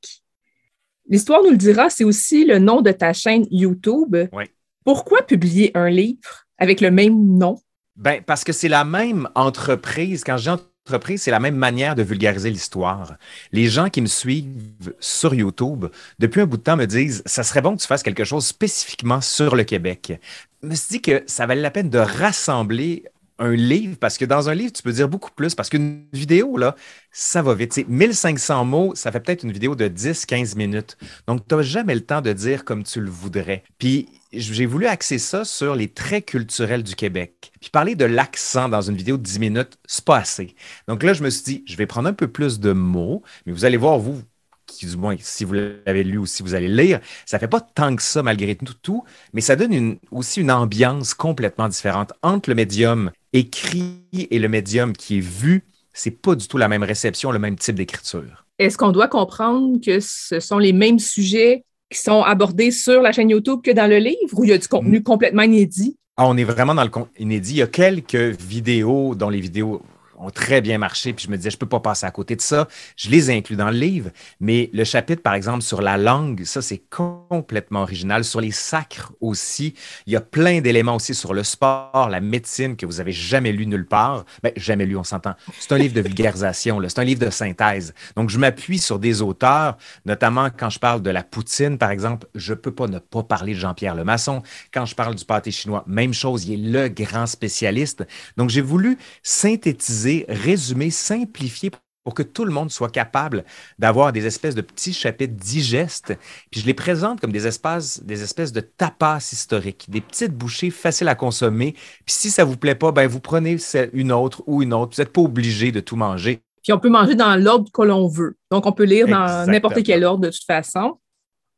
L'histoire 1.08 1.44
nous 1.44 1.50
le 1.50 1.56
dira, 1.56 1.90
c'est 1.90 2.02
aussi 2.02 2.44
le 2.44 2.58
nom 2.58 2.82
de 2.82 2.90
ta 2.90 3.12
chaîne 3.12 3.46
YouTube. 3.52 4.16
Oui. 4.32 4.44
Pourquoi 4.84 5.22
publier 5.22 5.70
un 5.76 5.88
livre 5.88 6.44
avec 6.58 6.80
le 6.80 6.90
même 6.90 7.38
nom? 7.38 7.60
Ben, 7.94 8.20
parce 8.20 8.42
que 8.42 8.52
c'est 8.52 8.66
la 8.66 8.84
même 8.84 9.28
entreprise. 9.36 10.24
Quand 10.24 10.36
je 10.36 10.50
dis 10.50 10.62
entreprise, 10.88 11.22
c'est 11.22 11.30
la 11.30 11.38
même 11.38 11.54
manière 11.54 11.94
de 11.94 12.02
vulgariser 12.02 12.50
l'histoire. 12.50 13.14
Les 13.52 13.66
gens 13.68 13.88
qui 13.88 14.00
me 14.00 14.08
suivent 14.08 14.92
sur 14.98 15.34
YouTube, 15.34 15.86
depuis 16.18 16.40
un 16.40 16.46
bout 16.46 16.56
de 16.56 16.62
temps, 16.62 16.76
me 16.76 16.86
disent 16.86 17.22
Ça 17.26 17.44
serait 17.44 17.62
bon 17.62 17.76
que 17.76 17.80
tu 17.80 17.86
fasses 17.86 18.02
quelque 18.02 18.24
chose 18.24 18.44
spécifiquement 18.44 19.20
sur 19.20 19.54
le 19.54 19.62
Québec. 19.62 20.20
Je 20.64 20.68
me 20.68 20.74
suis 20.74 20.88
dit 20.94 21.00
que 21.00 21.22
ça 21.28 21.46
valait 21.46 21.62
la 21.62 21.70
peine 21.70 21.90
de 21.90 21.98
rassembler 21.98 23.04
un 23.38 23.52
livre, 23.52 23.96
parce 23.98 24.18
que 24.18 24.24
dans 24.24 24.48
un 24.48 24.54
livre, 24.54 24.72
tu 24.72 24.82
peux 24.82 24.92
dire 24.92 25.08
beaucoup 25.08 25.30
plus, 25.30 25.54
parce 25.54 25.68
qu'une 25.68 26.06
vidéo, 26.12 26.56
là, 26.56 26.76
ça 27.10 27.42
va 27.42 27.54
vite. 27.54 27.70
T'sais, 27.70 27.84
1500 27.88 28.64
mots, 28.64 28.94
ça 28.94 29.10
fait 29.10 29.20
peut-être 29.20 29.42
une 29.42 29.52
vidéo 29.52 29.74
de 29.74 29.88
10-15 29.88 30.56
minutes. 30.56 30.96
Donc, 31.26 31.46
tu 31.48 31.54
n'as 31.54 31.62
jamais 31.62 31.94
le 31.94 32.02
temps 32.02 32.20
de 32.20 32.32
dire 32.32 32.64
comme 32.64 32.84
tu 32.84 33.00
le 33.00 33.10
voudrais. 33.10 33.64
Puis, 33.78 34.08
j'ai 34.32 34.66
voulu 34.66 34.86
axer 34.86 35.18
ça 35.18 35.44
sur 35.44 35.74
les 35.74 35.88
traits 35.88 36.26
culturels 36.26 36.82
du 36.82 36.94
Québec. 36.94 37.52
Puis, 37.60 37.70
parler 37.70 37.94
de 37.94 38.04
l'accent 38.04 38.68
dans 38.68 38.82
une 38.82 38.96
vidéo 38.96 39.16
de 39.16 39.22
10 39.22 39.38
minutes, 39.38 39.78
c'est 39.84 40.04
pas 40.04 40.18
assez. 40.18 40.54
Donc 40.88 41.02
là, 41.02 41.12
je 41.12 41.22
me 41.22 41.30
suis 41.30 41.44
dit, 41.44 41.64
je 41.66 41.76
vais 41.76 41.86
prendre 41.86 42.08
un 42.08 42.12
peu 42.14 42.28
plus 42.28 42.60
de 42.60 42.72
mots, 42.72 43.22
mais 43.46 43.52
vous 43.52 43.64
allez 43.64 43.76
voir, 43.76 43.98
vous, 43.98 44.22
qui, 44.66 44.86
du 44.86 44.96
moins, 44.96 45.16
si 45.18 45.44
vous 45.44 45.52
l'avez 45.52 46.04
lu 46.04 46.18
ou 46.18 46.26
si 46.26 46.42
vous 46.42 46.54
allez 46.54 46.68
le 46.68 46.82
lire, 46.82 47.00
ça 47.26 47.38
fait 47.38 47.48
pas 47.48 47.60
tant 47.60 47.94
que 47.94 48.02
ça 48.02 48.22
malgré 48.22 48.54
tout, 48.54 48.74
tout 48.82 49.04
mais 49.32 49.40
ça 49.40 49.56
donne 49.56 49.98
aussi 50.10 50.40
une 50.40 50.50
ambiance 50.50 51.14
complètement 51.14 51.68
différente 51.68 52.12
entre 52.22 52.48
le 52.48 52.54
médium 52.54 53.10
écrit 53.34 54.00
et 54.12 54.38
le 54.38 54.48
médium 54.48 54.94
qui 54.94 55.18
est 55.18 55.20
vu. 55.20 55.64
C'est 55.92 56.22
pas 56.22 56.34
du 56.34 56.48
tout 56.48 56.56
la 56.56 56.68
même 56.68 56.82
réception, 56.82 57.30
le 57.30 57.38
même 57.38 57.56
type 57.56 57.74
d'écriture. 57.74 58.46
Est-ce 58.58 58.78
qu'on 58.78 58.92
doit 58.92 59.08
comprendre 59.08 59.78
que 59.84 59.98
ce 60.00 60.40
sont 60.40 60.58
les 60.58 60.72
mêmes 60.72 60.98
sujets 60.98 61.64
qui 61.90 61.98
sont 61.98 62.22
abordés 62.22 62.70
sur 62.70 63.02
la 63.02 63.12
chaîne 63.12 63.30
YouTube 63.30 63.60
que 63.62 63.72
dans 63.72 63.88
le 63.88 63.98
livre 63.98 64.38
ou 64.38 64.44
il 64.44 64.50
y 64.50 64.52
a 64.52 64.58
du 64.58 64.68
contenu 64.68 65.02
complètement 65.02 65.42
inédit? 65.42 65.96
Ah, 66.16 66.28
on 66.28 66.36
est 66.36 66.44
vraiment 66.44 66.74
dans 66.74 66.84
le 66.84 66.90
contenu 66.90 67.12
inédit. 67.18 67.54
Il 67.54 67.58
y 67.58 67.62
a 67.62 67.66
quelques 67.66 68.14
vidéos, 68.14 69.14
dont 69.16 69.28
les 69.28 69.40
vidéos 69.40 69.82
ont 70.24 70.30
très 70.30 70.60
bien 70.60 70.78
marché, 70.78 71.12
puis 71.12 71.26
je 71.26 71.30
me 71.30 71.36
disais, 71.36 71.50
je 71.50 71.56
ne 71.56 71.60
peux 71.60 71.68
pas 71.68 71.80
passer 71.80 72.06
à 72.06 72.10
côté 72.10 72.36
de 72.36 72.40
ça. 72.40 72.68
Je 72.96 73.10
les 73.10 73.30
inclus 73.30 73.56
dans 73.56 73.70
le 73.70 73.76
livre, 73.76 74.10
mais 74.40 74.70
le 74.72 74.84
chapitre, 74.84 75.22
par 75.22 75.34
exemple, 75.34 75.62
sur 75.62 75.82
la 75.82 75.96
langue, 75.96 76.44
ça, 76.44 76.62
c'est 76.62 76.82
complètement 76.90 77.82
original. 77.82 78.24
Sur 78.24 78.40
les 78.40 78.52
sacres 78.52 79.12
aussi, 79.20 79.74
il 80.06 80.12
y 80.12 80.16
a 80.16 80.20
plein 80.20 80.60
d'éléments 80.60 80.96
aussi 80.96 81.14
sur 81.14 81.34
le 81.34 81.42
sport, 81.42 82.08
la 82.10 82.20
médecine 82.20 82.76
que 82.76 82.86
vous 82.86 83.00
avez 83.00 83.12
jamais 83.12 83.52
lu 83.52 83.66
nulle 83.66 83.86
part. 83.86 84.24
Ben, 84.42 84.52
jamais 84.56 84.86
lu, 84.86 84.96
on 84.96 85.04
s'entend. 85.04 85.34
C'est 85.58 85.72
un 85.72 85.78
livre 85.78 85.94
de 85.94 86.00
vulgarisation, 86.00 86.80
c'est 86.88 86.98
un 86.98 87.04
livre 87.04 87.24
de 87.24 87.30
synthèse. 87.30 87.94
Donc, 88.16 88.30
je 88.30 88.38
m'appuie 88.38 88.78
sur 88.78 88.98
des 88.98 89.22
auteurs, 89.22 89.76
notamment 90.06 90.48
quand 90.56 90.70
je 90.70 90.78
parle 90.78 91.02
de 91.02 91.10
la 91.10 91.22
poutine, 91.22 91.78
par 91.78 91.90
exemple, 91.90 92.26
je 92.34 92.52
ne 92.52 92.58
peux 92.58 92.72
pas 92.72 92.86
ne 92.86 92.98
pas 92.98 93.22
parler 93.22 93.54
de 93.54 93.58
Jean-Pierre 93.58 93.94
Lemasson. 93.94 94.42
Quand 94.72 94.86
je 94.86 94.94
parle 94.94 95.14
du 95.14 95.24
pâté 95.24 95.50
chinois, 95.50 95.84
même 95.86 96.14
chose, 96.14 96.46
il 96.46 96.54
est 96.54 96.70
le 96.70 96.88
grand 96.88 97.26
spécialiste. 97.26 98.06
Donc, 98.36 98.50
j'ai 98.50 98.60
voulu 98.60 98.98
synthétiser 99.22 100.13
résumé, 100.28 100.90
simplifié 100.90 101.70
pour 102.04 102.14
que 102.14 102.22
tout 102.22 102.44
le 102.44 102.52
monde 102.52 102.70
soit 102.70 102.90
capable 102.90 103.44
d'avoir 103.78 104.12
des 104.12 104.26
espèces 104.26 104.54
de 104.54 104.60
petits 104.60 104.92
chapitres 104.92 105.34
digestes. 105.34 106.16
Puis 106.50 106.60
je 106.60 106.66
les 106.66 106.74
présente 106.74 107.20
comme 107.20 107.32
des 107.32 107.46
espaces, 107.46 108.02
des 108.04 108.22
espèces 108.22 108.52
de 108.52 108.60
tapas 108.60 109.30
historiques, 109.32 109.86
des 109.88 110.02
petites 110.02 110.34
bouchées 110.34 110.70
faciles 110.70 111.08
à 111.08 111.14
consommer. 111.14 111.72
Puis 112.04 112.14
si 112.14 112.30
ça 112.30 112.44
ne 112.44 112.50
vous 112.50 112.58
plaît 112.58 112.74
pas, 112.74 112.92
ben 112.92 113.08
vous 113.08 113.20
prenez 113.20 113.56
une 113.94 114.12
autre 114.12 114.42
ou 114.46 114.62
une 114.62 114.74
autre. 114.74 114.94
Vous 114.94 115.02
n'êtes 115.02 115.12
pas 115.12 115.22
obligé 115.22 115.72
de 115.72 115.80
tout 115.80 115.96
manger. 115.96 116.42
Puis 116.62 116.72
on 116.72 116.78
peut 116.78 116.90
manger 116.90 117.14
dans 117.14 117.36
l'ordre 117.36 117.70
que 117.72 117.82
l'on 117.82 118.06
veut. 118.06 118.36
Donc 118.50 118.66
on 118.66 118.72
peut 118.72 118.84
lire 118.84 119.08
dans 119.08 119.46
n'importe 119.50 119.82
quel 119.82 120.04
ordre 120.04 120.26
de 120.26 120.30
toute 120.30 120.44
façon. 120.44 120.98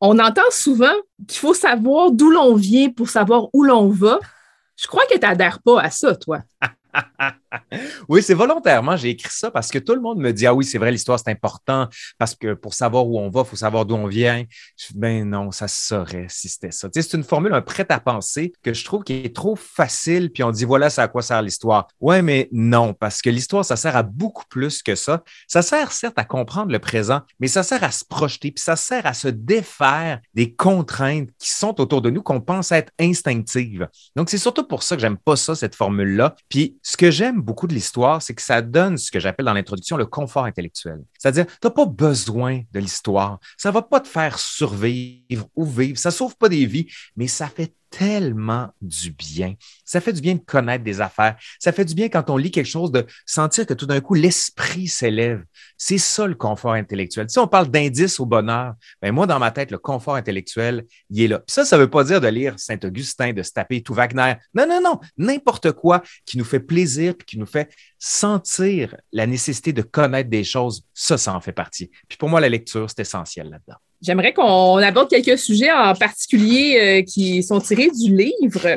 On 0.01 0.19
entend 0.19 0.43
souvent 0.51 0.95
qu'il 1.27 1.39
faut 1.39 1.55
savoir 1.55 2.13
d'où 2.13 2.31
l'on 2.31 2.55
vient 2.55 2.91
pour 2.91 3.09
savoir 3.09 3.49
où 3.53 3.65
l'on 3.65 3.89
va. 3.89 4.21
Je 4.77 4.87
crois 4.87 5.05
que 5.07 5.15
tu 5.15 5.21
n'adhères 5.21 5.61
pas 5.63 5.81
à 5.81 5.91
ça, 5.91 6.15
toi. 6.15 6.43
oui, 8.09 8.23
c'est 8.23 8.35
volontairement. 8.35 8.97
J'ai 8.97 9.11
écrit 9.11 9.33
ça 9.33 9.51
parce 9.51 9.71
que 9.71 9.79
tout 9.79 9.95
le 9.95 10.01
monde 10.01 10.19
me 10.19 10.33
dit 10.33 10.47
Ah 10.47 10.55
oui, 10.55 10.65
c'est 10.65 10.79
vrai, 10.79 10.91
l'histoire, 10.91 11.19
c'est 11.19 11.31
important 11.31 11.89
parce 12.19 12.35
que 12.35 12.55
pour 12.55 12.75
savoir 12.75 13.07
où 13.07 13.19
on 13.19 13.29
va, 13.29 13.41
il 13.41 13.47
faut 13.47 13.57
savoir 13.57 13.87
d'où 13.87 13.95
on 13.95 14.07
vient. 14.07 14.45
Je 14.77 14.89
dis 14.89 14.99
Ben 14.99 15.29
non, 15.29 15.51
ça 15.51 15.69
se 15.69 15.87
saurait 15.87 16.27
si 16.29 16.49
c'était 16.49 16.71
ça. 16.71 16.89
c'est 16.93 17.13
une 17.15 17.25
formule, 17.25 17.53
un 17.55 17.63
prêt 17.63 17.87
à 17.89 18.01
penser 18.01 18.53
que 18.63 18.75
je 18.75 18.85
trouve 18.85 19.05
qui 19.05 19.15
est 19.15 19.35
trop 19.35 19.57
facile. 19.57 20.31
Puis 20.31 20.43
on 20.43 20.51
dit 20.51 20.65
Voilà, 20.65 20.91
c'est 20.91 21.03
à 21.03 21.09
quoi 21.09 21.23
sert 21.23 21.43
l'histoire. 21.43 21.89
Ouais, 22.01 22.23
mais 22.23 22.49
non, 22.53 22.95
parce 22.95 23.23
que 23.23 23.31
l'histoire, 23.31 23.65
ça 23.65 23.77
sert 23.77 23.97
à 23.97 24.03
beaucoup 24.03 24.45
plus 24.49 24.83
que 24.83 24.95
ça. 24.95 25.23
Ça 25.47 25.63
sert 25.63 25.93
certes 25.93 26.19
à 26.19 26.25
comprendre 26.25 26.73
le 26.73 26.79
présent, 26.79 27.23
mais 27.41 27.49
ça 27.49 27.63
sert 27.63 27.83
à 27.85 27.91
se 27.91 28.05
projeter, 28.05 28.53
puis 28.53 28.63
ça 28.63 28.77
sert 28.77 29.07
à 29.07 29.15
se 29.15 29.29
défaire 29.29 30.21
des 30.35 30.55
contraintes 30.55 31.31
qui 31.39 31.51
sont 31.51 31.81
autour 31.81 32.03
de 32.03 32.11
nous 32.11 32.23
qu'on 32.23 32.41
pense 32.41 32.73
être 32.73 32.93
instinctives. 32.99 33.89
Donc, 34.15 34.31
c'est 34.31 34.39
surtout 34.39 34.67
pour 34.67 34.83
ça 34.83 34.97
que 34.97 35.03
j'aime 35.03 35.19
pas 35.19 35.37
ça, 35.37 35.55
cette 35.55 35.75
formule-là. 35.75 36.35
Puis 36.49 36.79
ce 36.83 36.97
que 36.97 37.11
j'aime 37.11 37.41
beaucoup 37.47 37.67
de 37.67 37.73
l'histoire, 37.73 38.21
c'est 38.21 38.35
que 38.35 38.43
ça 38.43 38.61
donne 38.61 38.99
ce 38.99 39.11
que 39.11 39.21
j'appelle 39.21 39.47
dans 39.47 39.55
l'introduction 39.55 39.97
le 39.97 40.05
confort 40.05 40.45
intellectuel. 40.45 41.03
C'est-à-dire, 41.27 41.47
tu 41.61 41.67
n'as 41.67 41.71
pas 41.71 41.87
besoin 41.87 42.63
de 42.73 42.79
l'histoire. 42.79 43.41
Ça 43.57 43.71
ne 43.71 43.75
va 43.75 43.83
pas 43.83 43.99
te 43.99 44.07
faire 44.07 44.39
survivre 44.39 45.49
ou 45.57 45.65
vivre. 45.65 45.99
Ça 45.99 46.11
ne 46.11 46.15
sauve 46.15 46.37
pas 46.37 46.49
des 46.49 46.67
vies, 46.67 46.87
mais 47.17 47.27
ça 47.27 47.49
fait 47.49 47.75
tellement 47.91 48.69
du 48.81 49.11
bien. 49.11 49.55
Ça 49.85 50.01
fait 50.01 50.13
du 50.13 50.21
bien 50.21 50.35
de 50.35 50.41
connaître 50.41 50.85
des 50.85 51.01
affaires. 51.01 51.37
Ça 51.59 51.73
fait 51.73 51.85
du 51.85 51.95
bien 51.95 52.09
quand 52.09 52.31
on 52.31 52.37
lit 52.37 52.51
quelque 52.51 52.69
chose 52.69 52.93
de 52.93 53.07
sentir 53.25 53.67
que 53.67 53.75
tout 53.75 53.87
d'un 53.87 54.01
coup, 54.01 54.15
l'esprit 54.15 54.87
s'élève. 54.87 55.45
C'est 55.77 55.99
ça 55.99 56.27
le 56.27 56.35
confort 56.35 56.73
intellectuel. 56.73 57.29
Si 57.31 57.39
on 57.39 57.49
parle 57.49 57.69
d'indice 57.69 58.21
au 58.21 58.27
bonheur, 58.27 58.75
ben 59.01 59.13
moi, 59.13 59.27
dans 59.27 59.39
ma 59.39 59.51
tête, 59.51 59.71
le 59.71 59.79
confort 59.79 60.17
intellectuel, 60.17 60.85
il 61.11 61.23
est 61.23 61.29
là. 61.29 61.43
Ça, 61.47 61.65
ça 61.65 61.77
ne 61.77 61.83
veut 61.83 61.91
pas 61.91 62.05
dire 62.05 62.21
de 62.21 62.29
lire 62.29 62.55
Saint-Augustin, 62.59 63.33
de 63.33 63.43
se 63.43 63.53
taper 63.53 63.83
tout 63.83 63.95
Wagner. 63.95 64.35
Non, 64.55 64.67
non, 64.69 64.81
non. 64.83 65.01
N'importe 65.17 65.73
quoi 65.73 66.03
qui 66.25 66.39
nous 66.39 66.45
fait 66.45 66.61
plaisir 66.61 67.17
puis 67.17 67.27
qui 67.27 67.39
nous 67.39 67.47
fait 67.47 67.73
sentir 67.99 68.97
la 69.13 69.27
nécessité 69.27 69.73
de 69.73 69.83
connaître 69.83 70.31
des 70.31 70.45
choses, 70.45 70.85
ça, 70.95 71.19
ça 71.19 71.35
en 71.35 71.41
fait 71.41 71.53
partie. 71.53 71.91
Puis 72.09 72.19
pour 72.19 72.29
moi, 72.29 72.41
la 72.41 72.49
lecture, 72.49 72.89
c'est 72.89 73.01
essentiel 73.01 73.49
là-dedans. 73.51 73.79
J'aimerais 74.03 74.33
qu'on 74.33 74.77
aborde 74.77 75.09
quelques 75.09 75.39
sujets 75.39 75.73
en 75.73 75.95
particulier 75.95 76.79
euh, 76.81 77.03
qui 77.03 77.43
sont 77.43 77.61
tirés 77.61 77.91
du 77.91 78.15
livre. 78.15 78.77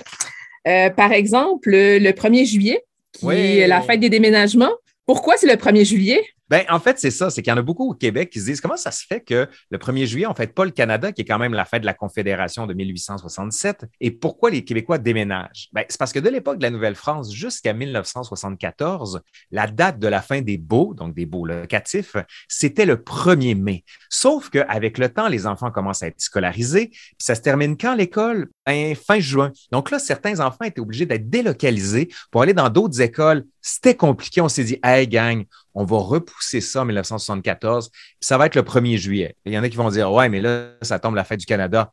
Euh, 0.67 0.89
par 0.89 1.11
exemple, 1.11 1.71
le 1.71 2.11
1er 2.11 2.45
juillet, 2.45 2.83
qui 3.11 3.27
est 3.27 3.67
la 3.67 3.81
fête 3.81 3.99
des 3.99 4.09
déménagements. 4.09 4.71
Pourquoi 5.05 5.35
c'est 5.37 5.47
le 5.47 5.55
1er 5.55 5.85
juillet? 5.85 6.23
Ben, 6.49 6.63
en 6.69 6.79
fait, 6.79 6.99
c'est 6.99 7.11
ça. 7.11 7.29
C'est 7.29 7.41
qu'il 7.41 7.51
y 7.51 7.53
en 7.53 7.57
a 7.57 7.61
beaucoup 7.61 7.89
au 7.89 7.93
Québec 7.93 8.29
qui 8.29 8.39
se 8.39 8.45
disent 8.45 8.61
comment 8.61 8.77
ça 8.77 8.91
se 8.91 9.05
fait 9.05 9.21
que 9.21 9.47
le 9.69 9.77
1er 9.77 10.05
juillet, 10.05 10.25
on 10.25 10.31
ne 10.31 10.35
fête 10.35 10.53
pas 10.53 10.65
le 10.65 10.71
Canada, 10.71 11.11
qui 11.11 11.21
est 11.21 11.25
quand 11.25 11.39
même 11.39 11.53
la 11.53 11.65
fête 11.65 11.81
de 11.81 11.85
la 11.85 11.93
Confédération 11.93 12.67
de 12.67 12.73
1867, 12.73 13.85
et 14.01 14.11
pourquoi 14.11 14.49
les 14.49 14.63
Québécois 14.63 14.97
déménagent? 14.97 15.69
Ben, 15.73 15.85
c'est 15.87 15.99
parce 15.99 16.13
que 16.13 16.19
de 16.19 16.29
l'époque 16.29 16.57
de 16.57 16.63
la 16.63 16.71
Nouvelle-France 16.71 17.33
jusqu'à 17.33 17.73
1974, 17.73 19.21
la 19.51 19.67
date 19.67 19.99
de 19.99 20.07
la 20.07 20.21
fin 20.21 20.41
des 20.41 20.57
baux, 20.57 20.93
donc 20.93 21.13
des 21.13 21.25
baux 21.25 21.45
locatifs, 21.45 22.15
c'était 22.47 22.85
le 22.85 22.97
1er 22.97 23.55
mai. 23.55 23.83
Sauf 24.09 24.49
qu'avec 24.49 24.97
le 24.97 25.09
temps, 25.09 25.27
les 25.27 25.45
enfants 25.45 25.71
commencent 25.71 26.03
à 26.03 26.07
être 26.07 26.21
scolarisés, 26.21 26.87
puis 26.89 27.15
ça 27.19 27.35
se 27.35 27.41
termine 27.41 27.77
quand 27.77 27.95
l'école? 27.95 28.49
Ben, 28.65 28.95
fin 28.95 29.19
juin. 29.19 29.51
Donc 29.71 29.91
là, 29.91 29.99
certains 29.99 30.39
enfants 30.39 30.65
étaient 30.65 30.81
obligés 30.81 31.05
d'être 31.05 31.29
délocalisés 31.29 32.09
pour 32.31 32.41
aller 32.41 32.53
dans 32.53 32.69
d'autres 32.69 33.01
écoles. 33.01 33.45
C'était 33.61 33.95
compliqué. 33.95 34.41
On 34.41 34.49
s'est 34.49 34.63
dit, 34.63 34.79
hey, 34.83 35.07
gang, 35.07 35.43
on 35.73 35.83
va 35.83 35.97
repousser 35.97 36.61
ça 36.61 36.81
en 36.81 36.85
1974, 36.85 37.89
puis 37.89 37.99
ça 38.21 38.37
va 38.37 38.45
être 38.45 38.55
le 38.55 38.63
1er 38.63 38.97
juillet. 38.97 39.35
Il 39.45 39.53
y 39.53 39.57
en 39.57 39.63
a 39.63 39.69
qui 39.69 39.77
vont 39.77 39.89
dire, 39.89 40.11
ouais, 40.11 40.29
mais 40.29 40.41
là, 40.41 40.71
ça 40.81 40.99
tombe 40.99 41.15
la 41.15 41.23
fête 41.23 41.39
du 41.39 41.45
Canada. 41.45 41.91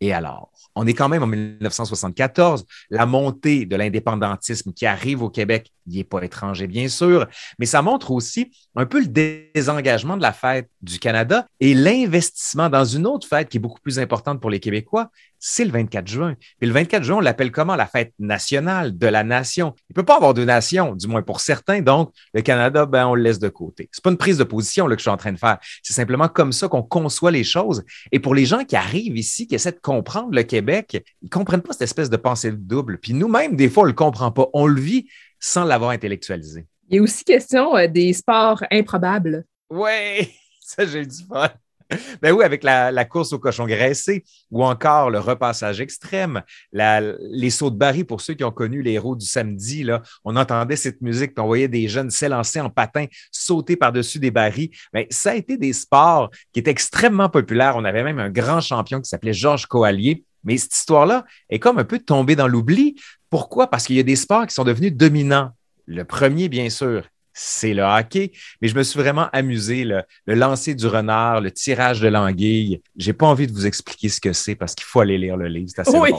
Et 0.00 0.12
alors? 0.12 0.50
On 0.74 0.86
est 0.86 0.94
quand 0.94 1.08
même 1.08 1.22
en 1.22 1.26
1974. 1.26 2.64
La 2.90 3.04
montée 3.04 3.66
de 3.66 3.76
l'indépendantisme 3.76 4.72
qui 4.72 4.86
arrive 4.86 5.22
au 5.22 5.28
Québec, 5.28 5.72
il 5.86 5.96
n'est 5.96 6.04
pas 6.04 6.22
étranger, 6.22 6.66
bien 6.66 6.88
sûr, 6.88 7.26
mais 7.58 7.66
ça 7.66 7.82
montre 7.82 8.12
aussi 8.12 8.50
un 8.76 8.86
peu 8.86 9.00
le 9.00 9.08
désengagement 9.54 10.16
de 10.16 10.22
la 10.22 10.32
fête 10.32 10.70
du 10.80 10.98
Canada 10.98 11.46
et 11.58 11.74
l'investissement 11.74 12.70
dans 12.70 12.84
une 12.84 13.06
autre 13.06 13.26
fête 13.26 13.48
qui 13.48 13.56
est 13.56 13.60
beaucoup 13.60 13.80
plus 13.80 13.98
importante 13.98 14.40
pour 14.40 14.48
les 14.48 14.60
Québécois, 14.60 15.10
c'est 15.40 15.64
le 15.64 15.72
24 15.72 16.06
juin. 16.06 16.36
Et 16.60 16.66
le 16.66 16.72
24 16.72 17.02
juin, 17.02 17.16
on 17.16 17.20
l'appelle 17.20 17.50
comment? 17.50 17.74
La 17.74 17.86
fête 17.86 18.12
nationale 18.18 18.96
de 18.96 19.06
la 19.06 19.24
nation. 19.24 19.74
Il 19.88 19.92
ne 19.92 19.94
peut 19.94 20.04
pas 20.04 20.16
avoir 20.16 20.34
de 20.34 20.44
nation, 20.44 20.94
du 20.94 21.08
moins 21.08 21.22
pour 21.22 21.40
certains. 21.40 21.80
Donc, 21.80 22.12
le 22.34 22.42
Canada, 22.42 22.86
ben, 22.86 23.06
on 23.06 23.14
le 23.14 23.22
laisse 23.22 23.38
de 23.38 23.48
côté. 23.48 23.88
C'est 23.90 24.04
pas 24.04 24.10
une 24.10 24.18
prise 24.18 24.38
de 24.38 24.44
position 24.44 24.86
là, 24.86 24.94
que 24.94 25.00
je 25.00 25.04
suis 25.04 25.10
en 25.10 25.16
train 25.16 25.32
de 25.32 25.38
faire. 25.38 25.58
C'est 25.82 25.94
simplement 25.94 26.28
comme 26.28 26.52
ça 26.52 26.68
qu'on 26.68 26.82
conçoit 26.82 27.30
les 27.30 27.42
choses. 27.42 27.82
Et 28.12 28.20
pour 28.20 28.34
les 28.34 28.44
gens 28.44 28.64
qui 28.64 28.76
arrivent 28.76 29.16
ici, 29.16 29.46
qui 29.46 29.54
essaient 29.54 29.72
de 29.72 29.80
comprendre 29.80 30.32
le 30.32 30.42
Québec, 30.42 31.02
ils 31.22 31.26
ne 31.26 31.30
comprennent 31.30 31.62
pas 31.62 31.72
cette 31.72 31.82
espèce 31.82 32.10
de 32.10 32.18
pensée 32.18 32.52
double. 32.52 32.98
Puis 32.98 33.14
nous-mêmes, 33.14 33.56
des 33.56 33.70
fois, 33.70 33.84
on 33.84 33.86
ne 33.86 33.92
le 33.92 33.96
comprend 33.96 34.30
pas. 34.30 34.48
On 34.52 34.66
le 34.66 34.80
vit 34.80 35.08
sans 35.38 35.64
l'avoir 35.64 35.90
intellectualisé. 35.90 36.66
Il 36.90 36.96
y 36.96 36.98
a 36.98 37.02
aussi 37.02 37.24
question 37.24 37.76
euh, 37.76 37.86
des 37.86 38.12
sports 38.12 38.62
improbables. 38.70 39.44
Oui, 39.70 40.28
ça, 40.60 40.84
j'ai 40.84 41.06
du 41.06 41.24
fun. 41.26 41.48
Ben 42.22 42.32
oui, 42.32 42.44
avec 42.44 42.62
la, 42.62 43.04
course 43.04 43.32
au 43.32 43.38
cochon 43.38 43.66
graissé 43.66 44.24
ou 44.50 44.64
encore 44.64 45.10
le 45.10 45.18
repassage 45.18 45.80
extrême, 45.80 46.42
les 46.72 47.50
sauts 47.50 47.70
de 47.70 47.76
baril 47.76 48.04
pour 48.04 48.20
ceux 48.20 48.34
qui 48.34 48.44
ont 48.44 48.50
connu 48.50 48.82
les 48.82 48.92
héros 48.92 49.16
du 49.16 49.26
samedi, 49.26 49.86
on 50.24 50.36
entendait 50.36 50.76
cette 50.76 51.00
musique, 51.00 51.34
puis 51.34 51.42
on 51.42 51.46
voyait 51.46 51.68
des 51.68 51.88
jeunes 51.88 52.10
s'élancer 52.10 52.60
en 52.60 52.70
patin, 52.70 53.06
sauter 53.32 53.76
par-dessus 53.76 54.18
des 54.18 54.30
barils. 54.30 54.70
Ben, 54.92 55.06
ça 55.10 55.32
a 55.32 55.34
été 55.34 55.56
des 55.56 55.72
sports 55.72 56.30
qui 56.52 56.60
étaient 56.60 56.70
extrêmement 56.70 57.28
populaires. 57.28 57.74
On 57.76 57.84
avait 57.84 58.02
même 58.02 58.18
un 58.18 58.30
grand 58.30 58.60
champion 58.60 59.00
qui 59.00 59.08
s'appelait 59.08 59.32
Georges 59.32 59.66
Coallier. 59.66 60.24
Mais 60.44 60.56
cette 60.56 60.74
histoire-là 60.74 61.24
est 61.50 61.58
comme 61.58 61.78
un 61.78 61.84
peu 61.84 61.98
tombée 61.98 62.36
dans 62.36 62.48
l'oubli. 62.48 62.96
Pourquoi? 63.28 63.68
Parce 63.68 63.86
qu'il 63.86 63.96
y 63.96 64.00
a 64.00 64.04
des 64.04 64.16
sports 64.16 64.46
qui 64.46 64.54
sont 64.54 64.64
devenus 64.64 64.92
dominants. 64.92 65.50
Le 65.86 66.04
premier, 66.04 66.48
bien 66.48 66.70
sûr, 66.70 67.04
c'est 67.42 67.72
le 67.72 67.82
hockey. 67.82 68.32
Mais 68.60 68.68
je 68.68 68.76
me 68.76 68.82
suis 68.82 69.00
vraiment 69.00 69.28
amusé. 69.32 69.84
Le, 69.84 70.04
lancer 70.26 70.74
du 70.74 70.86
renard, 70.86 71.40
le 71.40 71.50
tirage 71.50 72.00
de 72.00 72.08
l'anguille. 72.08 72.82
J'ai 72.96 73.14
pas 73.14 73.26
envie 73.26 73.46
de 73.46 73.52
vous 73.52 73.66
expliquer 73.66 74.10
ce 74.10 74.20
que 74.20 74.34
c'est 74.34 74.54
parce 74.54 74.74
qu'il 74.74 74.84
faut 74.84 75.00
aller 75.00 75.16
lire 75.16 75.38
le 75.38 75.48
livre. 75.48 75.70
C'est 75.74 75.80
assez 75.80 75.96
oui. 75.96 76.10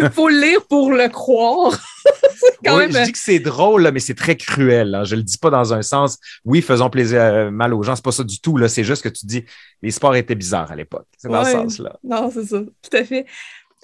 Il 0.00 0.10
faut 0.12 0.28
le 0.28 0.40
lire 0.40 0.64
pour 0.68 0.92
le 0.92 1.08
croire. 1.08 1.72
oui, 2.64 2.84
Je 2.90 3.04
dis 3.04 3.12
que 3.12 3.18
c'est 3.18 3.40
drôle, 3.40 3.90
mais 3.92 3.98
c'est 3.98 4.14
très 4.14 4.36
cruel. 4.36 4.94
Hein. 4.94 5.04
Je 5.04 5.16
le 5.16 5.22
dis 5.22 5.36
pas 5.36 5.50
dans 5.50 5.74
un 5.74 5.82
sens, 5.82 6.18
oui, 6.44 6.62
faisons 6.62 6.90
plaisir 6.90 7.20
euh, 7.20 7.50
mal 7.50 7.74
aux 7.74 7.82
gens. 7.82 7.96
C'est 7.96 8.04
pas 8.04 8.12
ça 8.12 8.24
du 8.24 8.40
tout. 8.40 8.56
C'est 8.68 8.84
juste 8.84 9.02
que 9.02 9.08
tu 9.08 9.26
dis, 9.26 9.44
les 9.82 9.90
sports 9.90 10.14
étaient 10.14 10.36
bizarres 10.36 10.70
à 10.70 10.76
l'époque. 10.76 11.08
C'est 11.18 11.28
dans 11.28 11.44
ce 11.44 11.52
sens-là. 11.52 11.98
Non, 12.04 12.30
c'est 12.32 12.44
ça. 12.44 12.60
Tout 12.60 12.96
à 12.96 13.04
fait 13.04 13.26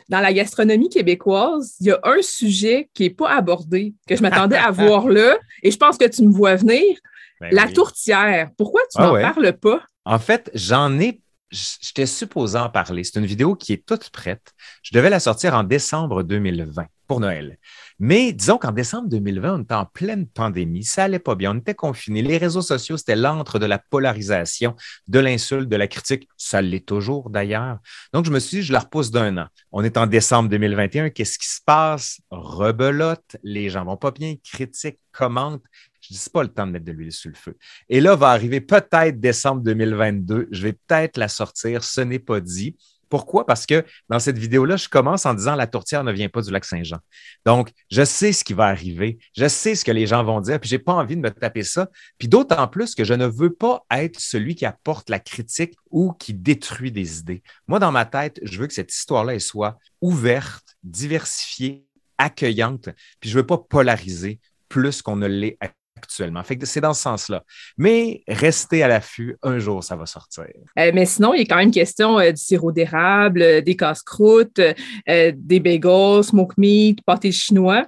dans 0.08 0.20
la 0.20 0.32
gastronomie 0.32 0.88
québécoise, 0.88 1.76
il 1.80 1.88
y 1.88 1.90
a 1.90 2.00
un 2.04 2.22
sujet 2.22 2.90
qui 2.94 3.04
n'est 3.04 3.10
pas 3.10 3.30
abordé, 3.36 3.94
que 4.08 4.16
je 4.16 4.22
m'attendais 4.22 4.56
à 4.56 4.70
voir 4.72 5.08
là, 5.08 5.38
et 5.62 5.70
je 5.70 5.76
pense 5.76 5.98
que 5.98 6.06
tu 6.06 6.22
me 6.22 6.32
vois 6.32 6.56
venir. 6.56 6.96
Ben 7.40 7.52
la 7.52 7.66
tourtière. 7.66 8.50
Pourquoi 8.56 8.82
tu 8.82 8.98
ah 9.00 9.06
n'en 9.06 9.12
parles 9.14 9.52
pas? 9.54 9.82
En 10.04 10.18
fait, 10.18 10.50
j'en 10.54 10.98
ai. 11.00 11.20
J'étais 11.50 12.06
supposé 12.06 12.56
en 12.56 12.70
parler. 12.70 13.04
C'est 13.04 13.18
une 13.18 13.26
vidéo 13.26 13.56
qui 13.56 13.74
est 13.74 13.84
toute 13.84 14.08
prête. 14.10 14.54
Je 14.82 14.90
devais 14.94 15.10
la 15.10 15.20
sortir 15.20 15.54
en 15.54 15.64
décembre 15.64 16.22
2020 16.22 16.86
pour 17.12 17.20
Noël. 17.20 17.58
Mais 17.98 18.32
disons 18.32 18.56
qu'en 18.56 18.72
décembre 18.72 19.10
2020, 19.10 19.54
on 19.54 19.62
était 19.64 19.74
en 19.74 19.84
pleine 19.84 20.26
pandémie, 20.26 20.82
ça 20.82 21.04
allait 21.04 21.18
pas 21.18 21.34
bien, 21.34 21.54
on 21.54 21.58
était 21.58 21.74
confinés. 21.74 22.22
Les 22.22 22.38
réseaux 22.38 22.62
sociaux, 22.62 22.96
c'était 22.96 23.16
l'antre 23.16 23.58
de 23.58 23.66
la 23.66 23.78
polarisation, 23.78 24.76
de 25.08 25.18
l'insulte, 25.18 25.68
de 25.68 25.76
la 25.76 25.88
critique. 25.88 26.26
Ça 26.38 26.62
l'est 26.62 26.86
toujours 26.86 27.28
d'ailleurs. 27.28 27.80
Donc, 28.14 28.24
je 28.24 28.30
me 28.30 28.38
suis 28.38 28.60
dit, 28.60 28.62
je 28.62 28.72
la 28.72 28.78
repousse 28.78 29.10
d'un 29.10 29.36
an. 29.36 29.48
On 29.72 29.84
est 29.84 29.98
en 29.98 30.06
décembre 30.06 30.48
2021, 30.48 31.10
qu'est-ce 31.10 31.38
qui 31.38 31.48
se 31.48 31.60
passe? 31.66 32.18
Rebelote, 32.30 33.36
les 33.42 33.68
gens 33.68 33.84
vont 33.84 33.98
pas 33.98 34.10
bien, 34.10 34.36
critiquent, 34.42 34.98
commentent. 35.12 35.64
Je 36.00 36.14
dis, 36.14 36.30
pas 36.32 36.42
le 36.42 36.48
temps 36.48 36.66
de 36.66 36.72
mettre 36.72 36.86
de 36.86 36.92
l'huile 36.92 37.12
sur 37.12 37.28
le 37.28 37.36
feu. 37.36 37.58
Et 37.90 38.00
là, 38.00 38.16
va 38.16 38.30
arriver 38.30 38.62
peut-être 38.62 39.20
décembre 39.20 39.60
2022. 39.60 40.48
Je 40.50 40.62
vais 40.62 40.72
peut-être 40.72 41.18
la 41.18 41.28
sortir. 41.28 41.84
Ce 41.84 42.00
n'est 42.00 42.18
pas 42.18 42.40
dit. 42.40 42.74
Pourquoi? 43.12 43.44
Parce 43.44 43.66
que 43.66 43.84
dans 44.08 44.18
cette 44.18 44.38
vidéo-là, 44.38 44.76
je 44.76 44.88
commence 44.88 45.26
en 45.26 45.34
disant 45.34 45.54
la 45.54 45.66
tourtière 45.66 46.02
ne 46.02 46.12
vient 46.12 46.30
pas 46.30 46.40
du 46.40 46.50
lac 46.50 46.64
Saint-Jean. 46.64 46.96
Donc, 47.44 47.70
je 47.90 48.02
sais 48.06 48.32
ce 48.32 48.42
qui 48.42 48.54
va 48.54 48.68
arriver, 48.68 49.18
je 49.36 49.46
sais 49.48 49.74
ce 49.74 49.84
que 49.84 49.90
les 49.90 50.06
gens 50.06 50.24
vont 50.24 50.40
dire, 50.40 50.58
puis 50.58 50.70
je 50.70 50.76
n'ai 50.76 50.78
pas 50.78 50.94
envie 50.94 51.16
de 51.16 51.20
me 51.20 51.30
taper 51.30 51.62
ça. 51.62 51.90
Puis 52.16 52.26
d'autant 52.26 52.66
plus 52.68 52.94
que 52.94 53.04
je 53.04 53.12
ne 53.12 53.26
veux 53.26 53.52
pas 53.52 53.84
être 53.90 54.18
celui 54.18 54.54
qui 54.54 54.64
apporte 54.64 55.10
la 55.10 55.18
critique 55.18 55.74
ou 55.90 56.12
qui 56.12 56.32
détruit 56.32 56.90
des 56.90 57.18
idées. 57.18 57.42
Moi, 57.66 57.78
dans 57.78 57.92
ma 57.92 58.06
tête, 58.06 58.40
je 58.44 58.58
veux 58.58 58.66
que 58.66 58.72
cette 58.72 58.94
histoire-là 58.94 59.38
soit 59.40 59.76
ouverte, 60.00 60.78
diversifiée, 60.82 61.84
accueillante, 62.16 62.88
puis 63.20 63.28
je 63.28 63.36
ne 63.36 63.42
veux 63.42 63.46
pas 63.46 63.58
polariser 63.58 64.40
plus 64.70 65.02
qu'on 65.02 65.16
ne 65.16 65.26
l'est 65.26 65.58
actuellement. 65.96 66.42
Fait 66.42 66.56
que 66.56 66.66
c'est 66.66 66.80
dans 66.80 66.94
ce 66.94 67.02
sens-là. 67.02 67.44
Mais 67.76 68.22
restez 68.28 68.82
à 68.82 68.88
l'affût, 68.88 69.36
un 69.42 69.58
jour, 69.58 69.82
ça 69.82 69.96
va 69.96 70.06
sortir. 70.06 70.44
Euh, 70.78 70.90
mais 70.94 71.06
sinon, 71.06 71.34
il 71.34 71.40
y 71.40 71.42
a 71.42 71.46
quand 71.46 71.56
même 71.56 71.70
question 71.70 72.18
euh, 72.18 72.32
du 72.32 72.40
sirop 72.40 72.72
d'érable, 72.72 73.42
euh, 73.42 73.60
des 73.60 73.76
casse-croûtes, 73.76 74.60
des 75.06 75.60
bagels, 75.60 76.24
smoke 76.24 76.54
meat, 76.56 77.02
pâté 77.04 77.32
chinois. 77.32 77.86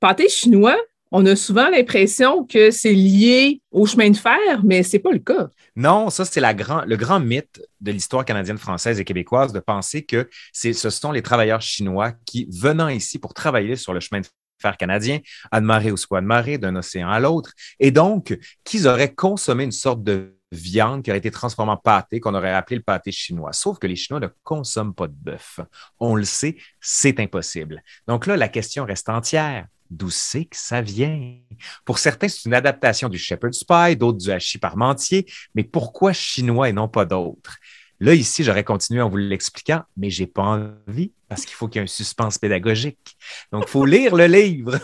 Pâté 0.00 0.28
chinois, 0.28 0.76
on 1.12 1.26
a 1.26 1.34
souvent 1.34 1.68
l'impression 1.68 2.44
que 2.44 2.70
c'est 2.70 2.92
lié 2.92 3.60
au 3.72 3.84
chemin 3.84 4.10
de 4.10 4.16
fer, 4.16 4.62
mais 4.64 4.82
c'est 4.82 5.00
pas 5.00 5.10
le 5.10 5.18
cas. 5.18 5.48
Non, 5.74 6.08
ça, 6.08 6.24
c'est 6.24 6.40
grand, 6.54 6.84
le 6.84 6.96
grand 6.96 7.20
mythe 7.20 7.60
de 7.80 7.90
l'histoire 7.90 8.24
canadienne, 8.24 8.58
française 8.58 9.00
et 9.00 9.04
québécoise 9.04 9.52
de 9.52 9.60
penser 9.60 10.04
que 10.04 10.28
ce 10.52 10.72
sont 10.72 11.10
les 11.10 11.22
travailleurs 11.22 11.62
chinois 11.62 12.12
qui, 12.24 12.48
venant 12.50 12.88
ici 12.88 13.18
pour 13.18 13.34
travailler 13.34 13.76
sur 13.76 13.92
le 13.92 14.00
chemin 14.00 14.20
de 14.20 14.26
fer 14.60 14.76
canadien, 14.76 15.18
Anne-Marie 15.50 15.92
ou 15.92 15.96
soit 15.96 16.18
Anne-Marie, 16.18 16.58
d'un 16.58 16.76
océan 16.76 17.08
à 17.08 17.20
l'autre, 17.20 17.52
et 17.78 17.90
donc 17.90 18.38
qu'ils 18.64 18.86
auraient 18.86 19.14
consommé 19.14 19.64
une 19.64 19.72
sorte 19.72 20.02
de 20.02 20.36
viande 20.52 21.02
qui 21.02 21.10
aurait 21.10 21.18
été 21.18 21.30
transformée 21.30 21.72
en 21.72 21.76
pâté, 21.76 22.20
qu'on 22.20 22.34
aurait 22.34 22.52
appelé 22.52 22.76
le 22.76 22.82
pâté 22.82 23.12
chinois. 23.12 23.52
Sauf 23.52 23.78
que 23.78 23.86
les 23.86 23.96
Chinois 23.96 24.20
ne 24.20 24.28
consomment 24.42 24.94
pas 24.94 25.06
de 25.06 25.14
bœuf. 25.14 25.60
On 25.98 26.16
le 26.16 26.24
sait, 26.24 26.56
c'est 26.80 27.20
impossible. 27.20 27.82
Donc 28.08 28.26
là, 28.26 28.36
la 28.36 28.48
question 28.48 28.84
reste 28.84 29.08
entière. 29.08 29.66
D'où 29.90 30.08
c'est 30.08 30.44
que 30.44 30.56
ça 30.56 30.82
vient? 30.82 31.36
Pour 31.84 31.98
certains, 31.98 32.28
c'est 32.28 32.44
une 32.44 32.54
adaptation 32.54 33.08
du 33.08 33.18
shepherd's 33.18 33.64
pie, 33.64 33.96
d'autres 33.96 34.18
du 34.18 34.30
hachis 34.30 34.58
parmentier, 34.58 35.26
mais 35.56 35.64
pourquoi 35.64 36.12
chinois 36.12 36.68
et 36.68 36.72
non 36.72 36.86
pas 36.86 37.04
d'autres? 37.04 37.56
Là, 38.00 38.14
ici, 38.14 38.42
j'aurais 38.42 38.64
continué 38.64 39.02
en 39.02 39.10
vous 39.10 39.18
l'expliquant, 39.18 39.82
mais 39.96 40.08
j'ai 40.08 40.26
pas 40.26 40.42
envie 40.88 41.12
parce 41.28 41.44
qu'il 41.44 41.54
faut 41.54 41.68
qu'il 41.68 41.80
y 41.80 41.82
ait 41.82 41.84
un 41.84 41.86
suspense 41.86 42.38
pédagogique. 42.38 43.16
Donc, 43.52 43.64
il 43.66 43.70
faut 43.70 43.84
lire 43.84 44.16
le 44.16 44.24
livre. 44.24 44.80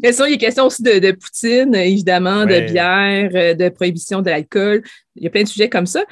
Bien 0.00 0.12
sûr, 0.12 0.28
il 0.28 0.34
est 0.34 0.38
question 0.38 0.66
aussi 0.66 0.82
de, 0.84 1.10
poutine, 1.12 1.74
évidemment, 1.74 2.46
de 2.46 2.60
bière, 2.60 3.30
euh, 3.34 3.54
de 3.54 3.68
prohibition 3.68 4.22
de 4.22 4.30
l'alcool. 4.30 4.82
Il 5.16 5.24
y 5.24 5.26
a 5.26 5.30
plein 5.30 5.42
de 5.42 5.48
sujets 5.48 5.68
comme 5.68 5.86
ça. 5.86 6.04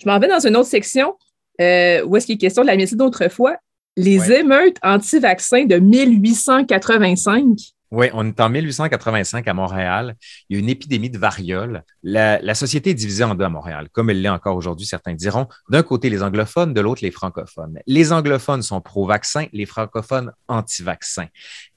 Je 0.00 0.08
m'en 0.08 0.18
vais 0.20 0.28
dans 0.28 0.46
une 0.46 0.56
autre 0.56 0.68
section 0.68 1.16
euh, 1.60 2.04
où 2.04 2.16
est-ce 2.16 2.26
qu'il 2.26 2.36
est 2.36 2.38
question 2.38 2.62
de 2.62 2.68
la 2.68 2.76
médecine 2.76 2.98
d'autrefois. 2.98 3.56
Les 3.96 4.32
émeutes 4.32 4.76
anti-vaccins 4.82 5.64
de 5.66 5.76
1885. 5.76 7.73
Oui, 7.94 8.08
on 8.12 8.26
est 8.26 8.40
en 8.40 8.48
1885 8.50 9.46
à 9.46 9.54
Montréal. 9.54 10.16
Il 10.48 10.56
y 10.56 10.56
a 10.56 10.60
une 10.60 10.68
épidémie 10.68 11.10
de 11.10 11.18
variole. 11.18 11.84
La, 12.02 12.54
société 12.54 12.90
est 12.90 12.94
divisée 12.94 13.22
en 13.22 13.36
deux 13.36 13.44
à 13.44 13.48
Montréal, 13.48 13.88
comme 13.92 14.10
elle 14.10 14.20
l'est 14.20 14.28
encore 14.28 14.56
aujourd'hui, 14.56 14.84
certains 14.84 15.14
diront. 15.14 15.46
D'un 15.70 15.84
côté, 15.84 16.10
les 16.10 16.20
anglophones, 16.20 16.74
de 16.74 16.80
l'autre, 16.80 17.04
les 17.04 17.12
francophones. 17.12 17.78
Les 17.86 18.12
anglophones 18.12 18.62
sont 18.62 18.80
pro-vaccin, 18.80 19.46
les 19.52 19.64
francophones 19.64 20.32
anti-vaccin. 20.48 21.26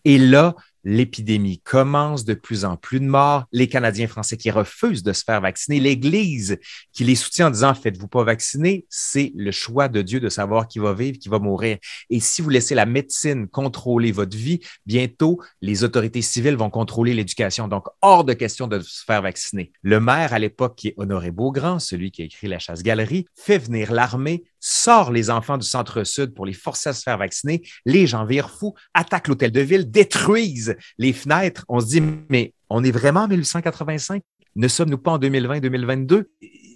Et 0.05 0.17
là, 0.17 0.55
L'épidémie 0.83 1.59
commence, 1.59 2.25
de 2.25 2.33
plus 2.33 2.65
en 2.65 2.77
plus 2.77 2.99
de 2.99 3.05
morts, 3.05 3.45
les 3.51 3.67
Canadiens 3.67 4.07
français 4.07 4.37
qui 4.37 4.51
refusent 4.51 5.03
de 5.03 5.13
se 5.13 5.23
faire 5.23 5.41
vacciner, 5.41 5.79
l'Église 5.79 6.57
qui 6.93 7.03
les 7.03 7.15
soutient 7.15 7.47
en 7.47 7.51
disant 7.51 7.73
faites-vous 7.73 8.07
pas 8.07 8.23
vacciner, 8.23 8.85
c'est 8.89 9.31
le 9.35 9.51
choix 9.51 9.87
de 9.87 10.01
Dieu 10.01 10.19
de 10.19 10.29
savoir 10.29 10.67
qui 10.67 10.79
va 10.79 10.93
vivre, 10.93 11.17
qui 11.17 11.29
va 11.29 11.39
mourir. 11.39 11.77
Et 12.09 12.19
si 12.19 12.41
vous 12.41 12.49
laissez 12.49 12.75
la 12.75 12.85
médecine 12.85 13.47
contrôler 13.47 14.11
votre 14.11 14.37
vie, 14.37 14.59
bientôt 14.85 15.41
les 15.61 15.83
autorités 15.83 16.21
civiles 16.21 16.55
vont 16.55 16.69
contrôler 16.69 17.13
l'éducation. 17.13 17.67
Donc, 17.67 17.87
hors 18.01 18.23
de 18.23 18.33
question 18.33 18.67
de 18.67 18.79
se 18.79 19.03
faire 19.03 19.21
vacciner. 19.21 19.71
Le 19.81 19.99
maire 19.99 20.33
à 20.33 20.39
l'époque, 20.39 20.75
qui 20.75 20.89
est 20.89 20.93
Honoré 20.97 21.31
Beaugrand, 21.31 21.79
celui 21.79 22.11
qui 22.11 22.21
a 22.21 22.25
écrit 22.25 22.47
La 22.47 22.59
chasse-galerie, 22.59 23.25
fait 23.35 23.57
venir 23.57 23.91
l'armée, 23.91 24.45
sort 24.67 25.11
les 25.11 25.29
enfants 25.29 25.57
du 25.57 25.65
centre-sud 25.65 26.33
pour 26.33 26.45
les 26.45 26.53
forcer 26.53 26.89
à 26.89 26.93
se 26.93 27.01
faire 27.01 27.17
vacciner. 27.17 27.63
Les 27.85 28.05
gens 28.05 28.25
virent 28.25 28.49
fous, 28.49 28.73
attaquent 28.93 29.29
l'hôtel 29.29 29.51
de 29.51 29.61
ville, 29.61 29.89
détruisent 29.89 30.75
les 30.97 31.13
fenêtres. 31.13 31.63
On 31.69 31.79
se 31.79 31.85
dit, 31.85 32.03
mais 32.29 32.53
on 32.69 32.83
est 32.83 32.91
vraiment 32.91 33.21
en 33.21 33.27
1885? 33.29 34.21
Ne 34.57 34.67
sommes-nous 34.67 34.97
pas 34.97 35.11
en 35.11 35.19
2020-2022? 35.19 36.25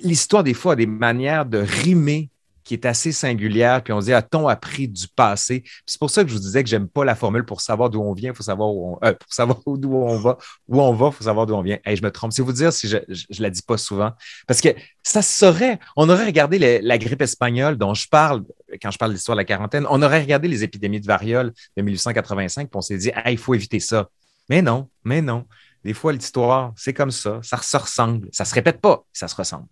L'histoire, 0.03 0.43
des 0.43 0.53
fois, 0.53 0.73
a 0.73 0.75
des 0.77 0.85
manières 0.85 1.45
de 1.45 1.57
rimer 1.57 2.29
qui 2.63 2.73
est 2.73 2.85
assez 2.85 3.11
singulière, 3.11 3.83
puis 3.83 3.93
on 3.93 4.01
se 4.01 4.05
dit, 4.05 4.13
a-t-on 4.13 4.47
appris 4.47 4.87
du 4.87 5.07
passé? 5.07 5.63
C'est 5.85 5.99
pour 5.99 6.09
ça 6.09 6.23
que 6.23 6.29
je 6.29 6.35
vous 6.35 6.39
disais 6.39 6.63
que 6.63 6.69
j'aime 6.69 6.87
pas 6.87 7.03
la 7.05 7.15
formule 7.15 7.43
pour 7.45 7.61
savoir 7.61 7.89
d'où 7.89 8.01
on 8.01 8.13
vient, 8.13 8.33
faut 8.33 8.43
savoir 8.43 8.69
où 8.69 8.93
on, 8.93 9.05
euh, 9.05 9.13
pour 9.13 9.33
savoir 9.33 9.59
on 9.65 10.17
va, 10.17 10.37
où 10.67 10.81
on 10.81 10.93
va, 10.93 11.11
faut 11.11 11.23
savoir 11.23 11.45
d'où 11.45 11.55
on 11.55 11.61
vient. 11.61 11.79
Et 11.85 11.95
je 11.95 12.03
me 12.03 12.11
trompe. 12.11 12.33
C'est 12.33 12.41
vous 12.41 12.53
dire 12.53 12.71
si 12.71 12.87
je, 12.87 12.97
je, 13.07 13.41
la 13.41 13.49
dis 13.49 13.61
pas 13.61 13.77
souvent. 13.77 14.11
Parce 14.47 14.61
que 14.61 14.69
ça 15.03 15.21
se 15.21 15.37
saurait. 15.37 15.79
On 15.95 16.09
aurait 16.09 16.25
regardé 16.25 16.81
la 16.81 16.97
grippe 16.97 17.21
espagnole 17.21 17.77
dont 17.77 17.93
je 17.93 18.07
parle 18.07 18.43
quand 18.81 18.91
je 18.91 18.97
parle 18.97 19.11
de 19.11 19.15
l'histoire 19.15 19.35
de 19.35 19.41
la 19.41 19.45
quarantaine. 19.45 19.85
On 19.89 20.01
aurait 20.01 20.21
regardé 20.21 20.47
les 20.47 20.63
épidémies 20.63 21.01
de 21.01 21.07
variole 21.07 21.53
de 21.75 21.81
1885, 21.81 22.69
puis 22.69 22.77
on 22.77 22.81
s'est 22.81 22.97
dit, 22.97 23.11
il 23.25 23.37
faut 23.37 23.53
éviter 23.53 23.79
ça. 23.79 24.09
Mais 24.49 24.61
non, 24.61 24.89
mais 25.03 25.21
non. 25.21 25.45
Des 25.83 25.93
fois, 25.93 26.13
l'histoire, 26.13 26.73
c'est 26.75 26.93
comme 26.93 27.11
ça. 27.11 27.39
Ça 27.43 27.57
se 27.57 27.77
ressemble. 27.77 28.29
Ça 28.31 28.45
se 28.45 28.53
répète 28.53 28.79
pas, 28.79 29.03
ça 29.11 29.27
se 29.27 29.35
ressemble. 29.35 29.65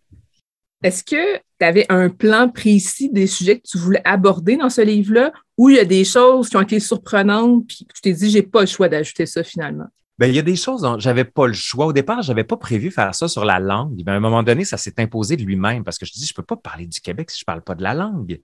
Est-ce 0.81 1.03
que 1.03 1.35
tu 1.35 1.65
avais 1.65 1.85
un 1.89 2.10
plan 2.10 2.49
précis 2.49 3.10
des 3.11 3.27
sujets 3.27 3.57
que 3.60 3.68
tu 3.68 3.77
voulais 3.77 4.01
aborder 4.06 4.56
dans 4.56 4.69
ce 4.69 4.81
livre-là 4.81 5.34
ou 5.57 5.69
il 5.69 5.76
y 5.76 5.80
a 5.80 5.85
des 5.85 6.06
choses 6.06 6.49
qui 6.49 6.56
ont 6.56 6.61
été 6.61 6.80
surprenantes 6.80 7.68
puis 7.68 7.85
tu 7.93 8.01
t'es 8.01 8.14
dit, 8.14 8.30
j'ai 8.30 8.43
pas 8.43 8.61
le 8.61 8.68
choix 8.68 8.88
d'ajouter 8.88 9.26
ça 9.26 9.43
finalement? 9.43 9.88
Ben, 10.18 10.27
il 10.27 10.35
y 10.35 10.39
a 10.39 10.41
des 10.41 10.57
choses 10.57 10.81
dont 10.81 10.99
j'avais 10.99 11.23
pas 11.23 11.47
le 11.47 11.53
choix. 11.53 11.85
Au 11.85 11.93
départ, 11.93 12.22
j'avais 12.22 12.43
pas 12.43 12.57
prévu 12.57 12.91
faire 12.91 13.15
ça 13.15 13.30
sur 13.30 13.45
la 13.45 13.60
langue. 13.60 14.03
Ben, 14.03 14.14
à 14.14 14.15
un 14.15 14.19
moment 14.19 14.43
donné, 14.43 14.65
ça 14.65 14.76
s'est 14.76 14.95
imposé 14.99 15.38
de 15.38 15.43
lui-même 15.43 15.85
parce 15.85 15.97
que 15.97 16.06
je 16.06 16.11
dis, 16.11 16.26
je 16.26 16.34
peux 16.34 16.43
pas 16.43 16.57
parler 16.57 16.85
du 16.85 16.99
Québec 16.99 17.31
si 17.31 17.39
je 17.39 17.45
parle 17.45 17.61
pas 17.61 17.73
de 17.73 17.84
la 17.84 17.93
langue 17.93 18.41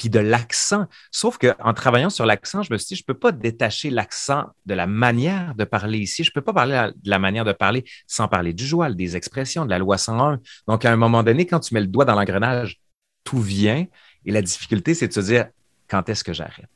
puis 0.00 0.08
de 0.08 0.18
l'accent. 0.18 0.86
Sauf 1.10 1.36
qu'en 1.36 1.74
travaillant 1.74 2.08
sur 2.08 2.24
l'accent, 2.24 2.62
je 2.62 2.72
me 2.72 2.78
suis 2.78 2.88
dit, 2.88 2.96
je 2.96 3.02
ne 3.02 3.12
peux 3.12 3.18
pas 3.18 3.32
détacher 3.32 3.90
l'accent 3.90 4.46
de 4.64 4.72
la 4.72 4.86
manière 4.86 5.54
de 5.54 5.64
parler 5.64 5.98
ici. 5.98 6.24
Je 6.24 6.30
ne 6.30 6.32
peux 6.32 6.40
pas 6.40 6.54
parler 6.54 6.90
de 6.96 7.10
la 7.10 7.18
manière 7.18 7.44
de 7.44 7.52
parler 7.52 7.84
sans 8.06 8.26
parler 8.26 8.54
du 8.54 8.64
joual, 8.64 8.96
des 8.96 9.14
expressions, 9.14 9.66
de 9.66 9.70
la 9.70 9.78
loi 9.78 9.98
101. 9.98 10.40
Donc, 10.66 10.86
à 10.86 10.90
un 10.90 10.96
moment 10.96 11.22
donné, 11.22 11.46
quand 11.46 11.60
tu 11.60 11.74
mets 11.74 11.82
le 11.82 11.86
doigt 11.86 12.06
dans 12.06 12.14
l'engrenage, 12.14 12.80
tout 13.24 13.42
vient. 13.42 13.84
Et 14.24 14.32
la 14.32 14.40
difficulté, 14.40 14.94
c'est 14.94 15.08
de 15.08 15.12
se 15.12 15.20
dire, 15.20 15.48
quand 15.86 16.08
est-ce 16.08 16.24
que 16.24 16.32
j'arrête? 16.32 16.70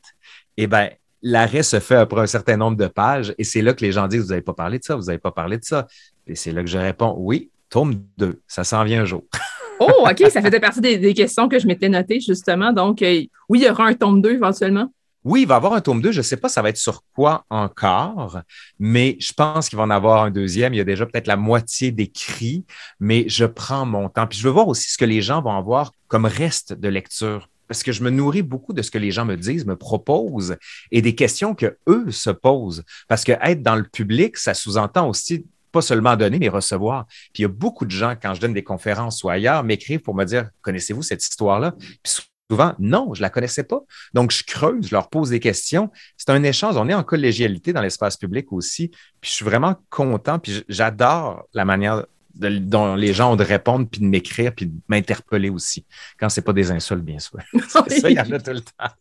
Eh 0.57 0.67
bien, 0.67 0.91
l'arrêt 1.23 1.63
se 1.63 1.79
fait 1.79 1.95
après 1.95 2.21
un 2.21 2.27
certain 2.27 2.57
nombre 2.57 2.77
de 2.77 2.85
pages 2.85 3.33
et 3.39 3.43
c'est 3.43 3.63
là 3.63 3.73
que 3.73 3.83
les 3.83 3.91
gens 3.91 4.07
disent, 4.07 4.21
vous 4.21 4.29
n'avez 4.29 4.43
pas 4.43 4.53
parlé 4.53 4.77
de 4.77 4.83
ça, 4.83 4.95
vous 4.95 5.05
n'avez 5.05 5.17
pas 5.17 5.31
parlé 5.31 5.57
de 5.57 5.65
ça. 5.65 5.87
Et 6.27 6.35
c'est 6.35 6.51
là 6.51 6.61
que 6.61 6.69
je 6.69 6.77
réponds, 6.77 7.15
oui, 7.17 7.49
tome 7.71 8.05
2, 8.19 8.39
ça 8.45 8.63
s'en 8.63 8.83
vient 8.83 9.01
un 9.01 9.05
jour. 9.05 9.23
Oh, 9.79 10.07
OK, 10.09 10.29
ça 10.31 10.41
faisait 10.41 10.59
partie 10.59 10.81
des, 10.81 11.13
questions 11.13 11.49
que 11.49 11.59
je 11.59 11.67
m'étais 11.67 11.89
notées, 11.89 12.19
justement. 12.19 12.71
Donc, 12.71 13.01
euh, 13.01 13.23
oui, 13.49 13.59
il 13.59 13.63
y 13.65 13.69
aura 13.69 13.87
un 13.87 13.93
tome 13.93 14.21
2 14.21 14.33
éventuellement. 14.33 14.91
Oui, 15.23 15.41
il 15.41 15.47
va 15.47 15.55
y 15.55 15.57
avoir 15.57 15.73
un 15.73 15.81
tome 15.81 16.01
2. 16.01 16.11
Je 16.11 16.19
ne 16.19 16.23
sais 16.23 16.37
pas 16.37 16.49
ça 16.49 16.61
va 16.61 16.69
être 16.69 16.77
sur 16.77 17.01
quoi 17.15 17.45
encore, 17.49 18.41
mais 18.77 19.17
je 19.19 19.33
pense 19.33 19.69
qu'il 19.69 19.77
va 19.77 19.83
en 19.83 19.89
avoir 19.89 20.23
un 20.23 20.29
deuxième. 20.29 20.73
Il 20.75 20.77
y 20.77 20.81
a 20.81 20.85
déjà 20.85 21.05
peut-être 21.07 21.25
la 21.25 21.35
moitié 21.35 21.91
d'écrit, 21.91 22.63
mais 22.99 23.25
je 23.27 23.45
prends 23.45 23.87
mon 23.87 24.07
temps. 24.07 24.27
Puis 24.27 24.37
je 24.37 24.43
veux 24.43 24.53
voir 24.53 24.67
aussi 24.67 24.91
ce 24.91 24.97
que 24.99 25.05
les 25.05 25.23
gens 25.23 25.41
vont 25.41 25.57
avoir 25.57 25.91
comme 26.07 26.25
reste 26.25 26.73
de 26.73 26.87
lecture. 26.87 27.49
Parce 27.67 27.81
que 27.81 27.91
je 27.91 28.03
me 28.03 28.11
nourris 28.11 28.43
beaucoup 28.43 28.73
de 28.73 28.83
ce 28.83 28.91
que 28.91 28.99
les 28.99 29.09
gens 29.09 29.25
me 29.25 29.35
disent, 29.35 29.65
me 29.65 29.75
proposent 29.75 30.55
et 30.91 31.01
des 31.01 31.15
questions 31.15 31.55
que 31.55 31.77
eux 31.87 32.11
se 32.11 32.29
posent. 32.29 32.83
Parce 33.07 33.23
que 33.23 33.31
être 33.41 33.63
dans 33.63 33.75
le 33.75 33.85
public, 33.85 34.37
ça 34.37 34.53
sous-entend 34.53 35.09
aussi 35.09 35.47
pas 35.75 35.81
seulement 35.81 36.15
donner, 36.15 36.39
mais 36.39 36.47
recevoir. 36.47 37.05
Puis 37.33 37.39
il 37.39 37.41
y 37.41 37.45
a 37.45 37.49
beaucoup 37.49 37.85
de 37.85 37.91
gens, 37.91 38.15
quand 38.19 38.33
je 38.33 38.39
donne 38.39 38.53
des 38.53 38.63
conférences 38.63 39.23
ou 39.25 39.29
ailleurs, 39.29 39.61
m'écrivent 39.63 39.99
pour 39.99 40.15
me 40.15 40.23
dire 40.23 40.49
Connaissez-vous 40.61 41.01
cette 41.01 41.21
histoire-là? 41.21 41.73
Puis 42.01 42.13
souvent, 42.49 42.73
non, 42.79 43.13
je 43.13 43.19
ne 43.19 43.23
la 43.23 43.29
connaissais 43.29 43.65
pas. 43.65 43.81
Donc, 44.13 44.31
je 44.31 44.45
creuse, 44.45 44.87
je 44.87 44.95
leur 44.95 45.09
pose 45.09 45.31
des 45.31 45.41
questions. 45.41 45.91
C'est 46.15 46.29
un 46.29 46.41
échange. 46.43 46.77
On 46.77 46.87
est 46.87 46.93
en 46.93 47.03
collégialité 47.03 47.73
dans 47.73 47.81
l'espace 47.81 48.15
public 48.15 48.53
aussi. 48.53 48.87
Puis 49.19 49.29
je 49.29 49.35
suis 49.35 49.45
vraiment 49.45 49.75
content. 49.89 50.39
Puis 50.39 50.63
j'adore 50.69 51.45
la 51.53 51.65
manière 51.65 52.05
dont 52.35 52.95
les 52.95 53.13
gens 53.13 53.33
ont 53.33 53.35
de 53.35 53.43
répondre, 53.43 53.87
puis 53.89 53.99
de 53.99 54.05
m'écrire, 54.05 54.53
puis 54.55 54.67
de 54.67 54.73
m'interpeller 54.87 55.49
aussi. 55.49 55.85
Quand 56.17 56.29
ce 56.29 56.39
n'est 56.39 56.43
pas 56.45 56.53
des 56.53 56.71
insultes, 56.71 57.03
bien 57.03 57.19
sûr. 57.19 57.39
ça, 57.67 58.09
il 58.09 58.15
y 58.15 58.19
en 58.19 58.31
a 58.31 58.39
tout 58.39 58.51
le 58.51 58.61
temps. 58.61 58.93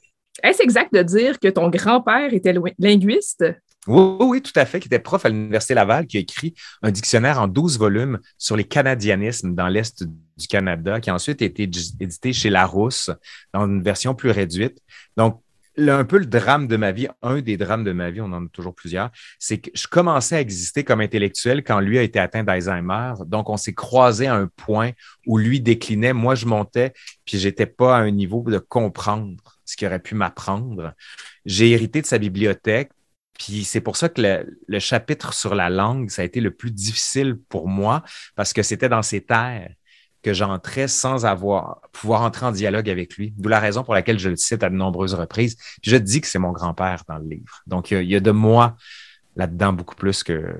Est-ce 0.42 0.62
exact 0.62 0.92
de 0.92 1.02
dire 1.02 1.38
que 1.38 1.48
ton 1.48 1.68
grand-père 1.68 2.34
était 2.34 2.54
linguiste? 2.78 3.44
Oui, 3.86 4.16
oui, 4.20 4.42
tout 4.42 4.52
à 4.56 4.64
fait, 4.64 4.80
qui 4.80 4.88
était 4.88 4.98
prof 4.98 5.24
à 5.26 5.28
l'Université 5.28 5.74
Laval, 5.74 6.06
qui 6.06 6.16
a 6.16 6.20
écrit 6.20 6.54
un 6.82 6.90
dictionnaire 6.90 7.40
en 7.40 7.48
12 7.48 7.78
volumes 7.78 8.18
sur 8.38 8.56
les 8.56 8.64
canadianismes 8.64 9.54
dans 9.54 9.68
l'Est 9.68 10.04
du 10.36 10.46
Canada, 10.48 11.00
qui 11.00 11.10
a 11.10 11.14
ensuite 11.14 11.42
été 11.42 11.64
édité 11.64 12.32
chez 12.32 12.48
Larousse 12.50 13.10
dans 13.52 13.66
une 13.66 13.82
version 13.82 14.14
plus 14.14 14.30
réduite. 14.30 14.78
Donc, 15.16 15.42
un 15.76 16.04
peu 16.04 16.18
le 16.18 16.26
drame 16.26 16.68
de 16.68 16.76
ma 16.76 16.92
vie, 16.92 17.08
un 17.22 17.40
des 17.40 17.56
drames 17.56 17.84
de 17.84 17.92
ma 17.92 18.10
vie, 18.10 18.20
on 18.20 18.32
en 18.32 18.46
a 18.46 18.48
toujours 18.48 18.74
plusieurs, 18.74 19.10
c'est 19.38 19.58
que 19.58 19.70
je 19.74 19.86
commençais 19.86 20.36
à 20.36 20.40
exister 20.40 20.84
comme 20.84 21.00
intellectuel 21.00 21.64
quand 21.64 21.80
lui 21.80 21.98
a 21.98 22.02
été 22.02 22.18
atteint 22.18 22.44
d'Alzheimer. 22.44 23.14
Donc, 23.26 23.50
on 23.50 23.56
s'est 23.56 23.74
croisé 23.74 24.26
à 24.26 24.34
un 24.34 24.46
point 24.46 24.92
où 25.26 25.36
lui 25.36 25.60
déclinait, 25.60 26.12
moi 26.12 26.34
je 26.34 26.46
montais, 26.46 26.92
puis 27.24 27.38
j'étais 27.38 27.66
pas 27.66 27.96
à 27.96 28.00
un 28.00 28.10
niveau 28.10 28.42
de 28.46 28.58
comprendre 28.58 29.36
ce 29.64 29.76
qu'il 29.76 29.86
aurait 29.86 29.98
pu 29.98 30.14
m'apprendre. 30.14 30.94
J'ai 31.44 31.70
hérité 31.70 32.00
de 32.00 32.06
sa 32.06 32.18
bibliothèque, 32.18 32.90
puis 33.38 33.64
c'est 33.64 33.80
pour 33.80 33.96
ça 33.96 34.08
que 34.08 34.46
le, 34.68 34.78
chapitre 34.78 35.34
sur 35.34 35.54
la 35.54 35.68
langue, 35.70 36.10
ça 36.10 36.22
a 36.22 36.24
été 36.24 36.40
le 36.40 36.52
plus 36.52 36.70
difficile 36.70 37.36
pour 37.48 37.68
moi 37.68 38.02
parce 38.36 38.52
que 38.52 38.62
c'était 38.62 38.88
dans 38.88 39.02
ces 39.02 39.20
terres 39.20 39.70
que 40.22 40.32
j'entrais 40.32 40.88
sans 40.88 41.26
avoir 41.26 41.80
pouvoir 41.92 42.22
entrer 42.22 42.46
en 42.46 42.52
dialogue 42.52 42.88
avec 42.88 43.16
lui. 43.16 43.34
D'où 43.36 43.48
la 43.48 43.60
raison 43.60 43.84
pour 43.84 43.92
laquelle 43.92 44.18
je 44.18 44.30
le 44.30 44.36
cite 44.36 44.62
à 44.62 44.70
de 44.70 44.74
nombreuses 44.74 45.14
reprises. 45.14 45.56
Puis 45.82 45.90
je 45.90 45.96
dis 45.96 46.20
que 46.20 46.26
c'est 46.26 46.38
mon 46.38 46.52
grand-père 46.52 47.02
dans 47.08 47.18
le 47.18 47.28
livre. 47.28 47.62
Donc 47.66 47.90
il 47.90 48.04
y, 48.04 48.16
a 48.16 48.20
de 48.20 48.30
moi 48.30 48.76
là-dedans 49.36 49.72
beaucoup 49.72 49.96
plus 49.96 50.22
que, 50.22 50.54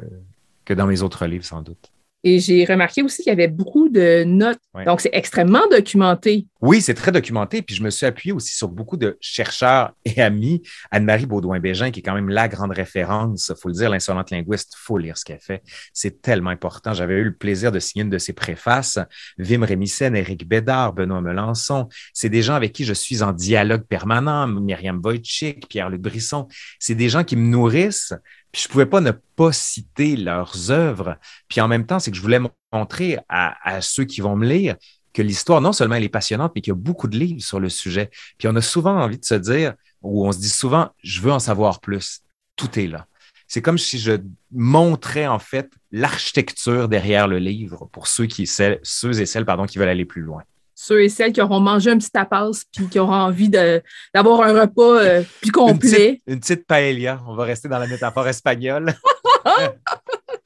que 0.65 0.75
dans 0.75 0.87
mes 0.87 1.01
autres 1.01 1.27
livres 1.27 1.45
sans 1.45 1.63
doute. 1.63 1.94
Et 2.27 2.39
j'ai 2.39 2.65
remarqué 2.65 3.03
aussi 3.03 3.23
qu'il 3.23 3.31
y 3.31 3.33
avait 3.33 3.49
beaucoup 3.49 3.91
de 3.91 4.25
notes. 4.25 4.59
Donc, 4.87 5.03
c'est 5.03 5.11
extrêmement 5.13 5.69
documenté. 5.71 6.47
Oui, 6.63 6.81
c'est 6.81 6.95
très 6.95 7.13
documenté. 7.13 7.61
Puis 7.61 7.77
je 7.77 7.83
me 7.83 7.91
suis 7.91 8.07
appuyé 8.07 8.33
aussi 8.33 8.57
sur 8.57 8.69
beaucoup 8.69 8.97
de 8.97 9.19
chercheurs 9.21 9.93
et 10.07 10.23
amis. 10.23 10.63
Anne-Marie 10.91 11.27
Baudouin-Bégin, 11.27 11.91
qui 11.91 12.01
est 12.01 12.03
quand 12.03 12.15
même 12.15 12.31
la 12.31 12.49
grande 12.49 12.73
référence, 12.73 13.53
il 13.55 13.61
faut 13.61 13.69
le 13.69 13.75
dire, 13.75 13.91
l'insolente 13.91 14.31
linguiste, 14.31 14.73
il 14.75 14.83
faut 14.83 14.97
lire 14.97 15.19
ce 15.19 15.25
qu'elle 15.27 15.39
fait. 15.39 15.63
C'est 15.93 16.23
tellement 16.23 16.49
important. 16.49 16.95
J'avais 16.95 17.17
eu 17.17 17.25
le 17.25 17.37
plaisir 17.37 17.71
de 17.71 17.79
signer 17.79 18.05
une 18.05 18.11
de 18.11 18.17
ses 18.17 18.33
préfaces. 18.33 18.99
Vim 19.37 19.63
Rémissen, 19.63 20.17
Éric 20.17 20.49
Bédard, 20.49 20.95
Benoît 20.95 21.21
Melançon. 21.21 21.91
C'est 22.15 22.31
des 22.31 22.41
gens 22.41 22.55
avec 22.55 22.73
qui 22.73 22.85
je 22.85 22.95
suis 22.95 23.23
en 23.23 23.33
dialogue 23.33 23.83
permanent. 23.83 24.47
Myriam 24.47 25.03
Wojcik, 25.05 25.69
Pierre-Luc 25.69 26.01
Brisson. 26.01 26.49
C'est 26.79 26.95
des 26.95 27.11
gens 27.11 27.23
qui 27.23 27.37
me 27.37 27.47
nourrissent 27.47 28.15
puis 28.55 28.63
je 28.63 28.69
pouvais 28.69 28.87
pas 28.87 29.01
ne 29.01 29.11
pas 29.11 29.51
citer 29.51 30.15
leurs 30.15 30.71
œuvres. 30.71 31.19
Puis 31.49 31.61
en 31.61 31.67
même 31.67 31.87
temps, 31.87 31.99
c'est 31.99 32.13
que 32.13 32.17
je 32.17 32.23
voulais 32.23 32.39
montrer 32.73 33.19
à, 33.29 33.81
ceux 33.81 34.05
qui 34.05 34.21
vont 34.21 34.37
me 34.37 34.47
lire 34.47 34.77
que 35.13 35.23
l'histoire, 35.23 35.61
non 35.61 35.73
seulement 35.73 35.97
elle 35.97 36.05
est 36.05 36.09
passionnante, 36.09 36.53
mais 36.55 36.61
qu'il 36.61 36.71
y 36.71 36.77
a 36.77 36.77
beaucoup 36.77 37.09
de 37.09 37.19
livres 37.19 37.43
sur 37.43 37.59
le 37.59 37.69
sujet. 37.69 38.11
Puis 38.39 38.47
on 38.47 38.55
a 38.55 38.61
souvent 38.61 38.97
envie 38.97 39.19
de 39.19 39.25
se 39.25 39.35
dire, 39.35 39.75
ou 40.03 40.25
on 40.25 40.31
se 40.31 40.39
dit 40.39 40.49
souvent, 40.49 40.91
je 41.03 41.21
veux 41.21 41.33
en 41.33 41.41
savoir 41.41 41.81
plus. 41.81 42.21
Tout 42.55 42.79
est 42.79 42.87
là. 42.87 43.09
C'est 43.49 43.61
comme 43.61 43.77
si 43.77 43.99
je 43.99 44.13
montrais 44.53 45.27
en 45.27 45.41
fait 45.41 45.69
l'architecture 45.91 46.89
derrière 46.89 47.27
le 47.27 47.41
livre 47.41 47.89
pour 47.91 48.07
ceux, 48.07 48.27
qui, 48.27 48.47
ceux 48.47 49.21
et 49.21 49.27
celles 49.27 49.47
pardon, 49.47 49.67
qui 49.67 49.79
veulent 49.79 49.89
aller 49.89 50.05
plus 50.05 50.23
loin 50.23 50.45
ceux 50.75 51.03
et 51.03 51.09
celles 51.09 51.33
qui 51.33 51.41
auront 51.41 51.61
mangé 51.61 51.91
un 51.91 51.99
petit 51.99 52.11
tapas 52.11 52.51
puis 52.75 52.89
qui 52.89 52.99
auront 52.99 53.13
envie 53.15 53.49
d'avoir 53.49 54.43
un 54.43 54.61
repas 54.63 54.99
euh, 54.99 55.23
plus 55.41 55.53
complet. 55.53 56.21
Une 56.27 56.41
petite, 56.41 56.67
paella. 56.67 57.21
On 57.27 57.35
va 57.35 57.45
rester 57.45 57.69
dans 57.69 57.79
la 57.79 57.87
métaphore 57.87 58.29
espagnole. 58.29 58.95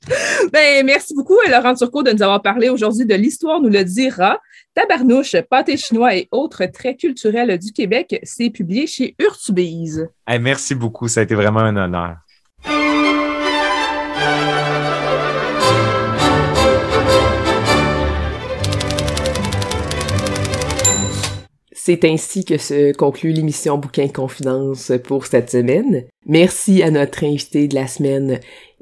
ben, 0.53 0.85
merci 0.85 1.15
beaucoup, 1.15 1.37
Laurent 1.49 1.75
Turcot, 1.75 2.03
de 2.03 2.13
nous 2.13 2.23
avoir 2.23 2.43
parlé 2.43 2.69
aujourd'hui 2.69 3.07
de 3.07 3.15
l'histoire 3.15 3.61
nous 3.61 3.69
le 3.69 3.85
dira. 3.85 4.39
Tabarnouche, 4.75 5.37
pâté 5.51 5.77
chinois 5.77 6.15
et 6.15 6.29
autres 6.31 6.65
traits 6.67 6.99
culturels 6.99 7.59
du 7.59 7.73
Québec, 7.73 8.21
c'est 8.23 8.51
publié 8.51 8.87
chez 8.87 9.15
Urtubise. 9.19 10.09
merci 10.41 10.75
beaucoup, 10.75 11.09
ça 11.09 11.21
a 11.21 11.23
été 11.25 11.35
vraiment 11.35 11.61
un 11.61 11.77
honneur. 11.77 12.17
C'est 21.89 22.05
ainsi 22.05 22.45
que 22.45 22.59
se 22.59 22.93
conclut 22.93 23.33
l'émission 23.33 23.79
Bouquin 23.79 24.09
Confidence 24.09 24.93
pour 25.05 25.25
cette 25.25 25.49
semaine. 25.49 26.05
Merci 26.27 26.83
à 26.83 26.91
notre 26.91 27.25
invité 27.25 27.67
de 27.67 27.75
la 27.75 27.87
semaine, 27.87 28.41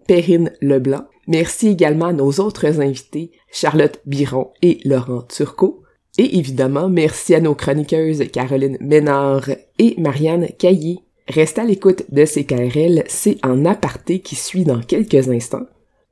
Perrine 0.08 0.50
Leblanc. 0.60 1.04
Merci 1.28 1.68
également 1.68 2.06
à 2.06 2.12
nos 2.12 2.32
autres 2.40 2.80
invités, 2.80 3.30
Charlotte 3.52 4.00
Biron 4.06 4.50
et 4.60 4.80
Laurent 4.84 5.22
Turcot. 5.22 5.84
Et 6.18 6.36
évidemment, 6.38 6.88
merci 6.88 7.36
à 7.36 7.40
nos 7.40 7.54
chroniqueuses 7.54 8.28
Caroline 8.32 8.76
Ménard 8.80 9.50
et 9.78 9.94
Marianne 9.98 10.48
Caillé. 10.58 10.98
Restez 11.28 11.60
à 11.60 11.64
l'écoute 11.64 12.02
de 12.10 12.24
CKRL, 12.24 13.04
c'est 13.06 13.38
en 13.46 13.66
aparté 13.66 14.18
qui 14.18 14.34
suit 14.34 14.64
dans 14.64 14.80
quelques 14.80 15.28
instants. 15.28 15.66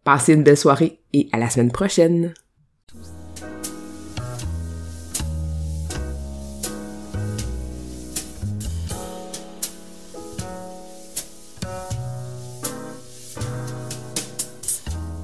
Passez 0.04 0.34
une 0.34 0.44
belle 0.44 0.56
soirée 0.56 1.00
et 1.12 1.28
à 1.32 1.38
la 1.38 1.50
semaine 1.50 1.72
prochaine. 1.72 2.34